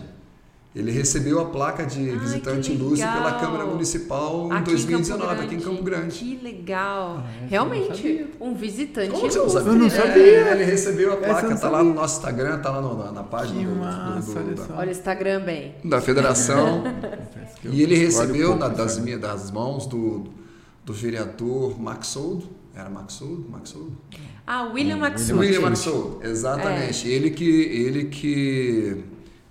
Ele 0.77 0.91
recebeu 0.91 1.41
a 1.41 1.47
placa 1.47 1.87
de 1.87 2.11
Ai, 2.11 2.19
visitante 2.19 2.71
ilustre 2.71 3.09
pela. 3.09 3.33
Câmara 3.41 3.65
Municipal 3.65 4.49
em 4.49 4.53
Aqui 4.53 4.71
2019, 4.73 5.27
Campo 5.27 5.43
aqui 5.43 5.55
em 5.55 5.61
Campo 5.61 5.83
Grande. 5.83 6.19
Que 6.19 6.37
legal. 6.43 7.25
Ah, 7.25 7.47
Realmente, 7.49 8.27
um 8.39 8.55
visitante 8.55 9.11
Como 9.11 9.23
você 9.31 9.39
não 9.39 9.49
sabia? 9.49 9.71
Eu 9.73 9.75
não 9.75 9.85
né? 9.87 9.91
sabia. 9.91 10.23
É, 10.23 10.53
ele 10.53 10.65
recebeu 10.65 11.13
a 11.15 11.17
placa, 11.17 11.57
tá 11.57 11.71
lá 11.71 11.83
no 11.83 11.95
nosso 11.95 12.17
Instagram, 12.19 12.59
tá 12.61 12.71
lá 12.71 12.83
no- 12.83 12.95
na, 13.03 13.11
na 13.11 13.23
página 13.23 13.59
Que 13.59 13.65
do- 13.65 13.73
do- 13.73 13.81
massa, 13.81 14.33
do- 14.33 14.39
olha 14.39 14.55
da-. 14.55 14.75
Olha 14.77 14.89
o 14.89 14.91
Instagram 14.91 15.41
bem. 15.45 15.75
da 15.83 16.01
federação. 16.03 16.85
E 17.65 17.83
ele 17.83 17.97
recebeu 17.97 18.49
pouco 18.51 18.61
na- 18.61 18.69
das, 18.69 18.99
minhas, 18.99 19.21
das 19.21 19.51
mãos 19.51 19.87
do, 19.87 20.25
do 20.85 20.93
vereador 20.93 21.81
Maxold, 21.81 22.47
era 22.75 22.91
Maxold? 22.91 23.49
Maxold? 23.51 23.93
Ah, 24.47 24.65
William 24.73 24.97
Hum, 24.97 25.01
Maxwell. 25.01 25.39
William 25.41 25.61
Maxold, 25.63 26.19
exatamente. 26.27 27.09
Ele 27.09 27.31
que, 27.31 27.49
ele 27.49 28.05
que 28.05 29.05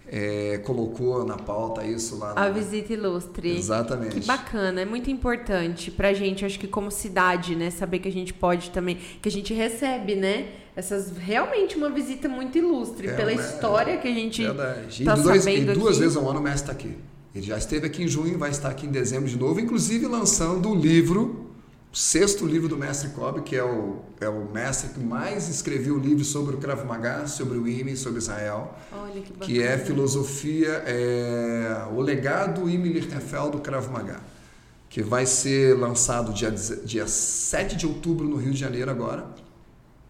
é, 0.08 0.60
colocou 0.66 1.26
na 1.26 1.36
pauta 1.38 1.84
isso 1.84 2.18
lá. 2.18 2.32
A 2.32 2.46
na- 2.46 2.50
visita 2.50 2.94
ilustre. 2.94 3.58
Exatamente. 3.58 4.20
Que 4.22 4.26
bacana, 4.28 4.82
é 4.82 4.86
muito 4.86 5.10
importante 5.10 5.90
pra 5.92 6.14
gente, 6.14 6.46
acho 6.46 6.60
que 6.60 6.68
como 6.68 6.92
cidade, 6.92 7.56
né, 7.56 7.70
saber 7.72 8.00
que 8.00 8.08
a 8.08 8.12
gente 8.12 8.34
pode 8.34 8.70
também, 8.72 8.98
que 9.22 9.28
a 9.28 9.32
gente 9.32 9.54
recebe, 9.54 10.16
né, 10.16 10.48
essas 10.76 11.18
realmente 11.18 11.76
uma 11.78 11.90
visita 11.90 12.28
muito 12.28 12.58
ilustre 12.58 13.08
É, 13.08 13.14
pela 13.14 13.32
é, 13.32 13.36
história 13.36 13.98
que 13.98 14.08
a 14.08 14.14
gente 14.14 14.44
Verdade. 14.44 15.02
E, 15.04 15.06
tá 15.06 15.16
dois, 15.16 15.44
sabendo 15.44 15.72
e 15.72 15.76
duas 15.76 15.92
aqui. 15.96 16.00
vezes 16.02 16.18
ao 16.18 16.30
ano 16.30 16.40
o 16.40 16.44
mestre 16.44 16.62
está 16.62 16.72
aqui. 16.74 16.96
Ele 17.34 17.46
já 17.46 17.58
esteve 17.58 17.86
aqui 17.88 18.04
em 18.04 18.08
junho, 18.08 18.38
vai 18.38 18.50
estar 18.50 18.70
aqui 18.70 18.86
em 18.86 18.92
dezembro 18.92 19.28
de 19.28 19.38
novo, 19.38 19.60
inclusive 19.60 20.06
lançando 20.06 20.70
o 20.70 20.76
livro, 20.76 21.45
sexto 21.96 22.46
livro 22.46 22.68
do 22.68 22.78
mestre 22.78 23.10
Kobe, 23.12 23.42
que 23.42 23.56
é 23.56 23.64
o, 23.64 24.02
é 24.20 24.28
o 24.28 24.52
mestre 24.52 24.90
que 24.90 25.00
mais 25.00 25.48
escreveu 25.48 25.98
livro 25.98 26.26
sobre 26.26 26.54
o 26.54 26.58
Krav 26.58 26.84
Maga, 26.86 27.26
sobre 27.26 27.58
o 27.58 27.66
Imi, 27.66 27.96
sobre 27.96 28.20
Israel, 28.20 28.76
Olha 28.92 29.22
que 29.22 29.32
bacana. 29.32 29.46
que 29.46 29.64
é 29.64 29.78
filosofia, 29.78 30.84
é, 30.86 31.88
o 31.96 32.02
legado 32.02 32.70
Imi 32.70 32.90
Lichtenfeld 32.90 33.52
do 33.52 33.60
Krav 33.60 33.90
Maga, 33.90 34.20
que 34.90 35.02
vai 35.02 35.26
ser 35.26 35.78
lançado 35.78 36.34
dia, 36.34 36.52
dia 36.52 37.08
7 37.08 37.78
de 37.78 37.88
outubro 37.88 38.28
no 38.28 38.36
Rio 38.36 38.52
de 38.52 38.60
Janeiro 38.60 38.92
agora. 38.92 39.26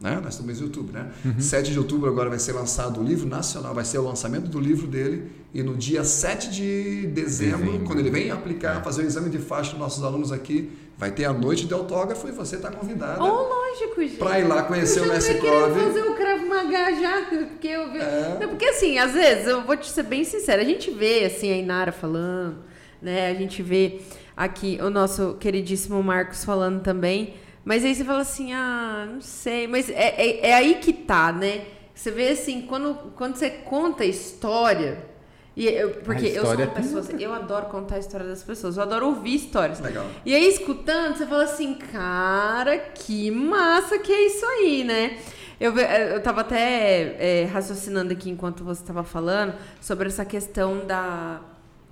Né? 0.01 0.19
Nós 0.21 0.33
estamos 0.33 0.59
em 0.59 0.63
outubro, 0.63 0.91
né? 0.91 1.09
7 1.39 1.71
de 1.71 1.79
outubro 1.79 2.09
agora 2.09 2.29
vai 2.29 2.37
ser 2.37 2.51
lançado 2.51 2.99
o 2.99 3.03
livro 3.03 3.27
nacional, 3.27 3.73
vai 3.73 3.85
ser 3.85 3.97
o 3.97 4.03
lançamento 4.03 4.49
do 4.49 4.59
livro 4.59 4.87
dele. 4.87 5.31
E 5.53 5.63
no 5.63 5.75
dia 5.75 6.03
7 6.03 6.51
de 6.51 7.07
dezembro, 7.07 7.65
Dezembro. 7.65 7.85
quando 7.85 7.99
ele 7.99 8.09
vem 8.09 8.29
aplicar, 8.29 8.83
fazer 8.83 9.03
o 9.03 9.05
exame 9.05 9.29
de 9.29 9.37
faixa 9.37 9.71
dos 9.71 9.79
nossos 9.79 10.03
alunos 10.03 10.33
aqui, 10.33 10.69
vai 10.97 11.11
ter 11.11 11.25
a 11.25 11.33
noite 11.33 11.65
de 11.65 11.73
autógrafo 11.73 12.27
e 12.27 12.31
você 12.31 12.55
está 12.55 12.71
convidada. 12.71 13.21
Oh, 13.21 13.47
lógico, 13.47 14.01
gente. 14.01 14.17
Pra 14.17 14.39
ir 14.39 14.47
lá 14.47 14.63
conhecer 14.63 14.99
eu 14.99 15.05
o 15.05 15.09
querendo 15.09 15.41
Kobe. 15.41 15.79
fazer 15.81 16.01
o 16.01 16.15
Krav 16.15 16.45
Maga 16.45 16.95
já, 16.95 17.21
porque 17.47 17.67
eu 17.67 17.91
vi... 17.91 17.99
É. 17.99 18.37
Não, 18.39 18.49
porque 18.49 18.65
assim, 18.65 18.97
às 18.97 19.13
vezes, 19.13 19.47
eu 19.47 19.63
vou 19.63 19.75
te 19.75 19.87
ser 19.89 20.03
bem 20.03 20.23
sincera, 20.23 20.61
a 20.61 20.65
gente 20.65 20.89
vê 20.91 21.25
assim 21.25 21.51
a 21.51 21.57
Inara 21.57 21.91
falando, 21.91 22.57
né? 23.01 23.29
A 23.29 23.33
gente 23.33 23.61
vê 23.61 24.01
aqui 24.35 24.79
o 24.81 24.89
nosso 24.89 25.35
queridíssimo 25.39 26.01
Marcos 26.01 26.45
falando 26.45 26.81
também, 26.81 27.35
mas 27.63 27.83
aí 27.83 27.93
você 27.93 28.03
fala 28.03 28.21
assim, 28.21 28.53
ah, 28.53 29.07
não 29.11 29.21
sei, 29.21 29.67
mas 29.67 29.89
é, 29.89 30.15
é, 30.17 30.49
é 30.49 30.53
aí 30.53 30.75
que 30.75 30.93
tá, 30.93 31.31
né? 31.31 31.65
Você 31.93 32.11
vê 32.11 32.29
assim, 32.29 32.61
quando, 32.63 32.95
quando 33.15 33.35
você 33.35 33.49
conta 33.49 34.03
a 34.03 34.05
história, 34.05 35.14
e 35.55 35.67
eu, 35.67 35.89
porque 36.03 36.25
eu 36.27 36.45
sou 36.45 36.53
uma 36.55 36.67
tem 36.67 36.67
pessoa, 36.83 36.99
assim, 36.99 37.21
eu 37.23 37.33
adoro 37.33 37.67
contar 37.67 37.95
a 37.95 37.99
história 37.99 38.25
das 38.27 38.43
pessoas, 38.43 38.75
eu 38.77 38.83
adoro 38.83 39.07
ouvir 39.07 39.35
histórias. 39.35 39.79
Legal. 39.79 40.05
E 40.25 40.33
aí, 40.35 40.47
escutando, 40.49 41.15
você 41.17 41.25
fala 41.25 41.43
assim, 41.43 41.75
cara, 41.75 42.77
que 42.77 43.31
massa 43.31 43.97
que 43.99 44.11
é 44.11 44.25
isso 44.27 44.45
aí, 44.45 44.83
né? 44.83 45.17
Eu, 45.59 45.71
ve- 45.71 45.87
eu 46.13 46.21
tava 46.21 46.41
até 46.41 47.15
é, 47.17 47.45
raciocinando 47.45 48.11
aqui 48.11 48.29
enquanto 48.29 48.63
você 48.63 48.81
estava 48.81 49.03
falando 49.05 49.53
sobre 49.79 50.07
essa 50.09 50.25
questão 50.25 50.85
da, 50.85 51.39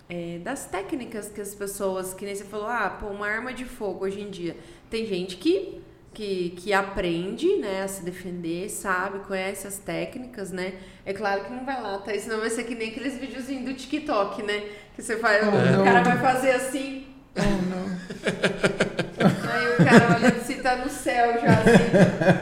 é, 0.10 0.40
das 0.44 0.66
técnicas 0.66 1.30
que 1.30 1.40
as 1.40 1.56
pessoas, 1.56 2.14
que 2.14 2.26
nem 2.26 2.36
você 2.36 2.44
falou, 2.44 2.68
ah, 2.68 2.90
pô, 3.00 3.08
uma 3.08 3.26
arma 3.28 3.54
de 3.54 3.64
fogo 3.64 4.04
hoje 4.04 4.20
em 4.20 4.30
dia. 4.30 4.58
Tem 4.90 5.06
gente 5.06 5.38
que, 5.38 5.82
que, 6.14 6.52
que 6.58 6.72
aprende, 6.74 7.56
né, 7.58 7.84
a 7.84 7.88
se 7.88 8.04
defender, 8.04 8.70
sabe, 8.70 9.20
conhece 9.20 9.66
as 9.68 9.78
técnicas, 9.78 10.52
né? 10.52 10.74
É 11.06 11.12
claro 11.14 11.44
que 11.46 11.52
não 11.54 11.66
vai 11.66 11.82
lá, 11.82 11.98
tá? 11.98 12.14
Senão 12.18 12.40
vai 12.40 12.50
ser 12.50 12.64
que 12.64 12.76
nem 12.76 12.90
aqueles 12.90 13.18
videozinhos 13.18 13.66
do 13.66 13.74
TikTok, 13.74 14.44
né? 14.44 14.64
Que 14.96 15.02
você 15.02 15.18
faz, 15.18 15.46
Oh, 15.46 15.50
o 15.50 15.78
não. 15.78 15.84
cara 15.84 16.04
vai 16.04 16.20
fazer 16.20 16.52
assim, 16.52 17.08
Oh, 17.36 17.42
não. 17.42 17.84
Aí 19.50 19.68
o 19.74 19.78
cara 19.86 20.16
olha 20.16 20.32
se 20.44 20.54
tá 20.56 20.76
no 20.76 20.90
céu 20.90 21.34
já, 21.42 21.54
assim. 21.54 21.90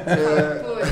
Fala, 0.05 0.55
"Putz." 0.63 0.91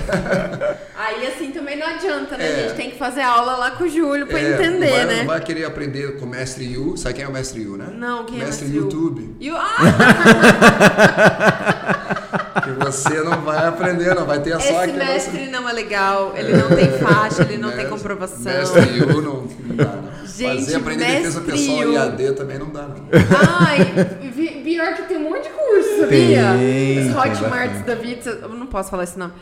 Aí 0.96 1.28
assim 1.28 1.52
também 1.52 1.76
não 1.78 1.86
adianta, 1.88 2.38
né? 2.38 2.46
É. 2.46 2.48
A 2.48 2.62
gente 2.68 2.76
tem 2.76 2.92
que 2.92 2.98
fazer 2.98 3.22
aula 3.22 3.56
lá 3.58 3.72
com 3.72 3.84
o 3.84 3.90
Júlio 3.90 4.26
pra 4.28 4.40
É, 4.40 4.54
entender, 4.54 4.88
não 4.90 4.96
vai, 4.96 5.06
né? 5.06 5.16
Não 5.20 5.26
vai 5.26 5.42
querer 5.42 5.66
aprender 5.66 6.18
com 6.18 6.26
o 6.26 6.30
mestre 6.30 6.64
Yu. 6.66 6.96
Sabe 6.98 7.16
quem 7.16 7.24
é 7.26 7.28
o 7.28 7.32
mestre 7.32 7.62
Yu, 7.62 7.76
né? 7.78 7.88
Não, 7.94 8.26
quem 8.26 8.40
é 8.42 8.46
mestre 8.46 8.66
mestre 8.68 8.78
Yu? 8.78 8.84
YouTube. 8.86 9.36
O... 9.52 9.56
Ah, 9.58 9.78
você 12.92 13.22
não 13.24 13.42
vai 13.42 13.68
aprender, 13.68 14.16
não 14.16 14.26
vai 14.26 14.40
ter 14.40 14.54
a 14.54 14.60
só 14.60 14.66
esse 14.68 14.76
aquela- 14.92 14.98
mestre 15.06 15.48
não 15.50 15.68
é 15.70 15.74
legal, 15.74 16.34
ele 16.36 16.54
não 16.54 16.68
tem 16.70 16.92
faixa, 17.00 17.44
ele 17.44 17.58
não 17.58 17.70
tem 17.70 17.78
Mestre- 17.80 17.92
comprovação. 17.98 18.52
Mestre 18.54 18.98
Yu 18.98 19.22
não, 19.22 19.34
não 19.42 19.76
dá, 19.76 19.86
não. 19.86 20.10
Gente, 20.26 20.64
Fazer 20.66 20.76
aprender 20.78 21.06
defesa 21.06 21.42
pessoal 21.42 21.84
e 21.92 21.98
AD 21.98 22.32
também 22.34 22.58
não 22.60 22.70
dá, 22.70 22.84
não. 22.84 22.96
Ai, 23.60 23.80
pior 24.64 24.94
que 24.96 25.02
tem 25.04 25.18
um 25.18 25.30
monte 25.30 25.44
de 25.44 25.50
curso, 25.50 26.00
sabia? 26.00 26.54
Tem, 26.58 27.00
Os 27.00 27.14
tem 27.14 27.18
Hotmarts 27.18 27.82
da 27.86 27.96
vida, 27.96 28.30
eu 28.44 28.50
não 28.50 28.68
posso 28.68 28.90
falar 28.90 29.04
esse 29.04 29.18
nome. 29.20 29.34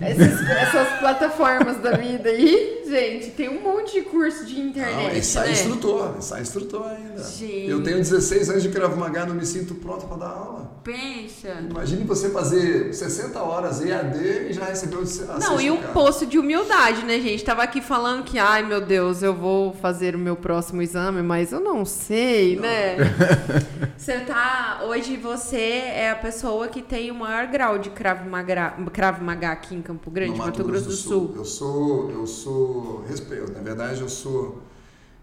Esses- 0.00 0.48
essas 0.50 0.88
plataformas 0.98 1.76
da 1.78 1.92
vida 1.92 2.28
aí, 2.28 2.75
gente, 2.88 3.30
tem 3.30 3.48
um 3.48 3.62
monte 3.62 3.92
de 3.92 4.02
curso 4.02 4.44
de 4.44 4.60
internet. 4.60 5.12
Não, 5.12 5.16
e 5.16 5.22
sai 5.22 5.46
né? 5.46 5.52
instrutor, 5.52 6.16
e 6.18 6.24
sai 6.24 6.42
instrutor 6.42 6.86
ainda. 6.86 7.22
Gente. 7.22 7.68
Eu 7.68 7.82
tenho 7.82 7.98
16 7.98 8.50
anos 8.50 8.62
de 8.62 8.68
Krav 8.68 8.96
Maga, 8.96 9.26
não 9.26 9.34
me 9.34 9.44
sinto 9.46 9.74
pronto 9.74 10.06
para 10.06 10.16
dar 10.16 10.28
aula. 10.30 10.76
Pensa. 10.84 11.48
Imagine 11.68 12.04
você 12.04 12.30
fazer 12.30 12.94
60 12.94 13.40
horas 13.40 13.84
EAD 13.84 14.48
e 14.50 14.52
já 14.52 14.64
recebeu 14.66 15.00
a 15.28 15.38
Não, 15.38 15.60
e 15.60 15.70
um 15.70 15.78
cara. 15.78 15.92
posto 15.92 16.24
de 16.24 16.38
humildade, 16.38 17.04
né, 17.04 17.18
gente? 17.20 17.44
Tava 17.44 17.62
aqui 17.62 17.80
falando 17.80 18.22
que, 18.22 18.38
ai 18.38 18.62
meu 18.62 18.80
Deus, 18.80 19.22
eu 19.22 19.34
vou 19.34 19.72
fazer 19.72 20.14
o 20.14 20.18
meu 20.18 20.36
próximo 20.36 20.80
exame, 20.82 21.22
mas 21.22 21.52
eu 21.52 21.60
não 21.60 21.84
sei, 21.84 22.56
não. 22.56 22.62
né? 22.62 22.96
você 23.96 24.20
tá. 24.20 24.82
Hoje 24.86 25.16
você 25.16 25.56
é 25.56 26.10
a 26.10 26.16
pessoa 26.16 26.68
que 26.68 26.82
tem 26.82 27.10
o 27.10 27.14
maior 27.14 27.46
grau 27.48 27.78
de 27.78 27.90
Krav 27.90 28.24
Maga, 28.28 28.74
Krav 28.92 29.20
Maga 29.22 29.50
aqui 29.50 29.74
em 29.74 29.82
Campo 29.82 30.10
Grande, 30.10 30.32
no 30.32 30.38
Mato, 30.38 30.58
Mato 30.58 30.64
Grosso, 30.64 30.84
Grosso 30.84 31.02
do 31.02 31.08
Sul. 31.08 31.26
Sul. 31.26 31.34
Eu 31.36 31.44
sou. 31.44 32.10
Eu 32.10 32.26
sou. 32.26 32.75
Na 33.54 33.62
verdade, 33.62 34.00
eu 34.00 34.08
sou 34.08 34.62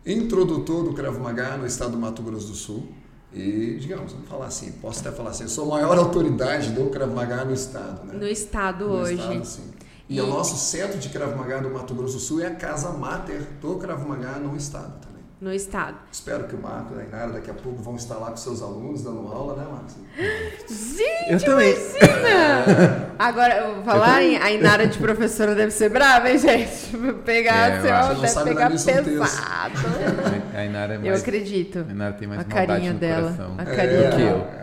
introdutor 0.06 0.84
do 0.84 0.94
Krav 0.94 1.18
Maga 1.20 1.58
no 1.58 1.66
estado 1.66 1.92
do 1.92 1.98
Mato 1.98 2.22
Grosso 2.22 2.48
do 2.48 2.56
Sul. 2.56 2.88
E, 3.34 3.78
digamos, 3.80 4.12
vamos 4.12 4.30
falar 4.30 4.46
assim, 4.46 4.72
posso 4.74 5.00
até 5.00 5.12
falar 5.12 5.32
assim, 5.32 5.44
eu 5.44 5.50
sou 5.50 5.66
a 5.66 5.80
maior 5.80 5.98
autoridade 5.98 6.70
do 6.72 6.90
Krav 6.90 7.12
Maga 7.14 7.44
no 7.44 7.54
estado. 7.54 8.06
Né? 8.06 8.14
No 8.14 8.28
estado 8.28 8.88
no 8.88 8.94
hoje. 8.94 9.16
Estado, 9.16 9.46
sim. 9.46 9.64
E, 10.08 10.18
e, 10.18 10.22
o 10.22 10.28
nosso 10.28 10.56
centro 10.56 11.00
de 11.00 11.10
Krav 11.10 11.36
Maga 11.36 11.62
do 11.62 11.70
Mato 11.70 11.96
Grosso 11.96 12.16
do 12.16 12.20
Sul 12.20 12.42
é 12.42 12.48
a 12.48 12.56
casa 12.56 12.92
mater 12.92 13.42
do 13.60 13.76
Krav 13.78 14.08
Maga 14.08 14.38
no 14.38 14.56
estado. 14.56 15.03
No 15.44 15.52
estado. 15.52 15.98
Espero 16.10 16.46
que 16.46 16.56
o 16.56 16.58
Marco 16.58 16.96
e 16.96 17.02
a 17.02 17.04
Inara 17.04 17.34
daqui 17.34 17.52
a 17.52 17.54
pouco 17.54 17.84
vão 17.84 17.98
estar 17.98 18.16
lá 18.16 18.30
com 18.30 18.38
seus 18.38 18.62
alunos 18.62 19.04
dando 19.04 19.28
aula, 19.28 19.58
né, 19.58 19.68
Marcos? 19.70 19.96
Gente, 20.70 21.34
eu 21.34 21.40
também. 21.44 21.74
imagina! 21.74 23.12
Agora, 23.20 23.58
eu 23.58 23.76
vou 23.76 23.84
falar 23.84 24.24
em 24.24 24.38
a 24.38 24.50
Inara 24.54 24.88
de 24.88 24.98
professora 24.98 25.54
deve 25.54 25.72
ser 25.72 25.90
brava, 25.90 26.30
hein, 26.32 26.38
gente? 26.38 26.96
Pegar 27.26 27.72
é, 27.72 27.82
seu, 27.82 28.22
deve 28.22 28.44
pegar 28.46 28.70
pesado. 28.70 29.74
A 30.56 30.64
Inara 30.64 30.94
é 30.94 30.98
mais, 30.98 31.10
eu 31.10 31.16
acredito. 31.16 31.86
A 31.90 31.92
Inara 31.92 32.14
tem 32.14 32.26
mais 32.26 32.40
a 32.40 32.44
carinha 32.46 32.94
dela. 32.94 33.34
Coração. 33.34 33.56
A 33.58 33.66
carinha 33.66 34.00
é, 34.00 34.16
que 34.16 34.22
eu. 34.22 34.63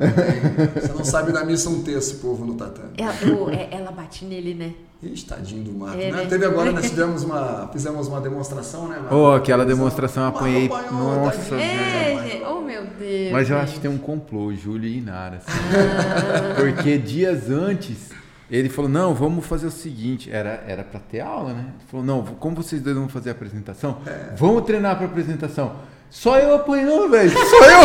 É, 0.00 0.06
ela 0.06 0.68
tem, 0.68 0.82
você 0.82 0.92
não 0.92 1.04
sabe 1.04 1.32
da 1.32 1.44
missa 1.44 1.68
um 1.68 1.82
terço, 1.82 2.12
esse 2.12 2.20
povo 2.20 2.44
no 2.44 2.54
tatame. 2.54 2.90
Ela, 2.96 3.14
oh, 3.38 3.50
ela 3.50 3.92
bate 3.92 4.24
nele, 4.24 4.54
né? 4.54 4.74
Ixi, 5.02 5.26
tadinho 5.26 5.62
do 5.62 5.72
Marco. 5.72 6.00
É, 6.00 6.10
né? 6.10 6.26
Teve 6.26 6.46
agora, 6.46 6.72
nós 6.72 6.88
tivemos 6.88 7.22
uma, 7.22 7.68
fizemos 7.70 8.08
uma 8.08 8.20
demonstração, 8.20 8.88
né, 8.88 8.98
Marco? 8.98 9.14
Oh, 9.14 9.32
aquela 9.32 9.64
demonstração 9.64 10.22
eu 10.22 10.28
apanhei. 10.30 10.68
Nossa, 10.68 11.54
é, 11.54 12.30
gente. 12.30 12.44
Oh, 12.44 12.60
meu 12.62 12.84
Deus. 12.98 13.32
Mas 13.32 13.50
eu 13.50 13.58
acho 13.58 13.74
que 13.74 13.80
tem 13.80 13.90
um 13.90 13.98
complô, 13.98 14.52
Júlio 14.54 14.88
e 14.88 14.96
Inara. 14.96 15.36
Assim. 15.36 15.50
Ah. 15.50 16.54
Porque 16.56 16.96
dias 16.96 17.50
antes, 17.50 18.10
ele 18.50 18.70
falou: 18.70 18.90
não, 18.90 19.14
vamos 19.14 19.44
fazer 19.44 19.66
o 19.66 19.70
seguinte. 19.70 20.30
Era, 20.32 20.64
era 20.66 20.82
pra 20.82 20.98
ter 20.98 21.20
aula, 21.20 21.52
né? 21.52 21.66
Ele 21.74 21.88
falou: 21.88 22.06
não, 22.06 22.24
como 22.36 22.56
vocês 22.56 22.80
dois 22.80 22.96
vão 22.96 23.08
fazer 23.08 23.28
a 23.28 23.32
apresentação? 23.32 23.98
É. 24.06 24.34
Vamos 24.34 24.64
treinar 24.64 24.96
pra 24.96 25.06
apresentação. 25.06 25.76
Só 26.08 26.38
eu 26.38 26.54
apanhando, 26.54 27.10
velho. 27.10 27.30
Só 27.30 27.64
eu. 27.64 27.80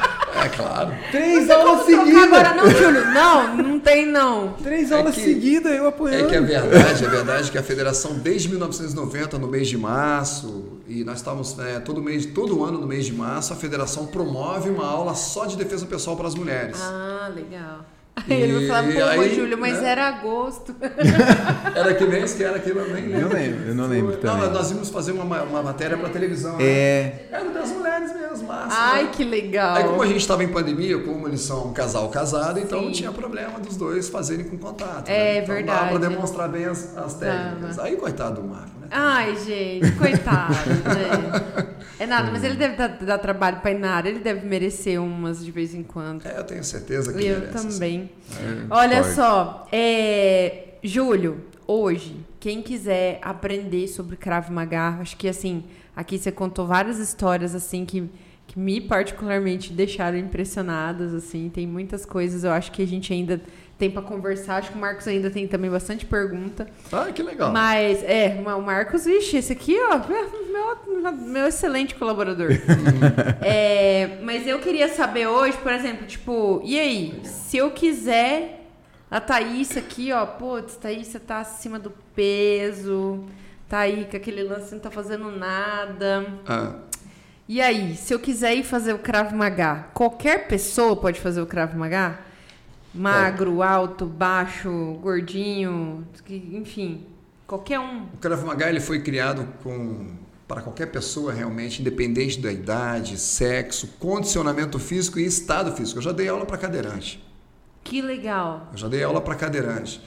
É 0.44 0.48
claro. 0.48 0.92
Três 1.10 1.48
aulas 1.48 1.86
seguidas. 1.86 2.22
Agora 2.22 2.54
não, 2.54 2.70
Júlio. 2.70 3.04
Não, 3.12 3.56
não 3.56 3.80
tem 3.80 4.06
não. 4.06 4.52
Três 4.62 4.90
é 4.90 4.98
aulas 4.98 5.14
seguidas, 5.14 5.72
eu 5.72 5.86
apoiando. 5.86 6.26
É 6.26 6.28
que 6.28 6.36
é 6.36 6.40
verdade, 6.40 7.04
é 7.04 7.08
verdade 7.08 7.50
que 7.50 7.58
a 7.58 7.62
federação, 7.62 8.14
desde 8.14 8.48
1990, 8.48 9.38
no 9.38 9.48
mês 9.48 9.68
de 9.68 9.78
março, 9.78 10.80
e 10.86 11.02
nós 11.02 11.16
estamos 11.16 11.56
né, 11.56 11.80
todo 11.80 12.02
mês, 12.02 12.26
todo 12.26 12.62
ano 12.62 12.78
no 12.78 12.86
mês 12.86 13.06
de 13.06 13.12
março, 13.14 13.52
a 13.52 13.56
federação 13.56 14.06
promove 14.06 14.68
uma 14.68 14.86
aula 14.86 15.14
só 15.14 15.46
de 15.46 15.56
defesa 15.56 15.86
pessoal 15.86 16.16
para 16.16 16.28
as 16.28 16.34
mulheres. 16.34 16.78
Ah, 16.80 17.30
legal. 17.34 17.86
Aí 18.16 18.42
ele 18.42 18.66
vai 18.66 18.66
falar, 18.66 18.92
pô, 18.92 19.20
aí, 19.20 19.34
Júlio, 19.34 19.58
mas 19.58 19.80
né? 19.80 19.90
era 19.90 20.08
agosto. 20.08 20.74
era 21.74 21.94
que 21.94 22.04
mês 22.04 22.34
que 22.34 22.44
era 22.44 22.56
aquilo, 22.56 22.80
eu 22.80 22.94
nem 22.94 23.06
lembro. 23.06 23.20
Eu, 23.20 23.28
lembro, 23.28 23.68
eu 23.68 23.74
não 23.74 23.86
lembro 23.86 24.16
também. 24.16 24.46
Não, 24.46 24.52
nós 24.52 24.70
íamos 24.70 24.88
fazer 24.90 25.12
uma, 25.12 25.42
uma 25.42 25.62
matéria 25.62 25.96
para 25.96 26.08
televisão. 26.08 26.56
Né? 26.56 26.64
É. 26.64 27.28
Era 27.30 27.50
das 27.50 27.70
mulheres 27.70 28.14
mesmo, 28.14 28.46
massa. 28.46 28.76
Ai, 28.76 29.04
né? 29.04 29.10
que 29.12 29.24
legal. 29.24 29.76
Aí 29.76 29.84
como 29.84 30.02
a 30.02 30.06
gente 30.06 30.20
estava 30.20 30.44
em 30.44 30.48
pandemia, 30.48 30.98
como 31.00 31.26
eles 31.26 31.40
são 31.40 31.68
um 31.68 31.72
casal 31.72 32.08
casado, 32.08 32.58
então 32.58 32.78
Sim. 32.78 32.84
não 32.86 32.92
tinha 32.92 33.12
problema 33.12 33.58
dos 33.58 33.76
dois 33.76 34.08
fazerem 34.08 34.44
com 34.44 34.56
contato. 34.56 35.08
É 35.08 35.12
né? 35.12 35.36
então, 35.38 35.54
verdade. 35.54 35.80
Dá 35.80 35.86
para 35.88 36.08
demonstrar 36.08 36.48
bem 36.48 36.66
as, 36.66 36.96
as 36.96 37.14
técnicas. 37.14 37.78
Aí, 37.78 37.96
coitado 37.96 38.40
do 38.40 38.48
Marco, 38.48 38.66
né? 38.66 38.73
Ai, 38.96 39.34
gente, 39.44 39.90
coitado, 39.96 40.54
né? 40.84 41.74
É 41.98 42.06
nada, 42.06 42.30
mas 42.30 42.44
ele 42.44 42.54
deve 42.54 42.76
dar, 42.76 42.86
dar 42.88 43.18
trabalho 43.18 43.58
para 43.60 43.72
Inara, 43.72 44.08
ele 44.08 44.20
deve 44.20 44.46
merecer 44.46 45.02
umas 45.02 45.44
de 45.44 45.50
vez 45.50 45.74
em 45.74 45.82
quando. 45.82 46.24
É, 46.24 46.38
eu 46.38 46.44
tenho 46.44 46.62
certeza 46.62 47.12
que 47.12 47.24
Eu 47.24 47.40
merece. 47.40 47.68
também. 47.68 48.08
É, 48.32 48.66
Olha 48.70 49.02
pode. 49.02 49.14
só, 49.14 49.66
é, 49.72 50.74
Júlio, 50.82 51.40
hoje, 51.66 52.16
quem 52.38 52.62
quiser 52.62 53.18
aprender 53.20 53.88
sobre 53.88 54.16
Krav 54.16 54.48
Maga, 54.50 54.98
acho 55.00 55.16
que 55.16 55.26
assim, 55.28 55.64
aqui 55.96 56.16
você 56.16 56.30
contou 56.30 56.64
várias 56.64 56.98
histórias 56.98 57.52
assim 57.54 57.84
que 57.84 58.08
que 58.46 58.58
me 58.58 58.78
particularmente 58.78 59.72
deixaram 59.72 60.18
impressionadas 60.18 61.14
assim, 61.14 61.48
tem 61.48 61.66
muitas 61.66 62.04
coisas, 62.04 62.44
eu 62.44 62.52
acho 62.52 62.70
que 62.72 62.82
a 62.82 62.86
gente 62.86 63.10
ainda 63.10 63.40
tem 63.78 63.90
para 63.90 64.02
conversar. 64.02 64.56
Acho 64.56 64.70
que 64.70 64.76
o 64.76 64.80
Marcos 64.80 65.06
ainda 65.08 65.30
tem 65.30 65.46
também 65.46 65.70
bastante 65.70 66.06
pergunta. 66.06 66.66
Ah, 66.92 67.10
que 67.12 67.22
legal. 67.22 67.52
Mas, 67.52 68.02
é, 68.04 68.40
o 68.44 68.62
Marcos, 68.62 69.04
vixe, 69.04 69.36
esse 69.36 69.52
aqui, 69.52 69.76
ó, 69.80 70.00
meu, 70.08 71.16
meu 71.16 71.46
excelente 71.46 71.94
colaborador. 71.94 72.50
é, 73.42 74.18
mas 74.22 74.46
eu 74.46 74.58
queria 74.60 74.88
saber 74.88 75.26
hoje, 75.26 75.56
por 75.58 75.72
exemplo, 75.72 76.06
tipo, 76.06 76.60
e 76.64 76.78
aí, 76.78 77.20
se 77.24 77.56
eu 77.56 77.70
quiser. 77.70 78.60
A 79.10 79.20
Thaís 79.20 79.76
aqui, 79.76 80.10
ó, 80.12 80.26
putz, 80.26 80.74
Thaís, 80.74 81.06
você 81.06 81.20
tá 81.20 81.38
acima 81.38 81.78
do 81.78 81.92
peso, 82.16 83.24
tá 83.68 83.80
aí 83.80 84.08
com 84.10 84.16
aquele 84.16 84.42
lance, 84.42 84.72
não 84.74 84.80
tá 84.80 84.90
fazendo 84.90 85.30
nada. 85.30 86.26
Ah. 86.44 86.74
E 87.46 87.60
aí, 87.60 87.94
se 87.94 88.12
eu 88.12 88.18
quiser 88.18 88.54
ir 88.54 88.64
fazer 88.64 88.92
o 88.92 88.98
Krav 88.98 89.32
Maga, 89.32 89.86
qualquer 89.94 90.48
pessoa 90.48 90.96
pode 90.96 91.20
fazer 91.20 91.40
o 91.42 91.46
Krav 91.46 91.76
Maga? 91.76 92.18
Magro, 92.94 93.62
é. 93.62 93.66
alto, 93.66 94.06
baixo, 94.06 94.70
gordinho, 95.02 96.06
enfim, 96.28 97.06
qualquer 97.46 97.80
um. 97.80 98.04
O 98.14 98.16
Krav 98.18 98.44
Maga 98.44 98.68
ele 98.68 98.80
foi 98.80 99.02
criado 99.02 99.46
com 99.62 100.24
para 100.46 100.60
qualquer 100.60 100.86
pessoa 100.86 101.32
realmente, 101.32 101.80
independente 101.80 102.38
da 102.38 102.52
idade, 102.52 103.18
sexo, 103.18 103.88
condicionamento 103.98 104.78
físico 104.78 105.18
e 105.18 105.24
estado 105.24 105.72
físico. 105.72 105.98
Eu 105.98 106.02
já 106.02 106.12
dei 106.12 106.28
aula 106.28 106.44
para 106.44 106.58
cadeirante. 106.58 107.24
Que 107.82 108.00
legal. 108.00 108.68
Eu 108.72 108.78
já 108.78 108.88
dei 108.88 109.02
aula 109.02 109.20
para 109.20 109.34
cadeirante. 109.34 110.00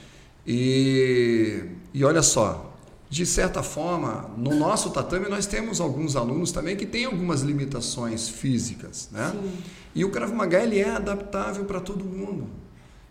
E, 0.46 1.64
e 1.92 2.04
olha 2.04 2.22
só, 2.22 2.74
de 3.10 3.26
certa 3.26 3.62
forma, 3.62 4.30
no 4.36 4.54
nosso 4.54 4.90
tatame 4.90 5.28
nós 5.28 5.46
temos 5.46 5.80
alguns 5.80 6.16
alunos 6.16 6.52
também 6.52 6.76
que 6.76 6.86
têm 6.86 7.04
algumas 7.04 7.42
limitações 7.42 8.28
físicas, 8.28 9.08
né? 9.12 9.30
Sim. 9.32 9.52
E 9.94 10.04
o 10.04 10.10
Krav 10.10 10.32
Maga 10.32 10.62
ele 10.62 10.78
é 10.78 10.90
adaptável 10.90 11.64
para 11.64 11.80
todo 11.80 12.04
mundo. 12.04 12.48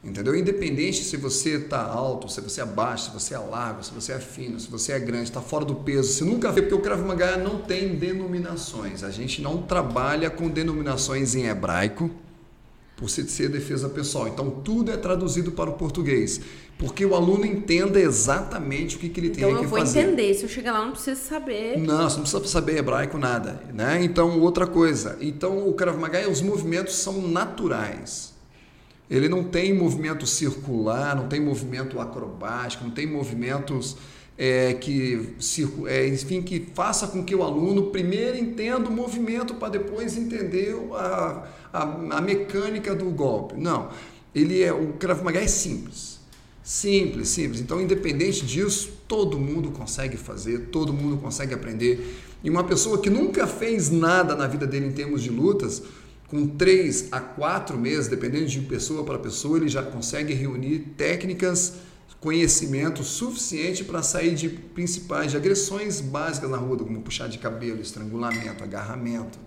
Entendeu? 0.03 0.35
Independente 0.35 1.03
se 1.03 1.17
você 1.17 1.57
está 1.57 1.81
alto, 1.81 2.29
se 2.29 2.39
você 2.39 2.61
é 2.61 2.65
baixo, 2.65 3.05
se 3.05 3.11
você 3.11 3.33
é 3.33 3.39
largo, 3.39 3.83
se 3.83 3.91
você 3.91 4.13
é 4.13 4.19
fino, 4.19 4.59
se 4.59 4.69
você 4.69 4.91
é 4.93 4.99
grande, 4.99 5.23
está 5.23 5.41
fora 5.41 5.65
do 5.65 5.75
peso, 5.75 6.13
se 6.13 6.23
nunca 6.23 6.51
vê, 6.51 6.61
porque 6.61 6.75
o 6.75 6.79
Krav 6.79 7.03
Maga 7.03 7.37
não 7.37 7.59
tem 7.59 7.95
denominações. 7.95 9.03
A 9.03 9.11
gente 9.11 9.41
não 9.41 9.63
trabalha 9.63 10.29
com 10.29 10.47
denominações 10.47 11.35
em 11.35 11.47
hebraico 11.47 12.11
por 12.95 13.09
ser 13.09 13.49
defesa 13.49 13.89
pessoal. 13.89 14.27
Então 14.27 14.49
tudo 14.49 14.91
é 14.91 14.97
traduzido 14.97 15.51
para 15.51 15.69
o 15.69 15.73
português, 15.73 16.41
porque 16.77 17.05
o 17.05 17.13
aluno 17.13 17.45
entenda 17.45 17.99
exatamente 17.99 18.95
o 18.95 18.99
que, 18.99 19.09
que 19.09 19.19
ele 19.19 19.27
então, 19.27 19.49
tem 19.49 19.63
que 19.63 19.67
fazer. 19.67 19.99
Então 19.99 20.01
eu 20.01 20.05
vou 20.05 20.13
entender, 20.13 20.33
se 20.33 20.43
eu 20.43 20.49
chegar 20.49 20.73
lá 20.73 20.85
não 20.85 20.91
preciso 20.91 21.21
saber. 21.21 21.77
Não, 21.77 22.09
você 22.09 22.15
não 22.15 22.23
precisa 22.23 22.47
saber 22.47 22.77
hebraico 22.77 23.17
nada, 23.17 23.61
né? 23.73 24.03
Então 24.03 24.39
outra 24.39 24.65
coisa, 24.65 25.17
então 25.19 25.67
o 25.67 25.73
Krav 25.73 25.99
Maga, 25.99 26.29
os 26.29 26.41
movimentos 26.41 26.95
são 26.95 27.21
naturais. 27.27 28.36
Ele 29.09 29.29
não 29.29 29.43
tem 29.43 29.73
movimento 29.73 30.25
circular, 30.27 31.15
não 31.15 31.27
tem 31.27 31.39
movimento 31.39 31.99
acrobático, 31.99 32.83
não 32.83 32.91
tem 32.91 33.07
movimentos 33.07 33.95
é, 34.37 34.73
que, 34.73 35.33
é, 35.87 36.07
enfim, 36.07 36.41
que 36.41 36.67
faça 36.73 37.07
com 37.07 37.23
que 37.23 37.33
o 37.33 37.41
aluno 37.41 37.87
primeiro 37.87 38.37
entenda 38.37 38.87
o 38.87 38.91
movimento 38.91 39.55
para 39.55 39.69
depois 39.69 40.15
entender 40.15 40.75
a, 40.93 41.47
a, 41.73 41.81
a, 42.17 42.21
mecânica 42.21 42.93
do 42.93 43.05
golpe. 43.05 43.55
Não, 43.55 43.89
ele 44.35 44.61
é 44.61 44.71
o 44.71 44.93
Krav 44.93 45.23
Maga 45.23 45.39
é 45.39 45.47
simples, 45.47 46.19
simples, 46.61 47.29
simples. 47.29 47.61
Então, 47.61 47.81
independente 47.81 48.45
disso, 48.45 48.91
todo 49.07 49.39
mundo 49.39 49.71
consegue 49.71 50.17
fazer, 50.17 50.67
todo 50.67 50.93
mundo 50.93 51.17
consegue 51.17 51.53
aprender. 51.53 52.15
E 52.43 52.49
uma 52.49 52.63
pessoa 52.63 52.99
que 52.99 53.09
nunca 53.09 53.47
fez 53.47 53.89
nada 53.89 54.35
na 54.35 54.45
vida 54.45 54.67
dele 54.67 54.85
em 54.85 54.91
termos 54.91 55.23
de 55.23 55.31
lutas 55.31 55.81
com 56.27 56.45
três 56.47 57.07
a 57.11 57.19
quatro 57.19 57.77
meses, 57.77 58.07
dependendo 58.07 58.47
de 58.47 58.59
pessoa 58.61 59.03
para 59.03 59.17
pessoa, 59.17 59.57
ele 59.57 59.69
já 59.69 59.81
consegue 59.81 60.33
reunir 60.33 60.79
técnicas, 60.97 61.75
conhecimento 62.19 63.03
suficiente 63.03 63.83
para 63.83 64.01
sair 64.01 64.35
de 64.35 64.49
principais 64.49 65.31
de 65.31 65.37
agressões 65.37 66.01
básicas 66.01 66.49
na 66.49 66.57
rua, 66.57 66.77
como 66.77 67.01
puxar 67.01 67.29
de 67.29 67.37
cabelo, 67.37 67.79
estrangulamento, 67.79 68.63
agarramento. 68.63 69.37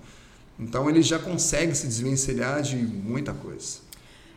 Então 0.59 0.89
ele 0.89 1.03
já 1.03 1.19
consegue 1.19 1.75
se 1.75 1.87
desvencilhar 1.87 2.63
de 2.63 2.77
muita 2.77 3.33
coisa. 3.33 3.81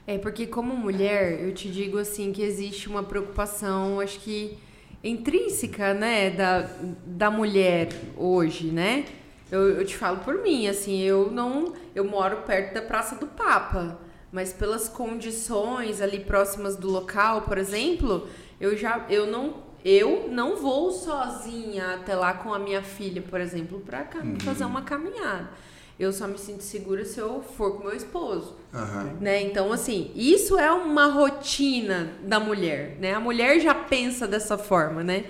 É 0.06 0.18
porque 0.18 0.48
como 0.48 0.76
mulher, 0.76 1.42
eu 1.42 1.54
te 1.54 1.70
digo 1.70 1.98
assim 1.98 2.34
que 2.34 2.42
existe 2.42 2.90
uma 2.90 3.04
preocupação, 3.04 4.00
acho 4.00 4.20
que 4.20 4.58
intrínseca, 5.04 5.94
né, 5.94 6.30
da, 6.30 6.70
da 7.06 7.32
mulher 7.32 7.90
hoje, 8.18 8.68
né? 8.68 9.06
Eu, 9.54 9.70
eu 9.70 9.86
te 9.86 9.96
falo 9.96 10.18
por 10.18 10.42
mim, 10.42 10.68
assim, 10.68 11.00
eu 11.02 11.30
não, 11.30 11.74
eu 11.94 12.04
moro 12.04 12.38
perto 12.38 12.74
da 12.74 12.82
Praça 12.82 13.18
do 13.18 13.28
Papa, 13.28 14.00
mas 14.32 14.52
pelas 14.52 14.90
condições 14.90 16.02
ali 16.02 16.22
próximas 16.22 16.76
do 16.76 16.90
local, 16.90 17.44
por 17.44 17.60
exemplo, 17.60 18.28
eu 18.60 18.76
já, 18.76 19.06
eu 19.12 19.28
não, 19.28 19.58
eu 19.86 20.28
não 20.28 20.56
vou 20.56 20.92
sozinha 20.92 21.94
até 21.94 22.16
lá 22.16 22.34
com 22.34 22.52
a 22.52 22.58
minha 22.58 22.82
filha, 22.82 23.22
por 23.22 23.40
exemplo, 23.40 23.80
para 23.80 24.08
uhum. 24.24 24.40
fazer 24.40 24.66
uma 24.66 24.82
caminhada. 24.82 25.52
Eu 26.00 26.12
só 26.12 26.28
me 26.28 26.40
sinto 26.40 26.64
segura 26.64 27.06
se 27.06 27.20
eu 27.20 27.40
for 27.40 27.78
com 27.78 27.84
meu 27.84 27.96
esposo. 27.96 28.56
Uhum. 28.74 29.18
Né? 29.22 29.44
Então, 29.44 29.72
assim, 29.72 30.12
isso 30.16 30.58
é 30.58 30.72
uma 30.72 31.06
rotina 31.06 32.14
da 32.24 32.40
mulher. 32.40 32.98
Né? 33.00 33.14
A 33.14 33.20
mulher 33.20 33.60
já 33.60 33.76
pensa 33.76 34.28
dessa 34.28 34.58
forma, 34.58 35.04
né? 35.04 35.26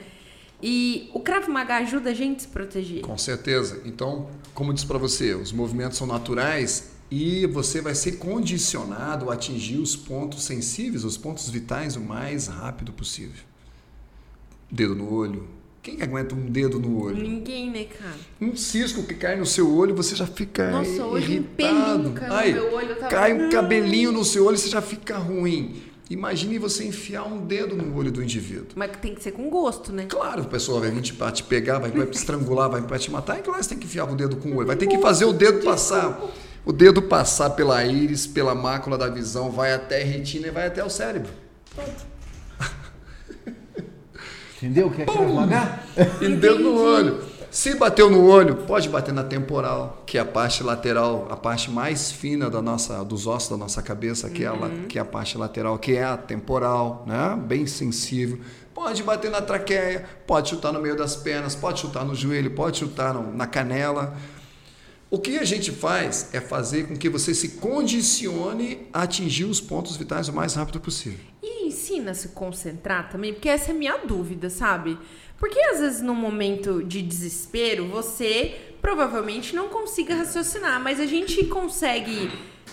E 0.66 1.10
o 1.14 1.20
Krav 1.20 1.50
Maga 1.50 1.76
ajuda 1.76 2.12
a 2.12 2.14
gente 2.14 2.38
a 2.38 2.40
se 2.40 2.48
proteger. 2.48 3.02
Com 3.02 3.18
certeza. 3.18 3.82
Então, 3.84 4.30
como 4.54 4.74
disse 4.74 4.86
para 4.88 4.98
você, 4.98 5.34
os 5.36 5.52
movimentos 5.52 5.98
são 5.98 6.08
naturais 6.08 6.94
e 7.12 7.46
você 7.48 7.82
vai 7.82 7.94
ser 7.94 8.14
condicionado 8.14 9.30
a 9.30 9.34
atingir 9.34 9.78
os 9.78 9.94
pontos 9.94 10.46
sensíveis, 10.46 11.04
os 11.04 11.18
pontos 11.18 11.50
vitais 11.50 11.98
o 11.98 12.00
mais 12.00 12.48
rápido 12.48 12.94
possível. 12.94 13.44
Dedo 14.72 14.96
no 14.96 15.14
olho, 15.14 15.50
quem 15.82 16.02
aguenta 16.02 16.34
um 16.34 16.46
dedo 16.46 16.80
no 16.80 17.04
olho? 17.04 17.22
Ninguém, 17.22 17.70
né, 17.70 17.84
cara? 17.84 18.16
Um 18.40 18.56
cisco 18.56 19.04
que 19.04 19.16
cai 19.16 19.36
no 19.36 19.46
seu 19.46 19.70
olho, 19.70 19.94
você 19.94 20.16
já 20.16 20.26
fica 20.26 20.72
Nossa, 20.72 21.04
hoje 21.04 21.30
irritado. 21.30 22.10
um 22.10 22.14
pelinho 22.14 22.14
cai 22.14 22.54
no 22.54 22.62
meu 22.62 22.74
olho. 22.74 22.96
Tava... 22.96 23.10
Cai 23.10 23.34
um 23.34 23.50
cabelinho 23.50 24.14
no 24.14 24.24
seu 24.24 24.46
olho, 24.46 24.58
você 24.58 24.70
já 24.70 24.82
fica 24.82 25.18
ruim. 25.18 25.92
Imagine 26.10 26.60
você 26.60 26.84
enfiar 26.84 27.24
um 27.24 27.46
dedo 27.46 27.76
no 27.76 27.96
olho 27.96 28.12
do 28.12 28.22
indivíduo. 28.22 28.68
Mas 28.76 28.92
tem 29.02 29.16
que 29.16 29.24
ser 29.24 29.32
com 29.32 29.50
gosto, 29.50 29.92
né? 29.92 30.06
Claro, 30.08 30.44
o 30.44 30.48
pessoal 30.48 30.82
vai 30.82 30.92
vir 30.92 31.02
te, 31.02 31.14
te 31.34 31.44
pegar, 31.44 31.80
vai, 31.80 31.92
vai 31.92 32.06
te 32.06 32.18
estrangular, 32.18 32.70
vai, 32.70 32.82
vai 32.82 33.00
te 33.00 33.10
matar. 33.10 33.40
E 33.40 33.42
claro, 33.42 33.64
você 33.64 33.70
tem 33.70 33.80
que 33.80 33.86
enfiar 33.86 34.12
o 34.12 34.16
dedo 34.16 34.36
com 34.36 34.50
o 34.50 34.58
olho. 34.58 34.68
Vai 34.68 34.76
ter 34.76 34.88
que 34.88 34.98
fazer 35.00 35.26
o 35.26 35.34
dedo 35.34 35.64
passar. 35.64 36.20
O 36.66 36.72
dedo 36.72 37.02
passar 37.02 37.52
pela 37.52 37.84
íris, 37.84 38.28
pela 38.28 38.54
mácula 38.54 38.98
da 38.98 39.10
visão, 39.10 39.50
vai 39.50 39.74
até 39.74 40.02
a 40.02 40.06
retina 40.06 40.48
e 40.48 40.52
vai 40.52 40.68
até 40.68 40.84
o 40.84 40.90
cérebro. 40.90 41.32
Pronto. 41.74 42.14
Entendeu 44.58 44.88
o 44.88 44.92
que 44.92 45.02
é 45.02 45.06
Maga? 45.06 45.80
E 46.22 46.30
deu 46.36 46.58
no 46.58 46.80
olho. 46.80 47.33
Se 47.54 47.76
bateu 47.76 48.10
no 48.10 48.26
olho, 48.26 48.56
pode 48.66 48.90
bater 48.90 49.14
na 49.14 49.24
temporal, 49.24 50.02
que 50.08 50.18
é 50.18 50.22
a 50.22 50.26
parte 50.26 50.64
lateral, 50.64 51.28
a 51.30 51.38
parte 51.38 51.70
mais 51.70 52.12
fina 52.12 52.50
da 52.50 52.64
nossa, 52.64 53.06
dos 53.06 53.28
ossos 53.28 53.52
da 53.52 53.58
nossa 53.58 53.80
cabeça, 53.80 54.28
que, 54.28 54.44
uhum. 54.44 54.56
é, 54.56 54.58
a, 54.58 54.66
uhum. 54.66 54.88
que 54.88 54.98
é 54.98 55.02
a 55.04 55.06
parte 55.06 55.38
lateral, 55.38 55.78
que 55.78 55.96
é 55.96 56.04
a 56.04 56.18
temporal, 56.18 57.04
né? 57.06 57.40
bem 57.46 57.68
sensível. 57.68 58.40
Pode 58.74 59.04
bater 59.04 59.30
na 59.30 59.40
traqueia, 59.40 60.04
pode 60.26 60.50
chutar 60.50 60.74
no 60.74 60.82
meio 60.82 60.98
das 60.98 61.16
pernas, 61.16 61.54
pode 61.54 61.80
chutar 61.80 62.04
no 62.04 62.16
joelho, 62.16 62.50
pode 62.56 62.80
chutar 62.80 63.14
no, 63.14 63.32
na 63.32 63.46
canela. 63.46 64.18
O 65.12 65.20
que 65.20 65.38
a 65.38 65.46
gente 65.46 65.72
faz 65.72 66.34
é 66.34 66.42
fazer 66.42 66.88
com 66.88 66.98
que 66.98 67.08
você 67.08 67.36
se 67.36 67.50
condicione 67.50 68.88
a 68.92 69.04
atingir 69.04 69.46
os 69.46 69.62
pontos 69.62 69.96
vitais 69.96 70.28
o 70.28 70.34
mais 70.34 70.56
rápido 70.56 70.80
possível. 70.80 71.20
E 71.44 71.68
ensina 71.68 72.12
a 72.12 72.16
se 72.16 72.30
concentrar 72.30 73.12
também, 73.12 73.32
porque 73.32 73.48
essa 73.48 73.70
é 73.70 73.76
a 73.76 73.78
minha 73.78 73.96
dúvida, 74.00 74.50
sabe? 74.50 74.98
Porque 75.44 75.60
às 75.60 75.82
vezes 75.82 76.02
num 76.02 76.16
momento 76.16 76.82
de 76.82 77.02
desespero 77.02 77.86
você 77.86 78.56
provavelmente 78.82 79.54
não 79.54 79.68
consiga 79.68 80.16
raciocinar, 80.16 80.82
mas 80.82 81.02
a 81.02 81.06
gente 81.06 81.44
consegue 81.48 82.32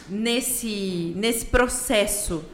nesse 0.08 1.12
nesse 1.16 1.46
processo 1.46 2.44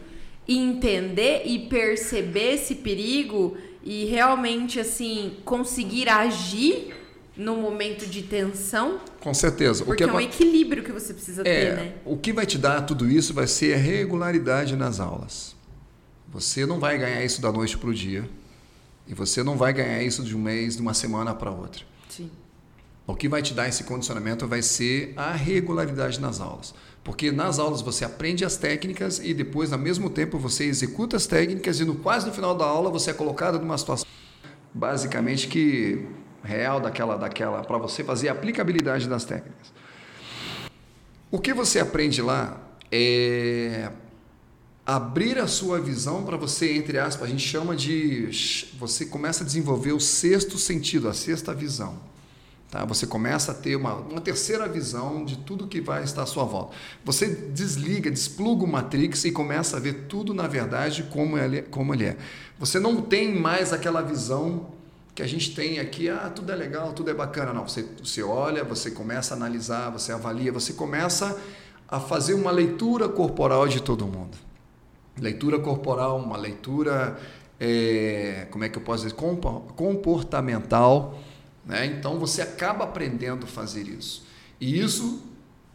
entender 0.48 1.42
e 1.44 1.58
perceber 1.68 2.54
esse 2.54 2.76
perigo 2.76 3.58
e 3.84 4.06
realmente 4.06 4.80
assim 4.80 5.36
conseguir 5.44 6.08
agir 6.08 6.94
no 7.36 7.56
momento 7.56 8.06
de 8.06 8.22
tensão? 8.22 8.98
Com 9.20 9.34
certeza. 9.34 9.84
Porque 9.84 10.02
o 10.02 10.06
que 10.06 10.14
é 10.14 10.16
um 10.16 10.20
equilíbrio 10.22 10.82
que 10.82 10.92
você 10.92 11.12
precisa 11.12 11.42
é, 11.42 11.44
ter, 11.44 11.76
né? 11.76 11.92
O 12.06 12.16
que 12.16 12.32
vai 12.32 12.46
te 12.46 12.56
dar 12.56 12.80
tudo 12.86 13.06
isso 13.06 13.34
vai 13.34 13.46
ser 13.46 13.74
a 13.74 13.76
regularidade 13.76 14.76
nas 14.76 14.98
aulas. 14.98 15.54
Você 16.32 16.64
não 16.64 16.80
vai 16.80 16.96
ganhar 16.96 17.22
isso 17.22 17.42
da 17.42 17.52
noite 17.52 17.76
para 17.76 17.90
o 17.90 17.92
dia. 17.92 18.26
E 19.06 19.14
você 19.14 19.42
não 19.42 19.56
vai 19.56 19.72
ganhar 19.72 20.02
isso 20.02 20.22
de 20.22 20.36
um 20.36 20.40
mês, 20.40 20.76
de 20.76 20.82
uma 20.82 20.94
semana 20.94 21.34
para 21.34 21.50
outra. 21.50 21.84
Sim. 22.08 22.30
O 23.06 23.14
que 23.14 23.28
vai 23.28 23.40
te 23.40 23.54
dar 23.54 23.68
esse 23.68 23.84
condicionamento 23.84 24.48
vai 24.48 24.62
ser 24.62 25.12
a 25.16 25.32
regularidade 25.32 26.20
nas 26.20 26.40
aulas. 26.40 26.74
Porque 27.04 27.30
nas 27.30 27.60
aulas 27.60 27.80
você 27.80 28.04
aprende 28.04 28.44
as 28.44 28.56
técnicas 28.56 29.20
e 29.20 29.32
depois, 29.32 29.72
ao 29.72 29.78
mesmo 29.78 30.10
tempo, 30.10 30.38
você 30.38 30.64
executa 30.64 31.16
as 31.16 31.26
técnicas 31.26 31.78
e 31.78 31.84
no 31.84 31.94
quase 31.94 32.26
no 32.26 32.32
final 32.32 32.54
da 32.54 32.64
aula 32.64 32.90
você 32.90 33.10
é 33.12 33.14
colocado 33.14 33.60
numa 33.60 33.78
situação 33.78 34.06
basicamente 34.76 35.48
que 35.48 36.06
real 36.44 36.80
daquela, 36.80 37.16
daquela 37.16 37.62
para 37.62 37.78
você 37.78 38.04
fazer 38.04 38.28
a 38.28 38.32
aplicabilidade 38.32 39.08
das 39.08 39.24
técnicas. 39.24 39.72
O 41.30 41.38
que 41.38 41.52
você 41.54 41.80
aprende 41.80 42.20
lá 42.20 42.60
é 42.90 43.90
abrir 44.86 45.38
a 45.38 45.48
sua 45.48 45.80
visão 45.80 46.22
para 46.22 46.36
você, 46.36 46.72
entre 46.74 46.96
aspas, 46.96 47.26
a 47.26 47.30
gente 47.30 47.46
chama 47.46 47.74
de. 47.74 48.30
Você 48.78 49.04
começa 49.04 49.42
a 49.42 49.46
desenvolver 49.46 49.92
o 49.92 49.98
sexto 49.98 50.56
sentido, 50.56 51.08
a 51.08 51.12
sexta 51.12 51.52
visão. 51.52 51.98
Tá? 52.70 52.84
Você 52.84 53.06
começa 53.06 53.50
a 53.50 53.54
ter 53.54 53.74
uma, 53.74 53.94
uma 53.94 54.20
terceira 54.20 54.68
visão 54.68 55.24
de 55.24 55.38
tudo 55.38 55.66
que 55.66 55.80
vai 55.80 56.04
estar 56.04 56.22
à 56.22 56.26
sua 56.26 56.44
volta. 56.44 56.76
Você 57.04 57.26
desliga, 57.26 58.10
despluga 58.10 58.64
o 58.64 58.68
Matrix 58.68 59.24
e 59.24 59.32
começa 59.32 59.76
a 59.76 59.80
ver 59.80 60.06
tudo 60.08 60.32
na 60.32 60.46
verdade 60.46 61.02
como 61.04 61.36
ele, 61.36 61.62
como 61.62 61.92
ele 61.92 62.04
é. 62.04 62.16
Você 62.58 62.78
não 62.78 63.02
tem 63.02 63.34
mais 63.34 63.72
aquela 63.72 64.02
visão 64.02 64.68
que 65.14 65.22
a 65.22 65.26
gente 65.26 65.54
tem 65.54 65.80
aqui, 65.80 66.08
ah, 66.08 66.30
tudo 66.34 66.52
é 66.52 66.56
legal, 66.56 66.92
tudo 66.92 67.10
é 67.10 67.14
bacana. 67.14 67.52
Não, 67.52 67.66
você, 67.66 67.84
você 68.02 68.22
olha, 68.22 68.62
você 68.62 68.90
começa 68.90 69.34
a 69.34 69.36
analisar, 69.36 69.90
você 69.90 70.12
avalia, 70.12 70.52
você 70.52 70.72
começa 70.72 71.40
a 71.88 71.98
fazer 71.98 72.34
uma 72.34 72.50
leitura 72.50 73.08
corporal 73.08 73.66
de 73.66 73.80
todo 73.80 74.06
mundo. 74.06 74.45
Leitura 75.18 75.58
corporal, 75.58 76.18
uma 76.18 76.36
leitura, 76.36 77.18
é, 77.58 78.46
como 78.50 78.64
é 78.64 78.68
que 78.68 78.76
eu 78.78 78.82
posso 78.82 79.04
dizer, 79.04 79.16
comportamental. 79.76 81.18
Né? 81.64 81.86
Então 81.86 82.18
você 82.18 82.42
acaba 82.42 82.84
aprendendo 82.84 83.44
a 83.44 83.48
fazer 83.48 83.88
isso. 83.88 84.26
E 84.60 84.78
isso 84.78 85.22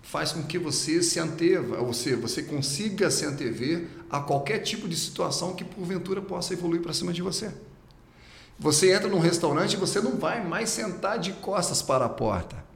faz 0.02 0.32
com 0.32 0.44
que 0.44 0.58
você 0.58 1.02
se 1.02 1.20
anteva, 1.20 1.80
ou 1.80 1.94
seja, 1.94 2.18
você 2.18 2.42
consiga 2.44 3.10
se 3.12 3.26
antever 3.26 3.88
a 4.10 4.20
qualquer 4.20 4.60
tipo 4.60 4.88
de 4.88 4.96
situação 4.96 5.54
que 5.54 5.64
porventura 5.64 6.22
possa 6.22 6.54
evoluir 6.54 6.82
para 6.82 6.94
cima 6.94 7.14
de 7.14 7.22
você. 7.22 7.52
Você 8.60 8.94
entra 8.94 9.08
num 9.08 9.20
restaurante 9.20 9.74
e 9.74 9.78
você 9.78 10.00
não 10.02 10.18
vai 10.18 10.46
mais 10.46 10.70
sentar 10.70 11.18
de 11.18 11.34
costas 11.34 11.82
para 11.82 12.06
a 12.06 12.10
porta. 12.10 12.71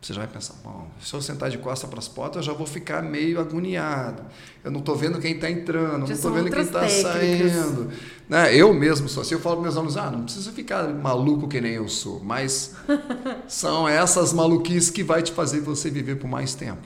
Você 0.00 0.14
já 0.14 0.20
vai 0.20 0.28
pensar, 0.28 0.54
bom, 0.64 0.88
se 0.98 1.12
eu 1.12 1.20
sentar 1.20 1.50
de 1.50 1.58
costas 1.58 1.88
para 1.88 1.98
as 1.98 2.08
portas, 2.08 2.36
eu 2.36 2.42
já 2.42 2.52
vou 2.54 2.66
ficar 2.66 3.02
meio 3.02 3.38
agoniado. 3.38 4.22
Eu 4.64 4.70
não 4.70 4.80
estou 4.80 4.96
vendo 4.96 5.20
quem 5.20 5.34
está 5.34 5.50
entrando, 5.50 6.06
já 6.06 6.06
não 6.06 6.10
estou 6.12 6.32
vendo 6.32 6.50
quem 6.50 6.62
está 6.62 6.88
saindo. 6.88 7.90
Né? 8.26 8.56
Eu 8.56 8.72
mesmo 8.72 9.10
sou 9.10 9.20
assim, 9.20 9.34
eu 9.34 9.40
falo 9.40 9.56
para 9.56 9.64
meus 9.64 9.76
alunos, 9.76 9.98
ah, 9.98 10.10
não 10.10 10.22
precisa 10.22 10.52
ficar 10.52 10.88
maluco 10.88 11.46
que 11.46 11.60
nem 11.60 11.74
eu 11.74 11.86
sou, 11.86 12.18
mas 12.24 12.74
são 13.46 13.86
essas 13.86 14.32
maluquices 14.32 14.88
que 14.88 15.04
vai 15.04 15.22
te 15.22 15.32
fazer 15.32 15.60
você 15.60 15.90
viver 15.90 16.16
por 16.16 16.28
mais 16.28 16.54
tempo. 16.54 16.80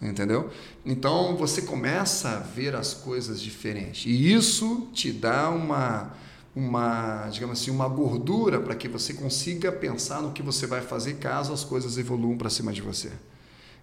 Entendeu? 0.00 0.48
Então 0.84 1.36
você 1.36 1.60
começa 1.60 2.30
a 2.30 2.38
ver 2.38 2.74
as 2.74 2.94
coisas 2.94 3.38
diferentes. 3.38 4.06
E 4.06 4.32
isso 4.32 4.88
te 4.94 5.12
dá 5.12 5.50
uma 5.50 6.12
uma, 6.54 7.28
digamos 7.28 7.60
assim, 7.60 7.70
uma 7.70 7.88
gordura 7.88 8.60
para 8.60 8.74
que 8.74 8.88
você 8.88 9.14
consiga 9.14 9.70
pensar 9.70 10.20
no 10.20 10.32
que 10.32 10.42
você 10.42 10.66
vai 10.66 10.80
fazer 10.80 11.14
caso 11.14 11.52
as 11.52 11.62
coisas 11.62 11.96
evoluam 11.96 12.36
para 12.36 12.50
cima 12.50 12.72
de 12.72 12.82
você. 12.82 13.10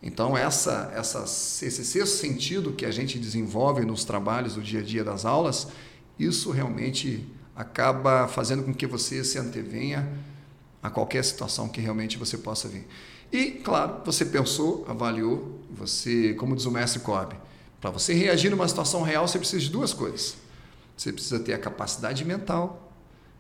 Então, 0.03 0.38
essa, 0.38 0.91
essa, 0.95 1.23
esse 1.23 1.84
sexto 1.84 2.18
sentido 2.18 2.73
que 2.73 2.85
a 2.85 2.91
gente 2.91 3.18
desenvolve 3.18 3.84
nos 3.84 4.03
trabalhos 4.03 4.56
do 4.56 4.61
dia 4.61 4.81
a 4.81 4.84
dia 4.84 5.03
das 5.03 5.26
aulas, 5.26 5.69
isso 6.19 6.52
realmente 6.52 7.26
acaba 7.56 8.27
fazendo 8.27 8.64
com 8.64 8.73
que 8.73 8.85
você 8.85 9.23
se 9.23 9.39
antevenha 9.39 10.07
a 10.84 10.89
qualquer 10.89 11.23
situação 11.23 11.68
que 11.68 11.81
realmente 11.81 12.18
você 12.18 12.38
possa 12.38 12.68
vir. 12.68 12.85
E, 13.31 13.52
claro, 13.52 14.02
você 14.06 14.23
pensou, 14.23 14.85
avaliou, 14.88 15.60
você, 15.72 16.34
como 16.35 16.56
diz 16.56 16.65
o 16.65 16.72
mestre 16.72 16.99
Cobb, 16.99 17.35
para 17.81 17.89
você 17.89 18.14
reagir 18.14 18.52
numa 18.52 18.68
situação 18.68 19.02
real, 19.02 19.27
você 19.27 19.39
precisa 19.39 19.64
de 19.64 19.69
duas 19.69 19.94
coisas 19.94 20.35
você 20.98 21.14
precisa 21.14 21.40
ter 21.40 21.53
a 21.53 21.60
capacidade 21.60 22.26
mental 22.26 22.91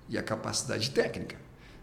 e 0.07 0.17
a 0.17 0.23
capacidade 0.23 0.91
técnica. 0.91 1.35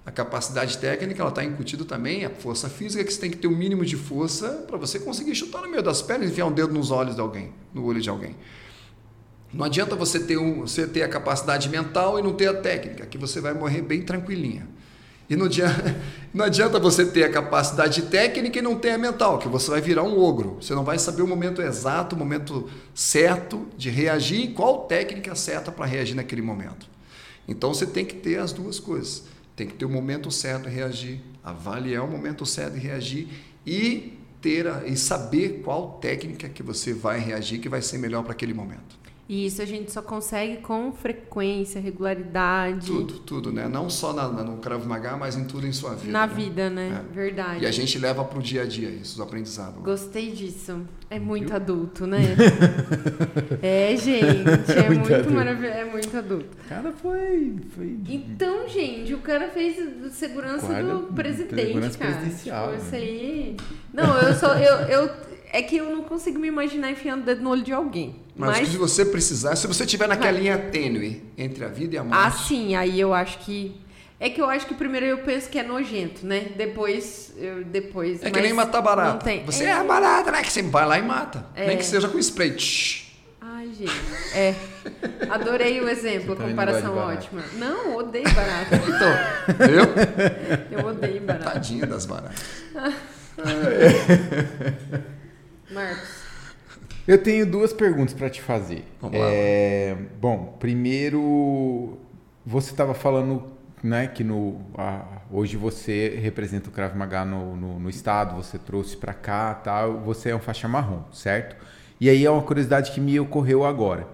A 0.06 0.10
capacidade 0.12 0.78
técnica 0.78 1.20
ela 1.20 1.30
está 1.30 1.42
incutida 1.42 1.84
também 1.84 2.24
a 2.24 2.30
força 2.30 2.68
física, 2.68 3.02
que 3.02 3.12
você 3.12 3.20
tem 3.20 3.30
que 3.30 3.38
ter 3.38 3.48
o 3.48 3.50
um 3.50 3.56
mínimo 3.56 3.84
de 3.84 3.96
força 3.96 4.64
para 4.66 4.76
você 4.76 4.98
conseguir 4.98 5.34
chutar 5.34 5.62
no 5.62 5.68
meio 5.68 5.82
das 5.82 6.00
pernas 6.00 6.28
e 6.28 6.32
enfiar 6.32 6.46
um 6.46 6.52
dedo 6.52 6.72
nos 6.72 6.90
olhos 6.90 7.14
de 7.14 7.20
alguém, 7.20 7.52
no 7.72 7.84
olho 7.84 8.00
de 8.00 8.08
alguém. 8.08 8.36
Não 9.52 9.64
adianta 9.64 9.96
você 9.96 10.20
ter, 10.20 10.36
um, 10.36 10.60
você 10.60 10.86
ter 10.86 11.02
a 11.02 11.08
capacidade 11.08 11.68
mental 11.68 12.18
e 12.18 12.22
não 12.22 12.34
ter 12.34 12.48
a 12.48 12.54
técnica, 12.54 13.06
que 13.06 13.16
você 13.16 13.40
vai 13.40 13.54
morrer 13.54 13.82
bem 13.82 14.02
tranquilinha. 14.02 14.68
E 15.28 15.36
não 15.36 15.46
adianta, 15.46 15.96
não 16.32 16.44
adianta 16.44 16.78
você 16.78 17.06
ter 17.06 17.24
a 17.24 17.30
capacidade 17.30 18.02
técnica 18.02 18.58
e 18.58 18.62
não 18.62 18.76
ter 18.76 18.90
a 18.90 18.98
mental, 18.98 19.38
que 19.38 19.48
você 19.48 19.70
vai 19.70 19.80
virar 19.80 20.02
um 20.02 20.18
ogro. 20.18 20.58
Você 20.60 20.74
não 20.74 20.84
vai 20.84 20.98
saber 20.98 21.22
o 21.22 21.26
momento 21.26 21.62
exato, 21.62 22.14
o 22.14 22.18
momento 22.18 22.68
certo 22.94 23.66
de 23.76 23.90
reagir 23.90 24.44
e 24.44 24.48
qual 24.48 24.86
técnica 24.86 25.34
certa 25.34 25.72
para 25.72 25.86
reagir 25.86 26.14
naquele 26.14 26.42
momento. 26.42 26.86
Então 27.46 27.72
você 27.72 27.86
tem 27.86 28.04
que 28.04 28.14
ter 28.14 28.38
as 28.38 28.52
duas 28.52 28.78
coisas. 28.78 29.24
Tem 29.56 29.66
que 29.66 29.74
ter 29.74 29.84
o 29.84 29.90
momento 29.90 30.30
certo 30.30 30.68
de 30.68 30.74
reagir, 30.74 31.20
avaliar 31.42 32.04
o 32.04 32.10
momento 32.10 32.44
certo 32.44 32.74
de 32.74 32.80
reagir 32.80 33.28
e 33.66 34.18
ter 34.40 34.66
a, 34.66 34.82
e 34.86 34.96
saber 34.96 35.62
qual 35.64 35.98
técnica 36.00 36.48
que 36.48 36.62
você 36.62 36.92
vai 36.92 37.18
reagir 37.18 37.60
que 37.60 37.68
vai 37.68 37.80
ser 37.80 37.98
melhor 37.98 38.22
para 38.22 38.32
aquele 38.32 38.52
momento. 38.52 39.03
E 39.26 39.46
isso 39.46 39.62
a 39.62 39.64
gente 39.64 39.90
só 39.90 40.02
consegue 40.02 40.58
com 40.58 40.92
frequência, 40.92 41.80
regularidade. 41.80 42.86
Tudo, 42.86 43.14
tudo, 43.20 43.52
né? 43.52 43.66
Não 43.66 43.88
só 43.88 44.12
na, 44.12 44.28
no 44.28 44.58
Krav 44.58 44.84
Maga, 44.86 45.16
mas 45.16 45.34
em 45.34 45.44
tudo 45.44 45.66
em 45.66 45.72
sua 45.72 45.94
vida. 45.94 46.12
Na 46.12 46.26
né? 46.26 46.34
vida, 46.34 46.68
né? 46.68 47.04
É. 47.10 47.14
Verdade. 47.14 47.64
E 47.64 47.66
a 47.66 47.70
gente 47.70 47.98
leva 47.98 48.22
para 48.22 48.38
o 48.38 48.42
dia 48.42 48.62
a 48.62 48.66
dia 48.66 48.90
isso, 48.90 49.18
o 49.18 49.24
aprendizado. 49.24 49.80
Gostei 49.80 50.30
disso. 50.32 50.82
É 51.08 51.18
muito 51.18 51.46
Viu? 51.46 51.56
adulto, 51.56 52.06
né? 52.06 52.18
é, 53.62 53.96
gente. 53.96 54.72
É, 54.72 54.80
é 54.84 54.88
muito, 54.90 55.08
muito 55.08 55.30
maravilhoso. 55.30 55.78
É 55.78 55.84
muito 55.86 56.16
adulto. 56.16 56.56
O 56.62 56.68
cara 56.68 56.92
foi, 56.92 57.56
foi. 57.74 57.98
Então, 58.06 58.68
gente, 58.68 59.14
o 59.14 59.18
cara 59.20 59.48
fez 59.48 59.76
segurança 60.12 60.66
Guarda, 60.66 60.94
do 60.94 61.12
presidente, 61.14 61.66
segurança 61.66 61.98
cara. 61.98 62.12
Presidencial. 62.12 62.72
Tipo, 62.72 62.82
isso 62.82 62.94
aí. 62.94 63.56
Não, 63.90 64.18
eu 64.18 64.34
sou. 64.34 64.50
Eu, 64.50 64.76
eu, 64.88 65.10
é 65.54 65.62
que 65.62 65.76
eu 65.76 65.88
não 65.88 66.02
consigo 66.02 66.36
me 66.36 66.48
imaginar 66.48 66.90
enfiando 66.90 67.22
o 67.22 67.24
dedo 67.24 67.40
no 67.40 67.50
olho 67.50 67.62
de 67.62 67.72
alguém. 67.72 68.16
Mas, 68.34 68.58
Mas 68.58 68.70
se 68.70 68.76
você 68.76 69.04
precisar, 69.04 69.54
se 69.54 69.68
você 69.68 69.86
tiver 69.86 70.08
naquela 70.08 70.32
vai. 70.32 70.40
linha 70.40 70.58
tênue 70.58 71.22
entre 71.38 71.64
a 71.64 71.68
vida 71.68 71.94
e 71.94 71.98
a 71.98 72.02
morte. 72.02 72.18
Ah, 72.20 72.30
sim, 72.32 72.74
aí 72.74 72.98
eu 72.98 73.14
acho 73.14 73.38
que. 73.38 73.80
É 74.18 74.28
que 74.28 74.40
eu 74.40 74.50
acho 74.50 74.66
que 74.66 74.74
primeiro 74.74 75.06
eu 75.06 75.18
penso 75.18 75.48
que 75.48 75.56
é 75.56 75.62
nojento, 75.62 76.26
né? 76.26 76.48
Depois. 76.56 77.32
Eu, 77.36 77.62
depois 77.62 78.20
é 78.24 78.32
que 78.32 78.40
nem 78.40 78.52
matar 78.52 78.82
barata. 78.82 79.30
Você 79.46 79.62
é, 79.62 79.70
é 79.70 79.84
barata, 79.84 80.32
né? 80.32 80.42
Que 80.42 80.50
você 80.50 80.60
vai 80.62 80.86
lá 80.86 80.98
e 80.98 81.02
mata. 81.02 81.46
É. 81.54 81.68
Nem 81.68 81.76
que 81.76 81.84
seja 81.84 82.08
com 82.08 82.18
spray. 82.18 82.56
Ai, 83.40 83.70
gente. 83.78 83.92
É. 84.34 84.56
Adorei 85.30 85.80
o 85.80 85.88
exemplo, 85.88 86.32
a 86.32 86.36
comparação 86.36 86.96
ótima. 86.96 87.44
Não, 87.52 87.96
odeio 87.96 88.28
barata. 88.34 88.74
então, 88.88 89.14
eu? 89.68 90.80
Eu 90.80 90.86
odeio 90.88 91.20
barata. 91.20 91.50
Tadinha 91.50 91.86
das 91.86 92.06
baratas. 92.06 92.42
Marcos. 95.74 96.24
Eu 97.06 97.22
tenho 97.22 97.44
duas 97.44 97.72
perguntas 97.72 98.14
para 98.14 98.30
te 98.30 98.40
fazer. 98.40 98.84
Vamos 99.00 99.18
é, 99.18 99.94
lá. 99.98 100.06
Bom, 100.18 100.56
primeiro, 100.58 101.98
você 102.46 102.70
estava 102.70 102.94
falando 102.94 103.52
né, 103.82 104.06
que 104.06 104.24
no, 104.24 104.62
a, 104.78 105.04
hoje 105.30 105.56
você 105.58 106.18
representa 106.22 106.70
o 106.70 106.72
Krav 106.72 106.96
Maga 106.96 107.24
no, 107.24 107.54
no, 107.54 107.78
no 107.80 107.90
estado, 107.90 108.34
você 108.36 108.56
trouxe 108.56 108.96
para 108.96 109.12
cá, 109.12 109.52
tal, 109.52 110.00
você 110.00 110.30
é 110.30 110.36
um 110.36 110.38
faixa 110.38 110.66
marrom, 110.66 111.02
certo? 111.12 111.56
E 112.00 112.08
aí 112.08 112.24
é 112.24 112.30
uma 112.30 112.42
curiosidade 112.42 112.92
que 112.92 113.00
me 113.00 113.20
ocorreu 113.20 113.64
agora. 113.64 114.06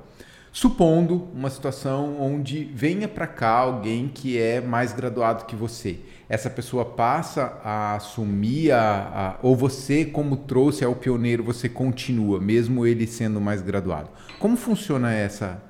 Supondo 0.53 1.29
uma 1.33 1.49
situação 1.49 2.21
onde 2.21 2.65
venha 2.65 3.07
para 3.07 3.29
cá 3.29 3.51
alguém 3.51 4.09
que 4.09 4.37
é 4.37 4.61
mais 4.61 4.93
graduado 4.93 5.45
que 5.45 5.55
você 5.55 6.01
essa 6.31 6.49
pessoa 6.49 6.85
passa 6.85 7.59
a 7.65 7.97
assumir 7.97 8.71
a, 8.71 9.35
a, 9.35 9.39
ou 9.43 9.57
você 9.57 10.05
como 10.05 10.37
trouxe 10.37 10.85
é 10.85 10.87
o 10.87 10.95
pioneiro 10.95 11.43
você 11.43 11.69
continua 11.69 12.39
mesmo 12.39 12.87
ele 12.87 13.05
sendo 13.05 13.41
mais 13.41 13.61
graduado. 13.61 14.09
Como 14.39 14.57
funciona 14.57 15.13
essa 15.13 15.61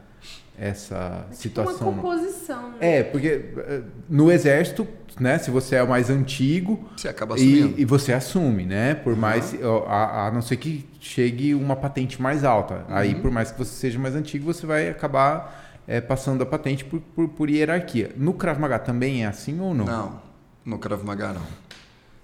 essa 0.59 1.25
é 1.31 1.35
situação 1.35 1.89
uma 1.89 2.03
composição 2.03 2.73
né? 2.73 2.99
é 2.99 3.03
porque 3.03 3.47
eh, 3.57 3.81
no 4.11 4.31
exército 4.31 4.87
né 5.19 5.39
se 5.39 5.51
você 5.51 5.77
é 5.77 5.83
o 5.83 5.89
mais 5.89 6.11
antigo 6.11 6.87
você 6.95 7.09
acaba 7.09 7.37
assumindo. 7.37 7.79
e, 7.79 7.81
e 7.81 7.85
você 7.87 8.13
assume 8.13 8.67
né? 8.67 8.95
Por 8.95 9.15
uhum. 9.15 9.19
mais 9.19 9.55
a, 9.89 10.27
a, 10.27 10.31
não 10.31 10.43
ser 10.43 10.59
que 10.59 10.87
chegue 11.01 11.55
uma 11.55 11.75
patente 11.75 12.21
mais 12.21 12.45
alta. 12.45 12.85
Uhum. 12.87 12.95
aí 12.95 13.15
por 13.15 13.31
mais 13.31 13.51
que 13.51 13.57
você 13.57 13.73
seja 13.73 13.99
mais 13.99 14.15
antigo 14.15 14.45
você 14.45 14.67
vai 14.67 14.91
acabar 14.91 15.81
é, 15.89 16.03
passando 16.03 16.43
a 16.43 16.47
patente 16.47 16.85
por, 16.85 17.01
por, 17.01 17.29
por 17.31 17.49
hierarquia. 17.49 18.11
No 18.15 18.35
Krav 18.35 18.61
Maga 18.61 18.79
também 18.79 19.25
é 19.25 19.27
assim 19.27 19.59
ou 19.59 19.73
não? 19.73 19.87
Não 19.87 20.30
no 20.71 20.79
Krav 20.79 21.05
Maga, 21.05 21.33
não. 21.35 21.47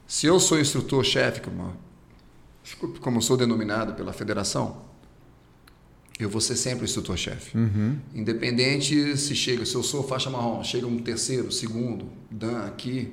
Se 0.07 0.27
eu 0.27 0.39
sou 0.39 0.59
instrutor-chefe, 0.59 1.41
como, 1.41 1.77
como 3.01 3.21
sou 3.21 3.37
denominado 3.37 3.95
pela 3.95 4.13
federação, 4.13 4.87
eu 6.19 6.31
vou 6.31 6.41
ser 6.41 6.57
sempre 6.57 6.85
instrutor-chefe. 6.85 7.59
Uhum. 7.59 7.99
Independente 8.15 9.17
se 9.17 9.35
chega, 9.35 9.67
se 9.67 9.75
eu 9.75 9.83
sou 9.83 10.03
faixa 10.03 10.31
marrom, 10.31 10.63
chega 10.63 10.87
um 10.87 10.99
terceiro, 10.99 11.51
segundo, 11.51 12.09
dan 12.31 12.65
aqui, 12.65 13.13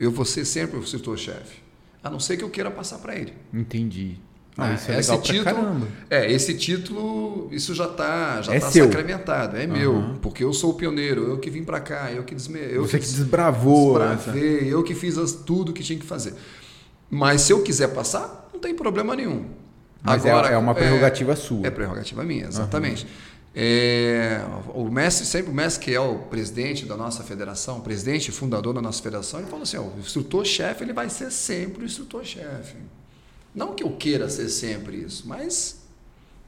eu 0.00 0.10
vou 0.10 0.24
ser 0.24 0.44
sempre 0.44 0.78
o 0.78 0.82
instrutor-chefe. 0.82 1.62
A 2.02 2.10
não 2.10 2.18
ser 2.18 2.36
que 2.36 2.42
eu 2.42 2.50
queira 2.50 2.70
passar 2.70 2.98
para 2.98 3.14
ele. 3.14 3.34
Entendi. 3.52 4.18
Ah, 4.56 4.74
isso 4.74 4.92
é 4.92 4.98
esse 4.98 5.18
título, 5.18 5.88
É, 6.10 6.30
esse 6.30 6.54
título, 6.54 7.48
isso 7.50 7.74
já 7.74 7.86
está 7.86 8.42
já 8.42 8.54
é 8.54 8.60
tá 8.60 8.70
sacramentado, 8.70 9.56
é 9.56 9.64
uhum. 9.64 9.72
meu, 9.72 10.18
porque 10.20 10.44
eu 10.44 10.52
sou 10.52 10.72
o 10.72 10.74
pioneiro, 10.74 11.22
eu 11.22 11.38
que 11.38 11.48
vim 11.48 11.64
para 11.64 11.80
cá, 11.80 12.12
eu 12.12 12.22
que 12.22 12.34
desme, 12.34 12.58
eu 12.60 12.82
Você 12.82 12.98
que, 12.98 13.06
que 13.06 13.12
desbravou, 13.12 13.98
desbravei, 13.98 14.56
essa. 14.58 14.66
eu 14.66 14.82
que 14.82 14.94
fiz 14.94 15.16
as, 15.16 15.32
tudo 15.32 15.72
que 15.72 15.82
tinha 15.82 15.98
que 15.98 16.04
fazer. 16.04 16.34
Mas 17.10 17.42
se 17.42 17.52
eu 17.52 17.62
quiser 17.62 17.88
passar, 17.88 18.50
não 18.52 18.60
tem 18.60 18.74
problema 18.74 19.16
nenhum. 19.16 19.46
Mas 20.02 20.24
é, 20.26 20.30
Agora, 20.30 20.48
é, 20.50 20.54
é 20.54 20.58
uma 20.58 20.74
prerrogativa 20.74 21.32
é, 21.32 21.36
sua. 21.36 21.66
É 21.66 21.70
prerrogativa 21.70 22.22
minha, 22.22 22.46
exatamente. 22.46 23.04
Uhum. 23.04 23.32
É, 23.54 24.42
o 24.74 24.90
mestre, 24.90 25.26
sempre 25.26 25.50
o 25.50 25.54
mestre 25.54 25.84
que 25.84 25.94
é 25.94 26.00
o 26.00 26.20
presidente 26.20 26.86
da 26.86 26.96
nossa 26.96 27.22
federação, 27.22 27.78
o 27.78 27.80
presidente 27.80 28.28
e 28.28 28.32
fundador 28.32 28.74
da 28.74 28.82
nossa 28.82 29.02
federação, 29.02 29.40
ele 29.40 29.48
falou 29.48 29.62
assim: 29.62 29.78
ó, 29.78 29.82
o 29.82 29.98
instrutor-chefe 29.98 30.84
ele 30.84 30.92
vai 30.92 31.08
ser 31.08 31.30
sempre 31.30 31.82
o 31.82 31.86
instrutor-chefe. 31.86 32.76
Não 33.54 33.74
que 33.74 33.84
eu 33.84 33.90
queira 33.90 34.28
ser 34.28 34.48
sempre 34.48 34.96
isso, 34.96 35.24
mas 35.26 35.82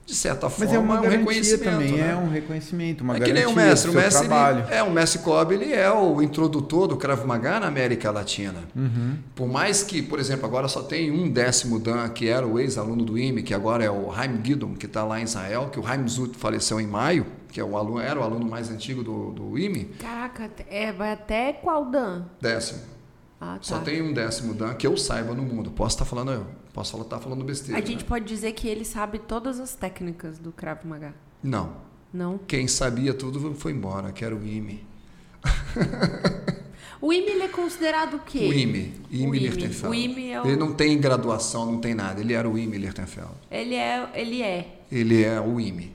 de 0.06 0.14
certa 0.14 0.50
forma 0.50 0.66
mas 0.66 0.74
é, 0.74 0.78
uma 0.78 0.96
é 0.96 1.00
um 1.00 1.10
reconhecimento. 1.10 1.64
também, 1.64 1.92
né? 1.92 2.10
é 2.10 2.16
um 2.16 2.28
reconhecimento, 2.28 3.02
uma 3.02 3.16
é 3.16 3.20
garantia 3.20 3.42
que 3.42 3.46
nem 3.46 3.52
o 3.54 3.56
mestre, 3.56 3.90
o 3.90 3.94
mestre 3.94 4.26
trabalho. 4.26 4.64
Ele, 4.66 4.74
é 4.74 4.82
o 4.82 4.90
mestre 4.90 5.18
Cobb, 5.20 5.54
ele 5.54 5.72
é 5.72 5.90
o 5.90 6.20
introdutor 6.20 6.86
do 6.86 6.96
Krav 6.96 7.24
Maga 7.26 7.60
na 7.60 7.68
América 7.68 8.10
Latina. 8.10 8.64
Uhum. 8.76 9.16
Por 9.34 9.48
mais 9.48 9.82
que, 9.82 10.02
por 10.02 10.18
exemplo, 10.18 10.44
agora 10.44 10.68
só 10.68 10.82
tem 10.82 11.10
um 11.10 11.30
décimo 11.30 11.78
dan 11.78 12.06
que 12.10 12.28
era 12.28 12.46
o 12.46 12.58
ex-aluno 12.58 13.02
do 13.02 13.18
IME, 13.18 13.42
que 13.42 13.54
agora 13.54 13.82
é 13.82 13.90
o 13.90 14.12
Haim 14.12 14.40
Gidon, 14.44 14.74
que 14.74 14.86
está 14.86 15.04
lá 15.04 15.20
em 15.20 15.24
Israel, 15.24 15.70
que 15.70 15.80
o 15.80 15.86
Haim 15.86 16.06
Zut 16.06 16.36
faleceu 16.36 16.78
em 16.78 16.86
maio, 16.86 17.26
que 17.50 17.58
é 17.58 17.64
o 17.64 17.76
aluno, 17.76 18.00
era 18.00 18.20
o 18.20 18.22
aluno 18.22 18.46
mais 18.46 18.70
antigo 18.70 19.02
do, 19.02 19.30
do 19.30 19.58
IME. 19.58 19.84
Caraca, 19.98 20.50
é, 20.68 20.92
vai 20.92 21.12
até 21.12 21.54
qual 21.54 21.86
dan? 21.86 22.26
Décimo. 22.40 22.80
Ah, 23.40 23.56
tá. 23.56 23.62
Só 23.62 23.78
tem 23.78 24.02
um 24.02 24.12
décimo 24.12 24.54
Dan 24.54 24.74
que 24.74 24.86
eu 24.86 24.96
saiba 24.96 25.34
no 25.34 25.42
mundo. 25.42 25.70
Posso 25.70 25.96
estar 25.96 26.04
falando, 26.04 26.46
posso 26.74 27.00
estar 27.00 27.16
tá 27.16 27.22
falando 27.22 27.44
besteira. 27.44 27.80
A 27.80 27.86
gente 27.86 28.02
né? 28.02 28.08
pode 28.08 28.26
dizer 28.26 28.52
que 28.52 28.68
ele 28.68 28.84
sabe 28.84 29.20
todas 29.20 29.60
as 29.60 29.74
técnicas 29.74 30.38
do 30.38 30.52
Krav 30.52 30.84
Maga. 30.84 31.14
Não. 31.42 31.76
Não. 32.12 32.38
Quem 32.38 32.68
sabia 32.68 33.14
tudo 33.14 33.54
foi 33.54 33.72
embora, 33.72 34.12
que 34.12 34.24
era 34.24 34.34
o 34.34 34.44
IME. 34.44 34.84
o 37.00 37.12
IME 37.12 37.30
ele 37.30 37.42
é 37.44 37.48
considerado 37.48 38.14
o 38.14 38.18
quê? 38.20 38.48
O 38.48 38.52
IME, 38.52 38.92
IME 39.10 39.38
Lichtenfeld. 39.38 39.88
O 39.88 39.94
IME 39.94 40.30
é 40.30 40.40
o... 40.40 40.46
Ele 40.46 40.56
não 40.56 40.72
tem 40.72 40.98
graduação, 41.00 41.66
não 41.66 41.78
tem 41.78 41.94
nada. 41.94 42.20
Ele 42.20 42.34
era 42.34 42.48
o 42.48 42.58
IME 42.58 42.76
Lichtenfeld. 42.76 43.32
Ele 43.50 43.74
é, 43.74 44.08
ele 44.14 44.42
é. 44.42 44.80
Ele 44.90 45.24
é 45.24 45.40
o 45.40 45.60
IME. 45.60 45.94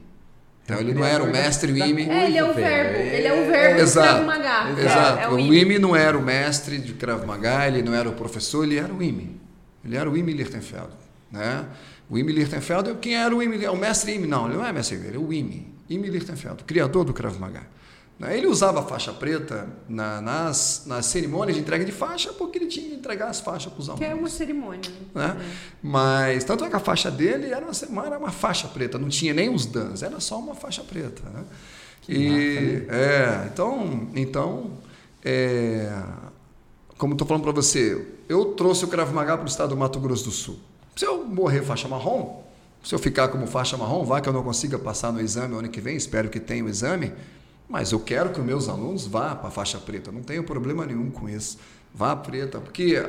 Então 0.63 0.79
ele 0.79 0.93
não 0.93 1.03
era 1.03 1.23
o 1.23 1.31
mestre 1.31 1.71
Wime. 1.71 2.03
É, 2.03 2.25
ele 2.25 2.37
é 2.37 2.43
o 2.43 2.53
verbo. 2.53 2.99
Ele 2.99 3.27
é 3.27 3.33
o 3.33 3.47
verbo 3.47 3.81
Exato. 3.81 4.07
de 4.07 4.13
Krav 4.13 4.25
Maga. 4.27 4.81
Exato. 4.81 5.19
É, 5.19 5.23
é 5.23 5.27
o 5.29 5.35
Wime 5.35 5.79
não 5.79 5.95
era 5.95 6.15
o 6.15 6.21
mestre 6.21 6.77
de 6.77 6.93
Krav 6.93 7.25
Maga, 7.25 7.67
ele 7.67 7.81
não 7.81 7.93
era 7.93 8.07
o 8.07 8.13
professor, 8.13 8.63
ele 8.63 8.77
era 8.77 8.93
o 8.93 8.97
Wime. 8.97 9.38
Ele 9.83 9.95
era 9.95 10.09
o 10.09 10.13
Wime 10.13 10.33
Lichtenfeld. 10.33 10.89
Né? 11.31 11.65
O 12.09 12.15
Wime 12.15 12.31
Lichtenfeld, 12.31 12.95
quem 13.01 13.15
era 13.15 13.33
o 13.33 13.39
Wime? 13.39 13.63
É 13.63 13.69
o 13.69 13.77
mestre 13.77 14.13
Wime. 14.13 14.27
Não, 14.27 14.47
ele 14.47 14.57
não 14.57 14.65
é 14.65 14.73
mestre 14.73 14.97
Wime, 14.97 15.07
ele 15.07 15.17
é 15.17 15.19
o 15.19 15.27
Wime. 15.27 15.73
Wime 15.89 16.09
Lichtenfeld, 16.09 16.63
criador 16.63 17.05
do 17.05 17.13
Krav 17.13 17.37
Maga. 17.39 17.63
Né? 18.19 18.37
Ele 18.37 18.47
usava 18.47 18.81
a 18.81 18.83
faixa 18.83 19.13
preta 19.13 19.67
na, 19.87 20.19
nas, 20.19 20.83
nas 20.85 21.05
cerimônias 21.05 21.55
de 21.55 21.61
entrega 21.61 21.85
de 21.85 21.91
faixa 21.91 22.33
porque 22.33 22.57
ele 22.57 22.67
tinha 22.67 22.89
que 22.89 22.95
entregar 22.95 23.29
as 23.29 23.39
faixas 23.39 23.71
para 23.71 23.81
os 23.81 23.89
alunos. 23.89 24.05
Que 24.05 24.11
é 24.11 24.13
uma 24.13 24.29
cerimônia. 24.29 24.91
Né? 25.15 25.37
É. 25.39 25.45
Mas, 25.81 26.43
tanto 26.43 26.65
é 26.65 26.69
que 26.69 26.75
a 26.75 26.79
faixa 26.79 27.09
dele 27.09 27.53
era 27.53 27.65
uma, 27.65 28.05
era 28.05 28.19
uma 28.19 28.31
faixa 28.31 28.67
preta, 28.67 28.97
não 28.97 29.07
tinha 29.07 29.33
nem 29.33 29.49
os 29.49 29.65
dans, 29.65 30.03
era 30.03 30.19
só 30.19 30.37
uma 30.37 30.53
faixa 30.53 30.83
preta. 30.83 31.23
Né? 31.29 31.43
e, 32.09 32.27
massa, 32.27 32.91
né? 32.91 33.45
é, 33.45 33.49
então, 33.53 34.09
então 34.15 34.71
é, 35.23 36.01
como 36.97 37.13
estou 37.13 37.27
falando 37.27 37.43
para 37.43 37.51
você, 37.51 38.05
eu 38.29 38.53
trouxe 38.53 38.85
o 38.85 38.87
Krav 38.87 39.11
Maga 39.11 39.35
para 39.35 39.45
o 39.45 39.49
estado 39.49 39.69
do 39.69 39.77
Mato 39.77 39.99
Grosso 39.99 40.25
do 40.25 40.31
Sul. 40.31 40.59
Se 40.95 41.03
eu 41.03 41.25
morrer 41.25 41.63
faixa 41.63 41.87
marrom, 41.87 42.43
se 42.83 42.93
eu 42.93 42.99
ficar 42.99 43.27
como 43.29 43.47
faixa 43.47 43.75
marrom, 43.75 44.05
vai 44.05 44.21
que 44.21 44.29
eu 44.29 44.33
não 44.33 44.43
consiga 44.43 44.77
passar 44.77 45.11
no 45.11 45.19
exame 45.19 45.55
ano 45.55 45.67
que 45.67 45.81
vem, 45.81 45.97
espero 45.97 46.29
que 46.29 46.39
tenha 46.39 46.63
o 46.63 46.69
exame, 46.69 47.11
mas 47.67 47.91
eu 47.91 47.99
quero 47.99 48.29
que 48.29 48.39
os 48.39 48.45
meus 48.45 48.69
alunos 48.69 49.07
vá 49.07 49.35
para 49.35 49.47
a 49.47 49.51
faixa 49.51 49.79
preta, 49.79 50.11
não 50.11 50.21
tenho 50.21 50.43
problema 50.43 50.85
nenhum 50.85 51.09
com 51.09 51.27
isso. 51.27 51.57
Vá 51.93 52.15
preta, 52.15 52.59
porque 52.59 53.03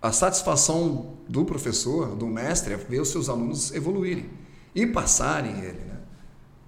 a 0.00 0.12
satisfação 0.12 1.14
do 1.28 1.44
professor, 1.44 2.14
do 2.14 2.26
mestre, 2.26 2.74
é 2.74 2.76
ver 2.76 3.00
os 3.00 3.08
seus 3.08 3.28
alunos 3.28 3.74
evoluírem 3.74 4.30
e 4.74 4.86
passarem 4.86 5.58
ele. 5.58 5.80
Né? 5.80 5.96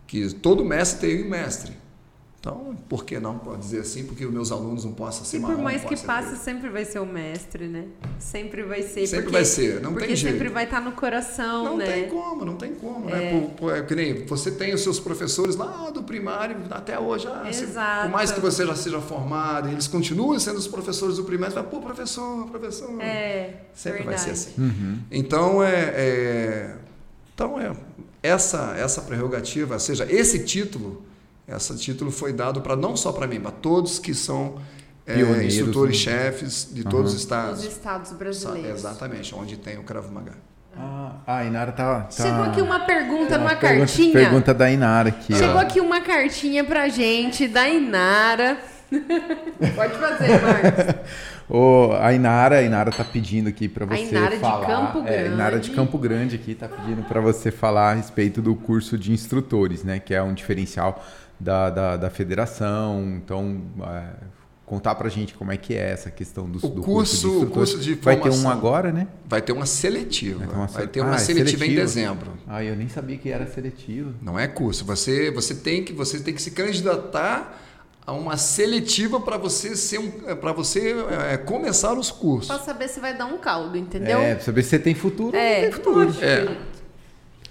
Que 0.07 0.35
todo 0.35 0.65
mestre 0.65 1.09
tem 1.09 1.25
um 1.25 1.31
mestre. 1.31 1.73
Então, 2.43 2.77
por 2.89 3.05
que 3.05 3.21
não 3.21 3.39
pode 3.39 3.61
dizer 3.61 3.79
assim? 3.83 4.03
Porque 4.05 4.27
os 4.27 4.33
meus 4.33 4.51
alunos 4.51 4.85
não 4.85 4.93
possam 4.93 5.25
ser 5.25 5.37
E 5.37 5.41
por 5.41 5.57
mais 5.59 5.85
que 5.85 5.97
passe, 5.97 6.37
sempre 6.43 6.69
vai 6.71 6.85
ser 6.85 6.99
o 6.99 7.07
mestre, 7.07 7.69
né? 7.69 7.85
Sempre 8.19 8.65
vai 8.65 8.83
ser. 8.83 9.07
Sempre 9.07 9.27
porque, 9.27 9.33
vai 9.37 9.45
ser, 9.45 9.81
não 9.81 9.93
porque 9.93 10.09
tem 10.09 10.17
jeito. 10.17 10.33
sempre 10.33 10.49
vai 10.49 10.65
estar 10.65 10.81
no 10.81 10.91
coração, 10.91 11.63
Não 11.63 11.77
né? 11.77 11.87
tem 11.87 12.09
como, 12.09 12.45
não 12.45 12.57
tem 12.57 12.75
como, 12.75 13.09
né? 13.09 13.31
Por, 13.31 13.51
por, 13.51 13.77
é 13.77 13.83
que 13.83 13.95
nem 13.95 14.27
você 14.27 14.51
tem 14.51 14.75
os 14.75 14.81
seus 14.81 14.99
professores 14.99 15.55
lá 15.55 15.89
do 15.91 16.03
primário 16.03 16.57
até 16.73 16.99
hoje. 16.99 17.29
Ah, 17.29 17.49
Exato. 17.49 18.03
por 18.07 18.11
mais 18.11 18.33
que 18.33 18.41
você 18.41 18.67
já 18.67 18.75
seja 18.75 19.01
formado, 19.01 19.69
eles 19.69 19.87
continuam 19.87 20.37
sendo 20.41 20.59
os 20.59 20.67
professores 20.67 21.19
do 21.19 21.23
primário, 21.25 21.55
você 21.55 21.61
fala, 21.61 21.71
pô, 21.71 21.81
professor, 21.81 22.49
professor. 22.49 23.01
É, 23.01 23.55
Sempre 23.73 23.99
verdade. 24.03 24.17
vai 24.17 24.19
ser 24.19 24.31
assim. 24.33 25.01
Então 25.13 25.63
é, 25.63 25.93
é- 25.95 26.77
então 27.33 27.61
é 27.61 27.73
essa 28.21 28.75
essa 28.77 29.01
prerrogativa, 29.03 29.75
ou 29.75 29.81
seja, 29.81 30.05
esse 30.11 30.41
título, 30.45 31.05
esse 31.47 31.77
título 31.77 32.11
foi 32.11 32.33
dado 32.33 32.61
para 32.61 32.77
não 32.77 32.97
só 32.97 33.13
para 33.13 33.27
mim, 33.27 33.41
para 33.41 33.51
todos 33.51 33.99
que 33.99 34.15
são 34.15 34.57
é, 35.07 35.15
Pioneiros, 35.15 35.55
instrutores 35.55 36.07
né? 36.07 36.13
chefes 36.13 36.69
de 36.73 36.85
todos 36.85 37.11
os 37.11 37.17
Os 37.17 37.21
estados. 37.23 37.65
estados 37.65 38.13
brasileiros. 38.13 38.81
Exatamente, 38.81 39.35
onde 39.35 39.57
tem 39.57 39.79
o 39.79 39.83
Krav 39.83 40.11
Maga. 40.11 40.33
Ah, 40.77 41.17
a 41.27 41.45
Inara 41.45 41.73
tá. 41.73 42.01
tá... 42.03 42.11
Chegou 42.11 42.45
aqui 42.45 42.63
uma 42.63 42.81
pergunta 42.81 43.37
numa 43.37 43.55
pergunta, 43.57 43.87
cartinha. 43.87 44.13
Pergunta 44.13 44.55
da 44.55 44.71
Inara 44.71 45.11
aqui. 45.11 45.35
Chegou 45.35 45.57
ó. 45.57 45.61
aqui 45.61 45.81
uma 45.81 46.01
cartinha 46.01 46.65
pra 46.65 46.89
gente 46.89 47.47
da 47.47 47.69
Inara. 47.69 48.59
Pode 49.75 49.95
fazer, 49.95 50.41
Marcos. 50.41 50.95
Ô, 51.49 51.93
a 52.01 52.13
Inara, 52.15 52.59
a 52.59 52.63
Inara 52.63 52.91
tá 52.91 53.05
pedindo 53.05 53.49
aqui 53.49 53.69
para 53.69 53.85
você 53.85 54.05
Inara 54.05 54.37
de 54.37 54.41
falar. 54.41 54.67
Campo 54.67 55.03
É, 55.07 55.19
a 55.19 55.27
Inara 55.27 55.59
de 55.59 55.71
Grande. 55.71 55.71
Campo 55.71 55.99
Grande 55.99 56.37
aqui 56.37 56.55
tá 56.55 56.69
pedindo 56.69 57.03
para 57.03 57.21
você 57.21 57.51
falar 57.51 57.91
a 57.91 57.95
respeito 57.95 58.41
do 58.41 58.55
curso 58.55 58.97
de 58.97 59.13
instrutores, 59.13 59.85
né? 59.85 59.99
Que 59.99 60.15
é 60.15 60.23
um 60.23 60.33
diferencial 60.33 61.05
da, 61.43 61.71
da, 61.71 61.97
da 61.97 62.11
federação. 62.11 63.03
Então, 63.17 63.61
é, 63.85 64.05
contar 64.65 64.95
pra 64.95 65.09
gente 65.09 65.35
como 65.35 65.53
é 65.53 65.57
que 65.57 65.75
é 65.75 65.91
essa 65.91 66.11
questão 66.11 66.49
do, 66.49 66.59
O 66.65 66.69
do 66.71 66.83
curso- 66.83 67.29
curso 67.29 67.41
de 67.47 67.53
curso 67.53 67.79
de 67.81 67.95
Vai 67.95 68.19
ter 68.19 68.31
um 68.31 68.49
agora, 68.49 68.91
né? 68.93 69.07
Vai 69.27 69.43
ter 69.43 69.53
uma 69.53 69.67
seletiva. 69.67 70.39
Vai 70.39 70.47
ter 70.47 70.53
Vai 70.53 70.61
uma 70.61 70.67
ter 70.69 70.73
sele- 70.73 71.01
uma, 71.01 71.13
Ah, 71.13 71.15
é 71.15 71.19
seletiva 71.19 71.65
em 71.65 71.69
seletiva. 71.69 71.81
dezembro. 71.83 72.33
Ah, 72.47 72.65
eu 72.65 72.77
nem 72.77 72.89
sabia 72.89 73.19
que 73.19 73.29
era 73.31 73.47
seletivo. 73.47 74.15
Não 74.23 74.39
é 74.39 74.47
curso. 74.47 74.85
Você, 74.87 75.31
você 75.31 75.55
tem 75.55 75.85
que 75.85 75.93
você 75.93 76.21
tem 76.21 76.33
que 76.33 76.41
se 76.41 76.53
candidatar 76.53 77.59
a 78.05 78.13
uma 78.13 78.37
seletiva 78.37 79.21
para 79.21 79.37
você 79.37 79.77
ser 79.77 79.99
um, 79.99 80.11
para 80.37 80.53
você 80.53 80.93
é, 81.31 81.37
começar 81.37 81.93
os 81.97 82.11
cursos. 82.11 82.49
Pra 82.49 82.59
saber 82.59 82.89
se 82.89 82.99
vai 82.99 83.17
dar 83.17 83.27
um 83.27 83.39
caldo, 83.39 83.77
entendeu? 83.79 84.19
É, 84.19 84.35
pra 84.35 84.45
saber 84.45 84.63
se 84.65 84.71
você 84.71 84.79
tem 84.81 84.93
futuro 84.95 85.37
É, 85.37 85.63
tem 85.63 85.73
futuro. 85.73 86.07
lógico. 86.07 86.25
É. 86.25 86.57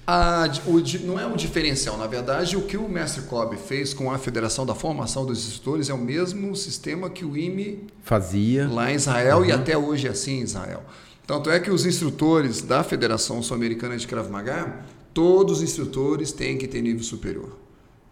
A- 0.06 0.50
o 0.66 0.80
não 1.06 1.20
é 1.20 1.26
um 1.26 1.36
diferencial, 1.36 1.98
na 1.98 2.08
verdade, 2.08 2.58
o 2.58 2.64
que 2.64 2.76
o 2.76 2.90
mestre 2.90 3.22
Cobb 3.24 3.56
fez 3.56 3.94
com 3.94 4.12
a 4.12 4.18
Federação 4.18 4.66
da 4.66 4.74
Formação 4.76 5.26
dos 5.26 5.46
Instrutores 5.48 5.90
é 5.90 5.94
o 5.94 5.98
mesmo 5.98 6.56
sistema 6.56 7.10
que 7.10 7.24
o 7.24 7.38
IME 7.38 7.88
Fazia. 8.02 8.68
lá 8.68 8.92
em 8.92 8.96
Israel 8.96 9.46
e 9.46 9.52
até 9.52 9.78
hoje 9.78 10.08
é 10.08 10.12
assim 10.12 10.40
em 10.40 10.44
Israel. 10.44 10.84
Tanto 11.26 11.50
é 11.50 11.60
que 11.60 11.70
os 11.72 11.86
instrutores 11.86 12.62
da 12.62 12.84
Federação 12.84 13.42
Sul-Americana 13.42 13.96
de 13.96 14.06
Krav 14.08 14.30
Maga, 14.30 14.80
todos 15.14 15.58
os 15.58 15.64
instrutores 15.64 16.32
têm 16.34 16.58
que 16.58 16.68
ter 16.68 16.82
nível 16.82 17.04
superior. 17.04 17.56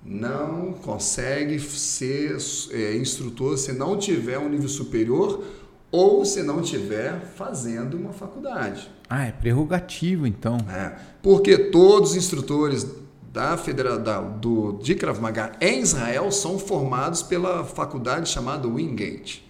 Não 0.05 0.71
consegue 0.73 1.59
ser 1.59 2.37
é, 2.71 2.95
instrutor 2.95 3.57
se 3.57 3.73
não 3.73 3.97
tiver 3.97 4.37
um 4.39 4.47
nível 4.47 4.69
superior 4.69 5.43
ou 5.91 6.23
se 6.23 6.43
não 6.43 6.61
tiver 6.61 7.19
fazendo 7.35 7.97
uma 7.97 8.13
faculdade. 8.13 8.89
Ah, 9.09 9.25
é 9.25 9.31
prerrogativo, 9.31 10.27
então. 10.27 10.57
É, 10.69 10.95
porque 11.21 11.57
todos 11.57 12.11
os 12.11 12.17
instrutores 12.17 12.85
da 13.33 13.57
federa 13.57 13.97
da, 13.97 14.21
do, 14.21 14.73
de 14.81 14.95
Krav 14.95 15.19
Maga 15.19 15.51
em 15.59 15.81
Israel 15.81 16.31
são 16.31 16.59
formados 16.59 17.23
pela 17.23 17.63
faculdade 17.63 18.29
chamada 18.29 18.67
Wingate, 18.67 19.47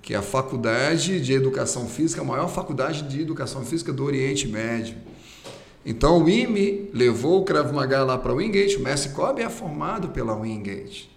que 0.00 0.14
é 0.14 0.16
a 0.16 0.22
faculdade 0.22 1.20
de 1.20 1.32
educação 1.32 1.86
física, 1.86 2.20
a 2.20 2.24
maior 2.24 2.48
faculdade 2.48 3.02
de 3.02 3.20
educação 3.20 3.64
física 3.64 3.92
do 3.92 4.04
Oriente 4.04 4.46
Médio. 4.46 4.96
Então 5.84 6.22
o 6.22 6.28
IME 6.28 6.90
levou 6.92 7.40
o 7.40 7.44
Krav 7.44 7.72
Maga 7.72 8.04
lá 8.04 8.16
para 8.16 8.32
Wingate, 8.32 8.76
o 8.76 8.80
mestre 8.80 9.12
Cobb 9.12 9.40
é 9.40 9.48
formado 9.48 10.08
pela 10.08 10.34
Wingate. 10.34 11.10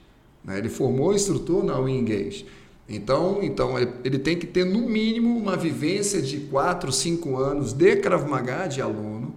Né? 0.43 0.57
Ele 0.57 0.69
formou 0.69 1.13
instrutor 1.13 1.63
na 1.63 1.77
Wingate. 1.77 2.45
Então, 2.87 3.39
então 3.41 3.77
ele- 4.03 4.19
tem 4.19 4.37
que 4.37 4.45
ter 4.45 4.63
no 4.63 4.81
mínimo 4.87 5.35
uma 5.37 5.57
vivência 5.57 6.21
de 6.21 6.37
4, 6.41 6.91
5 6.91 7.35
anos 7.37 7.73
de 7.73 7.95
Krav 7.95 8.27
Maga 8.29 8.67
de 8.67 8.79
aluno, 8.81 9.33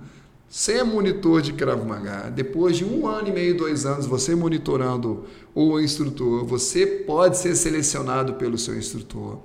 ser 0.50 0.82
monitor 0.84 1.40
de 1.40 1.52
Krav 1.54 1.82
Maga. 1.84 2.30
Depois 2.30 2.76
de 2.76 2.84
um 2.84 3.06
ano 3.06 3.28
e 3.28 3.32
meio, 3.32 3.56
dois 3.56 3.86
anos, 3.86 4.06
você 4.06 4.34
monitorando 4.34 5.24
o 5.54 5.80
instrutor, 5.80 6.44
você 6.44 6.84
pode 6.86 7.38
ser 7.38 7.54
selecionado 7.56 8.34
pelo 8.34 8.58
seu 8.58 8.76
instrutor 8.76 9.40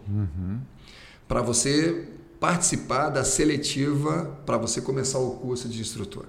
para 1.27 1.41
você 1.41 2.07
participar 2.39 3.09
da 3.09 3.23
seletiva 3.23 4.37
para 4.45 4.57
você 4.57 4.81
começar 4.81 5.17
o 5.19 5.31
curso 5.31 5.69
de 5.69 5.79
instrutor. 5.79 6.25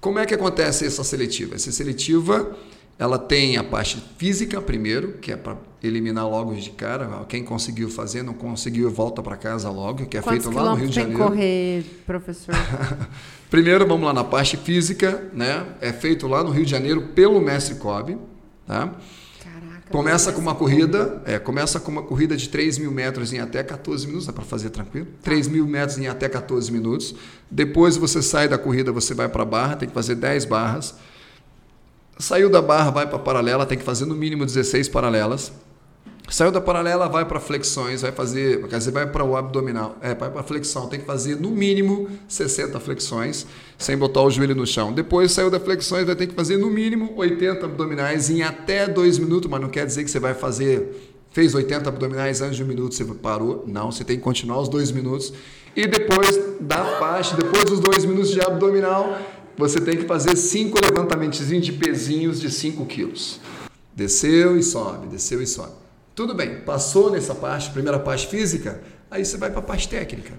Como 0.00 0.18
é 0.18 0.24
que 0.26 0.34
acontece 0.34 0.86
essa 0.86 1.04
seletiva? 1.04 1.54
Essa 1.54 1.70
seletiva 1.70 2.56
ela 2.98 3.18
tem 3.18 3.56
a 3.56 3.64
parte 3.64 4.02
física 4.16 4.60
primeiro, 4.60 5.14
que 5.14 5.32
é 5.32 5.36
para 5.36 5.56
eliminar 5.82 6.28
logo 6.28 6.54
de 6.54 6.70
cara. 6.70 7.24
Quem 7.28 7.44
conseguiu 7.44 7.88
fazer, 7.90 8.22
não 8.22 8.34
conseguiu, 8.34 8.90
volta 8.90 9.22
para 9.22 9.36
casa 9.36 9.68
logo, 9.68 10.06
que 10.06 10.16
é 10.16 10.22
Quantos 10.22 10.44
feito 10.44 10.56
lá 10.56 10.70
no 10.70 10.76
Rio 10.76 10.88
de 10.88 10.94
tem 10.94 11.02
Janeiro. 11.04 11.24
correr, 11.24 11.84
professor? 12.06 12.54
Primeiro, 13.50 13.86
vamos 13.86 14.06
lá 14.06 14.12
na 14.12 14.24
parte 14.24 14.56
física, 14.56 15.30
né? 15.32 15.66
É 15.80 15.92
feito 15.92 16.26
lá 16.26 16.42
no 16.42 16.50
Rio 16.50 16.64
de 16.64 16.70
Janeiro 16.70 17.02
pelo 17.14 17.40
mestre 17.40 17.74
Cobb, 17.76 18.16
tá? 18.66 18.94
Caraca. 19.42 19.90
Começa 19.90 20.32
com 20.32 20.40
uma 20.40 20.54
corrida, 20.54 21.22
é, 21.26 21.38
começa 21.38 21.78
com 21.78 21.90
uma 21.90 22.02
corrida 22.02 22.36
de 22.36 22.48
3 22.48 22.78
mil 22.78 22.90
metros 22.90 23.32
em 23.32 23.38
até 23.40 23.62
14 23.62 24.06
minutos, 24.06 24.26
dá 24.26 24.32
para 24.32 24.44
fazer 24.44 24.70
tranquilo? 24.70 25.06
3 25.22 25.48
mil 25.48 25.66
metros 25.66 25.98
em 25.98 26.06
até 26.06 26.28
14 26.28 26.72
minutos. 26.72 27.14
Depois 27.50 27.96
você 27.96 28.22
sai 28.22 28.48
da 28.48 28.56
corrida, 28.56 28.90
você 28.90 29.14
vai 29.14 29.28
para 29.28 29.42
a 29.42 29.46
barra, 29.46 29.76
tem 29.76 29.88
que 29.88 29.94
fazer 29.94 30.14
10 30.14 30.46
barras. 30.46 30.94
Saiu 32.18 32.48
da 32.48 32.62
barra, 32.62 32.90
vai 32.90 33.08
para 33.08 33.18
paralela, 33.18 33.66
tem 33.66 33.76
que 33.76 33.84
fazer 33.84 34.06
no 34.06 34.14
mínimo 34.14 34.46
16 34.46 34.88
paralelas. 34.88 35.52
Saiu 36.28 36.50
da 36.50 36.60
paralela, 36.60 37.06
vai 37.06 37.26
para 37.26 37.38
flexões, 37.38 38.00
vai 38.00 38.10
fazer, 38.10 38.66
quer 38.66 38.78
dizer, 38.78 38.92
vai 38.92 39.06
para 39.06 39.22
o 39.22 39.36
abdominal, 39.36 39.98
é, 40.00 40.14
vai 40.14 40.30
para 40.30 40.42
flexão, 40.42 40.88
tem 40.88 40.98
que 40.98 41.04
fazer 41.04 41.36
no 41.36 41.50
mínimo 41.50 42.08
60 42.26 42.80
flexões, 42.80 43.46
sem 43.76 43.96
botar 43.96 44.22
o 44.22 44.30
joelho 44.30 44.54
no 44.54 44.66
chão. 44.66 44.90
Depois 44.90 45.32
saiu 45.32 45.50
da 45.50 45.60
flexões, 45.60 46.06
vai 46.06 46.16
ter 46.16 46.26
que 46.26 46.34
fazer 46.34 46.56
no 46.56 46.70
mínimo 46.70 47.12
80 47.14 47.66
abdominais 47.66 48.30
em 48.30 48.42
até 48.42 48.86
2 48.86 49.18
minutos, 49.18 49.50
mas 49.50 49.60
não 49.60 49.68
quer 49.68 49.84
dizer 49.84 50.02
que 50.02 50.10
você 50.10 50.18
vai 50.18 50.32
fazer, 50.32 51.14
fez 51.30 51.54
80 51.54 51.90
abdominais 51.90 52.40
antes 52.40 52.56
de 52.56 52.64
um 52.64 52.66
minuto, 52.66 52.94
você 52.94 53.04
parou. 53.04 53.62
Não, 53.66 53.92
você 53.92 54.02
tem 54.02 54.16
que 54.16 54.22
continuar 54.22 54.60
os 54.60 54.68
2 54.68 54.92
minutos. 54.92 55.30
E 55.76 55.86
depois 55.86 56.40
da 56.58 56.84
parte, 56.98 57.36
depois 57.36 57.64
dos 57.64 57.80
2 57.80 58.06
minutos 58.06 58.30
de 58.30 58.40
abdominal, 58.40 59.18
você 59.56 59.80
tem 59.80 59.96
que 59.96 60.04
fazer 60.04 60.36
5 60.36 60.78
levantamentos 60.84 61.46
de 61.46 61.72
pezinhos 61.72 62.40
de 62.40 62.50
5 62.50 62.84
quilos. 62.86 63.40
Desceu 63.94 64.58
e 64.58 64.62
sobe, 64.62 65.06
desceu 65.06 65.40
e 65.40 65.46
sobe. 65.46 65.72
Tudo 66.14 66.34
bem, 66.34 66.60
passou 66.60 67.10
nessa 67.10 67.34
parte, 67.34 67.70
primeira 67.70 67.98
parte 67.98 68.26
física, 68.26 68.80
aí 69.10 69.24
você 69.24 69.36
vai 69.36 69.50
para 69.50 69.60
a 69.60 69.62
parte 69.62 69.88
técnica. 69.88 70.32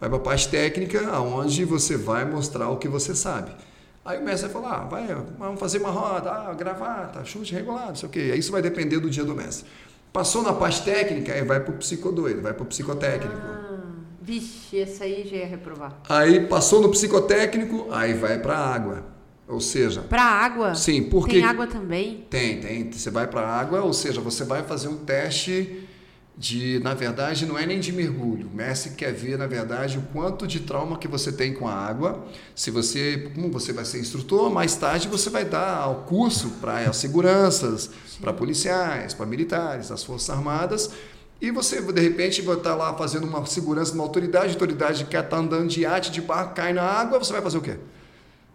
Vai 0.00 0.08
para 0.08 0.18
a 0.18 0.22
parte 0.22 0.48
técnica, 0.48 1.08
aonde 1.08 1.64
você 1.64 1.96
vai 1.96 2.24
mostrar 2.24 2.68
o 2.70 2.76
que 2.76 2.88
você 2.88 3.14
sabe. 3.14 3.52
Aí 4.04 4.18
o 4.18 4.24
mestre 4.24 4.48
vai 4.48 4.62
falar, 4.62 4.76
ah, 4.76 4.84
vai, 4.84 5.06
vamos 5.38 5.60
fazer 5.60 5.78
uma 5.78 5.90
roda, 5.90 6.30
ah, 6.30 6.54
gravata, 6.54 7.24
chute 7.24 7.52
regular, 7.52 7.88
não 7.88 7.94
sei 7.94 8.08
o 8.08 8.12
quê. 8.12 8.34
Isso 8.34 8.50
vai 8.50 8.62
depender 8.62 8.98
do 8.98 9.10
dia 9.10 9.24
do 9.24 9.34
mestre. 9.34 9.66
Passou 10.12 10.42
na 10.42 10.52
parte 10.52 10.82
técnica, 10.82 11.32
aí 11.32 11.42
vai 11.42 11.60
para 11.60 11.72
o 11.72 11.76
psicodoido, 11.76 12.40
vai 12.40 12.54
para 12.54 12.62
o 12.62 12.66
psicotécnico. 12.66 13.59
Vixe, 14.20 14.76
esse 14.76 15.02
aí 15.02 15.26
já 15.28 15.36
ia 15.38 15.46
reprovar. 15.46 15.98
Aí 16.08 16.46
passou 16.46 16.80
no 16.82 16.90
psicotécnico, 16.90 17.86
aí 17.90 18.12
vai 18.14 18.38
para 18.38 18.54
a 18.56 18.74
água. 18.74 19.04
Ou 19.48 19.60
seja, 19.60 20.02
Pra 20.02 20.22
água? 20.22 20.74
sim, 20.74 21.02
porque 21.04 21.32
Tem 21.36 21.44
água 21.44 21.66
também? 21.66 22.26
Tem, 22.30 22.60
tem. 22.60 22.92
Você 22.92 23.10
vai 23.10 23.26
para 23.26 23.40
a 23.40 23.58
água, 23.60 23.80
ou 23.82 23.92
seja, 23.92 24.20
você 24.20 24.44
vai 24.44 24.62
fazer 24.62 24.86
um 24.88 24.96
teste 24.98 25.86
de, 26.38 26.78
na 26.84 26.94
verdade, 26.94 27.44
não 27.44 27.58
é 27.58 27.66
nem 27.66 27.80
de 27.80 27.92
mergulho. 27.92 28.48
O 28.48 28.54
mestre 28.56 28.92
quer 28.92 29.12
ver, 29.12 29.36
na 29.36 29.46
verdade, 29.46 29.98
o 29.98 30.02
quanto 30.12 30.46
de 30.46 30.60
trauma 30.60 30.96
que 30.98 31.08
você 31.08 31.32
tem 31.32 31.52
com 31.52 31.66
a 31.66 31.74
água. 31.74 32.24
Se 32.54 32.70
você, 32.70 33.30
como 33.34 33.50
você 33.50 33.72
vai 33.72 33.84
ser 33.84 33.98
instrutor, 34.00 34.50
mais 34.50 34.76
tarde 34.76 35.08
você 35.08 35.28
vai 35.28 35.44
dar 35.44 35.88
o 35.90 36.04
curso 36.04 36.50
para 36.60 36.90
seguranças, 36.92 37.90
para 38.20 38.32
policiais, 38.32 39.12
para 39.14 39.26
militares, 39.26 39.88
das 39.88 40.04
Forças 40.04 40.30
Armadas. 40.30 40.90
E 41.40 41.50
você, 41.50 41.80
de 41.80 42.00
repente, 42.00 42.42
vai 42.42 42.56
estar 42.56 42.74
lá 42.74 42.92
fazendo 42.94 43.24
uma 43.26 43.44
segurança 43.46 43.92
numa 43.92 44.04
autoridade, 44.04 44.48
a 44.48 44.52
autoridade 44.52 45.04
quer 45.06 45.24
estar 45.24 45.38
andando 45.38 45.68
de 45.68 45.80
iate, 45.80 46.10
de 46.10 46.20
barco, 46.20 46.54
cai 46.54 46.72
na 46.72 46.82
água, 46.82 47.18
você 47.18 47.32
vai 47.32 47.40
fazer 47.40 47.58
o 47.58 47.62
quê? 47.62 47.76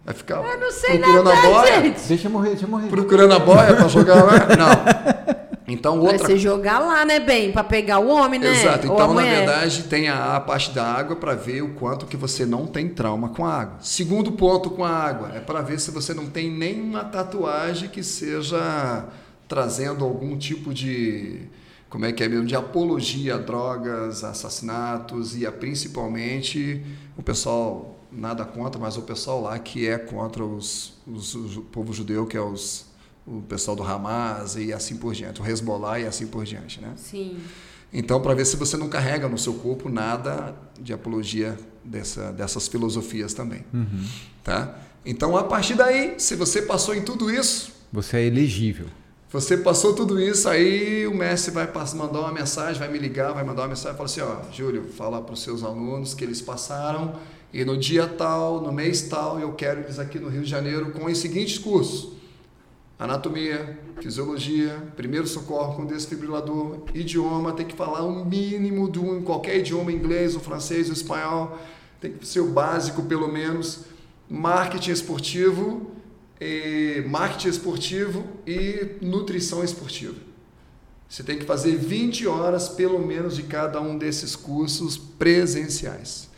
Vai 0.04 0.14
ficar 0.14 0.36
Eu 0.36 0.60
não 0.60 0.70
sei 0.70 0.98
procurando 0.98 1.24
nadar, 1.24 1.44
a 1.44 1.50
boia? 1.50 1.82
gente. 1.82 2.00
Deixa 2.06 2.28
eu 2.28 2.30
morrer, 2.30 2.50
deixa 2.50 2.64
eu 2.64 2.68
morrer. 2.68 2.88
procurando 2.88 3.34
a 3.34 3.38
boia 3.40 3.74
para 3.74 3.88
jogar 3.88 4.22
lá? 4.22 4.32
Não. 4.56 5.46
Então 5.68 6.00
Vai 6.00 6.12
outra 6.12 6.28
ser 6.28 6.38
jogar 6.38 6.78
lá, 6.78 7.04
né, 7.04 7.18
bem? 7.18 7.50
Pra 7.50 7.64
pegar 7.64 7.98
o 7.98 8.06
homem, 8.08 8.38
né? 8.38 8.52
Exato. 8.52 8.86
Então, 8.86 9.12
na 9.12 9.22
verdade, 9.22 9.82
tem 9.82 10.08
a, 10.08 10.36
a 10.36 10.40
parte 10.40 10.70
da 10.70 10.84
água 10.84 11.16
para 11.16 11.34
ver 11.34 11.62
o 11.62 11.70
quanto 11.70 12.06
que 12.06 12.16
você 12.16 12.46
não 12.46 12.68
tem 12.68 12.88
trauma 12.88 13.30
com 13.30 13.44
a 13.44 13.52
água. 13.62 13.78
Segundo 13.80 14.30
ponto 14.30 14.70
com 14.70 14.84
a 14.84 14.90
água 14.90 15.32
é 15.34 15.40
para 15.40 15.60
ver 15.62 15.80
se 15.80 15.90
você 15.90 16.14
não 16.14 16.26
tem 16.26 16.48
nenhuma 16.48 17.02
tatuagem 17.02 17.88
que 17.88 18.04
seja 18.04 19.06
trazendo 19.48 20.04
algum 20.04 20.38
tipo 20.38 20.72
de 20.72 21.40
como 21.88 22.04
é 22.04 22.12
que 22.12 22.22
é 22.22 22.28
mesmo, 22.28 22.46
de 22.46 22.54
apologia 22.56 23.36
a 23.36 23.38
drogas, 23.38 24.24
assassinatos 24.24 25.36
e 25.36 25.46
a, 25.46 25.52
principalmente 25.52 26.84
o 27.16 27.22
pessoal, 27.22 27.98
nada 28.10 28.44
contra, 28.44 28.80
mas 28.80 28.96
o 28.96 29.02
pessoal 29.02 29.40
lá 29.42 29.58
que 29.58 29.86
é 29.86 29.98
contra 29.98 30.44
os, 30.44 30.94
os, 31.06 31.34
o 31.34 31.62
povo 31.62 31.92
judeu, 31.92 32.26
que 32.26 32.36
é 32.36 32.40
os, 32.40 32.86
o 33.26 33.40
pessoal 33.42 33.76
do 33.76 33.82
Hamas 33.82 34.56
e 34.56 34.72
assim 34.72 34.96
por 34.96 35.14
diante, 35.14 35.40
o 35.40 35.46
Hezbollah 35.46 36.00
e 36.00 36.06
assim 36.06 36.26
por 36.26 36.44
diante, 36.44 36.80
né? 36.80 36.92
Sim. 36.96 37.38
Então, 37.92 38.20
para 38.20 38.34
ver 38.34 38.44
se 38.44 38.56
você 38.56 38.76
não 38.76 38.88
carrega 38.88 39.28
no 39.28 39.38
seu 39.38 39.54
corpo 39.54 39.88
nada 39.88 40.54
de 40.80 40.92
apologia 40.92 41.56
dessa, 41.84 42.32
dessas 42.32 42.66
filosofias 42.68 43.32
também, 43.32 43.64
Uhum. 43.72 44.04
tá? 44.42 44.76
Então, 45.04 45.36
a 45.36 45.44
partir 45.44 45.74
daí, 45.74 46.14
se 46.18 46.34
você 46.34 46.62
passou 46.62 46.94
em 46.94 47.02
tudo 47.02 47.30
isso, 47.30 47.72
Você 47.92 48.16
é 48.16 48.24
elegível. 48.26 48.86
Você 49.30 49.56
passou 49.56 49.92
tudo 49.92 50.20
isso, 50.20 50.48
aí 50.48 51.06
o 51.06 51.14
mestre 51.14 51.52
vai 51.52 51.66
mandar 51.94 52.20
uma 52.20 52.32
mensagem, 52.32 52.78
vai 52.78 52.88
me 52.88 52.98
ligar, 52.98 53.32
vai 53.32 53.42
mandar 53.42 53.62
uma 53.62 53.68
mensagem 53.68 53.96
falar 53.96 54.06
assim, 54.06 54.20
ó, 54.20 54.52
Júlio, 54.52 54.84
fala 54.84 55.20
para 55.20 55.34
os 55.34 55.42
seus 55.42 55.64
alunos 55.64 56.14
que 56.14 56.22
eles 56.22 56.40
passaram 56.40 57.16
e 57.52 57.64
no 57.64 57.76
dia 57.76 58.06
tal, 58.06 58.60
no 58.60 58.70
mês 58.70 59.02
tal, 59.02 59.40
eu 59.40 59.52
quero 59.54 59.80
eles 59.80 59.98
aqui 59.98 60.18
no 60.18 60.28
Rio 60.28 60.42
de 60.42 60.50
Janeiro 60.50 60.92
com 60.92 61.06
os 61.06 61.18
seguintes 61.18 61.58
cursos. 61.58 62.14
Anatomia, 62.98 63.78
fisiologia, 64.00 64.82
primeiro 64.96 65.26
socorro 65.26 65.74
com 65.74 65.84
desfibrilador, 65.84 66.78
idioma, 66.94 67.52
tem 67.52 67.66
que 67.66 67.74
falar 67.74 68.04
um 68.04 68.24
mínimo 68.24 68.90
de 68.90 68.98
um, 68.98 69.22
qualquer 69.22 69.58
idioma, 69.58 69.92
inglês, 69.92 70.36
o 70.36 70.40
francês, 70.40 70.88
o 70.88 70.92
espanhol, 70.92 71.58
tem 72.00 72.12
que 72.12 72.26
ser 72.26 72.40
o 72.40 72.48
básico 72.48 73.02
pelo 73.02 73.26
menos, 73.26 73.86
marketing 74.30 74.92
esportivo, 74.92 75.90
marketing 77.08 77.48
esportivo 77.48 78.24
e 78.46 78.96
nutrição 79.00 79.64
esportiva. 79.64 80.14
Você 81.08 81.22
tem 81.22 81.38
que 81.38 81.44
fazer 81.44 81.76
20 81.76 82.26
horas 82.26 82.68
pelo 82.68 82.98
menos 82.98 83.36
de 83.36 83.44
cada 83.44 83.80
um 83.80 83.96
desses 83.96 84.34
cursos 84.34 84.98
presenciais. 84.98 86.28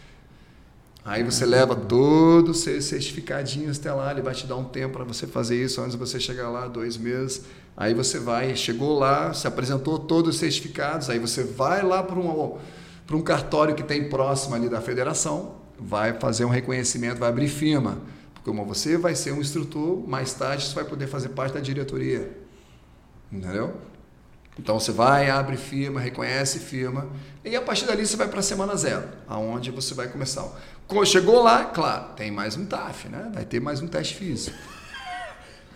Aí 1.04 1.22
você 1.22 1.46
leva 1.46 1.74
todos 1.74 2.58
os 2.58 2.62
seus 2.62 2.84
certificadinhos 2.84 3.78
até 3.78 3.90
lá, 3.90 4.10
ele 4.10 4.20
vai 4.20 4.34
te 4.34 4.46
dar 4.46 4.56
um 4.56 4.64
tempo 4.64 4.98
para 4.98 5.04
você 5.04 5.26
fazer 5.26 5.56
isso 5.64 5.80
antes 5.80 5.92
de 5.92 5.98
você 5.98 6.20
chegar 6.20 6.50
lá, 6.50 6.68
dois 6.68 6.98
meses. 6.98 7.44
Aí 7.74 7.94
você 7.94 8.18
vai, 8.18 8.54
chegou 8.54 8.98
lá, 8.98 9.32
se 9.32 9.46
apresentou 9.46 9.98
todos 9.98 10.34
os 10.34 10.40
certificados, 10.40 11.08
aí 11.08 11.18
você 11.18 11.42
vai 11.42 11.82
lá 11.82 12.02
para 12.02 12.18
um, 12.18 12.58
um 13.10 13.22
cartório 13.22 13.74
que 13.74 13.82
tem 13.82 14.10
próximo 14.10 14.54
ali 14.54 14.68
da 14.68 14.82
federação, 14.82 15.54
vai 15.78 16.12
fazer 16.12 16.44
um 16.44 16.50
reconhecimento, 16.50 17.18
vai 17.18 17.30
abrir 17.30 17.48
firma. 17.48 18.02
Como 18.48 18.64
você 18.64 18.96
vai 18.96 19.14
ser 19.14 19.32
um 19.32 19.42
instrutor, 19.42 20.08
mais 20.08 20.32
tarde 20.32 20.64
você 20.64 20.74
vai 20.74 20.84
poder 20.84 21.06
fazer 21.06 21.28
parte 21.28 21.52
da 21.52 21.60
diretoria. 21.60 22.34
Entendeu? 23.30 23.76
Então 24.58 24.80
você 24.80 24.90
vai, 24.90 25.28
abre 25.28 25.58
firma, 25.58 26.00
reconhece 26.00 26.58
firma, 26.58 27.10
e 27.44 27.54
a 27.54 27.60
partir 27.60 27.84
dali 27.84 28.06
você 28.06 28.16
vai 28.16 28.26
para 28.26 28.40
a 28.40 28.42
semana 28.42 28.74
zero, 28.74 29.06
aonde 29.28 29.70
você 29.70 29.92
vai 29.92 30.08
começar. 30.08 30.50
Chegou 31.04 31.42
lá, 31.42 31.66
claro, 31.66 32.14
tem 32.14 32.30
mais 32.30 32.56
um 32.56 32.64
TAF, 32.64 33.10
né? 33.10 33.30
Vai 33.34 33.44
ter 33.44 33.60
mais 33.60 33.82
um 33.82 33.86
teste 33.86 34.14
físico. 34.14 34.56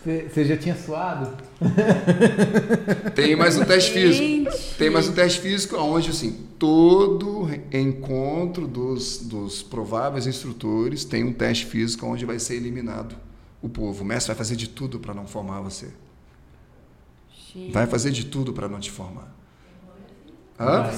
Você 0.04 0.44
já 0.44 0.56
tinha 0.56 0.74
suado? 0.74 1.30
Tem 3.14 3.36
mais 3.36 3.56
um 3.56 3.64
teste 3.64 3.92
físico. 3.92 4.14
Gente. 4.18 4.74
Tem 4.76 4.90
mais 4.90 5.06
um 5.08 5.12
teste 5.12 5.40
físico 5.40 5.76
onde, 5.76 6.10
assim, 6.10 6.40
todo 6.58 7.48
encontro 7.72 8.66
dos, 8.66 9.18
dos 9.18 9.62
prováveis 9.62 10.26
instrutores 10.26 11.04
tem 11.04 11.22
um 11.22 11.32
teste 11.32 11.66
físico 11.66 12.04
onde 12.06 12.24
vai 12.24 12.40
ser 12.40 12.56
eliminado 12.56 13.14
o 13.62 13.68
povo. 13.68 14.02
O 14.02 14.06
mestre 14.06 14.28
vai 14.28 14.36
fazer 14.36 14.56
de 14.56 14.68
tudo 14.68 14.98
para 14.98 15.14
não 15.14 15.26
formar 15.26 15.60
você. 15.60 15.86
Gente. 17.54 17.70
Vai 17.72 17.86
fazer 17.86 18.10
de 18.10 18.26
tudo 18.26 18.52
para 18.52 18.68
não 18.68 18.80
te 18.80 18.90
formar. 18.90 19.32
Hã? 20.58 20.90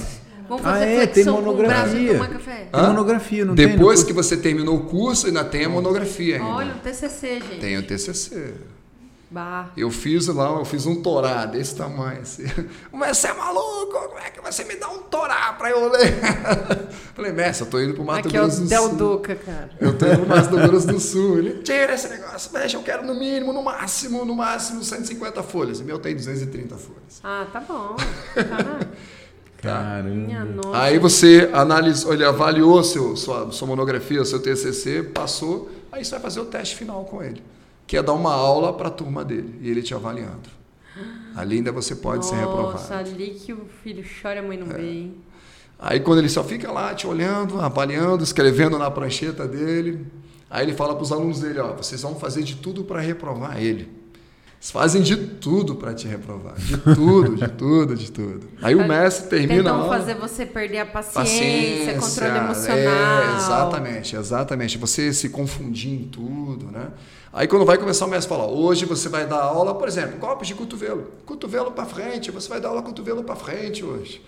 Vamos 0.49 0.65
Ah, 0.65 0.71
fazer 0.73 0.85
é, 0.85 0.95
flexão 0.97 1.23
tem 1.23 1.33
o 1.33 1.35
monografia. 1.45 2.19
café. 2.27 2.69
Tem 2.71 2.81
monografia, 2.83 3.45
não 3.45 3.55
tem? 3.55 3.67
Depois 3.67 4.01
No 4.01 4.05
que 4.07 4.13
você 4.13 4.37
terminou 4.37 4.77
o 4.77 4.85
curso, 4.85 5.27
ainda 5.27 5.43
tem 5.43 5.65
a 5.65 5.69
monografia 5.69 6.37
ainda. 6.37 6.47
Olha, 6.47 6.73
um 6.73 6.79
TCC, 6.79 7.39
gente. 7.41 7.59
Tem 7.59 7.77
o 7.77 7.83
TCC. 7.83 8.53
Bah. 9.29 9.69
Eu 9.75 9.89
fiz 9.89 10.27
lá, 10.27 10.49
eu 10.51 10.65
fiz 10.65 10.85
um 10.85 11.01
torá 11.01 11.45
desse 11.45 11.75
tamanho 11.75 12.21
assim. 12.21 12.43
Mas 12.93 13.17
você 13.17 13.27
é 13.27 13.33
maluco? 13.33 13.91
Como 14.07 14.19
é 14.19 14.29
que 14.29 14.41
você 14.41 14.63
me 14.63 14.75
dá 14.75 14.87
um 14.89 14.99
torá 15.03 15.53
para 15.53 15.71
eu 15.71 15.89
ler? 15.89 16.13
Falei, 17.15 17.31
mestre, 17.31 17.65
eu 17.65 17.71
tô 17.71 17.79
indo 17.79 17.93
pro 17.93 18.03
Mato 18.03 18.27
Aqui 18.27 18.37
é 18.37 18.41
o 18.41 18.43
Grosso 18.43 18.61
do 18.61 18.67
Del 18.67 18.83
Sul. 18.83 18.95
Duca, 18.95 19.35
cara. 19.35 19.69
Eu 19.79 19.97
tô 19.97 20.05
indo 20.05 20.17
pro 20.17 20.27
Mato 20.27 20.55
Grosso 20.55 20.87
do 20.87 20.99
Sul. 20.99 21.39
Ele, 21.39 21.63
tira 21.63 21.93
esse 21.93 22.07
negócio, 22.07 22.53
mexe, 22.53 22.75
eu 22.75 22.83
quero 22.83 23.05
no 23.05 23.15
mínimo, 23.15 23.51
no 23.51 23.63
máximo, 23.63 24.23
no 24.25 24.35
máximo 24.35 24.83
150 24.83 25.41
folhas. 25.43 25.79
O 25.79 25.83
meu 25.83 25.97
tem 25.97 26.15
230 26.15 26.75
folhas. 26.77 27.21
Ah, 27.23 27.47
tá 27.51 27.59
bom. 27.59 27.95
Tá. 28.35 28.79
Caramba. 29.65 30.45
nossa. 30.45 30.81
Aí 30.81 30.99
você 30.99 31.49
analisou, 31.51 32.13
ele 32.13 32.23
avaliou 32.23 32.83
seu, 32.83 33.15
sua, 33.15 33.51
sua 33.51 33.67
monografia, 33.67 34.23
seu 34.23 34.39
TCC, 34.39 35.03
passou, 35.03 35.69
aí 35.91 36.05
você 36.05 36.11
vai 36.11 36.19
fazer 36.19 36.39
o 36.39 36.45
teste 36.45 36.75
final 36.75 37.03
com 37.05 37.23
ele, 37.23 37.41
que 37.87 37.97
é 37.97 38.03
dar 38.03 38.13
uma 38.13 38.33
aula 38.33 38.73
para 38.73 38.87
a 38.87 38.91
turma 38.91 39.23
dele 39.23 39.59
e 39.61 39.69
ele 39.69 39.81
te 39.81 39.93
avaliando. 39.93 40.49
Ali 41.35 41.57
ainda 41.57 41.71
você 41.71 41.95
pode 41.95 42.25
ser 42.25 42.35
reprovado. 42.35 42.73
Nossa, 42.73 42.95
ali 42.95 43.31
que 43.31 43.51
o 43.51 43.65
filho 43.83 44.03
chora, 44.21 44.39
a 44.39 44.43
mãe 44.43 44.57
não 44.57 44.67
vê, 44.67 44.89
hein? 44.89 45.15
Aí 45.77 45.99
quando 45.99 46.19
ele 46.19 46.29
só 46.29 46.43
fica 46.43 46.71
lá 46.71 46.93
te 46.95 47.05
olhando, 47.05 47.59
avaliando, 47.59 48.23
escrevendo 48.23 48.79
na 48.79 48.89
prancheta 48.89 49.45
dele, 49.45 50.07
aí 50.49 50.65
ele 50.65 50.73
fala 50.73 50.95
para 50.95 51.03
os 51.03 51.11
alunos 51.11 51.41
dele, 51.41 51.59
ó, 51.59 51.73
vocês 51.73 52.01
vão 52.01 52.15
fazer 52.15 52.43
de 52.43 52.55
tudo 52.55 52.85
para 52.85 53.01
reprovar 53.01 53.61
ele. 53.61 54.04
Eles 54.59 54.71
fazem 54.71 55.01
de 55.01 55.15
tudo 55.15 55.75
para 55.75 55.93
te 55.93 56.07
reprovar, 56.07 56.55
de 56.55 56.77
tudo, 56.95 57.35
de 57.35 57.47
tudo, 57.49 57.95
de 57.95 58.11
tudo. 58.11 58.47
Aí 58.61 58.73
o 58.73 58.87
mestre 58.87 59.29
termina 59.29 59.71
Tentam 59.71 59.87
fazer 59.87 60.15
você 60.15 60.45
perder 60.45 60.79
a 60.79 60.85
paciência, 60.85 61.93
controle 61.99 62.37
emocional. 62.37 62.77
É, 62.77 63.35
exatamente, 63.37 64.15
exatamente. 64.15 64.77
Você 64.77 65.13
se 65.13 65.29
confundir 65.29 65.91
em 65.93 66.03
tudo, 66.05 66.71
né? 66.71 66.89
Aí 67.31 67.47
quando 67.47 67.65
vai 67.65 67.77
começar 67.77 68.05
o 68.05 68.09
mestre 68.09 68.29
fala, 68.29 68.47
hoje 68.47 68.85
você 68.85 69.09
vai 69.09 69.27
dar 69.27 69.41
aula, 69.41 69.75
por 69.75 69.87
exemplo, 69.87 70.17
golpes 70.17 70.47
de 70.47 70.55
cotovelo, 70.55 71.11
cotovelo 71.25 71.71
para 71.71 71.85
frente, 71.85 72.31
você 72.31 72.47
vai 72.49 72.59
dar 72.61 72.69
aula 72.69 72.81
cotovelo 72.81 73.23
para 73.23 73.35
frente 73.35 73.83
hoje. 73.83 74.21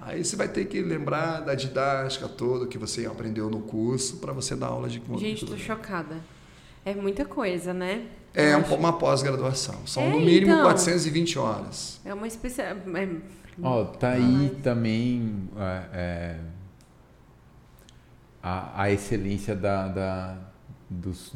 Aí 0.00 0.24
você 0.24 0.36
vai 0.36 0.48
ter 0.48 0.66
que 0.66 0.80
lembrar 0.80 1.40
da 1.40 1.54
didática 1.54 2.28
toda 2.28 2.66
que 2.66 2.78
você 2.78 3.06
aprendeu 3.06 3.50
no 3.50 3.60
curso 3.60 4.18
para 4.18 4.32
você 4.32 4.54
dar 4.54 4.68
aula 4.68 4.88
de 4.88 5.02
Gente, 5.18 5.40
tô 5.40 5.46
cotovelo. 5.52 5.58
chocada. 5.58 6.16
É 6.84 6.94
muita 6.94 7.24
coisa, 7.24 7.74
né? 7.74 8.04
É 8.34 8.52
Eu 8.54 8.58
um- 8.58 8.60
acho- 8.62 8.74
uma 8.74 8.92
pós-graduação. 8.92 9.86
São 9.86 10.02
É, 10.02 10.10
no 10.10 10.20
mínimo 10.20 10.52
então. 10.52 10.62
420 10.64 11.38
horas. 11.38 12.00
É 12.04 12.12
uma 12.12 12.26
especial. 12.26 12.66
é- 12.68 13.08
Ó, 13.62 13.84
tá 13.84 14.10
aí 14.10 14.58
também 14.62 15.48
é, 15.56 15.84
é, 15.92 16.38
a, 18.42 18.82
a 18.82 18.90
excelência 18.90 19.54
da, 19.54 19.88
da- 19.88 20.36
dos, 20.90 21.32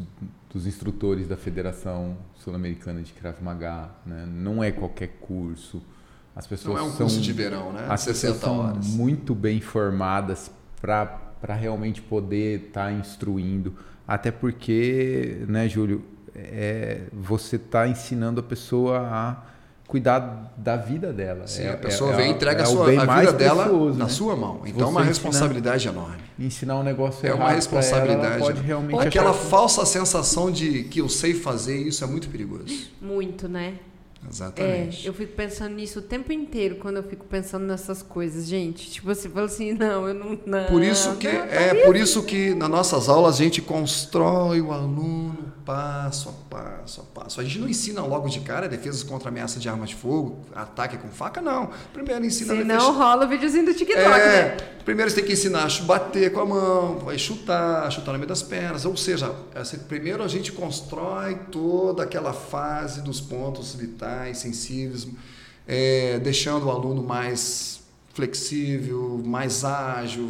dos 0.53 0.66
instrutores 0.66 1.27
da 1.29 1.37
Federação 1.37 2.16
Sul-Americana 2.35 3.03
de 3.03 3.12
Krav 3.12 3.37
Maga. 3.43 3.91
Né? 4.05 4.27
Não 4.27 4.62
é 4.62 4.70
qualquer 4.73 5.09
curso. 5.20 5.83
As 6.35 6.47
pessoas 6.47 6.77
Não 6.77 6.83
é 6.85 6.87
um 6.87 6.91
são, 6.91 6.99
curso 7.07 7.20
de 7.20 7.33
verão, 7.33 7.73
né? 7.73 7.87
As 7.89 8.05
pessoas 8.05 8.19
60 8.19 8.39
são 8.41 8.59
horas. 8.61 8.87
muito 8.89 9.35
bem 9.35 9.61
formadas 9.61 10.51
para 10.81 11.55
realmente 11.55 12.01
poder 12.01 12.66
estar 12.66 12.93
instruindo. 12.93 13.75
Até 14.07 14.31
porque, 14.31 15.45
né, 15.49 15.69
Júlio, 15.69 16.05
é, 16.52 17.01
você 17.12 17.56
está 17.56 17.86
ensinando 17.89 18.40
a 18.40 18.43
pessoa 18.43 18.98
a 19.01 19.36
cuidar 19.86 20.52
da 20.56 20.77
vida 20.77 21.12
dela. 21.12 21.47
Sim, 21.47 21.62
É- 21.62 21.70
a 21.73 21.77
pessoa 21.78 22.12
é- 22.12 22.16
vem 22.16 22.27
e 22.27 22.28
é 22.28 22.32
entrega 22.35 22.60
é 22.60 22.62
a, 22.62 22.66
sua, 22.66 22.86
a 22.86 23.20
vida 23.20 23.32
dela 23.32 23.62
precioso, 23.65 23.98
na 23.98 24.05
né? 24.05 24.10
sua 24.10 24.36
mão. 24.36 24.60
Então 24.66 24.86
é 24.89 24.90
uma 24.90 25.02
responsabilidade 25.02 25.89
enorme. 25.89 26.19
Ensinar 26.39 26.77
um 26.78 26.82
negócio 26.82 27.27
É 27.27 27.32
uma 27.32 27.51
responsabilidade. 27.51 28.24
Ela, 28.27 28.35
ela 28.35 28.39
pode 28.44 28.60
né? 28.60 28.66
realmente 28.66 29.09
Aquela 29.09 29.31
achar- 29.31 29.40
falsa 29.44 29.86
sensação 29.86 30.51
de 30.51 30.85
que 30.85 31.01
eu 31.01 31.09
sei 31.09 31.32
fazer 31.35 31.77
isso 31.78 32.05
é 32.05 32.06
muito 32.06 32.28
perigoso. 32.28 32.66
Muito, 33.01 33.48
né? 33.48 33.74
É, 34.24 34.28
Exatamente. 34.31 35.07
eu 35.07 35.15
fico 35.15 35.32
pensando 35.35 35.74
nisso 35.74 36.01
o 36.01 36.03
tempo 36.03 36.32
inteiro 36.32 36.77
quando 36.77 36.97
eu 36.97 37.03
fico 37.03 37.24
pensando 37.24 37.65
nessas 37.65 38.03
coisas, 38.03 38.47
gente. 38.47 38.90
Tipo, 38.90 39.07
você 39.15 39.28
fala 39.28 39.47
assim, 39.47 39.73
não, 39.78 40.09
eu 40.09 40.15
não. 40.15 40.39
não 40.45 40.65
Por 40.66 40.82
isso 40.82 41.15
que 41.16 41.31
não, 41.32 41.45
é 41.45 41.74
por 41.85 41.97
isso 41.97 42.23
que 42.24 42.55
nas 42.55 42.69
nossas 42.69 43.09
aulas 43.09 43.36
a 43.36 43.39
gente 43.45 43.62
constrói 43.62 44.61
o 44.61 44.73
aluno 44.73 45.36
passo 45.65 46.31
a 46.31 46.32
passo 46.55 47.01
a 47.03 47.20
passo. 47.20 47.40
A 47.40 47.45
gente 47.45 47.59
não 47.59 47.69
ensina 47.69 48.01
logo 48.03 48.28
de 48.28 48.40
cara 48.40 48.69
defesas 48.69 49.03
contra 49.03 49.28
ameaça 49.28 49.61
de 49.61 49.69
arma 49.69 49.86
de 49.86 49.95
fogo, 49.95 50.40
ataque 50.55 50.97
com 50.97 51.09
faca, 51.09 51.40
não. 51.40 51.70
Primeiro 51.93 52.24
ensina 52.24 52.55
Se 52.57 52.65
não, 52.65 52.95
rola 52.99 53.24
o 53.27 53.28
videozinho 53.28 53.66
do 53.66 53.74
TikTok, 53.74 53.99
É, 54.01 54.09
né? 54.09 54.57
primeiro 54.85 55.11
você 55.11 55.16
tem 55.16 55.27
que 55.27 55.35
ensinar 55.35 55.66
a 55.66 55.82
bater 55.85 56.32
com 56.32 56.40
a 56.40 56.47
mão, 56.47 56.99
vai 57.01 57.19
chutar, 57.19 57.90
chutar 57.93 58.12
no 58.12 58.19
meio 58.19 58.28
das 58.28 58.43
pernas. 58.43 58.85
Ou 58.86 58.97
seja, 58.97 59.35
essa- 59.55 59.77
primeiro 59.77 60.23
a 60.24 60.28
gente 60.28 60.51
constrói 60.53 61.35
toda 61.53 62.03
aquela 62.03 62.32
fase 62.32 63.03
dos 63.03 63.20
pontos 63.20 63.74
vitais, 63.74 64.07
sensíveis, 64.35 65.06
é, 65.66 66.18
deixando 66.18 66.66
o 66.66 66.70
aluno 66.70 67.02
mais 67.02 67.78
flexível, 68.18 69.22
mais 69.24 69.64
ágil, 69.64 70.28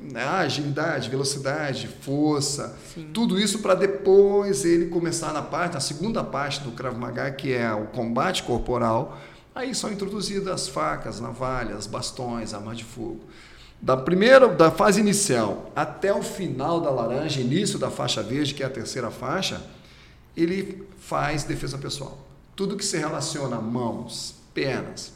né, 0.00 0.24
agilidade, 0.24 1.08
velocidade, 1.08 1.86
força, 1.86 2.76
Sim. 2.92 3.08
tudo 3.14 3.38
isso 3.38 3.60
para 3.60 3.76
depois 3.76 4.64
ele 4.64 4.86
começar 4.86 5.32
na 5.32 5.40
parte, 5.40 5.74
na 5.74 5.80
segunda 5.80 6.24
parte 6.24 6.60
do 6.62 6.72
Krav 6.72 6.98
Maga, 6.98 7.30
que 7.30 7.52
é 7.52 7.72
o 7.72 7.86
combate 7.86 8.42
corporal. 8.42 9.16
Aí 9.54 9.72
são 9.76 9.92
introduzidas 9.92 10.48
as 10.48 10.66
facas, 10.66 11.20
navalhas, 11.20 11.86
bastões, 11.86 12.52
armas 12.52 12.78
de 12.78 12.84
fogo. 12.84 13.20
Da 13.80 13.96
primeira, 13.96 14.48
da 14.48 14.72
fase 14.72 15.00
inicial 15.00 15.70
até 15.76 16.12
o 16.12 16.20
final 16.20 16.80
da 16.80 16.90
laranja, 16.90 17.40
início 17.40 17.78
da 17.78 17.92
faixa 17.92 18.24
verde, 18.24 18.54
que 18.54 18.62
é 18.64 18.66
a 18.66 18.70
terceira 18.70 19.12
faixa, 19.12 19.62
ele 20.36 20.82
faz 20.98 21.44
defesa 21.44 21.78
pessoal. 21.78 22.18
Tudo 22.56 22.76
que 22.76 22.84
se 22.84 22.96
relaciona 22.96 23.56
a 23.56 23.60
mãos, 23.60 24.36
pernas, 24.52 25.12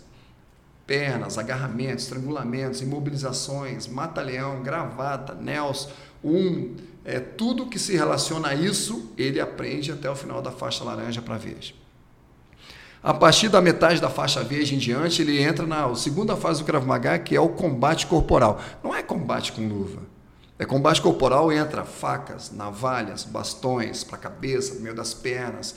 pernas, 0.86 1.38
agarramentos, 1.38 2.04
estrangulamentos, 2.04 2.80
imobilizações, 2.80 3.86
mata-leão, 3.86 4.62
gravata, 4.62 5.34
nels, 5.34 5.88
um, 6.24 6.74
é, 7.04 7.20
tudo 7.20 7.66
que 7.66 7.78
se 7.78 7.96
relaciona 7.96 8.48
a 8.48 8.54
isso, 8.54 9.12
ele 9.16 9.40
aprende 9.40 9.92
até 9.92 10.10
o 10.10 10.16
final 10.16 10.42
da 10.42 10.50
faixa 10.50 10.82
laranja 10.82 11.22
para 11.22 11.36
verde. 11.36 11.74
A 13.02 13.14
partir 13.14 13.48
da 13.48 13.60
metade 13.60 14.00
da 14.00 14.10
faixa 14.10 14.42
verde 14.42 14.74
em 14.74 14.78
diante, 14.78 15.22
ele 15.22 15.40
entra 15.40 15.64
na 15.64 15.94
segunda 15.94 16.36
fase 16.36 16.60
do 16.60 16.66
Krav 16.66 16.84
Maga, 16.84 17.18
que 17.18 17.36
é 17.36 17.40
o 17.40 17.48
combate 17.50 18.06
corporal. 18.06 18.60
Não 18.82 18.94
é 18.94 19.02
combate 19.02 19.52
com 19.52 19.66
luva. 19.68 20.02
É 20.58 20.64
combate 20.64 21.00
corporal 21.00 21.52
entra 21.52 21.84
facas, 21.84 22.50
navalhas, 22.50 23.22
bastões 23.22 24.02
para 24.02 24.16
a 24.16 24.20
cabeça, 24.20 24.74
no 24.74 24.80
meio 24.80 24.96
das 24.96 25.14
pernas, 25.14 25.76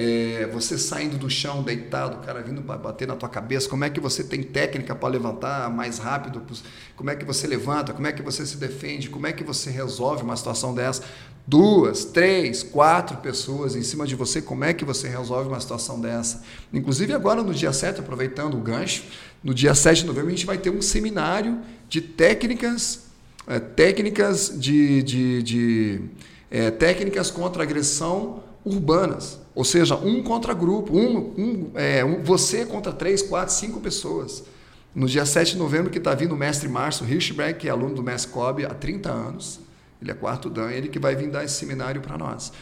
é, 0.00 0.48
você 0.52 0.78
saindo 0.78 1.18
do 1.18 1.28
chão, 1.28 1.60
deitado, 1.60 2.18
o 2.18 2.20
cara 2.20 2.40
vindo 2.40 2.60
bater 2.60 3.08
na 3.08 3.16
tua 3.16 3.28
cabeça, 3.28 3.68
como 3.68 3.82
é 3.84 3.90
que 3.90 3.98
você 3.98 4.22
tem 4.22 4.44
técnica 4.44 4.94
para 4.94 5.08
levantar 5.08 5.68
mais 5.70 5.98
rápido, 5.98 6.40
como 6.94 7.10
é 7.10 7.16
que 7.16 7.24
você 7.24 7.48
levanta, 7.48 7.92
como 7.92 8.06
é 8.06 8.12
que 8.12 8.22
você 8.22 8.46
se 8.46 8.56
defende, 8.58 9.10
como 9.10 9.26
é 9.26 9.32
que 9.32 9.42
você 9.42 9.70
resolve 9.70 10.22
uma 10.22 10.36
situação 10.36 10.72
dessa. 10.72 11.02
Duas, 11.44 12.04
três, 12.04 12.62
quatro 12.62 13.16
pessoas 13.16 13.74
em 13.74 13.82
cima 13.82 14.06
de 14.06 14.14
você, 14.14 14.40
como 14.40 14.62
é 14.62 14.72
que 14.72 14.84
você 14.84 15.08
resolve 15.08 15.48
uma 15.48 15.58
situação 15.58 16.00
dessa? 16.00 16.44
Inclusive 16.72 17.12
agora 17.12 17.42
no 17.42 17.52
dia 17.52 17.72
7, 17.72 17.98
aproveitando 17.98 18.56
o 18.56 18.60
gancho, 18.60 19.02
no 19.42 19.52
dia 19.52 19.74
7 19.74 20.02
de 20.02 20.06
novembro 20.06 20.28
a 20.28 20.30
gente 20.30 20.46
vai 20.46 20.58
ter 20.58 20.70
um 20.70 20.80
seminário 20.80 21.58
de 21.88 22.00
técnicas, 22.00 23.08
é, 23.48 23.58
técnicas 23.58 24.52
de, 24.56 25.02
de, 25.02 25.42
de 25.42 26.00
é, 26.48 26.70
técnicas 26.70 27.32
contra 27.32 27.64
agressão 27.64 28.46
urbanas. 28.74 29.38
Ou 29.54 29.64
seja, 29.64 29.96
um 29.96 30.22
contra 30.22 30.54
grupo, 30.54 30.96
um, 30.96 31.16
um, 31.36 31.70
é, 31.74 32.04
um, 32.04 32.22
você 32.22 32.64
contra 32.64 32.92
três, 32.92 33.22
quatro, 33.22 33.52
cinco 33.52 33.80
pessoas. 33.80 34.44
No 34.94 35.06
dia 35.06 35.26
7 35.26 35.52
de 35.52 35.58
novembro, 35.58 35.90
que 35.90 35.98
está 35.98 36.14
vindo 36.14 36.32
o 36.32 36.36
mestre 36.36 36.68
Márcio 36.68 37.06
Hirschberg, 37.08 37.58
que 37.58 37.68
é 37.68 37.70
aluno 37.70 37.94
do 37.94 38.02
mestre 38.02 38.32
Kobe 38.32 38.64
há 38.64 38.70
30 38.70 39.10
anos, 39.10 39.60
ele 40.00 40.10
é 40.10 40.14
quarto 40.14 40.48
dan, 40.48 40.70
ele 40.70 40.88
que 40.88 40.98
vai 40.98 41.14
vir 41.14 41.30
dar 41.30 41.44
esse 41.44 41.54
seminário 41.54 42.00
para 42.00 42.16
nós. 42.16 42.52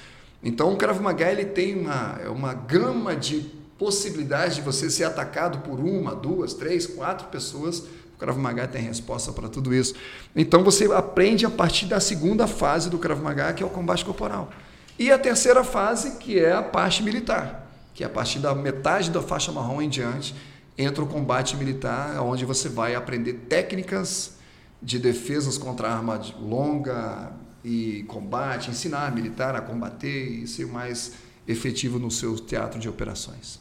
Então, 0.42 0.72
o 0.72 0.76
Krav 0.76 1.00
Maga 1.00 1.30
ele 1.30 1.44
tem 1.44 1.78
uma, 1.78 2.18
é 2.22 2.28
uma 2.28 2.54
gama 2.54 3.14
de 3.14 3.40
possibilidades 3.78 4.56
de 4.56 4.62
você 4.62 4.90
ser 4.90 5.04
atacado 5.04 5.58
por 5.58 5.78
uma, 5.78 6.14
duas, 6.14 6.54
três, 6.54 6.86
quatro 6.86 7.28
pessoas. 7.28 7.80
O 7.80 8.18
Krav 8.18 8.38
Maga 8.38 8.66
tem 8.66 8.82
resposta 8.82 9.32
para 9.32 9.48
tudo 9.48 9.74
isso. 9.74 9.94
Então, 10.34 10.64
você 10.64 10.84
aprende 10.92 11.44
a 11.44 11.50
partir 11.50 11.86
da 11.86 12.00
segunda 12.00 12.46
fase 12.46 12.88
do 12.88 12.98
Krav 12.98 13.20
Maga, 13.22 13.52
que 13.52 13.62
é 13.62 13.66
o 13.66 13.70
combate 13.70 14.04
corporal. 14.04 14.50
E 14.98 15.12
a 15.12 15.18
terceira 15.18 15.62
fase, 15.62 16.16
que 16.18 16.38
é 16.38 16.52
a 16.52 16.62
parte 16.62 17.02
militar, 17.02 17.70
que 17.92 18.02
é 18.02 18.06
a 18.06 18.10
partir 18.10 18.38
da 18.38 18.54
metade 18.54 19.10
da 19.10 19.20
faixa 19.20 19.52
marrom 19.52 19.82
em 19.82 19.88
diante, 19.88 20.34
entra 20.76 21.02
o 21.02 21.06
combate 21.06 21.56
militar, 21.56 22.20
onde 22.22 22.44
você 22.44 22.68
vai 22.68 22.94
aprender 22.94 23.34
técnicas 23.48 24.36
de 24.80 24.98
defesas 24.98 25.58
contra 25.58 25.88
arma 25.88 26.20
longa 26.38 27.32
e 27.64 28.04
combate, 28.04 28.70
ensinar 28.70 29.06
a 29.06 29.10
militar 29.10 29.54
a 29.54 29.60
combater 29.60 30.28
e 30.28 30.46
ser 30.46 30.66
mais 30.66 31.14
efetivo 31.48 31.98
no 31.98 32.10
seu 32.10 32.36
teatro 32.38 32.78
de 32.78 32.88
operações. 32.88 33.60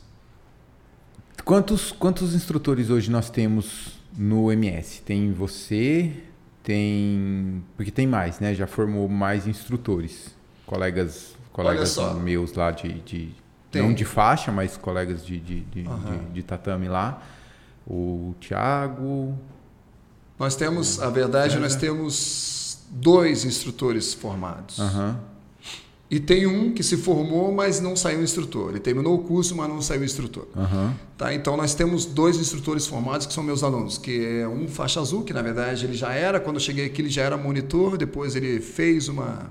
Quantos, 1.44 1.92
quantos 1.92 2.34
instrutores 2.34 2.90
hoje 2.90 3.12
nós 3.12 3.30
temos 3.30 4.00
no 4.18 4.52
MS? 4.52 5.02
Tem 5.02 5.32
você, 5.32 6.12
tem. 6.64 7.64
Porque 7.76 7.92
tem 7.92 8.08
mais, 8.08 8.40
né? 8.40 8.56
Já 8.56 8.66
formou 8.66 9.08
mais 9.08 9.46
instrutores 9.48 10.35
colegas, 10.66 11.36
colegas 11.52 11.98
meus 12.22 12.54
lá 12.54 12.72
de, 12.72 12.94
de 13.02 13.32
não 13.74 13.94
de 13.94 14.06
faixa, 14.06 14.52
mas 14.52 14.78
colegas 14.78 15.26
de, 15.26 15.40
de, 15.40 15.60
de, 15.62 15.82
uhum. 15.82 16.32
de, 16.34 16.44
tatame 16.44 16.88
lá. 16.88 17.22
O 17.88 18.34
Thiago. 18.40 19.38
Nós 20.40 20.56
temos, 20.56 21.02
a 21.02 21.10
verdade, 21.10 21.58
é. 21.58 21.60
nós 21.60 21.76
temos 21.76 22.80
dois 22.90 23.46
instrutores 23.46 24.14
formados. 24.14 24.80
Uhum. 24.80 25.16
E 26.10 26.20
tem 26.20 26.46
um 26.46 26.72
que 26.72 26.84
se 26.84 26.98
formou, 26.98 27.52
mas 27.52 27.80
não 27.80 27.96
saiu 27.96 28.24
instrutor. 28.24 28.70
Ele 28.70 28.80
terminou 28.80 29.16
o 29.16 29.20
curso, 29.20 29.56
mas 29.56 29.68
não 29.68 29.82
saiu 29.82 30.04
instrutor. 30.04 30.48
Uhum. 30.56 30.94
Tá, 31.18 31.34
então 31.34 31.58
nós 31.58 31.74
temos 31.74 32.06
dois 32.06 32.38
instrutores 32.38 32.86
formados 32.86 33.26
que 33.26 33.34
são 33.34 33.44
meus 33.44 33.64
alunos, 33.64 33.98
que 33.98 34.42
é 34.42 34.48
um 34.48 34.68
faixa 34.68 35.00
azul, 35.00 35.24
que 35.24 35.34
na 35.34 35.42
verdade 35.42 35.86
ele 35.86 35.96
já 35.96 36.14
era, 36.14 36.40
quando 36.40 36.58
eu 36.58 36.60
cheguei 36.60 36.86
aqui 36.86 37.02
ele 37.02 37.10
já 37.10 37.24
era 37.24 37.36
monitor, 37.38 37.98
depois 37.98 38.36
ele 38.36 38.62
fez 38.62 39.08
uma 39.08 39.50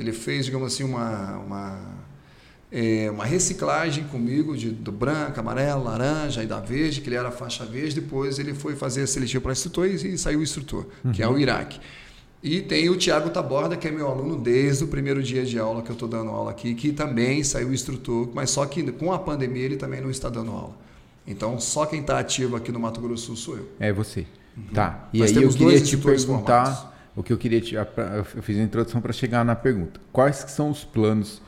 ele 0.00 0.12
fez, 0.12 0.46
digamos 0.46 0.72
assim, 0.72 0.82
uma, 0.82 1.36
uma, 1.38 1.80
é, 2.72 3.10
uma 3.10 3.24
reciclagem 3.24 4.04
comigo 4.04 4.56
de, 4.56 4.70
do 4.70 4.90
branco, 4.90 5.38
amarelo, 5.38 5.84
laranja 5.84 6.42
e 6.42 6.46
da 6.46 6.58
verde, 6.58 7.00
que 7.00 7.08
ele 7.08 7.16
era 7.16 7.30
faixa 7.30 7.64
verde. 7.64 7.96
Depois 8.00 8.38
ele 8.38 8.54
foi 8.54 8.74
fazer 8.74 9.02
a 9.02 9.06
seletiva 9.06 9.42
para 9.42 9.52
instrutor 9.52 9.86
e, 9.86 9.94
e 9.94 10.18
saiu 10.18 10.40
o 10.40 10.42
instrutor, 10.42 10.86
uhum. 11.04 11.12
que 11.12 11.22
é 11.22 11.28
o 11.28 11.32
uhum. 11.32 11.38
Iraque. 11.38 11.80
E 12.42 12.62
tem 12.62 12.88
o 12.88 12.96
Tiago 12.96 13.28
Taborda, 13.28 13.76
que 13.76 13.86
é 13.86 13.90
meu 13.90 14.08
aluno 14.08 14.40
desde 14.40 14.82
o 14.82 14.88
primeiro 14.88 15.22
dia 15.22 15.44
de 15.44 15.58
aula 15.58 15.82
que 15.82 15.90
eu 15.90 15.92
estou 15.92 16.08
dando 16.08 16.30
aula 16.30 16.50
aqui, 16.50 16.74
que 16.74 16.90
também 16.90 17.44
saiu 17.44 17.72
instrutor, 17.72 18.30
mas 18.32 18.48
só 18.48 18.64
que 18.64 18.90
com 18.92 19.12
a 19.12 19.18
pandemia 19.18 19.64
ele 19.64 19.76
também 19.76 20.00
não 20.00 20.10
está 20.10 20.30
dando 20.30 20.50
aula. 20.50 20.74
Então, 21.26 21.60
só 21.60 21.84
quem 21.84 22.00
está 22.00 22.18
ativo 22.18 22.56
aqui 22.56 22.72
no 22.72 22.80
Mato 22.80 22.98
Grosso 23.00 23.26
Sul 23.26 23.36
sou 23.36 23.56
eu. 23.58 23.68
É 23.78 23.92
você. 23.92 24.26
Uhum. 24.56 24.64
Tá. 24.72 25.08
E 25.12 25.18
Nós 25.18 25.36
aí 25.36 25.42
eu 25.42 25.50
queria 25.50 25.80
te 25.80 25.98
perguntar 25.98 26.64
formados 26.64 26.89
o 27.14 27.22
que 27.22 27.32
eu 27.32 27.38
queria 27.38 27.60
eu 28.14 28.42
fiz 28.42 28.58
a 28.58 28.62
introdução 28.62 29.00
para 29.00 29.12
chegar 29.12 29.44
na 29.44 29.56
pergunta. 29.56 30.00
Quais 30.12 30.36
são 30.36 30.70
os 30.70 30.84
planos 30.84 31.42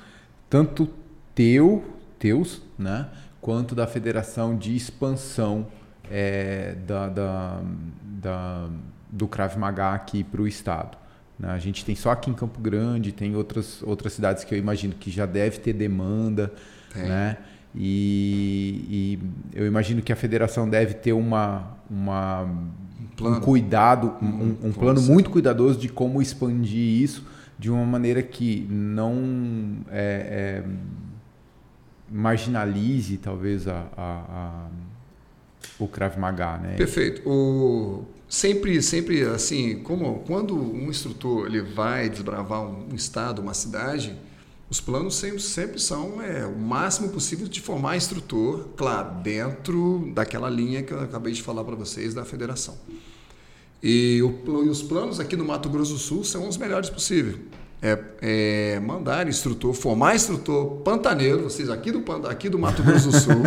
tanto 0.51 0.89
teu, 1.35 1.85
teus, 2.19 2.63
né, 2.79 3.09
quanto 3.41 3.75
da 3.75 3.87
federação 3.87 4.57
de 4.57 4.77
expansão 4.77 5.67
é, 6.11 6.75
da, 6.87 7.09
da, 7.09 7.63
da, 8.03 8.69
do 9.11 9.27
Krav 9.27 9.57
Maga 9.57 9.95
aqui 9.95 10.23
para 10.23 10.43
o 10.43 10.49
estado? 10.49 10.99
Né? 11.39 11.49
A 11.49 11.59
gente 11.59 11.85
tem 11.85 11.95
só 11.95 12.11
aqui 12.11 12.31
em 12.31 12.35
Campo 12.35 12.61
Grande, 12.61 13.13
tem 13.13 13.35
outras, 13.35 13.83
outras 13.83 14.13
cidades 14.13 14.45
que 14.45 14.55
eu 14.55 14.59
imagino 14.59 14.95
que 14.95 15.11
já 15.11 15.27
deve 15.27 15.59
ter 15.59 15.73
demanda, 15.73 16.53
né? 16.95 17.39
E, 17.75 19.19
e, 19.55 19.59
eu 19.59 19.67
imagino 19.67 20.03
que 20.03 20.13
a 20.13 20.17
federação 20.17 20.69
deve 20.69 20.95
ter 20.95 21.15
uma, 21.15 21.75
uma 21.89 22.47
plano. 23.17 23.37
um 23.37 23.41
cuidado, 23.41 24.15
um, 24.21 24.27
um, 24.27 24.57
um 24.65 24.73
plano 24.73 25.01
muito 25.03 25.31
cuidadoso 25.31 25.79
de 25.79 25.89
como 25.89 26.21
expandir 26.21 27.03
isso 27.03 27.25
de 27.59 27.71
uma 27.71 27.87
maneira 27.87 28.23
que 28.23 28.67
não 28.69 29.85
é, 29.89 30.65
é, 30.65 30.65
marginalize 32.11 33.17
talvez 33.19 33.69
a, 33.69 33.87
a, 33.97 34.13
a, 34.29 34.69
o 35.79 35.87
Krav 35.87 36.19
Maga, 36.19 36.59
né? 36.59 36.75
Perfeito. 36.75 37.23
O, 37.29 38.05
sempre, 38.29 38.83
sempre 38.83 39.23
assim, 39.23 39.79
como 39.79 40.21
quando 40.27 40.57
um 40.57 40.91
instrutor 40.91 41.47
ele 41.47 41.61
vai 41.61 42.09
desbravar 42.09 42.63
um 42.63 42.95
estado, 42.97 43.41
uma 43.41 43.55
cidade, 43.55 44.19
os 44.69 44.81
planos 44.81 45.15
sempre, 45.15 45.41
sempre 45.41 45.79
são 45.79 46.21
é, 46.21 46.45
o 46.45 46.59
máximo 46.59 47.11
possível 47.11 47.47
de 47.47 47.61
formar 47.61 47.97
instrutor, 47.97 48.71
claro, 48.77 49.23
dentro 49.23 50.11
daquela 50.15 50.51
linha 50.51 50.83
que 50.83 50.93
eu 50.93 51.01
acabei 51.01 51.33
de 51.33 51.43
falar 51.43 51.63
para 51.63 51.77
vocês 51.77 52.15
da 52.15 52.25
federação. 52.25 52.77
E, 53.83 54.23
o, 54.23 54.65
e, 54.65 54.69
os 54.69 54.83
planos 54.83 55.19
aqui 55.19 55.37
no 55.37 55.45
Mato 55.45 55.69
Grosso 55.69 55.95
do 55.95 55.99
Sul 55.99 56.25
são 56.25 56.49
os 56.49 56.57
melhores 56.57 56.89
possíveis. 56.89 57.37
É, 57.85 57.99
é, 58.21 58.81
mandar 58.81 59.27
instrutor, 59.29 59.75
formar 59.75 60.15
instrutor 60.15 60.83
pantaneiro, 60.83 61.43
vocês 61.43 61.69
aqui 61.69 61.91
do, 61.91 62.05
aqui 62.29 62.49
do 62.49 62.57
Mato 62.57 62.81
Grosso 62.81 63.11
do 63.11 63.19
Sul, 63.19 63.43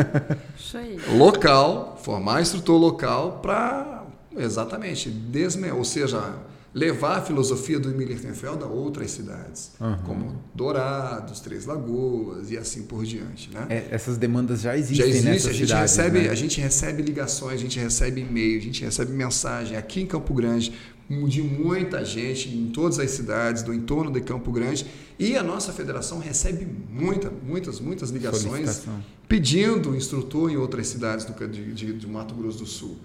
local, 1.17 1.97
formar 2.03 2.41
instrutor 2.41 2.77
local 2.77 3.39
para 3.41 4.03
exatamente 4.35 5.09
desme, 5.09 5.71
ou 5.71 5.85
seja, 5.85 6.35
levar 6.75 7.19
a 7.19 7.21
filosofia 7.21 7.79
do 7.79 7.87
Millertenfeld 7.87 8.61
a 8.61 8.67
outras 8.67 9.09
cidades, 9.11 9.71
uhum. 9.79 9.97
como 9.99 10.43
Dourados, 10.53 11.39
Três 11.39 11.65
Lagoas 11.65 12.51
e 12.51 12.57
assim 12.57 12.83
por 12.83 13.05
diante. 13.05 13.49
Né? 13.49 13.65
É, 13.69 13.87
essas 13.91 14.17
demandas 14.17 14.59
já 14.59 14.77
existem 14.77 14.97
já 14.97 15.07
existe, 15.07 15.49
a 15.49 15.53
gente 15.53 15.67
cidades, 15.67 15.95
recebe 15.95 16.19
né? 16.19 16.29
A 16.29 16.35
gente 16.35 16.59
recebe 16.59 17.01
ligações, 17.01 17.53
a 17.53 17.63
gente 17.63 17.79
recebe 17.79 18.19
e-mail, 18.19 18.57
a 18.57 18.61
gente 18.61 18.83
recebe 18.83 19.13
mensagem 19.13 19.77
aqui 19.77 20.01
em 20.01 20.05
Campo 20.05 20.33
Grande 20.33 20.73
de 21.07 21.41
muita 21.41 22.03
gente 22.03 22.49
em 22.49 22.67
todas 22.67 22.99
as 22.99 23.11
cidades 23.11 23.63
do 23.63 23.73
entorno 23.73 24.11
de 24.11 24.19
Campo 24.19 24.51
Grande 24.51 24.85
e 25.17 25.37
a 25.37 25.43
nossa 25.43 25.71
federação 25.71 26.19
recebe 26.19 26.67
muita, 26.89 27.31
muitas, 27.31 27.79
muitas 27.79 28.09
ligações 28.09 28.85
pedindo 29.29 29.95
instrutor 29.95 30.51
em 30.51 30.57
outras 30.57 30.87
cidades 30.87 31.25
do, 31.25 31.47
de, 31.47 31.73
de, 31.73 31.93
de 31.93 32.07
Mato 32.07 32.35
Grosso 32.35 32.59
do 32.59 32.65
Sul. 32.65 32.97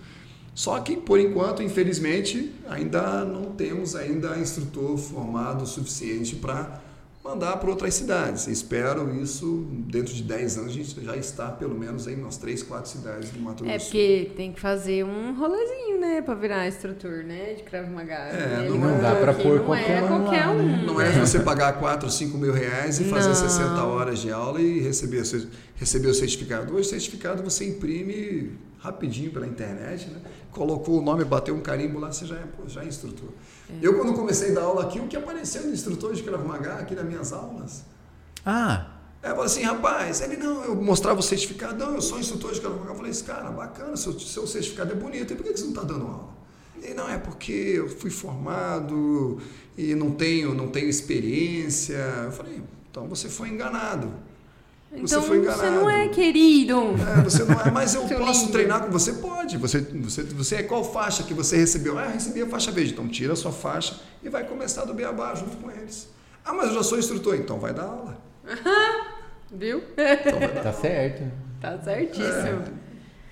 Só 0.54 0.78
que, 0.80 0.96
por 0.96 1.18
enquanto, 1.18 1.62
infelizmente, 1.62 2.52
ainda 2.68 3.24
não 3.24 3.52
temos 3.52 3.94
ainda 3.94 4.36
instrutor 4.38 4.96
formado 4.98 5.64
o 5.64 5.66
suficiente 5.66 6.36
para 6.36 6.80
mandar 7.22 7.56
para 7.58 7.70
outras 7.70 7.94
cidades. 7.94 8.46
Espero 8.48 9.14
isso, 9.22 9.66
dentro 9.70 10.12
de 10.12 10.22
10 10.22 10.56
anos, 10.58 10.70
a 10.70 10.74
gente 10.74 11.04
já 11.04 11.16
está 11.16 11.48
pelo 11.50 11.78
menos 11.78 12.06
em 12.06 12.14
umas 12.16 12.36
3, 12.38 12.62
4 12.62 12.90
cidades 12.90 13.30
do 13.30 13.38
Mato 13.40 13.64
É 13.64 13.68
Grosso. 13.72 13.84
porque 13.86 14.32
tem 14.36 14.52
que 14.52 14.60
fazer 14.60 15.04
um 15.04 15.34
rolezinho, 15.38 16.00
né? 16.00 16.22
Pra 16.22 16.34
virar 16.34 16.66
instrutor, 16.66 17.22
né? 17.24 17.54
De 17.54 17.62
Krav 17.62 17.88
Maga. 17.90 18.14
É, 18.14 18.60
Ele 18.60 18.70
não 18.70 18.78
mandou 18.78 19.00
dá 19.02 19.30
aqui, 19.30 19.42
pôr 19.42 19.58
não 19.58 19.64
qualquer 19.66 19.98
é 19.98 20.02
um 20.02 20.08
qualquer 20.08 20.46
lá, 20.46 20.52
um. 20.52 20.62
né? 20.66 20.82
Não 20.86 21.00
é 21.00 21.12
você 21.12 21.38
pagar 21.40 21.74
4, 21.78 22.10
5 22.10 22.36
mil 22.38 22.52
reais 22.52 22.98
e 23.00 23.04
fazer 23.04 23.28
Não. 23.28 23.34
60 23.34 23.84
horas 23.84 24.18
de 24.18 24.30
aula 24.32 24.60
e 24.60 24.80
receber, 24.80 25.22
receber 25.76 26.08
o 26.08 26.14
certificado. 26.14 26.74
Hoje, 26.74 26.86
o 26.88 26.90
certificado 26.90 27.42
você 27.42 27.66
imprime 27.68 28.52
rapidinho 28.78 29.30
pela 29.30 29.46
internet, 29.46 30.08
né? 30.08 30.20
Colocou 30.52 30.98
o 30.98 31.02
nome, 31.02 31.24
bateu 31.24 31.54
um 31.54 31.60
carimbo 31.60 31.98
lá, 31.98 32.12
você 32.12 32.26
já 32.26 32.36
é, 32.36 32.42
pô, 32.42 32.68
já 32.68 32.82
é 32.82 32.86
instrutor. 32.86 33.28
Eu, 33.80 33.96
quando 33.96 34.14
comecei 34.14 34.50
a 34.50 34.54
dar 34.54 34.62
aula 34.62 34.82
aqui, 34.82 34.98
o 34.98 35.06
que 35.06 35.16
apareceu 35.16 35.62
no 35.62 35.72
instrutor 35.72 36.12
de 36.12 36.22
Krav 36.22 36.44
Maga 36.44 36.74
aqui 36.74 36.94
nas 36.94 37.04
minhas 37.04 37.32
aulas? 37.32 37.84
Ah, 38.44 38.96
É, 39.22 39.26
eu 39.30 39.34
falei 39.34 39.46
assim, 39.46 39.62
rapaz, 39.62 40.22
ele 40.22 40.36
não, 40.38 40.64
eu 40.64 40.74
mostrava 40.74 41.20
o 41.20 41.22
certificado, 41.22 41.78
não, 41.78 41.94
eu 41.94 42.00
sou 42.00 42.18
instrutor 42.18 42.52
de 42.52 42.60
Krav 42.60 42.74
Maga. 42.78 42.90
Eu 42.90 42.94
falei 42.96 43.10
assim, 43.10 43.24
cara, 43.24 43.50
bacana, 43.50 43.96
seu, 43.96 44.18
seu 44.18 44.46
certificado 44.46 44.92
é 44.92 44.96
bonito, 44.96 45.32
e 45.32 45.36
por 45.36 45.44
que 45.44 45.52
que 45.52 45.58
você 45.58 45.64
não 45.66 45.72
está 45.72 45.82
dando 45.84 46.06
aula? 46.06 46.30
Ele, 46.82 46.94
não, 46.94 47.08
é 47.08 47.18
porque 47.18 47.52
eu 47.52 47.88
fui 47.88 48.10
formado 48.10 49.38
e 49.76 49.94
não 49.94 50.10
tenho, 50.12 50.54
não 50.54 50.68
tenho 50.68 50.88
experiência. 50.88 51.94
Eu 52.24 52.32
falei, 52.32 52.62
então 52.90 53.06
você 53.06 53.28
foi 53.28 53.50
enganado. 53.50 54.10
Então 54.92 55.20
você 55.22 55.28
foi 55.28 55.38
enganado. 55.38 55.70
não 55.70 55.88
é 55.90 56.08
querido. 56.08 56.74
É, 57.18 57.22
você 57.22 57.44
não 57.44 57.60
é, 57.60 57.70
mas 57.70 57.94
eu 57.94 58.02
posso 58.18 58.40
lindo. 58.40 58.52
treinar 58.52 58.84
com 58.84 58.90
você? 58.90 59.12
Pode. 59.14 59.56
Você, 59.56 59.80
você, 59.80 60.22
você 60.24 60.54
é 60.56 60.62
qual 60.64 60.82
faixa 60.84 61.22
que 61.22 61.32
você 61.32 61.56
recebeu? 61.56 61.96
Ah, 61.98 62.06
eu 62.06 62.12
recebi 62.12 62.42
a 62.42 62.46
faixa 62.48 62.72
verde. 62.72 62.92
Então 62.92 63.06
tira 63.08 63.32
a 63.32 63.36
sua 63.36 63.52
faixa 63.52 64.00
e 64.22 64.28
vai 64.28 64.44
começar 64.44 64.84
do 64.84 64.92
beabá 64.92 65.34
junto 65.34 65.56
com 65.58 65.70
eles. 65.70 66.08
Ah, 66.44 66.52
mas 66.52 66.68
eu 66.68 66.74
já 66.74 66.82
sou 66.82 66.98
instrutor, 66.98 67.36
então 67.36 67.58
vai 67.60 67.72
dar 67.72 67.84
aula. 67.84 68.18
Viu? 69.52 69.82
Então 69.96 70.38
vai 70.40 70.54
dar 70.54 70.62
tá 70.62 70.72
certo. 70.72 71.30
Tá 71.60 71.78
certíssimo. 71.82 72.64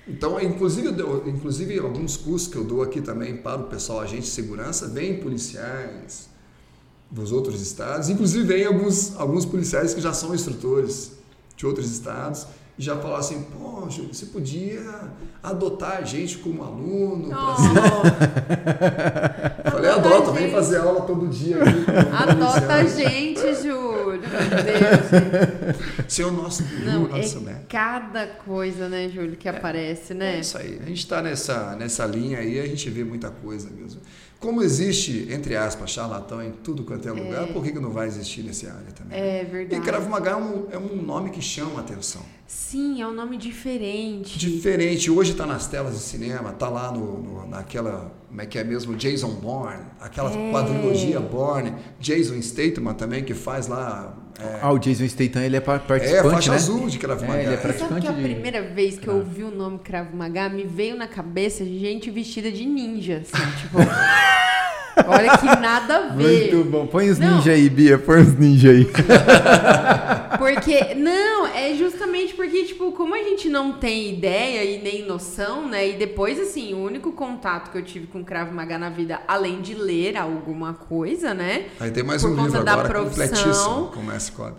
Então, 0.06 0.40
inclusive, 0.40 0.86
eu 0.88 0.92
dou- 0.92 1.24
inclusive 1.28 1.78
alguns 1.78 2.16
cursos 2.16 2.48
que 2.48 2.56
eu 2.56 2.64
dou 2.64 2.82
aqui 2.82 3.00
também 3.00 3.36
para 3.36 3.60
o 3.60 3.64
pessoal 3.64 4.00
agente 4.00 4.22
de 4.22 4.28
segurança, 4.28 4.86
vem 4.88 5.18
policiais 5.20 6.28
dos 7.10 7.30
outros 7.32 7.60
estados, 7.60 8.08
inclusive 8.08 8.44
vem 8.46 8.64
alguns, 8.66 9.16
alguns 9.16 9.44
policiais 9.44 9.92
que 9.94 10.00
já 10.00 10.12
são 10.12 10.34
instrutores 10.34 11.12
de 11.58 11.66
outros 11.66 11.90
estados 11.90 12.46
e 12.78 12.82
já 12.82 12.96
falam 12.96 13.16
assim, 13.16 13.42
pô, 13.42 13.90
Júlio, 13.90 14.14
você 14.14 14.26
podia 14.26 15.10
adotar 15.42 15.96
a 15.96 16.02
gente 16.02 16.38
como 16.38 16.62
aluno 16.62 17.28
para 17.28 17.56
ser... 17.56 17.70
Falei, 19.68 19.90
Adota 19.90 20.30
vem 20.30 20.52
fazer 20.52 20.76
aula 20.78 21.00
todo 21.00 21.26
dia 21.26 21.60
aqui. 21.60 21.84
Adota 22.12 22.74
a 22.74 22.84
gente, 22.84 23.40
Júlio. 23.56 24.20
Meu 24.20 24.62
Deus. 24.62 25.76
Ser 26.06 26.24
o 26.24 26.30
nosso 26.30 26.62
Não, 26.84 27.08
nosso 27.08 27.38
é 27.38 27.40
mestre. 27.40 27.66
cada 27.68 28.26
coisa, 28.26 28.88
né, 28.88 29.08
Júlio, 29.08 29.36
que 29.36 29.48
aparece, 29.48 30.14
né? 30.14 30.36
É 30.36 30.40
isso 30.40 30.56
aí. 30.56 30.78
A 30.80 30.86
gente 30.86 31.00
está 31.00 31.20
nessa, 31.20 31.74
nessa 31.74 32.06
linha 32.06 32.38
aí, 32.38 32.60
a 32.60 32.66
gente 32.66 32.88
vê 32.90 33.02
muita 33.02 33.28
coisa 33.28 33.68
mesmo. 33.70 34.00
Como 34.40 34.62
existe, 34.62 35.26
entre 35.30 35.56
aspas, 35.56 35.90
charlatão 35.90 36.40
em 36.40 36.52
tudo 36.52 36.84
quanto 36.84 37.08
é 37.08 37.12
lugar, 37.12 37.48
por 37.48 37.62
que, 37.64 37.72
que 37.72 37.80
não 37.80 37.90
vai 37.90 38.06
existir 38.06 38.42
nessa 38.44 38.68
área 38.68 38.92
também? 38.94 39.18
É 39.18 39.42
E 39.42 39.44
verdade. 39.44 39.82
Krav 39.82 40.08
Maga 40.08 40.30
é 40.30 40.36
um, 40.36 40.66
é 40.70 40.78
um 40.78 40.94
nome 41.02 41.30
que 41.30 41.42
chama 41.42 41.78
a 41.78 41.80
atenção. 41.80 42.22
Sim, 42.50 43.02
é 43.02 43.06
um 43.06 43.12
nome 43.12 43.36
diferente. 43.36 44.38
Diferente, 44.38 45.10
hoje 45.10 45.32
está 45.32 45.44
nas 45.44 45.66
telas 45.66 45.92
de 45.92 46.00
cinema, 46.00 46.48
está 46.48 46.66
lá 46.70 46.90
no, 46.90 47.18
no- 47.22 47.46
naquela, 47.46 48.10
como 48.26 48.40
é 48.40 48.46
que 48.46 48.58
é 48.58 48.64
mesmo, 48.64 48.96
Jason 48.96 49.28
Bourne, 49.34 49.82
aquela 50.00 50.30
É. 50.32 50.50
quadrilogia 50.50 51.20
Bourne, 51.20 51.74
Jason 52.00 52.40
Statham 52.40 52.94
também, 52.94 53.22
que 53.22 53.34
faz 53.34 53.66
lá... 53.68 54.16
É, 54.40 54.60
Ah, 54.62 54.72
o 54.72 54.78
Jason 54.78 55.06
Statham, 55.06 55.42
ele 55.42 55.56
é 55.56 55.58
é 55.58 55.60
participante, 55.60 56.30
faixa 56.30 56.50
né? 56.52 56.56
azul 56.56 56.86
de 56.88 56.98
Krav 56.98 57.22
É, 57.22 57.26
Maga. 57.26 57.42
ele 57.42 57.52
é 57.52 57.56
Você 57.58 57.62
sabe 57.66 57.76
que 57.76 57.84
a 57.84 57.86
praticante 57.88 58.16
de- 58.16 58.22
primeira 58.34 58.62
vez 58.62 58.98
que 58.98 59.08
eu 59.08 59.16
ouvi 59.16 59.42
o 59.42 59.50
nome 59.50 59.80
Krav 59.80 60.14
Maga, 60.14 60.48
me 60.48 60.64
veio 60.64 60.96
na 60.96 61.06
cabeça 61.06 61.62
gente 61.66 62.10
vestida 62.10 62.50
de 62.50 62.64
ninja, 62.64 63.18
assim, 63.18 63.44
tipo... 63.60 63.76
olha 65.06 65.38
que 65.38 65.46
nada 65.46 65.96
a 65.96 66.00
ver. 66.08 66.52
Muito 66.52 66.70
bom. 66.70 66.86
Põe 66.86 67.10
os 67.10 67.18
Não. 67.18 67.36
ninja 67.36 67.52
aí, 67.52 67.68
Bia. 67.68 67.98
Põe 67.98 68.20
os 68.22 68.38
ninja 68.38 68.70
aí. 68.70 68.86
Porque, 70.38 70.94
não, 70.94 71.46
é 71.46 71.74
justamente 71.74 72.34
porque, 72.34 72.64
tipo, 72.64 72.92
como 72.92 73.14
a 73.14 73.18
gente 73.18 73.48
não 73.48 73.72
tem 73.72 74.10
ideia 74.14 74.62
e 74.64 74.80
nem 74.80 75.04
noção, 75.04 75.68
né? 75.68 75.88
E 75.88 75.92
depois, 75.94 76.38
assim, 76.38 76.74
o 76.74 76.78
único 76.78 77.10
contato 77.12 77.70
que 77.72 77.78
eu 77.78 77.82
tive 77.82 78.06
com 78.06 78.24
Krav 78.24 78.52
Maga 78.52 78.78
na 78.78 78.88
vida, 78.88 79.20
além 79.26 79.60
de 79.60 79.74
ler 79.74 80.16
alguma 80.16 80.74
coisa, 80.74 81.34
né? 81.34 81.66
Aí 81.80 81.90
tem 81.90 82.04
mais 82.04 82.22
por 82.22 82.30
um 82.30 82.36
conta 82.36 82.48
livro 82.48 82.64
da 82.64 82.72
agora 82.72 82.88
profissão. 82.88 83.26
completíssimo. 83.26 83.86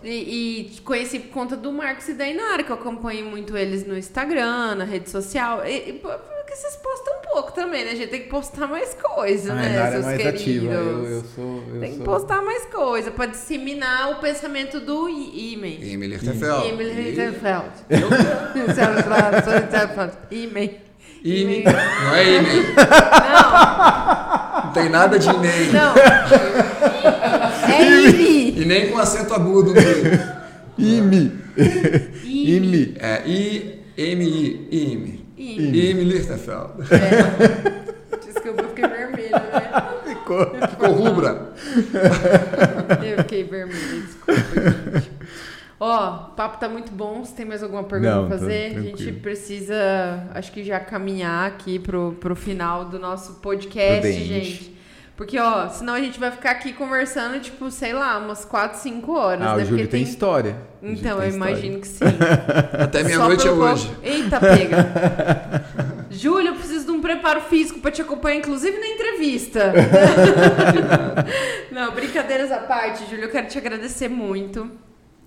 E, 0.04 0.70
e 0.76 0.80
conheci 0.84 1.18
por 1.18 1.30
conta 1.30 1.56
do 1.56 1.72
Marcos 1.72 2.08
e 2.08 2.14
da 2.14 2.28
Inara, 2.28 2.62
que 2.62 2.70
eu 2.70 2.76
acompanho 2.76 3.26
muito 3.26 3.56
eles 3.56 3.86
no 3.86 3.96
Instagram, 3.96 4.74
na 4.74 4.84
rede 4.84 5.08
social. 5.08 5.62
E, 5.64 5.90
e 5.90 6.02
porque 6.50 6.56
vocês 6.56 6.76
postam 6.76 7.14
um 7.14 7.20
pouco 7.32 7.52
também, 7.52 7.84
né? 7.84 7.92
A 7.92 7.94
gente 7.94 8.08
tem 8.08 8.22
que 8.22 8.28
postar 8.28 8.66
mais 8.66 8.92
coisa, 9.00 9.52
A 9.52 9.54
né, 9.54 9.76
é 9.76 9.90
seus 9.92 10.04
mais 10.04 10.16
queridos? 10.18 10.40
ativa. 10.42 10.72
Eu, 10.72 11.06
eu 11.06 11.24
sou. 11.36 11.62
Eu 11.72 11.80
Tem 11.80 11.90
que 11.92 11.96
sou... 11.98 12.04
postar 12.04 12.42
mais 12.42 12.66
coisa 12.66 13.10
pra 13.12 13.26
disseminar 13.26 14.10
o 14.10 14.16
pensamento 14.16 14.80
do 14.80 15.08
Imen. 15.08 15.78
Emily 15.80 16.16
Lichtenfeld. 16.16 16.68
Emily 16.68 17.10
Hitterfeld. 17.10 17.70
Eu 17.88 18.08
quero. 18.74 20.12
Imen. 20.32 20.80
Imen. 21.22 21.62
Não 21.64 22.14
é 22.14 22.32
Imen. 22.34 22.62
Não, 23.32 24.64
Não 24.64 24.72
tem 24.72 24.88
nada 24.88 25.18
de 25.18 25.28
Inem. 25.28 25.72
não. 25.72 25.94
É 27.70 27.82
Ime. 27.82 28.60
E 28.60 28.64
nem 28.64 28.90
com 28.90 28.98
acento 28.98 29.32
agudo. 29.32 29.72
Ime. 30.76 31.32
Ime. 31.56 32.56
Ime. 32.56 32.94
É 32.98 33.22
I-M-I. 33.24 34.66
Ime. 34.70 35.19
Ime. 35.40 35.90
Ime 35.90 36.04
Lichtenfeld. 36.04 36.72
É. 36.92 38.16
Desculpa, 38.18 38.62
eu 38.62 38.68
fiquei 38.68 38.86
vermelha, 38.86 39.38
né? 39.38 40.14
Ficou. 40.14 40.46
Ficou 40.68 40.92
rubra. 40.92 41.52
Eu 43.02 43.18
fiquei 43.18 43.44
vermelha, 43.44 44.00
desculpa, 44.02 44.32
gente. 44.34 45.10
Ó, 45.82 46.14
o 46.14 46.30
papo 46.32 46.58
tá 46.60 46.68
muito 46.68 46.92
bom. 46.92 47.24
Você 47.24 47.34
tem 47.34 47.46
mais 47.46 47.62
alguma 47.62 47.82
pergunta 47.84 48.14
Não, 48.16 48.28
pra 48.28 48.38
fazer? 48.38 48.76
A 48.76 48.80
gente 48.82 49.12
precisa, 49.12 50.28
acho 50.34 50.52
que 50.52 50.62
já 50.62 50.78
caminhar 50.78 51.46
aqui 51.48 51.78
pro, 51.78 52.14
pro 52.20 52.36
final 52.36 52.84
do 52.84 52.98
nosso 52.98 53.34
podcast, 53.40 54.02
Prudente. 54.02 54.24
gente. 54.26 54.79
Porque, 55.20 55.38
ó, 55.38 55.68
senão 55.68 55.92
a 55.92 56.00
gente 56.00 56.18
vai 56.18 56.30
ficar 56.30 56.52
aqui 56.52 56.72
conversando, 56.72 57.38
tipo, 57.40 57.70
sei 57.70 57.92
lá, 57.92 58.16
umas 58.16 58.42
4, 58.46 58.80
5 58.80 59.12
horas, 59.12 59.46
Ah, 59.46 59.54
né? 59.54 59.62
o 59.62 59.66
Júlio 59.66 59.84
Porque 59.84 59.86
tem 59.98 60.02
história. 60.02 60.56
Então, 60.82 61.18
tem 61.18 61.26
eu 61.26 61.28
história. 61.28 61.50
imagino 61.52 61.78
que 61.78 61.88
sim. 61.88 62.04
Até 62.82 63.04
meia-noite 63.04 63.46
é 63.46 63.50
hoje. 63.50 63.86
pouco- 63.88 64.00
Eita, 64.02 64.40
pega. 64.40 65.64
Júlio, 66.10 66.48
eu 66.48 66.54
preciso 66.54 66.86
de 66.86 66.92
um 66.92 67.02
preparo 67.02 67.42
físico 67.42 67.80
pra 67.80 67.90
te 67.90 68.00
acompanhar, 68.00 68.36
inclusive 68.38 68.78
na 68.78 68.86
entrevista. 68.86 69.74
Não, 71.70 71.92
brincadeiras 71.92 72.50
à 72.50 72.58
parte, 72.58 73.04
Júlio, 73.08 73.24
eu 73.24 73.30
quero 73.30 73.46
te 73.46 73.58
agradecer 73.58 74.08
muito. 74.08 74.70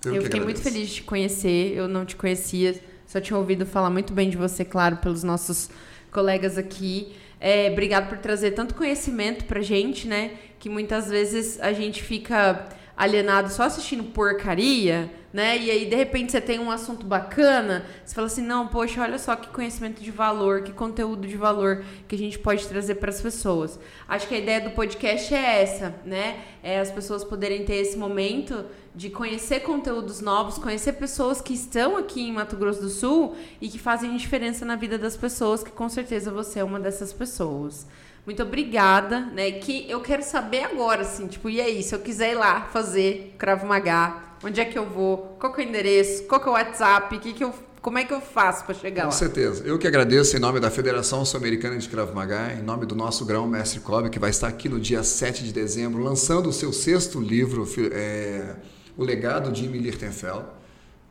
Eu, 0.04 0.14
que 0.14 0.20
fiquei 0.22 0.40
muito 0.40 0.58
agradeço. 0.58 0.62
feliz 0.62 0.88
de 0.88 0.94
te 0.96 1.02
conhecer. 1.04 1.72
Eu 1.76 1.86
não 1.88 2.04
te 2.04 2.16
conhecia, 2.16 2.74
só 3.06 3.20
tinha 3.20 3.38
ouvido 3.38 3.64
falar 3.64 3.90
muito 3.90 4.12
bem 4.12 4.28
de 4.28 4.36
você, 4.36 4.64
claro, 4.64 4.96
pelos 4.96 5.22
nossos 5.22 5.70
colegas 6.10 6.58
aqui. 6.58 7.14
É, 7.46 7.68
obrigado 7.70 8.08
por 8.08 8.16
trazer 8.16 8.52
tanto 8.52 8.74
conhecimento 8.74 9.44
pra 9.44 9.60
gente, 9.60 10.08
né? 10.08 10.30
Que 10.58 10.70
muitas 10.70 11.10
vezes 11.10 11.60
a 11.60 11.74
gente 11.74 12.02
fica 12.02 12.66
alienado 12.96 13.50
só 13.50 13.64
assistindo 13.64 14.02
porcaria, 14.02 15.10
né? 15.30 15.58
E 15.58 15.70
aí, 15.70 15.84
de 15.84 15.94
repente, 15.94 16.32
você 16.32 16.40
tem 16.40 16.58
um 16.58 16.70
assunto 16.70 17.04
bacana, 17.04 17.84
você 18.02 18.14
fala 18.14 18.28
assim, 18.28 18.40
não, 18.40 18.68
poxa, 18.68 19.02
olha 19.02 19.18
só 19.18 19.36
que 19.36 19.48
conhecimento 19.48 20.00
de 20.00 20.10
valor, 20.10 20.62
que 20.62 20.72
conteúdo 20.72 21.28
de 21.28 21.36
valor 21.36 21.84
que 22.08 22.14
a 22.14 22.18
gente 22.18 22.38
pode 22.38 22.66
trazer 22.66 22.94
para 22.94 23.10
as 23.10 23.20
pessoas. 23.20 23.78
Acho 24.08 24.26
que 24.26 24.34
a 24.36 24.38
ideia 24.38 24.62
do 24.62 24.70
podcast 24.70 25.34
é 25.34 25.60
essa, 25.60 25.94
né? 26.06 26.38
É 26.62 26.80
as 26.80 26.90
pessoas 26.90 27.22
poderem 27.24 27.66
ter 27.66 27.74
esse 27.74 27.98
momento 27.98 28.64
de 28.94 29.10
conhecer 29.10 29.60
conteúdos 29.60 30.20
novos, 30.20 30.56
conhecer 30.56 30.92
pessoas 30.92 31.40
que 31.40 31.52
estão 31.52 31.96
aqui 31.96 32.22
em 32.22 32.32
Mato 32.32 32.56
Grosso 32.56 32.80
do 32.80 32.88
Sul 32.88 33.34
e 33.60 33.68
que 33.68 33.78
fazem 33.78 34.16
diferença 34.16 34.64
na 34.64 34.76
vida 34.76 34.96
das 34.96 35.16
pessoas, 35.16 35.64
que 35.64 35.72
com 35.72 35.88
certeza 35.88 36.30
você 36.30 36.60
é 36.60 36.64
uma 36.64 36.78
dessas 36.78 37.12
pessoas. 37.12 37.86
Muito 38.24 38.42
obrigada, 38.42 39.20
né? 39.20 39.50
Que 39.50 39.90
eu 39.90 40.00
quero 40.00 40.22
saber 40.22 40.64
agora, 40.64 41.02
assim, 41.02 41.26
tipo, 41.26 41.50
e 41.50 41.60
aí, 41.60 41.82
se 41.82 41.94
eu 41.94 41.98
quiser 41.98 42.32
ir 42.32 42.36
lá 42.36 42.62
fazer 42.72 43.34
Cravo 43.36 43.66
Magá, 43.66 44.36
onde 44.42 44.60
é 44.60 44.64
que 44.64 44.78
eu 44.78 44.86
vou? 44.88 45.36
Qual 45.38 45.52
que 45.52 45.60
é 45.60 45.64
o 45.64 45.68
endereço? 45.68 46.22
Qual 46.24 46.40
que 46.40 46.48
é 46.48 46.50
o 46.50 46.54
WhatsApp? 46.54 47.18
Que 47.18 47.34
que 47.34 47.44
eu, 47.44 47.52
como 47.82 47.98
é 47.98 48.04
que 48.04 48.14
eu 48.14 48.20
faço 48.22 48.64
para 48.64 48.74
chegar 48.74 49.02
Com 49.02 49.08
lá? 49.08 49.12
certeza. 49.12 49.62
Eu 49.66 49.78
que 49.78 49.86
agradeço 49.86 50.34
em 50.36 50.40
nome 50.40 50.58
da 50.58 50.70
Federação 50.70 51.22
Sul-Americana 51.22 51.76
de 51.76 51.86
Krav 51.86 52.14
Maga, 52.14 52.54
em 52.58 52.62
nome 52.62 52.86
do 52.86 52.94
nosso 52.94 53.26
grão 53.26 53.46
Mestre 53.46 53.80
Kobe, 53.80 54.08
que 54.08 54.18
vai 54.18 54.30
estar 54.30 54.48
aqui 54.48 54.70
no 54.70 54.80
dia 54.80 55.02
7 55.02 55.44
de 55.44 55.52
dezembro, 55.52 56.02
lançando 56.02 56.48
o 56.48 56.52
seu 56.52 56.72
sexto 56.72 57.20
livro, 57.20 57.68
é, 57.92 58.54
O 58.96 59.04
Legado 59.04 59.50
de 59.50 59.64
Emil 59.64 59.82
Lichtenfeld, 59.82 60.44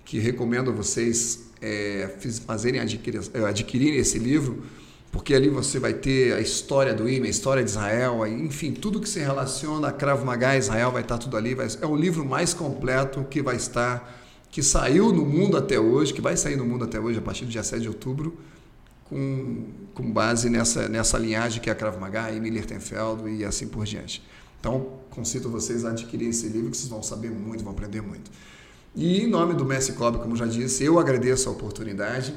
que 0.05 0.19
recomendo 0.19 0.73
vocês 0.73 1.49
é, 1.61 2.09
fazerem 2.45 2.79
adquirir, 2.79 3.21
é, 3.33 3.39
adquirirem 3.45 3.97
esse 3.97 4.19
livro, 4.19 4.63
porque 5.13 5.35
ali 5.35 5.47
você 5.47 5.77
vai 5.77 5.93
ter 5.93 6.33
a 6.33 6.41
história 6.41 6.91
do 6.91 7.07
IME, 7.07 7.27
a 7.27 7.29
história 7.29 7.63
de 7.63 7.69
Israel, 7.69 8.25
enfim, 8.25 8.71
tudo 8.71 8.99
que 8.99 9.07
se 9.07 9.19
relaciona 9.19 9.89
a 9.89 9.91
Krav 9.91 10.25
Maga 10.25 10.57
Israel 10.57 10.91
vai 10.91 11.03
estar 11.03 11.19
tudo 11.19 11.37
ali. 11.37 11.53
Vai, 11.53 11.67
é 11.79 11.85
o 11.85 11.95
livro 11.95 12.25
mais 12.25 12.51
completo 12.51 13.23
que 13.29 13.39
vai 13.39 13.55
estar, 13.55 14.19
que 14.49 14.63
saiu 14.63 15.13
no 15.13 15.23
mundo 15.23 15.55
até 15.55 15.79
hoje, 15.79 16.11
que 16.11 16.19
vai 16.19 16.35
sair 16.35 16.55
no 16.55 16.65
mundo 16.65 16.85
até 16.85 16.99
hoje, 16.99 17.19
a 17.19 17.21
partir 17.21 17.45
do 17.45 17.51
dia 17.51 17.61
7 17.61 17.83
de 17.83 17.87
outubro, 17.89 18.35
com, 19.05 19.67
com 19.93 20.11
base 20.11 20.49
nessa, 20.49 20.89
nessa 20.89 21.19
linhagem 21.19 21.61
que 21.61 21.69
é 21.69 21.73
a 21.73 21.75
Krav 21.75 21.99
Maga, 21.99 22.33
Emil 22.33 22.51
Lichtenfeld 22.51 23.29
e 23.29 23.45
assim 23.45 23.67
por 23.67 23.85
diante. 23.85 24.23
Então, 24.59 24.93
concito 25.13 25.49
vocês 25.49 25.85
a 25.85 25.91
adquirir 25.91 26.29
esse 26.29 26.47
livro, 26.47 26.71
que 26.71 26.77
vocês 26.77 26.89
vão 26.89 27.03
saber 27.03 27.29
muito, 27.29 27.63
vão 27.63 27.73
aprender 27.73 28.01
muito. 28.01 28.31
E 28.95 29.21
em 29.21 29.27
nome 29.27 29.53
do 29.53 29.65
Messi 29.65 29.93
Club, 29.93 30.17
como 30.17 30.35
já 30.35 30.45
disse, 30.45 30.83
eu 30.83 30.99
agradeço 30.99 31.49
a 31.49 31.51
oportunidade. 31.51 32.33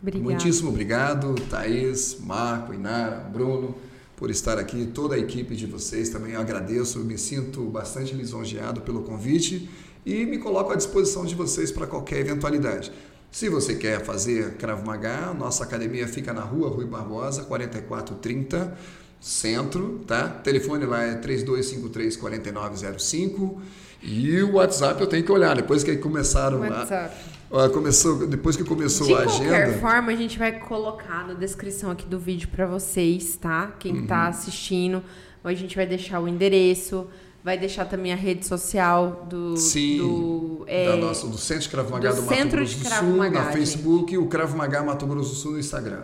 Obrigada. 0.00 0.24
Muitíssimo 0.24 0.68
obrigado, 0.68 1.34
Thaís, 1.50 2.18
Marco, 2.20 2.72
Inara, 2.72 3.18
Bruno, 3.32 3.74
por 4.16 4.30
estar 4.30 4.58
aqui, 4.58 4.86
toda 4.86 5.14
a 5.14 5.18
equipe 5.18 5.56
de 5.56 5.66
vocês 5.66 6.08
também 6.08 6.32
eu 6.32 6.40
agradeço, 6.40 6.98
me 7.00 7.16
sinto 7.18 7.62
bastante 7.64 8.14
lisonjeado 8.14 8.80
pelo 8.80 9.02
convite 9.02 9.68
e 10.04 10.24
me 10.24 10.38
coloco 10.38 10.72
à 10.72 10.76
disposição 10.76 11.24
de 11.24 11.34
vocês 11.34 11.70
para 11.70 11.86
qualquer 11.86 12.18
eventualidade. 12.18 12.92
Se 13.30 13.48
você 13.48 13.74
quer 13.74 14.04
fazer 14.04 14.54
Krav 14.54 14.84
Maga, 14.84 15.34
nossa 15.34 15.62
academia 15.62 16.08
fica 16.08 16.32
na 16.32 16.40
rua 16.40 16.68
Rui 16.68 16.86
Barbosa, 16.86 17.42
4430, 17.42 18.76
centro, 19.20 20.00
tá? 20.06 20.28
telefone 20.28 20.86
lá 20.86 21.02
é 21.02 21.14
3253 21.14 22.16
4905 22.16 23.62
e 24.02 24.42
o 24.42 24.54
WhatsApp 24.54 25.00
eu 25.00 25.06
tenho 25.06 25.24
que 25.24 25.32
olhar, 25.32 25.56
depois 25.56 25.82
que 25.82 25.96
começaram 25.96 26.60
WhatsApp. 26.60 27.16
a, 27.50 27.68
começou, 27.68 28.26
depois 28.26 28.56
que 28.56 28.64
começou 28.64 29.06
de 29.08 29.14
a 29.14 29.18
agenda. 29.18 29.42
De 29.42 29.48
qualquer 29.48 29.80
forma, 29.80 30.12
a 30.12 30.16
gente 30.16 30.38
vai 30.38 30.52
colocar 30.52 31.26
na 31.26 31.34
descrição 31.34 31.90
aqui 31.90 32.06
do 32.06 32.18
vídeo 32.18 32.48
para 32.48 32.66
vocês, 32.66 33.36
tá? 33.36 33.72
Quem 33.78 33.94
tá 33.94 34.00
uhum. 34.00 34.06
tá 34.06 34.28
assistindo, 34.28 35.02
a 35.42 35.54
gente 35.54 35.74
vai 35.74 35.86
deixar 35.86 36.20
o 36.20 36.28
endereço, 36.28 37.08
vai 37.42 37.58
deixar 37.58 37.86
também 37.86 38.12
a 38.12 38.16
rede 38.16 38.46
social 38.46 39.26
do 39.28 39.56
Sim, 39.56 39.98
do, 39.98 40.64
é, 40.66 40.94
nossa, 40.96 41.26
do 41.26 41.38
Centro 41.38 41.62
de 41.62 41.68
Krav 41.70 41.90
Maga 41.90 42.10
do, 42.10 42.16
do 42.16 42.22
Mato 42.22 42.48
Grosso 42.48 42.78
do 42.78 42.88
Sul, 42.88 43.16
Maga, 43.16 43.44
na 43.44 43.52
Facebook 43.52 44.14
e 44.14 44.18
o 44.18 44.26
Krav 44.26 44.54
Maga 44.54 44.82
Mato 44.82 45.06
Grosso 45.06 45.30
do 45.30 45.36
Sul 45.36 45.52
no 45.52 45.58
Instagram. 45.58 46.02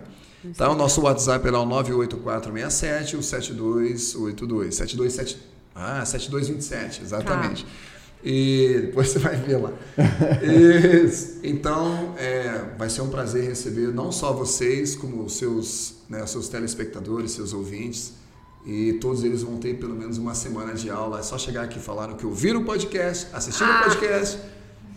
Tá, 0.53 0.71
o 0.71 0.75
nosso 0.75 1.01
WhatsApp 1.01 1.47
é 1.47 1.51
lá 1.51 1.61
o 1.61 1.67
98467 1.67 3.17
o 3.17 3.23
7282. 3.23 4.75
727, 4.75 5.39
ah, 5.75 6.05
7227, 6.05 7.03
exatamente. 7.03 7.65
Tá. 7.65 7.71
E 8.23 8.81
depois 8.87 9.09
você 9.13 9.19
vai 9.19 9.37
ver 9.37 9.59
lá. 9.59 9.73
Isso. 10.43 11.41
Então, 11.43 12.15
é, 12.19 12.75
vai 12.77 12.89
ser 12.89 13.03
um 13.03 13.09
prazer 13.09 13.45
receber 13.45 13.93
não 13.93 14.11
só 14.13 14.33
vocês, 14.33 14.95
como 14.95 15.25
os 15.25 15.37
seus, 15.37 15.95
né, 16.09 16.27
seus 16.27 16.49
telespectadores, 16.49 17.33
seus 17.33 17.53
ouvintes. 17.53 18.13
E 18.67 18.95
todos 18.95 19.23
eles 19.23 19.43
vão 19.43 19.59
ter 19.59 19.79
pelo 19.79 19.95
menos 19.95 20.17
uma 20.17 20.35
semana 20.35 20.73
de 20.73 20.89
aula. 20.89 21.21
É 21.21 21.23
só 21.23 21.37
chegar 21.37 21.65
aqui 21.65 21.79
e 21.79 21.83
falar 21.83 22.15
que 22.15 22.25
ouviram 22.25 22.63
o 22.63 22.65
podcast, 22.65 23.29
assistiram 23.33 23.71
ah. 23.71 23.81
o 23.81 23.85
podcast 23.85 24.39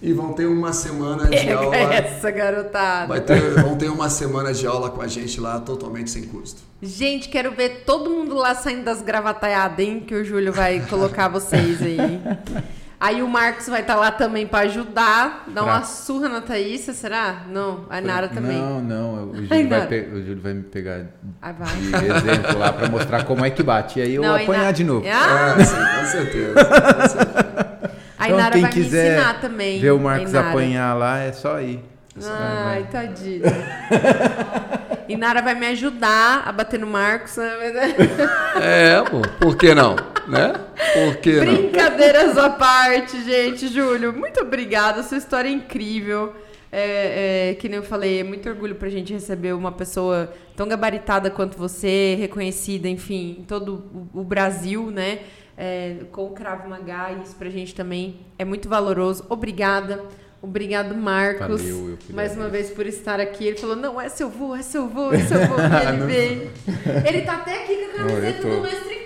e 0.01 0.13
vão 0.13 0.33
ter 0.33 0.45
uma 0.45 0.73
semana 0.73 1.23
de 1.25 1.31
Pega 1.31 1.57
aula. 1.57 1.75
essa 1.75 2.29
garotada. 2.29 3.07
Vai 3.07 3.21
ter, 3.21 3.61
vão 3.61 3.75
ter 3.75 3.89
uma 3.89 4.09
semana 4.09 4.53
de 4.53 4.67
aula 4.67 4.89
com 4.89 5.01
a 5.01 5.07
gente 5.07 5.39
lá 5.39 5.59
totalmente 5.59 6.11
sem 6.11 6.23
custo. 6.23 6.61
Gente, 6.81 7.29
quero 7.29 7.51
ver 7.51 7.83
todo 7.85 8.09
mundo 8.09 8.35
lá 8.35 8.53
saindo 8.53 8.83
das 8.83 9.01
gravataiadas, 9.01 9.79
hein? 9.79 9.99
Que 9.99 10.13
o 10.13 10.23
Júlio 10.23 10.53
vai 10.53 10.79
colocar 10.87 11.27
vocês 11.27 11.81
aí. 11.81 12.21
Aí 12.99 13.21
o 13.21 13.27
Marcos 13.27 13.67
vai 13.67 13.81
estar 13.81 13.93
tá 13.93 13.99
lá 13.99 14.11
também 14.11 14.47
para 14.47 14.65
ajudar, 14.65 15.45
dar 15.47 15.63
pra... 15.63 15.71
uma 15.71 15.83
surra 15.83 16.27
na 16.27 16.41
Thaísa, 16.41 16.93
será? 16.93 17.43
Não, 17.47 17.85
a 17.91 18.01
Nara 18.01 18.27
também. 18.27 18.57
Não, 18.57 18.81
não, 18.81 19.29
o 19.29 19.35
Júlio, 19.35 19.69
vai, 19.69 19.87
pe... 19.87 19.99
o 20.11 20.19
Júlio 20.23 20.41
vai 20.41 20.53
me 20.55 20.63
pegar 20.63 21.05
ah, 21.39 21.51
vai. 21.51 21.75
de 21.75 22.05
exemplo 22.05 22.57
lá 22.57 22.73
para 22.73 22.89
mostrar 22.89 23.23
como 23.23 23.45
é 23.45 23.51
que 23.51 23.61
bate. 23.61 23.99
E 23.99 24.01
aí 24.01 24.15
eu 24.15 24.23
não, 24.23 24.35
apanhar 24.35 24.73
de 24.73 24.83
novo. 24.83 25.05
Ah, 25.07 25.53
ah 25.55 25.63
sim, 25.63 25.75
com 25.75 26.05
certeza. 26.07 26.65
Com 26.65 27.07
certeza. 27.07 27.76
A 28.33 28.39
então, 28.39 28.51
quem 28.51 28.61
vai 28.61 28.71
quiser 28.71 29.03
me 29.03 29.15
ensinar 29.15 29.41
também. 29.41 29.79
Ver 29.79 29.91
o 29.91 29.99
Marcos 29.99 30.35
apanhar 30.35 30.93
lá, 30.93 31.19
é 31.19 31.31
só 31.31 31.59
ir. 31.61 31.83
Ai, 32.25 32.87
tadinho. 32.91 33.43
Inara 35.07 35.41
vai 35.41 35.55
me 35.55 35.67
ajudar 35.67 36.43
a 36.45 36.51
bater 36.51 36.79
no 36.79 36.87
Marcos. 36.87 37.37
Né? 37.37 37.95
É, 38.61 39.01
pô, 39.09 39.21
por 39.39 39.55
que 39.55 39.73
não? 39.73 39.95
Né? 40.27 40.53
Por 40.93 41.17
que 41.17 41.39
Brincadeiras 41.39 42.35
não? 42.35 42.45
à 42.45 42.49
parte, 42.49 43.23
gente. 43.23 43.67
Júlio, 43.67 44.11
muito 44.11 44.41
obrigada. 44.41 45.03
Sua 45.03 45.17
história 45.17 45.47
é 45.47 45.51
incrível. 45.51 46.33
É, 46.79 47.49
é, 47.49 47.55
que 47.55 47.67
nem 47.67 47.77
eu 47.77 47.83
falei, 47.83 48.19
é 48.19 48.23
muito 48.23 48.47
orgulho 48.47 48.75
pra 48.75 48.87
gente 48.87 49.11
receber 49.11 49.53
uma 49.53 49.71
pessoa 49.71 50.31
tão 50.55 50.67
gabaritada 50.67 51.31
quanto 51.31 51.57
você, 51.57 52.15
reconhecida, 52.19 52.87
enfim, 52.87 53.37
em 53.39 53.43
todo 53.43 54.09
o, 54.13 54.21
o 54.21 54.23
Brasil, 54.23 54.91
né? 54.91 55.19
é, 55.57 55.95
com 56.11 56.25
o 56.25 56.29
Cravo 56.29 56.69
Magá, 56.69 57.11
isso 57.23 57.35
pra 57.35 57.49
gente 57.49 57.73
também 57.73 58.19
é 58.37 58.45
muito 58.45 58.69
valoroso. 58.69 59.25
Obrigada. 59.27 60.05
Obrigado, 60.39 60.93
Marcos, 60.93 61.61
Valeu, 61.61 61.97
mais 62.11 62.37
uma 62.37 62.47
vez 62.47 62.69
por 62.69 62.85
estar 62.85 63.19
aqui. 63.19 63.47
Ele 63.47 63.57
falou: 63.57 63.75
Não, 63.75 63.99
essa 63.99 64.21
eu 64.21 64.29
vou, 64.29 64.55
essa 64.55 64.77
eu 64.77 64.87
vou, 64.87 65.11
essa 65.11 65.33
eu 65.33 65.47
vou. 65.47 65.57
E 65.67 65.87
ele 65.87 66.05
veio. 66.05 66.51
Ele 67.05 67.21
tá 67.23 67.37
até 67.37 67.63
aqui 67.63 67.75
com 67.75 68.01
a 68.01 68.05
camiseta 68.05 68.47
do 68.47 68.61
Mestre. 68.61 68.96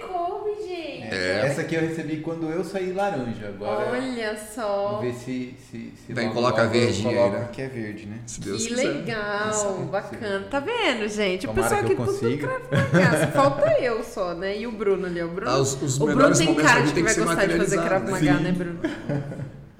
É. 1.11 1.45
Essa 1.45 1.59
aqui 1.59 1.75
eu 1.75 1.81
recebi 1.81 2.17
quando 2.21 2.49
eu 2.49 2.63
saí 2.63 2.93
laranja. 2.93 3.49
Agora, 3.49 3.91
Olha 3.91 4.37
só. 4.37 4.99
Vamos 4.99 5.01
ver 5.01 5.13
se. 5.13 5.55
se, 5.69 5.93
se 6.07 6.13
Vem, 6.13 6.31
coloca 6.31 6.65
verde 6.67 7.05
aí, 7.05 7.29
né? 7.29 7.49
Que 7.51 7.63
é 7.63 7.67
verde, 7.67 8.05
né? 8.05 8.19
Se 8.25 8.39
Deus 8.39 8.63
que 8.63 8.69
quiser. 8.69 8.87
legal, 8.87 9.89
bacana. 9.91 10.45
Tá 10.49 10.61
vendo, 10.61 11.09
gente? 11.09 11.45
Tomara 11.45 11.67
o 11.67 11.69
pessoal 11.69 11.81
aqui 11.81 12.21
tudo 12.21 12.37
cravo 12.37 13.31
Falta 13.33 13.71
eu 13.81 14.01
só, 14.05 14.33
né? 14.33 14.57
E 14.57 14.65
o 14.65 14.71
Bruno 14.71 15.05
ali. 15.05 15.21
O 15.21 15.27
Bruno, 15.27 15.51
ah, 15.51 15.57
os, 15.57 15.81
os 15.81 15.99
o 15.99 16.05
Bruno 16.05 16.33
tem 16.33 16.55
cara 16.55 16.81
de 16.81 16.93
que 16.93 17.03
vai 17.03 17.13
gostar 17.13 17.45
de 17.45 17.57
fazer 17.57 17.81
cravo 17.81 18.09
magá, 18.09 18.33
né, 18.35 18.51
Bruno? 18.53 18.79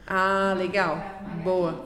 Ah, 0.06 0.54
legal. 0.58 1.02
Boa. 1.42 1.86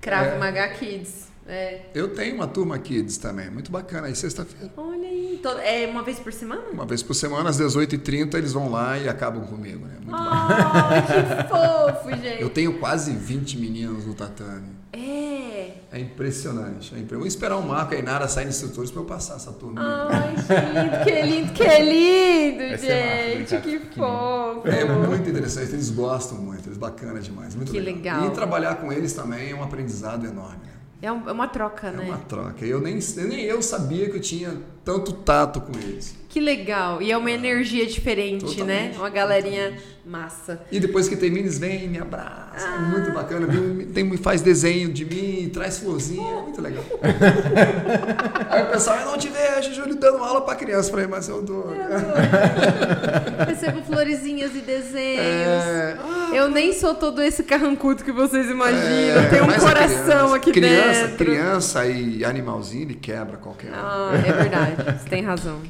Cravo 0.00 0.36
é. 0.36 0.38
Magá 0.38 0.68
Kids. 0.68 1.31
É. 1.46 1.86
Eu 1.94 2.14
tenho 2.14 2.36
uma 2.36 2.46
turma 2.46 2.78
Kids 2.78 3.16
também, 3.18 3.50
muito 3.50 3.70
bacana, 3.70 4.06
aí 4.06 4.14
sexta-feira. 4.14 4.72
Olha 4.76 5.08
aí, 5.08 5.40
é 5.64 5.86
uma 5.90 6.02
vez 6.02 6.18
por 6.18 6.32
semana? 6.32 6.62
Uma 6.72 6.86
vez 6.86 7.02
por 7.02 7.14
semana, 7.14 7.50
às 7.50 7.60
18h30, 7.60 8.34
eles 8.34 8.52
vão 8.52 8.70
lá 8.70 8.98
e 8.98 9.08
acabam 9.08 9.44
comigo, 9.46 9.84
né? 9.86 9.96
Muito 10.04 10.18
oh, 10.20 11.02
que 11.06 11.48
fofo, 11.48 12.10
gente. 12.22 12.42
Eu 12.42 12.50
tenho 12.50 12.78
quase 12.78 13.12
20 13.12 13.58
meninos 13.58 14.06
no 14.06 14.14
tatame. 14.14 14.82
É. 14.92 15.72
É 15.90 15.98
impressionante. 15.98 16.94
É 16.94 16.98
impre... 16.98 17.18
Vou 17.18 17.26
esperar 17.26 17.56
o 17.58 17.62
Marco 17.62 17.92
e 17.92 17.96
a 17.98 18.00
Inara 18.00 18.26
saírem 18.26 18.50
instrutores 18.50 18.90
para 18.90 19.02
eu 19.02 19.04
passar 19.04 19.36
essa 19.36 19.52
turma. 19.52 19.80
Ai, 20.10 20.34
gente, 20.36 21.04
que 21.04 21.22
lindo, 21.22 21.52
que 21.52 21.64
lindo, 21.64 22.78
gente. 22.78 23.60
Que 23.60 23.78
fofo. 23.94 24.68
É 24.68 24.84
muito 24.84 25.28
interessante, 25.28 25.72
eles 25.72 25.90
gostam 25.90 26.38
muito, 26.38 26.66
eles 26.68 26.78
bacana 26.78 27.20
demais. 27.20 27.54
Muito 27.54 27.70
que 27.70 27.78
legal. 27.78 28.20
legal. 28.20 28.32
E 28.32 28.34
trabalhar 28.34 28.76
com 28.76 28.90
eles 28.90 29.12
também 29.12 29.50
é 29.50 29.54
um 29.54 29.62
aprendizado 29.62 30.26
enorme. 30.26 30.71
É, 31.02 31.10
um, 31.10 31.28
é 31.28 31.32
uma 31.32 31.48
troca, 31.48 31.88
é 31.88 31.90
né? 31.90 32.04
É 32.04 32.06
uma 32.06 32.18
troca. 32.18 32.64
Eu 32.64 32.80
nem, 32.80 32.98
nem 33.16 33.40
eu 33.40 33.60
sabia 33.60 34.08
que 34.08 34.16
eu 34.16 34.20
tinha 34.20 34.56
tanto 34.84 35.12
tato 35.12 35.60
com 35.60 35.76
eles. 35.76 36.14
Que 36.32 36.40
legal. 36.40 37.02
E 37.02 37.12
é 37.12 37.16
uma 37.16 37.30
energia 37.30 37.86
diferente, 37.86 38.64
né? 38.64 38.88
Totalmente, 38.88 38.92
né? 38.92 38.94
Uma 38.96 39.10
galerinha 39.10 39.74
massa. 40.02 40.62
E 40.72 40.80
depois 40.80 41.06
que 41.06 41.14
termina, 41.14 41.42
eles 41.42 41.58
vêm, 41.58 41.86
me 41.86 41.98
abraçam. 41.98 42.70
Ah. 42.72 42.76
É 42.76 42.90
muito 42.90 43.12
bacana. 43.12 43.46
Tem, 43.92 44.16
faz 44.16 44.40
desenho 44.40 44.90
de 44.90 45.04
mim, 45.04 45.50
traz 45.52 45.80
florzinha. 45.80 46.38
É 46.38 46.40
muito 46.40 46.62
legal. 46.62 46.82
Aí 48.48 48.62
o 48.62 48.66
pessoal, 48.70 48.96
eu 49.00 49.06
não 49.08 49.18
te 49.18 49.28
vejo, 49.28 49.74
Júlio, 49.74 49.94
dando 49.94 50.24
aula 50.24 50.40
pra 50.40 50.54
criança. 50.54 50.90
Falei, 50.90 51.06
mas 51.06 51.28
eu 51.28 51.42
dou. 51.42 51.70
Eu 51.70 53.46
Recebo 53.46 53.82
florezinhas 53.82 54.56
e 54.56 54.60
desenhos. 54.60 55.20
É... 55.20 55.98
Ah, 56.00 56.30
eu 56.32 56.48
nem 56.48 56.72
sou 56.72 56.94
todo 56.94 57.20
esse 57.20 57.42
carrancudo 57.42 58.02
que 58.02 58.10
vocês 58.10 58.48
imaginam. 58.48 59.20
É... 59.20 59.28
Tem 59.28 59.42
um 59.42 59.52
coração 59.52 60.30
criança, 60.30 60.36
aqui 60.36 60.52
criança, 60.52 61.08
dentro. 61.08 61.26
Criança 61.26 61.86
e 61.86 62.24
animalzinho, 62.24 62.84
ele 62.84 62.94
quebra 62.94 63.36
qualquer 63.36 63.70
um. 63.70 63.74
Ah, 63.74 64.12
é 64.14 64.32
verdade. 64.32 64.98
Você 64.98 65.10
tem 65.10 65.22
razão. 65.22 65.60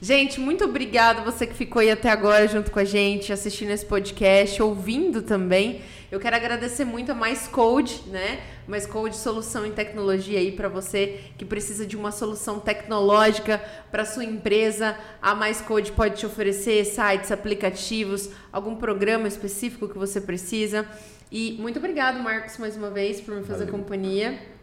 Gente, 0.00 0.38
muito 0.38 0.62
obrigado 0.62 1.24
você 1.24 1.46
que 1.46 1.54
ficou 1.54 1.80
aí 1.80 1.90
até 1.90 2.10
agora 2.10 2.46
junto 2.46 2.70
com 2.70 2.78
a 2.78 2.84
gente, 2.84 3.32
assistindo 3.32 3.70
esse 3.70 3.86
podcast, 3.86 4.62
ouvindo 4.62 5.22
também. 5.22 5.80
Eu 6.12 6.20
quero 6.20 6.36
agradecer 6.36 6.84
muito 6.84 7.12
a 7.12 7.14
Mais 7.14 7.48
Code, 7.48 8.02
né? 8.08 8.40
Mais 8.68 8.84
Code 8.84 9.16
solução 9.16 9.64
em 9.64 9.72
tecnologia 9.72 10.38
aí 10.38 10.52
para 10.52 10.68
você 10.68 11.20
que 11.38 11.46
precisa 11.46 11.86
de 11.86 11.96
uma 11.96 12.12
solução 12.12 12.60
tecnológica 12.60 13.58
para 13.90 14.04
sua 14.04 14.22
empresa. 14.22 14.98
A 15.20 15.34
Mais 15.34 15.62
Code 15.62 15.92
pode 15.92 16.16
te 16.16 16.26
oferecer 16.26 16.84
sites, 16.84 17.32
aplicativos, 17.32 18.28
algum 18.52 18.76
programa 18.76 19.26
específico 19.26 19.88
que 19.88 19.96
você 19.96 20.20
precisa. 20.20 20.86
E 21.32 21.56
muito 21.58 21.78
obrigado, 21.78 22.22
Marcos, 22.22 22.58
mais 22.58 22.76
uma 22.76 22.90
vez 22.90 23.18
por 23.18 23.34
me 23.34 23.44
fazer 23.44 23.64
Valeu. 23.64 23.80
companhia. 23.80 24.55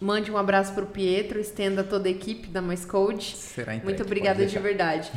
Mande 0.00 0.30
um 0.30 0.36
abraço 0.36 0.72
para 0.74 0.84
o 0.84 0.86
Pietro, 0.86 1.38
estenda 1.40 1.80
a 1.80 1.84
toda 1.84 2.08
a 2.08 2.10
equipe 2.10 2.48
da 2.48 2.60
Mais 2.60 2.84
Code. 2.84 3.36
Será 3.36 3.74
Muito 3.82 4.02
obrigada 4.02 4.44
de 4.44 4.58
verdade. 4.58 5.10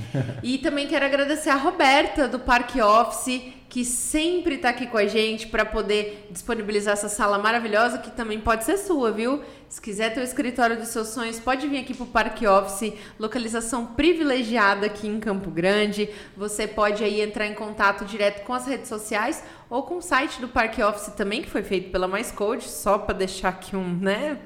e 0.43 0.57
também 0.59 0.87
quero 0.87 1.05
agradecer 1.05 1.49
a 1.49 1.55
Roberta 1.55 2.27
do 2.27 2.39
Parque 2.39 2.81
Office, 2.81 3.41
que 3.69 3.83
sempre 3.83 4.55
está 4.55 4.69
aqui 4.69 4.87
com 4.87 4.97
a 4.97 5.05
gente 5.05 5.47
para 5.47 5.65
poder 5.65 6.27
disponibilizar 6.31 6.93
essa 6.93 7.09
sala 7.09 7.37
maravilhosa 7.37 7.97
que 7.97 8.11
também 8.11 8.39
pode 8.39 8.63
ser 8.63 8.77
sua, 8.77 9.11
viu? 9.11 9.41
Se 9.67 9.81
quiser 9.81 10.13
ter 10.13 10.21
o 10.21 10.23
escritório 10.23 10.77
dos 10.77 10.87
seus 10.87 11.09
sonhos, 11.09 11.39
pode 11.39 11.67
vir 11.67 11.79
aqui 11.79 11.93
para 11.93 12.03
o 12.05 12.07
Parque 12.07 12.47
Office, 12.47 12.93
localização 13.19 13.85
privilegiada 13.85 14.85
aqui 14.85 15.07
em 15.07 15.19
Campo 15.19 15.51
Grande. 15.51 16.09
Você 16.37 16.65
pode 16.65 17.03
aí 17.03 17.19
entrar 17.19 17.45
em 17.45 17.53
contato 17.53 18.05
direto 18.05 18.45
com 18.45 18.53
as 18.53 18.65
redes 18.65 18.87
sociais 18.87 19.43
ou 19.69 19.83
com 19.83 19.97
o 19.97 20.01
site 20.01 20.39
do 20.39 20.47
Parque 20.47 20.81
Office 20.81 21.13
também, 21.13 21.41
que 21.41 21.49
foi 21.49 21.63
feito 21.63 21.91
pela 21.91 22.07
Mais 22.07 22.31
Code, 22.31 22.63
só 22.63 22.97
para 22.97 23.17
deixar 23.17 23.49
aqui 23.49 23.75
um, 23.75 23.97
né, 23.97 24.39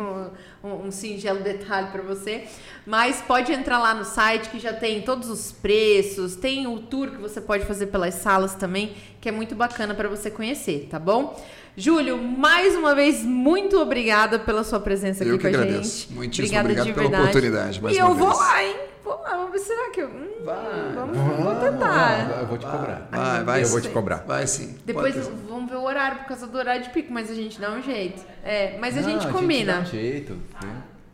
um, 0.63 0.88
um 0.88 0.91
singelo 0.91 1.39
detalhe 1.41 1.88
para 1.88 2.01
você. 2.01 2.45
Mas 2.85 3.21
pode 3.21 3.51
entrar 3.51 3.79
lá 3.79 3.93
no 3.93 4.03
site 4.03 4.49
que 4.49 4.59
já 4.59 4.73
tem 4.73 5.01
todos 5.01 5.29
os 5.29 5.51
preços, 5.51 6.35
tem 6.35 6.67
o 6.67 6.79
tour 6.79 7.11
que 7.11 7.17
você 7.17 7.39
pode 7.39 7.65
fazer 7.65 7.88
pelas 7.88 8.15
salas 8.15 8.55
também, 8.55 8.95
que 9.19 9.29
é 9.29 9.31
muito 9.31 9.55
bacana 9.55 9.93
para 9.93 10.09
você 10.09 10.31
conhecer, 10.31 10.88
tá 10.89 10.97
bom? 10.97 11.39
Júlio, 11.76 12.18
mais 12.18 12.76
uma 12.76 12.93
vez, 12.93 13.23
muito 13.23 13.77
obrigada 13.80 14.38
pela 14.38 14.64
sua 14.64 14.80
presença 14.80 15.23
eu 15.23 15.35
aqui 15.35 15.41
com 15.43 15.48
agradeço. 15.48 15.80
a 15.80 15.84
gente. 15.84 16.14
Muitíssimo 16.14 16.60
obrigado 16.60 16.85
pela 16.85 17.02
verdade. 17.02 17.23
oportunidade. 17.23 17.81
e 17.91 17.98
eu 17.98 18.14
vou 18.14 18.35
lá, 18.35 18.64
hein? 18.64 18.76
Vou 19.03 19.19
lá, 19.22 19.38
vamos 19.38 19.52
ver 19.52 19.60
será 19.60 19.89
que 19.89 20.02
eu. 20.02 20.07
Hum, 20.07 20.45
vai, 20.45 20.91
vamos, 20.93 21.18
vamos 21.18 21.64
tentar. 21.64 22.39
eu 22.39 22.48
vou 22.48 22.57
te 22.57 22.65
cobrar. 22.65 23.07
Vai, 23.11 23.43
vai. 23.43 23.64
Eu 23.64 23.68
vou 23.68 23.81
te 23.81 23.89
cobrar. 23.89 24.18
Vai 24.27 24.48
sim. 24.48 24.77
Depois 24.85 25.15
vamos 25.49 25.69
ver 25.69 25.77
o 25.77 25.84
horário 25.84 26.19
por 26.19 26.27
causa 26.27 26.45
do 26.45 26.57
horário 26.57 26.84
de 26.84 26.89
pico, 26.89 27.11
mas 27.11 27.30
a 27.31 27.34
gente 27.34 27.60
dá 27.60 27.72
um 27.72 27.81
jeito. 27.81 28.22
É, 28.43 28.77
mas 28.80 28.98
a 28.98 29.02
gente 29.02 29.27
combina. 29.30 29.80
A 29.80 29.84
gente 29.84 29.91
dá 29.91 29.98
um 29.98 30.02
jeito. 30.02 30.38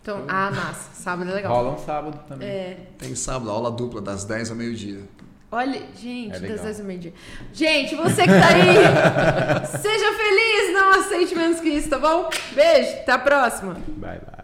Então, 0.02 0.24
ah, 0.28 0.50
massa. 0.52 0.90
Sábado 0.94 1.30
é 1.30 1.34
legal. 1.34 1.54
Rola 1.54 1.74
um 1.74 1.78
sábado 1.78 2.20
também. 2.30 2.48
É. 2.48 2.78
Tem 2.98 3.14
sábado, 3.14 3.52
aula 3.52 3.70
dupla, 3.70 4.02
das 4.02 4.24
10 4.24 4.52
ao 4.52 4.56
meio-dia. 4.56 5.02
Olha, 5.50 5.82
gente, 5.96 6.36
é 6.36 6.40
das 6.40 6.62
10 6.62 6.80
ao 6.82 6.86
meio-dia. 6.86 7.14
Gente, 7.54 7.96
você 7.96 8.24
que 8.24 8.28
tá 8.28 8.48
aí, 8.50 9.66
seja 9.80 10.14
feliz, 10.14 10.74
não 10.74 11.00
aceite 11.00 11.36
menos 11.36 11.62
que 11.62 11.70
isso, 11.70 11.90
tá 11.90 11.98
bom? 11.98 12.30
Beijo, 12.52 12.90
até 12.98 13.14
a 13.14 13.20
próxima. 13.20 13.74
Bye, 13.74 14.20
bye. 14.20 14.37